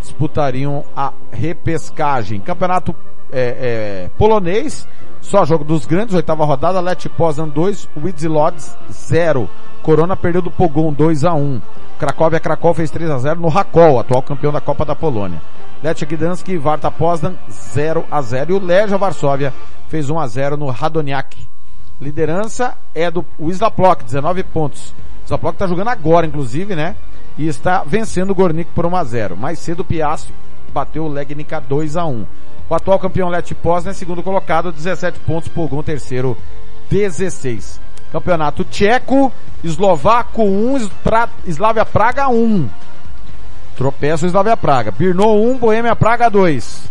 disputariam 0.00 0.84
a 0.94 1.14
repescagem. 1.32 2.40
Campeonato 2.40 2.94
é, 3.32 4.06
é, 4.06 4.10
polonês, 4.18 4.86
só 5.22 5.46
jogo 5.46 5.64
dos 5.64 5.86
grandes, 5.86 6.14
oitava 6.14 6.44
rodada, 6.44 6.80
Let 6.80 7.08
Poznan 7.08 7.48
2, 7.48 7.88
Widzilodz 7.96 8.76
0. 8.92 9.48
Corona 9.84 10.16
perdeu 10.16 10.40
do 10.40 10.50
Pogon 10.50 10.94
2 10.94 11.24
a 11.26 11.34
1. 11.34 11.60
Cracóvia 11.98 12.40
Cracóvia 12.40 12.76
fez 12.76 12.90
3 12.90 13.10
a 13.10 13.18
0 13.18 13.38
no 13.38 13.48
Rakol, 13.48 14.00
atual 14.00 14.22
campeão 14.22 14.50
da 14.50 14.58
Copa 14.58 14.82
da 14.82 14.96
Polônia. 14.96 15.42
Lech 15.82 16.06
Gdansk 16.06 16.48
e 16.48 16.56
Varta 16.56 16.90
Poznan 16.90 17.34
0 17.50 18.02
a 18.10 18.22
0 18.22 18.50
e 18.50 18.54
o 18.54 18.64
Legia 18.64 18.96
Varsóvia 18.96 19.52
fez 19.88 20.08
1 20.08 20.18
a 20.18 20.26
0 20.26 20.56
no 20.56 20.70
Radoniak. 20.70 21.36
Liderança 22.00 22.74
é 22.94 23.10
do 23.10 23.26
Islaplok, 23.38 24.02
19 24.02 24.42
pontos. 24.44 24.94
O 25.20 25.26
Islaplok 25.26 25.56
está 25.56 25.66
jogando 25.66 25.88
agora, 25.88 26.26
inclusive, 26.26 26.74
né? 26.74 26.96
E 27.36 27.46
está 27.46 27.84
vencendo 27.84 28.30
o 28.30 28.34
Gornik 28.34 28.70
por 28.74 28.86
1 28.86 28.96
a 28.96 29.04
0. 29.04 29.36
Mais 29.36 29.58
cedo 29.58 29.80
o 29.80 29.84
Piastro 29.84 30.32
bateu 30.72 31.04
o 31.04 31.08
Legnica 31.08 31.60
2 31.60 31.98
a 31.98 32.06
1. 32.06 32.26
O 32.70 32.74
atual 32.74 32.98
campeão 32.98 33.28
Lech 33.28 33.54
Poznan 33.54 33.90
é 33.90 33.94
segundo 33.94 34.22
colocado, 34.22 34.72
17 34.72 35.18
pontos, 35.20 35.50
Pogon 35.50 35.82
terceiro, 35.82 36.38
16. 36.90 37.83
Campeonato 38.14 38.62
Tcheco, 38.62 39.32
Eslovaco 39.64 40.44
1, 40.44 40.88
pra, 41.02 41.28
Slavia 41.48 41.84
Praga 41.84 42.28
1. 42.28 42.70
Tropeço 43.76 44.24
Slavia 44.26 44.56
Praga. 44.56 44.92
Birno 44.92 45.34
1, 45.50 45.58
Boêmia 45.58 45.96
Praga 45.96 46.28
2. 46.28 46.88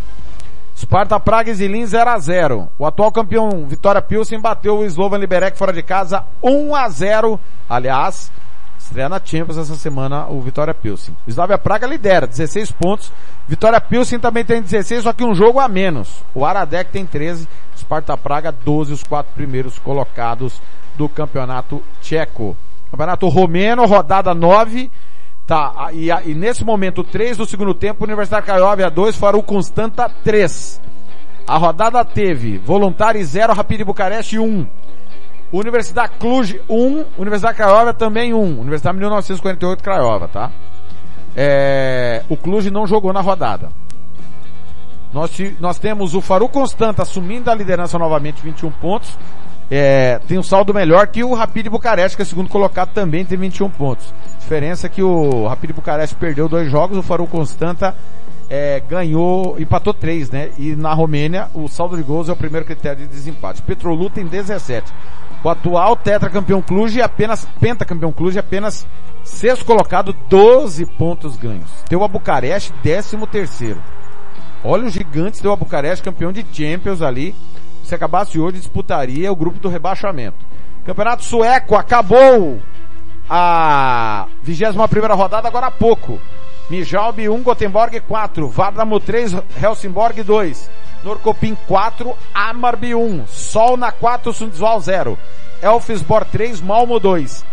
Sparta 0.76 1.18
Praga 1.18 1.50
e 1.50 1.54
Zilin 1.54 1.86
0 1.86 2.10
a 2.10 2.18
0. 2.18 2.68
O 2.78 2.84
atual 2.84 3.10
campeão 3.10 3.64
Vitória 3.66 4.02
Pilsen 4.02 4.38
bateu 4.38 4.80
o 4.80 4.84
Slovan 4.84 5.16
Liberec 5.16 5.56
fora 5.56 5.72
de 5.72 5.82
casa 5.82 6.22
1 6.42 6.74
a 6.74 6.90
0. 6.90 7.40
Aliás, 7.70 8.30
estreia 8.78 9.08
na 9.08 9.18
Champions 9.18 9.56
essa 9.56 9.76
semana 9.76 10.26
o 10.26 10.42
Vitória 10.42 10.74
Pilsen. 10.74 11.16
O 11.26 11.30
Slavia 11.30 11.56
Praga 11.56 11.86
lidera, 11.86 12.26
16 12.26 12.70
pontos. 12.72 13.10
Vitória 13.48 13.80
Pilsen 13.80 14.18
também 14.18 14.44
tem 14.44 14.60
16, 14.60 15.04
só 15.04 15.12
que 15.14 15.24
um 15.24 15.34
jogo 15.34 15.58
a 15.58 15.68
menos. 15.68 16.22
O 16.34 16.44
Aradec 16.44 16.90
tem 16.90 17.06
13, 17.06 17.48
Sparta 17.78 18.14
Praga 18.14 18.52
12, 18.52 18.92
os 18.92 19.02
quatro 19.02 19.32
primeiros 19.34 19.78
colocados 19.78 20.60
do 20.96 21.08
campeonato 21.08 21.82
tcheco. 22.00 22.56
Campeonato 22.90 23.28
romeno, 23.28 23.86
rodada 23.86 24.34
9. 24.34 24.90
Tá, 25.46 25.90
e, 25.92 26.08
e 26.08 26.34
nesse 26.34 26.64
momento 26.64 27.04
3 27.04 27.36
do 27.36 27.46
segundo 27.46 27.74
tempo, 27.74 28.04
Universidade 28.04 28.46
Craiova 28.46 28.90
2, 28.90 29.16
Farul 29.16 29.42
Constanta 29.42 30.08
3. 30.08 30.80
A 31.46 31.58
rodada 31.58 32.02
teve 32.04 32.56
Voluntari 32.58 33.22
0, 33.22 33.52
Rapid 33.52 33.82
Bucareste 33.82 34.38
1. 34.38 34.66
Universidade 35.52 36.14
Cluj 36.18 36.60
1, 36.68 37.04
Universidade 37.18 37.56
Craiova 37.56 37.92
também 37.92 38.32
1. 38.32 38.60
Universidade 38.60 38.98
1948 38.98 39.82
Craiova, 39.84 40.28
tá? 40.28 40.50
É, 41.36 42.22
o 42.28 42.36
Cluj 42.36 42.70
não 42.70 42.86
jogou 42.86 43.12
na 43.12 43.20
rodada. 43.20 43.68
Nós, 45.12 45.30
nós 45.60 45.78
temos 45.78 46.14
o 46.14 46.20
Faru 46.20 46.48
Constanta 46.48 47.02
assumindo 47.02 47.50
a 47.50 47.54
liderança 47.54 47.98
novamente, 47.98 48.42
21 48.42 48.70
pontos. 48.72 49.16
É, 49.70 50.20
tem 50.28 50.38
um 50.38 50.42
saldo 50.42 50.74
melhor 50.74 51.06
que 51.06 51.24
o 51.24 51.34
Rapid 51.34 51.68
Bucareste, 51.68 52.16
que 52.16 52.22
é 52.22 52.24
segundo 52.24 52.48
colocado, 52.48 52.90
também 52.92 53.24
tem 53.24 53.38
21 53.38 53.70
pontos. 53.70 54.12
Diferença 54.38 54.86
é 54.86 54.90
que 54.90 55.02
o 55.02 55.46
Rapid 55.46 55.72
Bucareste 55.72 56.14
perdeu 56.14 56.48
dois 56.48 56.70
jogos, 56.70 56.98
o 56.98 57.02
Faru 57.02 57.26
Constanta 57.26 57.94
é, 58.48 58.80
ganhou, 58.80 59.58
empatou 59.58 59.94
três, 59.94 60.30
né? 60.30 60.50
E 60.58 60.76
na 60.76 60.92
Romênia, 60.92 61.48
o 61.54 61.68
saldo 61.68 61.96
de 61.96 62.02
gols 62.02 62.28
é 62.28 62.32
o 62.32 62.36
primeiro 62.36 62.66
critério 62.66 62.98
de 62.98 63.06
desempate. 63.06 63.62
Petrolu 63.62 64.10
tem 64.10 64.26
17. 64.26 64.92
O 65.42 65.48
atual 65.48 65.96
tetracampeão 65.96 66.62
Cluj 66.62 67.00
é 67.00 67.02
apenas, 67.02 67.46
pentacampeão 67.60 68.12
Cluj 68.12 68.36
é 68.36 68.40
apenas 68.40 68.86
sexto 69.22 69.64
colocado, 69.64 70.14
12 70.28 70.86
pontos 70.86 71.36
ganhos. 71.36 71.70
Tem 71.88 71.98
o 71.98 72.08
Bucareste, 72.08 72.72
13 72.82 73.16
terceiro. 73.26 73.82
Olha 74.62 74.86
o 74.86 74.90
gigante 74.90 75.42
do 75.42 75.56
Bucareste, 75.56 76.02
campeão 76.02 76.32
de 76.32 76.44
Champions 76.50 77.02
ali. 77.02 77.34
Se 77.84 77.94
acabasse 77.94 78.38
hoje, 78.40 78.58
disputaria 78.58 79.30
o 79.30 79.36
grupo 79.36 79.60
do 79.60 79.68
rebaixamento. 79.68 80.38
Campeonato 80.84 81.22
sueco 81.22 81.76
acabou 81.76 82.60
a 83.28 84.26
21 84.42 84.88
primeira 84.88 85.14
rodada 85.14 85.46
agora 85.46 85.66
há 85.66 85.70
pouco. 85.70 86.18
Mijalbi 86.70 87.28
1, 87.28 87.42
Gothenburg 87.42 88.00
4, 88.00 88.48
Vardamo 88.48 88.98
3, 88.98 89.36
Helsingborg 89.62 90.22
2, 90.22 90.70
Norcopim 91.04 91.54
4, 91.68 92.14
Amarby 92.34 92.94
1, 92.94 93.26
Sol 93.26 93.76
na 93.76 93.92
4, 93.92 94.32
Sundsvall 94.32 94.80
0, 94.80 95.18
Elfsborg 95.62 96.26
3, 96.30 96.62
Malmo 96.62 96.98
2, 96.98 97.44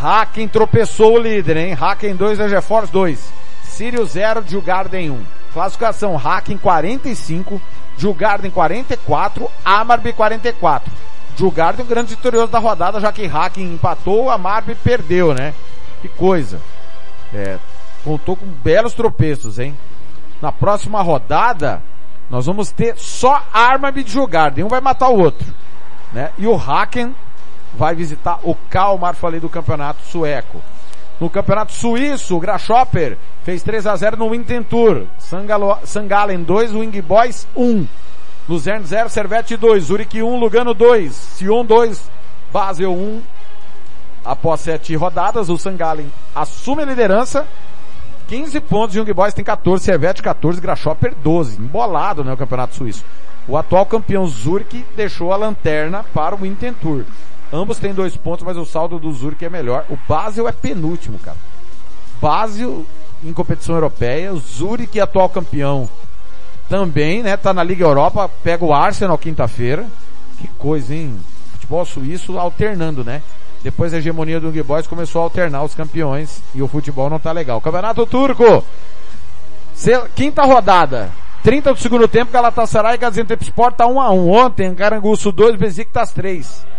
Haken 0.00 0.46
tropeçou 0.46 1.14
o 1.14 1.18
líder, 1.18 1.56
hein? 1.56 1.76
Haken 1.78 2.14
2, 2.14 2.38
Egefors 2.38 2.88
2, 2.88 3.32
Sírio 3.64 4.06
0, 4.06 4.42
Djurgarden 4.42 5.10
1. 5.10 5.24
Classificação, 5.52 6.16
Haken 6.16 6.56
45, 6.56 7.60
Djurgarden 7.96 8.50
44, 8.50 9.50
Amarby 9.64 10.12
44. 10.12 10.92
Djurgarden, 11.36 11.84
o 11.84 11.88
grande 11.88 12.14
vitorioso 12.14 12.52
da 12.52 12.58
rodada, 12.58 13.00
já 13.00 13.12
que 13.12 13.26
Haken 13.26 13.74
empatou, 13.74 14.30
Amarby 14.30 14.74
perdeu, 14.74 15.34
né? 15.34 15.54
Que 16.00 16.08
coisa. 16.08 16.60
É, 17.32 17.58
contou 18.04 18.36
com 18.36 18.46
belos 18.46 18.92
tropeços, 18.92 19.58
hein? 19.58 19.76
Na 20.40 20.52
próxima 20.52 21.00
rodada, 21.00 21.82
nós 22.28 22.46
vamos 22.46 22.70
ter 22.70 22.96
só 22.98 23.42
Armab 23.52 24.02
de 24.02 24.10
Djurgarden. 24.10 24.64
Um 24.64 24.68
vai 24.68 24.80
matar 24.80 25.08
o 25.08 25.18
outro, 25.18 25.46
né? 26.12 26.30
E 26.36 26.46
o 26.46 26.54
Haken 26.54 27.14
vai 27.74 27.94
visitar 27.94 28.38
o 28.42 28.54
Kalmar, 28.68 29.14
falei 29.14 29.40
do 29.40 29.48
campeonato 29.48 30.02
sueco. 30.04 30.60
No 31.22 31.30
campeonato 31.30 31.72
suíço, 31.72 32.36
o 32.36 32.40
Grasshopper 32.40 33.16
fez 33.44 33.62
3 33.62 33.86
a 33.86 33.94
0 33.94 34.16
no 34.16 34.30
Wintentur. 34.30 35.06
Sangalen 35.84 36.42
2, 36.42 36.72
Wing 36.72 37.00
Boys 37.00 37.46
1. 37.56 37.86
Luzern 38.48 38.84
0, 38.84 39.08
Servette 39.08 39.56
2, 39.56 39.84
Zurich 39.84 40.20
1, 40.20 40.40
Lugano 40.40 40.74
2, 40.74 41.14
Sion 41.14 41.64
2, 41.64 42.10
Basel 42.52 42.92
1. 42.92 43.22
Após 44.24 44.62
sete 44.62 44.96
rodadas, 44.96 45.48
o 45.48 45.56
Sangalen 45.56 46.10
assume 46.34 46.82
a 46.82 46.86
liderança 46.86 47.46
15 48.26 48.58
pontos, 48.58 48.96
Young 48.96 49.12
Boys 49.12 49.32
tem 49.32 49.44
14, 49.44 49.84
Servette 49.84 50.24
14, 50.24 50.60
Grasshopper 50.60 51.14
12. 51.22 51.60
Embolado, 51.60 52.24
né, 52.24 52.32
o 52.32 52.36
campeonato 52.36 52.74
suíço. 52.74 53.04
O 53.46 53.56
atual 53.56 53.86
campeão 53.86 54.26
Zurich 54.26 54.84
deixou 54.96 55.32
a 55.32 55.36
lanterna 55.36 56.04
para 56.12 56.34
o 56.34 56.38
Wintentur. 56.40 57.04
Ambos 57.52 57.78
têm 57.78 57.92
dois 57.92 58.16
pontos, 58.16 58.44
mas 58.44 58.56
o 58.56 58.64
saldo 58.64 58.98
do 58.98 59.12
Zurich 59.12 59.44
é 59.44 59.50
melhor. 59.50 59.84
O 59.90 59.98
Basel 60.08 60.48
é 60.48 60.52
penúltimo, 60.52 61.18
cara. 61.18 61.36
Basel 62.20 62.86
em 63.22 63.32
competição 63.32 63.74
europeia, 63.74 64.32
o 64.32 64.38
Zurich 64.38 64.98
atual 64.98 65.28
campeão 65.28 65.88
também, 66.68 67.22
né, 67.22 67.36
tá 67.36 67.52
na 67.52 67.62
Liga 67.62 67.84
Europa, 67.84 68.30
pega 68.42 68.64
o 68.64 68.72
Arsenal 68.72 69.18
quinta-feira. 69.18 69.86
Que 70.38 70.48
coisa, 70.58 70.94
hein? 70.94 71.20
Futebol 71.52 71.84
suíço 71.84 72.38
alternando, 72.38 73.04
né? 73.04 73.22
Depois 73.62 73.92
da 73.92 73.98
hegemonia 73.98 74.40
do 74.40 74.48
Young 74.48 74.62
Boys 74.62 74.86
começou 74.86 75.20
a 75.20 75.24
alternar 75.24 75.62
os 75.62 75.74
campeões 75.74 76.42
e 76.54 76.62
o 76.62 76.66
futebol 76.66 77.08
não 77.08 77.18
tá 77.18 77.30
legal. 77.30 77.60
Campeonato 77.60 78.06
Turco. 78.06 78.64
Quinta 80.14 80.42
rodada. 80.44 81.10
30 81.42 81.74
do 81.74 81.80
segundo 81.80 82.08
tempo, 82.08 82.32
Galatasaray 82.32 82.94
e 82.94 82.98
Gaziantepspor 82.98 83.72
tá 83.72 83.86
1 83.86 84.00
a 84.00 84.10
1 84.10 84.30
Ontem, 84.30 84.74
Caranguço 84.74 85.30
2, 85.30 85.56
Besiktas 85.56 86.12
3. 86.12 86.71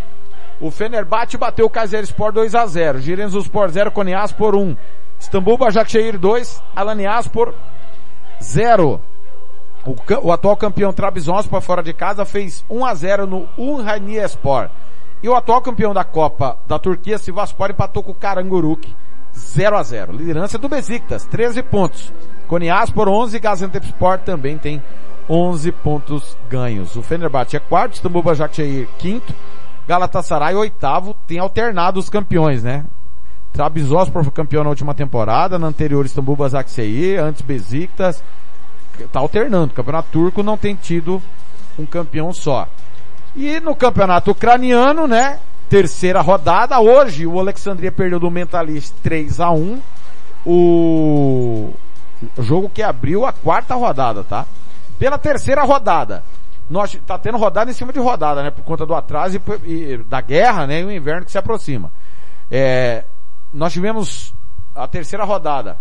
O 0.64 0.72
Fenerbahçe 0.72 1.38
bateu 1.38 1.66
o 1.66 1.70
Kayserispor 1.70 2.32
2 2.32 2.56
a 2.56 2.66
0 2.66 3.02
Giresunspor 3.02 3.68
0, 3.68 3.92
Konyaspor 3.92 4.56
1. 4.56 4.78
Istambul 5.20 5.58
Başakşehir 5.58 6.18
2, 6.18 6.62
Alanyaspor 6.74 7.54
0. 8.42 9.02
O, 9.86 9.96
o 10.22 10.32
atual 10.32 10.56
campeão 10.56 10.94
Trabzonspor 10.94 11.60
fora 11.60 11.84
de 11.84 11.92
casa 11.92 12.24
fez 12.24 12.64
1 12.70 12.86
a 12.86 12.94
0 12.94 13.28
no 13.28 13.50
Unhaniespor. 13.58 14.70
E 15.22 15.28
o 15.28 15.36
atual 15.36 15.62
campeão 15.62 15.94
da 15.94 16.06
Copa 16.06 16.58
da 16.66 16.80
Turquia, 16.80 17.18
Sivaspor, 17.18 17.72
empatou 17.72 18.02
com 18.02 18.12
o 18.14 18.16
Karanguruk 18.16 18.90
0 19.36 19.76
a 19.76 19.84
0 19.84 20.14
Liderança 20.14 20.58
do 20.58 20.70
Besiktas, 20.70 21.26
13 21.26 21.62
pontos. 21.62 22.14
Konyaspor 22.48 23.10
11, 23.10 23.38
Gaziantepspor 23.38 24.20
também 24.20 24.58
tem 24.58 24.82
11 25.30 25.74
pontos 25.74 26.38
ganhos. 26.50 26.96
O 26.96 27.04
Fenerbahçe 27.04 27.58
é 27.58 27.60
quarto, 27.60 27.96
Istambul 27.96 28.24
Başakşehir 28.24 28.88
quinto, 28.98 29.34
Galatasaray 29.88 30.56
oitavo, 30.56 31.16
tem 31.28 31.40
alternado 31.40 32.00
os 32.00 32.10
campeões, 32.10 32.64
né? 32.64 32.86
Trabzonspor 33.52 34.24
foi 34.24 34.32
campeão 34.32 34.64
na 34.64 34.70
última 34.70 34.96
temporada, 34.96 35.60
na 35.60 35.68
anterior 35.68 36.06
Istambul 36.06 36.36
Başakşehir, 36.36 37.22
antes 37.22 37.42
Besiktas, 37.42 38.24
tá 39.12 39.20
alternando. 39.20 39.72
O 39.72 39.76
campeonato 39.76 40.10
turco 40.12 40.42
não 40.42 40.58
tem 40.58 40.76
tido 40.76 41.22
um 41.78 41.86
campeão 41.86 42.34
só. 42.34 42.68
E 43.36 43.60
no 43.60 43.76
campeonato 43.76 44.32
ucraniano, 44.32 45.08
né? 45.08 45.40
Terceira 45.70 46.22
rodada. 46.22 46.80
Hoje 46.80 47.28
o 47.28 47.40
Alexandria 47.40 47.92
perdeu 47.92 48.20
do 48.20 48.32
Mentalist 48.32 48.94
3 49.02 49.40
a 49.40 49.52
1 49.52 49.82
O 50.46 51.74
jogo 52.40 52.70
que 52.70 52.82
abriu 52.82 53.26
a 53.26 53.34
quarta 53.34 53.76
rodada, 53.76 54.24
tá? 54.24 54.46
Pela 54.98 55.18
terceira 55.18 55.64
rodada. 55.64 56.24
Nós 56.70 56.98
tá 57.06 57.18
tendo 57.18 57.38
rodada 57.38 57.70
em 57.70 57.74
cima 57.74 57.92
de 57.92 58.00
rodada, 58.00 58.42
né? 58.42 58.50
Por 58.50 58.64
conta 58.64 58.86
do 58.86 58.96
atraso 58.96 59.40
e, 59.66 59.74
e 59.74 59.98
da 59.98 60.22
guerra, 60.22 60.66
né? 60.66 60.82
E 60.82 60.86
o 60.86 60.92
inverno 60.92 61.26
que 61.26 61.32
se 61.32 61.38
aproxima. 61.38 61.92
É, 62.50 63.06
nós 63.54 63.74
tivemos 63.74 64.34
a 64.76 64.88
terceira 64.88 65.24
rodada. 65.24 65.78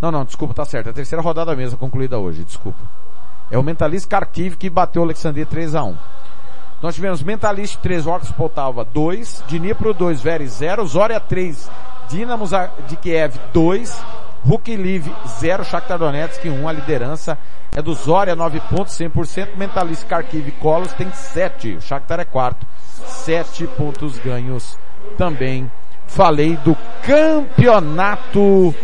Não, 0.00 0.10
não, 0.10 0.24
desculpa, 0.24 0.54
tá 0.54 0.64
certo. 0.64 0.90
A 0.90 0.92
terceira 0.92 1.22
rodada 1.22 1.54
mesmo 1.54 1.78
concluída 1.78 2.18
hoje, 2.18 2.44
desculpa. 2.44 2.80
É 3.50 3.58
o 3.58 3.62
Mentalist 3.62 4.08
Kharkiv 4.08 4.56
que 4.56 4.70
bateu 4.70 5.02
o 5.02 5.04
Alexandria 5.04 5.44
3 5.44 5.74
a 5.74 5.84
1 5.84 5.96
Nós 6.80 6.94
tivemos 6.94 7.22
Mentalist 7.22 7.76
3, 7.80 8.06
Orcus 8.06 8.32
Poltava 8.32 8.84
2, 8.84 9.44
Dnipro 9.46 9.92
2, 9.92 10.22
Veres 10.22 10.52
0, 10.54 10.86
Zória 10.86 11.20
3, 11.20 11.70
Dinamo 12.08 12.46
de 12.88 12.96
Kiev 12.96 13.38
2, 13.52 14.02
Hulk 14.44 14.76
Live 14.76 15.12
0, 15.26 15.64
Shakhtar 15.64 15.98
Donetsk 15.98 16.44
1, 16.44 16.68
a 16.68 16.72
liderança 16.72 17.38
é 17.74 17.80
do 17.80 17.94
Zória 17.94 18.34
9 18.34 18.60
pontos, 18.60 18.98
100%, 18.98 19.56
Mentalist 19.56 20.04
Kharkiv 20.06 20.50
Kolos 20.52 20.92
tem 20.92 21.10
7, 21.12 21.76
o 21.76 21.80
Shakhtar 21.80 22.20
é 22.20 22.24
quarto, 22.24 22.66
7 23.06 23.66
pontos 23.68 24.18
ganhos 24.18 24.76
também. 25.16 25.70
Falei 26.06 26.56
do 26.56 26.76
campeonato 27.02 28.74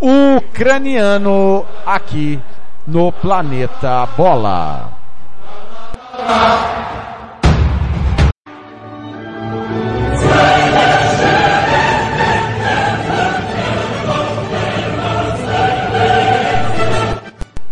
ucraniano 0.00 1.64
aqui 1.86 2.40
no 2.86 3.10
Planeta 3.12 4.06
Bola. 4.16 4.92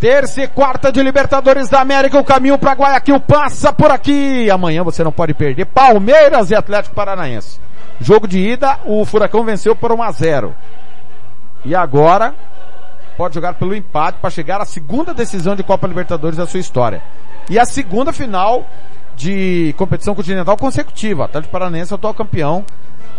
Terça 0.03 0.43
e 0.43 0.49
quarta 0.49 0.91
de 0.91 1.01
Libertadores 1.01 1.69
da 1.69 1.81
América, 1.81 2.19
o 2.19 2.25
caminho 2.25 2.59
para 2.59 2.73
Guayaquil 2.73 3.21
passa 3.21 3.73
por 3.73 3.89
aqui. 3.89 4.51
Amanhã 4.51 4.83
você 4.83 5.05
não 5.05 5.13
pode 5.13 5.33
perder 5.33 5.65
Palmeiras 5.67 6.51
e 6.51 6.57
Atlético 6.57 6.93
Paranaense. 6.93 7.61
Jogo 8.01 8.27
de 8.27 8.37
ida, 8.41 8.81
o 8.85 9.05
Furacão 9.05 9.45
venceu 9.45 9.77
por 9.77 9.93
1 9.93 10.03
a 10.03 10.11
0. 10.11 10.55
E 11.65 11.73
agora 11.73 12.35
pode 13.17 13.37
jogar 13.37 13.55
pelo 13.55 13.77
empate 13.77 14.19
para 14.21 14.29
chegar 14.29 14.61
à 14.61 14.65
segunda 14.65 15.15
decisão 15.15 15.55
de 15.55 15.63
Copa 15.63 15.87
Libertadores 15.87 16.37
da 16.37 16.49
sua 16.49 16.59
história. 16.59 17.01
E 17.49 17.57
a 17.57 17.65
segunda 17.65 18.13
final 18.13 18.67
de 19.15 19.73
competição 19.79 20.17
continental 20.17 20.57
consecutiva. 20.57 21.27
Atlético 21.27 21.53
Paranaense 21.53 21.95
atual 21.95 22.13
campeão 22.13 22.65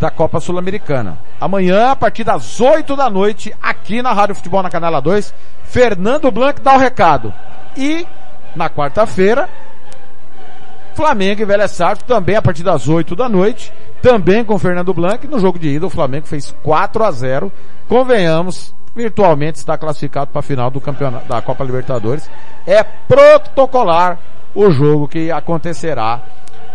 da 0.03 0.11
Copa 0.11 0.41
Sul-Americana. 0.41 1.17
Amanhã, 1.39 1.91
a 1.91 1.95
partir 1.95 2.25
das 2.25 2.59
8 2.59 2.93
da 2.93 3.09
noite, 3.09 3.55
aqui 3.61 4.01
na 4.01 4.11
Rádio 4.11 4.35
Futebol 4.35 4.61
na 4.61 4.69
Canela 4.69 5.01
2, 5.01 5.33
Fernando 5.63 6.29
Blanc 6.29 6.61
dá 6.61 6.75
o 6.75 6.77
recado. 6.77 7.33
E, 7.77 8.05
na 8.53 8.69
quarta-feira, 8.69 9.47
Flamengo 10.93 11.41
e 11.41 11.45
Velha 11.45 11.69
Sarto 11.69 12.03
também 12.03 12.35
a 12.35 12.41
partir 12.41 12.63
das 12.63 12.89
8 12.89 13.15
da 13.15 13.29
noite, 13.29 13.71
também 14.01 14.43
com 14.43 14.59
Fernando 14.59 14.93
Blanc. 14.93 15.25
No 15.25 15.39
jogo 15.39 15.57
de 15.57 15.69
ida, 15.69 15.85
o 15.85 15.89
Flamengo 15.89 16.27
fez 16.27 16.53
4 16.61 17.01
a 17.01 17.09
0 17.09 17.49
Convenhamos, 17.87 18.75
virtualmente 18.93 19.57
está 19.57 19.77
classificado 19.77 20.31
para 20.31 20.39
a 20.41 20.43
final 20.43 20.69
do 20.69 20.81
campeonato 20.81 21.29
da 21.29 21.41
Copa 21.41 21.63
Libertadores. 21.63 22.29
É 22.67 22.83
protocolar 22.83 24.19
o 24.53 24.69
jogo 24.69 25.07
que 25.07 25.31
acontecerá 25.31 26.19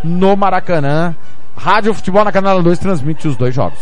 no 0.02 0.34
Maracanã. 0.34 1.14
Rádio 1.58 1.92
Futebol 1.92 2.24
na 2.24 2.30
Canela 2.30 2.62
2 2.62 2.78
transmite 2.78 3.26
os 3.26 3.36
dois 3.36 3.52
jogos. 3.52 3.78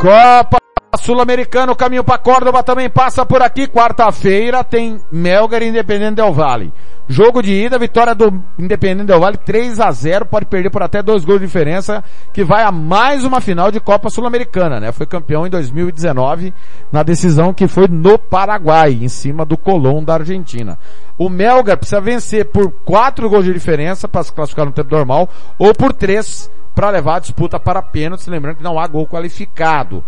Copa 0.00 0.61
Sul-Americana, 0.98 1.72
o 1.72 1.76
caminho 1.76 2.04
para 2.04 2.18
Córdoba 2.18 2.62
também 2.62 2.90
passa 2.90 3.24
por 3.24 3.40
aqui. 3.40 3.66
Quarta-feira 3.66 4.62
tem 4.62 5.00
Melgar 5.10 5.62
e 5.62 5.68
Independente 5.68 6.16
Del 6.16 6.34
Vale. 6.34 6.70
Jogo 7.08 7.42
de 7.42 7.50
ida, 7.50 7.78
vitória 7.78 8.14
do 8.14 8.44
Independente 8.58 9.06
Del 9.06 9.18
Vale 9.18 9.38
3 9.38 9.80
a 9.80 9.90
0 9.90 10.26
pode 10.26 10.44
perder 10.44 10.68
por 10.68 10.82
até 10.82 11.02
dois 11.02 11.24
gols 11.24 11.40
de 11.40 11.46
diferença, 11.46 12.04
que 12.30 12.44
vai 12.44 12.62
a 12.62 12.70
mais 12.70 13.24
uma 13.24 13.40
final 13.40 13.70
de 13.70 13.80
Copa 13.80 14.10
Sul-Americana, 14.10 14.78
né? 14.78 14.92
Foi 14.92 15.06
campeão 15.06 15.46
em 15.46 15.50
2019 15.50 16.52
na 16.92 17.02
decisão 17.02 17.54
que 17.54 17.66
foi 17.66 17.88
no 17.88 18.18
Paraguai, 18.18 18.92
em 18.92 19.08
cima 19.08 19.46
do 19.46 19.56
Colón 19.56 20.04
da 20.04 20.12
Argentina. 20.12 20.78
O 21.16 21.30
Melgar 21.30 21.78
precisa 21.78 22.02
vencer 22.02 22.50
por 22.50 22.70
quatro 22.70 23.30
gols 23.30 23.46
de 23.46 23.54
diferença 23.54 24.06
para 24.06 24.24
se 24.24 24.32
classificar 24.32 24.66
no 24.66 24.72
tempo 24.72 24.94
normal, 24.94 25.26
ou 25.58 25.74
por 25.74 25.94
três 25.94 26.50
para 26.74 26.90
levar 26.90 27.16
a 27.16 27.20
disputa 27.20 27.58
para 27.58 27.80
pênaltis, 27.80 28.26
lembrando 28.26 28.56
que 28.56 28.62
não 28.62 28.78
há 28.78 28.86
gol 28.86 29.06
qualificado. 29.06 30.04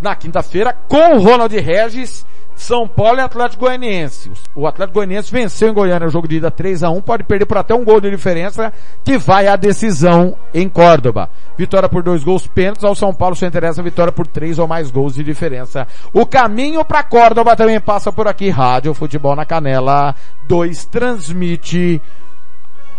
Na 0.00 0.14
quinta-feira, 0.14 0.76
com 0.88 1.16
o 1.16 1.20
Ronald 1.20 1.58
Regis, 1.58 2.26
São 2.54 2.86
Paulo 2.86 3.18
e 3.18 3.22
Atlético 3.22 3.64
Goianiense. 3.64 4.30
O 4.54 4.66
Atlético 4.66 4.94
Goianiense 4.94 5.32
venceu 5.32 5.68
em 5.68 5.74
Goiânia 5.74 6.06
o 6.06 6.10
jogo 6.10 6.28
de 6.28 6.36
ida 6.36 6.50
3 6.50 6.82
a 6.82 6.90
1 6.90 7.00
pode 7.00 7.24
perder 7.24 7.46
por 7.46 7.56
até 7.56 7.74
um 7.74 7.84
gol 7.84 8.00
de 8.00 8.10
diferença, 8.10 8.72
que 9.04 9.16
vai 9.16 9.46
à 9.46 9.56
decisão 9.56 10.36
em 10.52 10.68
Córdoba. 10.68 11.30
Vitória 11.56 11.88
por 11.88 12.02
dois 12.02 12.22
gols 12.22 12.46
pênaltis, 12.46 12.84
ao 12.84 12.94
São 12.94 13.14
Paulo 13.14 13.34
só 13.34 13.46
interessa 13.46 13.82
vitória 13.82 14.12
por 14.12 14.26
três 14.26 14.58
ou 14.58 14.66
mais 14.66 14.90
gols 14.90 15.14
de 15.14 15.24
diferença. 15.24 15.86
O 16.12 16.26
caminho 16.26 16.84
para 16.84 17.02
Córdoba 17.02 17.56
também 17.56 17.80
passa 17.80 18.12
por 18.12 18.28
aqui. 18.28 18.50
Rádio 18.50 18.92
Futebol 18.94 19.34
na 19.34 19.46
Canela 19.46 20.14
2 20.46 20.84
transmite 20.86 22.00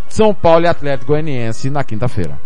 São 0.07 0.33
Paulo 0.33 0.65
e 0.65 0.67
Atlético 0.67 1.11
Goianiense 1.11 1.69
na 1.69 1.83
quinta-feira. 1.83 2.39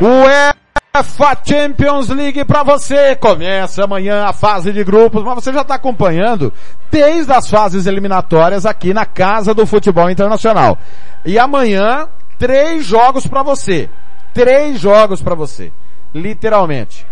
UEFA 0.00 1.38
Champions 1.44 2.08
League 2.08 2.44
para 2.44 2.62
você. 2.62 3.16
Começa 3.16 3.82
amanhã 3.82 4.26
a 4.26 4.32
fase 4.32 4.72
de 4.72 4.84
grupos, 4.84 5.24
mas 5.24 5.34
você 5.34 5.52
já 5.52 5.62
está 5.62 5.74
acompanhando 5.74 6.52
desde 6.90 7.32
as 7.32 7.50
fases 7.50 7.86
eliminatórias 7.86 8.64
aqui 8.64 8.94
na 8.94 9.04
Casa 9.04 9.52
do 9.52 9.66
Futebol 9.66 10.08
Internacional. 10.08 10.78
E 11.24 11.36
amanhã, 11.36 12.08
três 12.38 12.84
jogos 12.84 13.26
para 13.26 13.42
você. 13.42 13.90
Três 14.32 14.78
jogos 14.78 15.20
para 15.20 15.34
você. 15.34 15.72
Literalmente. 16.14 17.04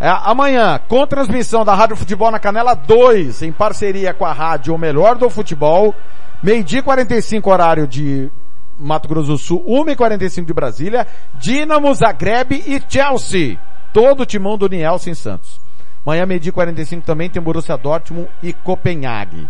É, 0.00 0.08
amanhã, 0.08 0.80
com 0.88 1.06
transmissão 1.06 1.64
da 1.64 1.74
Rádio 1.74 1.96
Futebol 1.96 2.30
na 2.30 2.38
Canela 2.40 2.74
2, 2.74 3.42
em 3.42 3.52
parceria 3.52 4.12
com 4.12 4.24
a 4.24 4.32
Rádio 4.32 4.74
O 4.74 4.78
Melhor 4.78 5.16
do 5.16 5.30
Futebol, 5.30 5.94
meio-dia 6.42 6.82
45 6.82 7.50
horário 7.50 7.86
de 7.86 8.30
Mato 8.78 9.08
Grosso 9.08 9.28
do 9.28 9.38
Sul, 9.38 9.64
1h45 9.66 10.44
de 10.44 10.52
Brasília, 10.54 11.06
Dinamo, 11.34 11.92
Zagreb 11.94 12.52
e 12.54 12.82
Chelsea. 12.88 13.58
Todo 13.92 14.22
o 14.22 14.26
timão 14.26 14.56
do 14.56 14.68
Nielsen 14.68 15.14
Santos. 15.14 15.60
Amanhã, 16.06 16.24
meio-dia 16.24 16.52
45 16.52 17.04
também 17.04 17.28
tem 17.28 17.42
Borussia 17.42 17.76
Dortmund 17.76 18.28
e 18.42 18.52
Copenhague. 18.52 19.48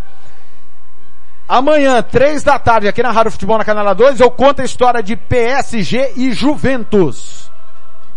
Amanhã, 1.49 2.03
três 2.03 2.43
da 2.43 2.59
tarde, 2.59 2.89
aqui 2.89 3.03
na 3.03 3.11
Rádio 3.11 3.33
Futebol 3.33 3.57
na 3.57 3.65
Canela 3.65 3.95
2, 3.95 4.21
eu 4.21 4.31
conto 4.31 4.61
a 4.61 4.65
história 4.65 5.03
de 5.03 5.17
PSG 5.17 6.13
e 6.17 6.33
Juventus. 6.33 7.51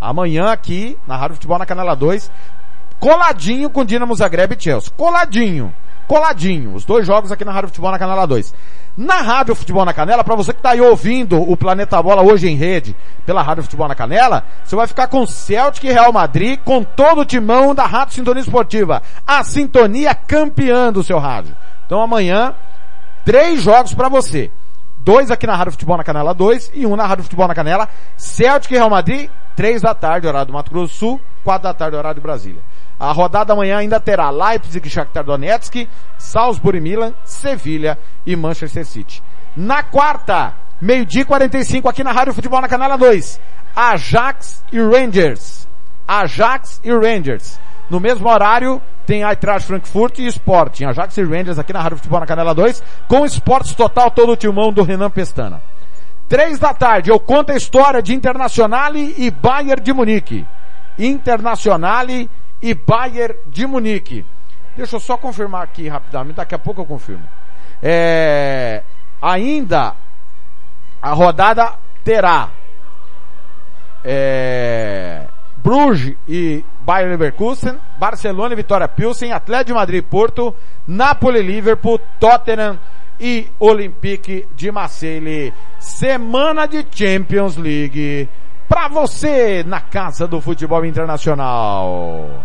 Amanhã 0.02 0.52
aqui, 0.52 0.98
na 1.08 1.16
Rádio 1.16 1.36
Futebol 1.36 1.58
na 1.58 1.66
Canela 1.66 1.96
2, 1.96 2.32
coladinho 3.00 3.70
com 3.70 3.86
Dinamo 3.86 4.16
Zagreb 4.16 4.56
e 4.56 4.62
Chelsea. 4.62 4.92
Coladinho. 4.98 5.74
Coladinho. 6.08 6.74
Os 6.74 6.86
dois 6.86 7.06
jogos 7.06 7.32
aqui 7.32 7.46
na 7.46 7.52
Rádio 7.52 7.70
Futebol 7.70 7.92
na 7.92 8.00
Canela 8.00 8.26
2. 8.26 8.54
Na 8.98 9.22
Rádio 9.22 9.56
Futebol 9.56 9.86
na 9.86 9.94
Canela, 9.94 10.24
para 10.24 10.36
você 10.36 10.52
que 10.52 10.60
está 10.60 10.72
aí 10.72 10.82
ouvindo 10.82 11.42
o 11.42 11.56
Planeta 11.56 12.02
Bola 12.02 12.22
hoje 12.22 12.50
em 12.50 12.56
rede, 12.56 12.96
pela 13.26 13.42
Rádio 13.42 13.64
Futebol 13.64 13.88
na 13.88 13.96
Canela, 13.96 14.44
você 14.64 14.76
vai 14.76 14.86
ficar 14.86 15.08
com 15.08 15.26
Celtic 15.26 15.86
e 15.86 15.92
Real 15.92 16.12
Madrid, 16.12 16.60
com 16.66 16.84
todo 16.84 17.22
o 17.22 17.26
timão 17.26 17.74
da 17.74 17.86
Rádio 17.86 18.16
Sintonia 18.16 18.42
Esportiva. 18.42 19.02
A 19.26 19.44
sintonia 19.44 20.14
campeã 20.14 20.92
do 20.92 21.04
seu 21.04 21.20
rádio. 21.20 21.56
Então 21.86 22.02
amanhã, 22.02 22.54
três 23.24 23.62
jogos 23.62 23.94
para 23.94 24.10
você. 24.10 24.52
Dois 24.98 25.32
aqui 25.32 25.48
na 25.48 25.56
Rádio 25.56 25.72
Futebol 25.72 25.98
na 25.98 26.04
Canela 26.04 26.34
2 26.34 26.72
e 26.76 26.86
um 26.86 26.96
na 26.96 27.08
Rádio 27.08 27.24
Futebol 27.24 27.48
na 27.48 27.56
Canela. 27.56 27.90
Celtic 28.18 28.72
e 28.72 28.76
Real 28.76 28.90
Madrid, 28.90 29.30
três 29.56 29.82
da 29.82 29.96
tarde, 29.96 30.28
horário 30.28 30.48
do 30.48 30.54
Mato 30.54 30.70
Grosso 30.70 30.94
do 30.94 30.98
Sul, 30.98 31.22
quatro 31.44 31.64
da 31.64 31.74
tarde, 31.74 31.96
horário 31.96 32.20
de 32.20 32.22
Brasília. 32.22 32.62
A 33.02 33.12
rodada 33.14 33.52
amanhã 33.52 33.80
ainda 33.80 34.00
terá 34.00 34.30
Leipzig 34.30 34.88
Shakhtar 34.88 35.24
Donetsk, 35.24 35.90
Salzburg 36.20 36.78
e 36.78 36.82
Milan, 36.82 37.16
Sevilha 37.24 37.98
e 38.28 38.36
Manchester 38.36 38.86
City. 38.86 39.24
Na 39.58 39.82
quarta, 39.82 40.54
meio-dia 40.80 41.26
45 41.26 41.90
aqui 41.90 42.04
na 42.04 42.12
Rádio 42.12 42.32
Futebol 42.32 42.62
na 42.62 42.68
Canela 42.68 43.00
2, 43.00 43.42
Ajax 43.76 44.64
e 44.72 44.80
Rangers. 44.80 45.68
Ajax 46.08 46.80
e 46.84 46.92
Rangers. 46.92 47.60
No 47.90 48.00
mesmo 48.00 48.30
horário, 48.30 48.80
tem 49.04 49.24
Eintracht 49.24 49.66
Frankfurt 49.66 50.20
e 50.20 50.28
Sporting. 50.28 50.86
Ajax 50.86 51.18
e 51.18 51.24
Rangers 51.24 51.58
aqui 51.58 51.74
na 51.74 51.82
Rádio 51.82 51.98
Futebol 51.98 52.20
na 52.20 52.28
Canela 52.28 52.54
2, 52.54 52.84
com 53.08 53.26
Esportes 53.26 53.74
Total, 53.74 54.12
todo 54.12 54.34
o 54.34 54.38
timão 54.38 54.72
do 54.72 54.84
Renan 54.84 55.10
Pestana. 55.10 55.60
Três 56.30 56.60
da 56.60 56.72
tarde, 56.72 57.10
eu 57.10 57.20
conto 57.20 57.52
a 57.52 57.58
história 57.58 58.00
de 58.00 58.14
Internazionale 58.14 59.16
e 59.18 59.32
Bayern 59.32 59.82
de 59.82 59.92
Munique. 59.92 60.46
Internazionale 61.00 62.30
e 62.62 62.74
Bayern 62.74 63.36
de 63.48 63.66
Munique. 63.66 64.26
Deixa 64.76 64.96
eu 64.96 65.00
só 65.00 65.18
confirmar 65.18 65.64
aqui 65.64 65.88
rapidamente, 65.88 66.36
daqui 66.36 66.56
a 66.56 66.60
pouco 66.60 66.82
eu 66.82 66.86
confirmo. 66.86 67.24
É, 67.82 68.84
ainda 69.22 69.96
a 71.02 71.14
rodada 71.14 71.74
terá 72.04 72.50
é, 74.04 75.28
Bruges 75.58 76.16
e 76.28 76.64
Bayern 76.82 77.12
Leverkusen, 77.12 77.78
Barcelona 77.98 78.54
e 78.54 78.58
Vitória 78.58 78.88
Pilsen, 78.88 79.32
Atlético 79.32 79.68
de 79.68 79.74
Madrid 79.74 80.00
e 80.00 80.08
Porto, 80.08 80.56
Napoli 80.88 81.40
e 81.40 81.44
Liverpool, 81.44 82.00
Tottenham 82.20 82.80
e 83.20 83.48
Olympique 83.60 84.48
de 84.56 84.72
Marseille. 84.72 85.54
Semana 85.80 86.68
de 86.68 86.86
Champions 86.92 87.58
League 87.58 88.28
para 88.68 88.88
você 88.88 89.64
na 89.64 89.82
casa 89.82 90.28
do 90.28 90.40
futebol 90.40 90.86
internacional. 90.86 92.44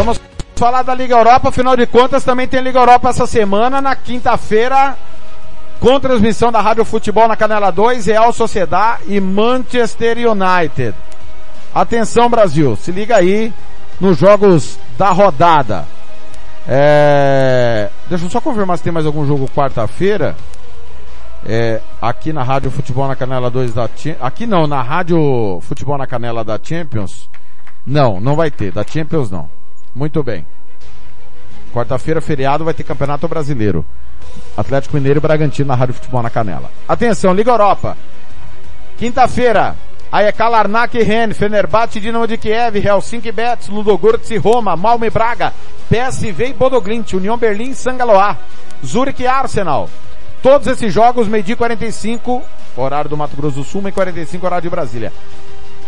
Vamos 0.00 0.18
falar 0.56 0.82
da 0.82 0.94
Liga 0.94 1.14
Europa, 1.14 1.50
afinal 1.50 1.76
de 1.76 1.86
contas 1.86 2.24
também 2.24 2.48
tem 2.48 2.62
Liga 2.62 2.78
Europa 2.78 3.10
essa 3.10 3.26
semana, 3.26 3.82
na 3.82 3.94
quinta-feira, 3.94 4.96
com 5.78 6.00
transmissão 6.00 6.50
da 6.50 6.58
Rádio 6.58 6.86
Futebol 6.86 7.28
na 7.28 7.36
Canela 7.36 7.70
2, 7.70 8.06
Real 8.06 8.32
Sociedade 8.32 9.02
e 9.08 9.20
Manchester 9.20 10.16
United. 10.16 10.94
Atenção 11.74 12.30
Brasil, 12.30 12.76
se 12.76 12.90
liga 12.90 13.14
aí 13.14 13.52
nos 14.00 14.16
jogos 14.16 14.78
da 14.96 15.10
rodada. 15.10 15.86
É... 16.66 17.90
Deixa 18.08 18.24
eu 18.24 18.30
só 18.30 18.40
confirmar 18.40 18.78
se 18.78 18.84
tem 18.84 18.92
mais 18.92 19.04
algum 19.04 19.26
jogo 19.26 19.50
quarta-feira. 19.54 20.34
É, 21.44 21.82
aqui 22.00 22.32
na 22.32 22.42
Rádio 22.42 22.70
Futebol 22.70 23.06
na 23.06 23.16
Canela 23.16 23.50
2 23.50 23.74
da 23.74 23.86
Aqui 24.18 24.46
não, 24.46 24.66
na 24.66 24.80
Rádio 24.80 25.60
Futebol 25.60 25.98
na 25.98 26.06
Canela 26.06 26.42
da 26.42 26.58
Champions. 26.62 27.28
Não, 27.86 28.18
não 28.18 28.34
vai 28.34 28.50
ter. 28.50 28.72
Da 28.72 28.82
Champions 28.82 29.30
não. 29.30 29.59
Muito 29.94 30.22
bem. 30.22 30.46
Quarta-feira, 31.72 32.20
feriado, 32.20 32.64
vai 32.64 32.74
ter 32.74 32.84
Campeonato 32.84 33.28
Brasileiro. 33.28 33.84
Atlético 34.56 34.96
Mineiro 34.96 35.18
e 35.18 35.20
Bragantino 35.20 35.68
na 35.68 35.74
Rádio 35.74 35.94
Futebol 35.94 36.22
na 36.22 36.30
Canela. 36.30 36.70
Atenção, 36.88 37.32
Liga 37.32 37.50
Europa. 37.50 37.96
Quinta-feira, 38.96 39.76
AEK 40.12 40.40
Larnac 40.40 40.98
e 40.98 41.02
Rennes, 41.02 41.38
Fenerbahçe, 41.38 42.00
Dinamo 42.00 42.26
de 42.26 42.36
Kiev, 42.36 42.76
Helsinki 42.76 43.32
Betis, 43.32 43.68
Ludogorets 43.68 44.30
e 44.30 44.36
Roma, 44.36 44.76
Malmo 44.76 45.04
e 45.04 45.10
Braga, 45.10 45.52
PSV 45.88 46.48
e 46.48 46.52
Bodoglint, 46.52 47.12
União 47.14 47.38
Berlim 47.38 47.70
e 47.70 47.74
Sangaloa, 47.74 48.36
Zurich 48.84 49.22
e 49.22 49.26
Arsenal. 49.26 49.88
Todos 50.42 50.66
esses 50.66 50.92
jogos, 50.92 51.28
meio-dia 51.28 51.52
e 51.52 51.56
45, 51.56 52.42
horário 52.76 53.08
do 53.10 53.16
Mato 53.16 53.36
Grosso 53.36 53.56
do 53.56 53.64
Sul, 53.64 53.82
meio 53.82 53.94
45, 53.94 54.44
horário 54.44 54.62
de 54.62 54.70
Brasília. 54.70 55.12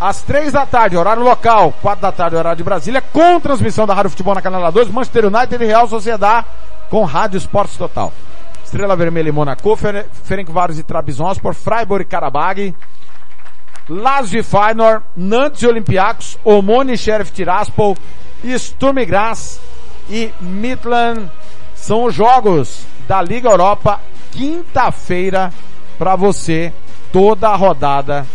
Às 0.02 0.20
três 0.20 0.52
da 0.52 0.66
tarde, 0.66 0.96
horário 0.96 1.22
local, 1.22 1.72
quatro 1.80 2.02
da 2.02 2.10
tarde, 2.10 2.34
horário 2.34 2.56
de 2.56 2.64
Brasília, 2.64 3.00
com 3.00 3.38
transmissão 3.38 3.86
da 3.86 3.94
Rádio 3.94 4.10
Futebol 4.10 4.34
na 4.34 4.42
Canela 4.42 4.72
2, 4.72 4.88
Manchester 4.88 5.26
United 5.26 5.62
e 5.62 5.66
Real 5.68 5.86
Sociedade, 5.86 6.44
com 6.90 7.04
Rádio 7.04 7.38
Esportes 7.38 7.76
Total. 7.76 8.12
Estrela 8.64 8.96
Vermelha 8.96 9.28
e 9.28 9.32
Monaco, 9.32 9.76
Fer 9.76 10.08
Ferencváros 10.24 10.76
e 10.76 10.82
Trabzonspor, 10.82 11.54
Freiburg 11.54 12.02
e 12.02 12.08
Karabag, 12.08 12.74
Lazio 13.88 14.40
e 14.40 14.42
Feyenoord, 14.42 15.04
Nantes 15.16 15.62
e 15.62 15.68
Olympiacos, 15.68 16.36
Omoni 16.44 16.94
e 16.94 16.98
Sheriff 16.98 17.30
Tiraspol, 17.30 17.96
Sturm 18.44 18.98
e 18.98 19.06
Graz 19.06 19.60
e 20.10 20.32
Midland. 20.40 21.30
São 21.76 22.06
os 22.06 22.14
jogos 22.14 22.84
da 23.06 23.22
Liga 23.22 23.48
Europa, 23.48 24.00
quinta-feira, 24.32 25.52
para 25.96 26.16
você, 26.16 26.72
toda 27.12 27.50
a 27.50 27.54
rodada. 27.54 28.26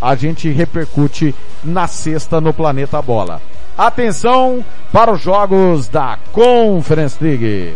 A 0.00 0.14
gente 0.14 0.48
repercute 0.50 1.34
na 1.64 1.86
sexta 1.86 2.40
no 2.40 2.52
Planeta 2.52 3.00
Bola. 3.00 3.40
Atenção 3.76 4.64
para 4.92 5.12
os 5.12 5.20
jogos 5.20 5.88
da 5.88 6.18
Conference 6.32 7.22
League. 7.22 7.74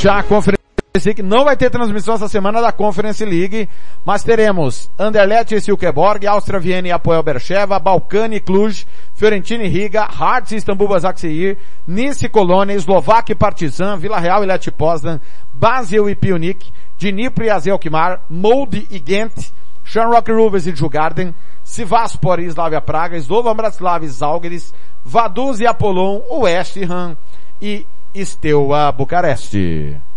Já 0.00 0.18
a 0.18 0.22
Conference 0.22 0.62
League 0.94 1.22
não 1.22 1.44
vai 1.44 1.56
ter 1.56 1.70
transmissão 1.70 2.14
essa 2.14 2.28
semana 2.28 2.60
da 2.60 2.70
Conference 2.70 3.24
League, 3.24 3.66
mas 4.04 4.22
teremos 4.22 4.90
Anderlecht 4.98 5.54
e 5.54 5.60
Silkeborg, 5.60 6.26
Áustria 6.26 6.60
Viena 6.60 6.88
e 6.88 6.92
Apoel 6.92 7.22
Bercheva, 7.22 7.78
Balcani 7.78 8.38
Cluj, 8.38 8.84
Fiorentina 9.14 9.64
e 9.64 9.68
Riga, 9.68 10.02
Hearts 10.02 10.52
e 10.52 10.56
Istambul 10.56 10.88
Basaksehir, 10.88 11.56
Nice 11.86 12.28
Colônia, 12.28 12.74
Eslováquia 12.74 13.32
e 13.32 13.36
Partizan, 13.36 13.96
Vila 13.96 14.18
Real 14.18 14.42
e 14.42 14.46
Leti 14.46 14.70
Poznan, 14.70 15.18
Basel 15.54 16.10
e 16.10 16.14
Pionik, 16.14 16.70
Dnipro 16.98 17.42
e 17.42 17.48
Azelkmar, 17.48 18.20
Molde 18.28 18.86
e 18.90 18.98
Ghent, 18.98 19.50
Shamrock 19.82 20.30
Rovers 20.30 20.66
e 20.66 20.76
Jugarden, 20.76 21.34
Sivaspor 21.64 22.38
e 22.38 22.44
Slavia 22.44 22.82
Praga, 22.82 23.16
Slovan 23.16 23.56
Bratislava 23.56 24.04
e 24.04 24.08
Zalgiris, 24.08 24.74
Vaduz 25.02 25.58
e 25.58 25.66
Apollon, 25.66 26.20
West 26.30 26.76
Ham 26.76 27.16
e 27.62 27.86
Steaua 28.14 28.92
Bucareste. 28.92 30.11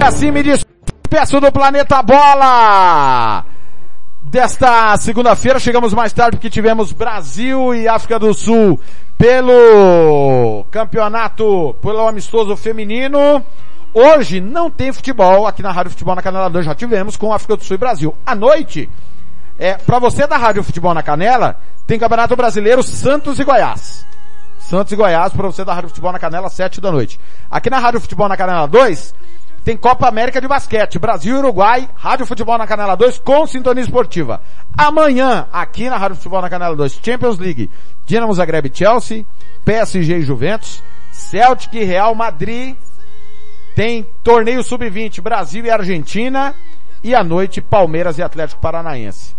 E 0.00 0.02
assim 0.02 0.30
me 0.30 0.42
despeço 0.42 1.38
do 1.42 1.52
Planeta 1.52 2.02
Bola! 2.02 3.44
Desta 4.22 4.96
segunda-feira, 4.96 5.58
chegamos 5.58 5.92
mais 5.92 6.10
tarde 6.10 6.38
porque 6.38 6.48
tivemos 6.48 6.90
Brasil 6.90 7.74
e 7.74 7.86
África 7.86 8.18
do 8.18 8.32
Sul 8.32 8.80
pelo 9.18 10.64
campeonato, 10.70 11.76
pelo 11.82 12.08
amistoso 12.08 12.56
feminino. 12.56 13.44
Hoje 13.92 14.40
não 14.40 14.70
tem 14.70 14.90
futebol 14.90 15.46
aqui 15.46 15.62
na 15.62 15.70
Rádio 15.70 15.90
Futebol 15.90 16.14
na 16.14 16.22
Canela 16.22 16.48
2, 16.48 16.64
já 16.64 16.74
tivemos 16.74 17.18
com 17.18 17.30
África 17.30 17.58
do 17.58 17.62
Sul 17.62 17.74
e 17.74 17.78
Brasil. 17.78 18.14
À 18.24 18.34
noite, 18.34 18.88
é, 19.58 19.74
para 19.74 19.98
você 19.98 20.26
da 20.26 20.38
Rádio 20.38 20.64
Futebol 20.64 20.94
na 20.94 21.02
Canela, 21.02 21.60
tem 21.86 21.98
Campeonato 21.98 22.34
Brasileiro 22.34 22.82
Santos 22.82 23.38
e 23.38 23.44
Goiás. 23.44 24.06
Santos 24.60 24.92
e 24.92 24.96
Goiás 24.96 25.32
para 25.32 25.48
você 25.48 25.62
da 25.64 25.74
Rádio 25.74 25.90
Futebol 25.90 26.12
na 26.12 26.18
Canela, 26.18 26.48
7 26.48 26.80
da 26.80 26.90
noite. 26.90 27.20
Aqui 27.50 27.68
na 27.68 27.78
Rádio 27.78 28.00
Futebol 28.00 28.28
na 28.28 28.36
Canela 28.36 28.66
2, 28.66 29.14
tem 29.64 29.76
Copa 29.76 30.08
América 30.08 30.40
de 30.40 30.48
Basquete, 30.48 30.98
Brasil 30.98 31.36
e 31.36 31.38
Uruguai, 31.38 31.88
Rádio 31.94 32.26
Futebol 32.26 32.56
na 32.56 32.66
Canela 32.66 32.96
2 32.96 33.18
com 33.18 33.46
sintonia 33.46 33.82
esportiva. 33.82 34.40
Amanhã, 34.76 35.46
aqui 35.52 35.88
na 35.88 35.96
Rádio 35.96 36.16
Futebol 36.16 36.40
na 36.40 36.48
Canela 36.48 36.74
2, 36.74 37.00
Champions 37.02 37.38
League, 37.38 37.70
Dinamo 38.06 38.32
Zagreb 38.32 38.70
Chelsea, 38.72 39.24
PSG 39.64 40.18
e 40.18 40.22
Juventus, 40.22 40.82
Celtic 41.12 41.74
e 41.74 41.84
Real 41.84 42.14
Madrid, 42.14 42.76
tem 43.74 44.06
torneio 44.22 44.62
sub-20 44.62 45.20
Brasil 45.20 45.64
e 45.64 45.70
Argentina, 45.70 46.54
e 47.02 47.14
à 47.14 47.24
noite 47.24 47.60
Palmeiras 47.60 48.18
e 48.18 48.22
Atlético 48.22 48.60
Paranaense. 48.60 49.34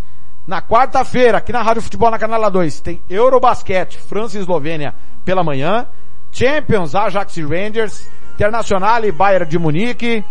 Na 0.47 0.61
quarta-feira, 0.61 1.37
aqui 1.37 1.51
na 1.51 1.61
Rádio 1.61 1.81
Futebol 1.81 2.09
na 2.09 2.17
Canela 2.17 2.49
2, 2.49 2.81
tem 2.81 3.01
Eurobasquete, 3.09 3.99
França 3.99 4.37
e 4.37 4.41
Eslovênia 4.41 4.93
pela 5.23 5.43
manhã, 5.43 5.87
Champions, 6.31 6.95
Ajax 6.95 7.37
e 7.37 7.43
Rangers, 7.43 8.09
Internacional 8.41 9.05
e 9.05 9.11
Bayern 9.11 9.45
de 9.45 9.59
Munique, 9.59 10.25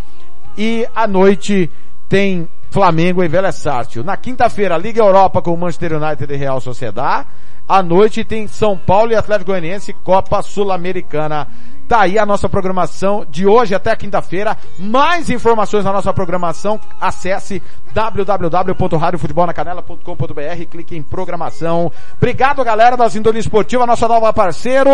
e 0.59 0.85
à 0.97 1.07
noite 1.07 1.71
tem 2.09 2.49
Flamengo 2.69 3.23
e 3.23 3.29
Vélez 3.29 3.55
Sarsfield. 3.55 4.05
Na 4.05 4.17
quinta-feira, 4.17 4.77
Liga 4.77 5.01
Europa 5.01 5.41
com 5.41 5.57
Manchester 5.57 5.93
United 5.93 6.33
e 6.33 6.37
Real 6.37 6.61
Sociedad. 6.61 7.25
À 7.69 7.83
noite 7.85 8.25
tem 8.25 8.49
São 8.49 8.77
Paulo 8.77 9.13
e 9.13 9.15
Atlético 9.15 9.53
Goianiense, 9.53 9.93
Copa 9.93 10.43
Sul-Americana. 10.43 11.47
Tá 11.91 12.01
aí 12.03 12.19
a 12.21 12.25
nossa 12.25 12.49
programação 12.49 13.27
de 13.29 13.49
hoje 13.49 13.75
até 13.75 13.97
quinta-feira. 13.97 14.57
Mais 14.79 15.29
informações 15.29 15.85
na 15.85 15.93
nossa 15.93 16.13
programação, 16.13 16.79
acesse 17.01 17.61
www.radiofutebolnacanela.com.br, 17.93 20.65
clique 20.71 20.97
em 20.97 21.03
programação. 21.03 21.91
Obrigado 22.17 22.63
galera 22.63 22.97
da 22.97 23.11
Sintonia 23.11 23.41
Esportiva, 23.41 23.85
nossa 23.87 24.07
nova 24.07 24.33
parceiro. 24.33 24.89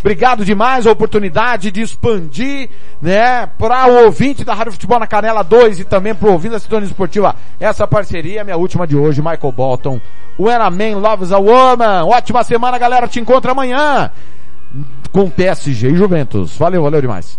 Obrigado 0.00 0.44
demais 0.44 0.88
a 0.88 0.90
oportunidade 0.90 1.70
de 1.70 1.82
expandir, 1.82 2.68
né, 3.00 3.46
para 3.56 3.86
o 3.86 4.06
ouvinte 4.06 4.44
da 4.44 4.54
Rádio 4.54 4.72
Futebol 4.72 4.98
na 4.98 5.06
Canela 5.06 5.44
2 5.44 5.78
e 5.78 5.84
também 5.84 6.16
pro 6.16 6.32
ouvinte 6.32 6.54
da 6.54 6.58
Sintonia 6.58 6.88
Esportiva, 6.88 7.36
essa 7.60 7.86
parceria, 7.86 8.42
minha 8.42 8.56
última 8.56 8.88
de 8.88 8.96
hoje, 8.96 9.22
Michael 9.22 9.52
Bolton. 9.52 10.00
When 10.36 10.56
a 10.56 10.68
Man 10.68 10.96
Loves 10.96 11.30
a 11.30 11.38
Woman. 11.38 12.06
Ótima 12.06 12.42
semana, 12.42 12.76
galera. 12.76 13.06
Te 13.06 13.20
encontro 13.20 13.52
amanhã 13.52 14.10
com 15.12 15.30
PSG 15.30 15.90
e 15.90 15.96
Juventus. 15.96 16.56
Valeu, 16.56 16.82
valeu 16.82 17.00
demais. 17.00 17.38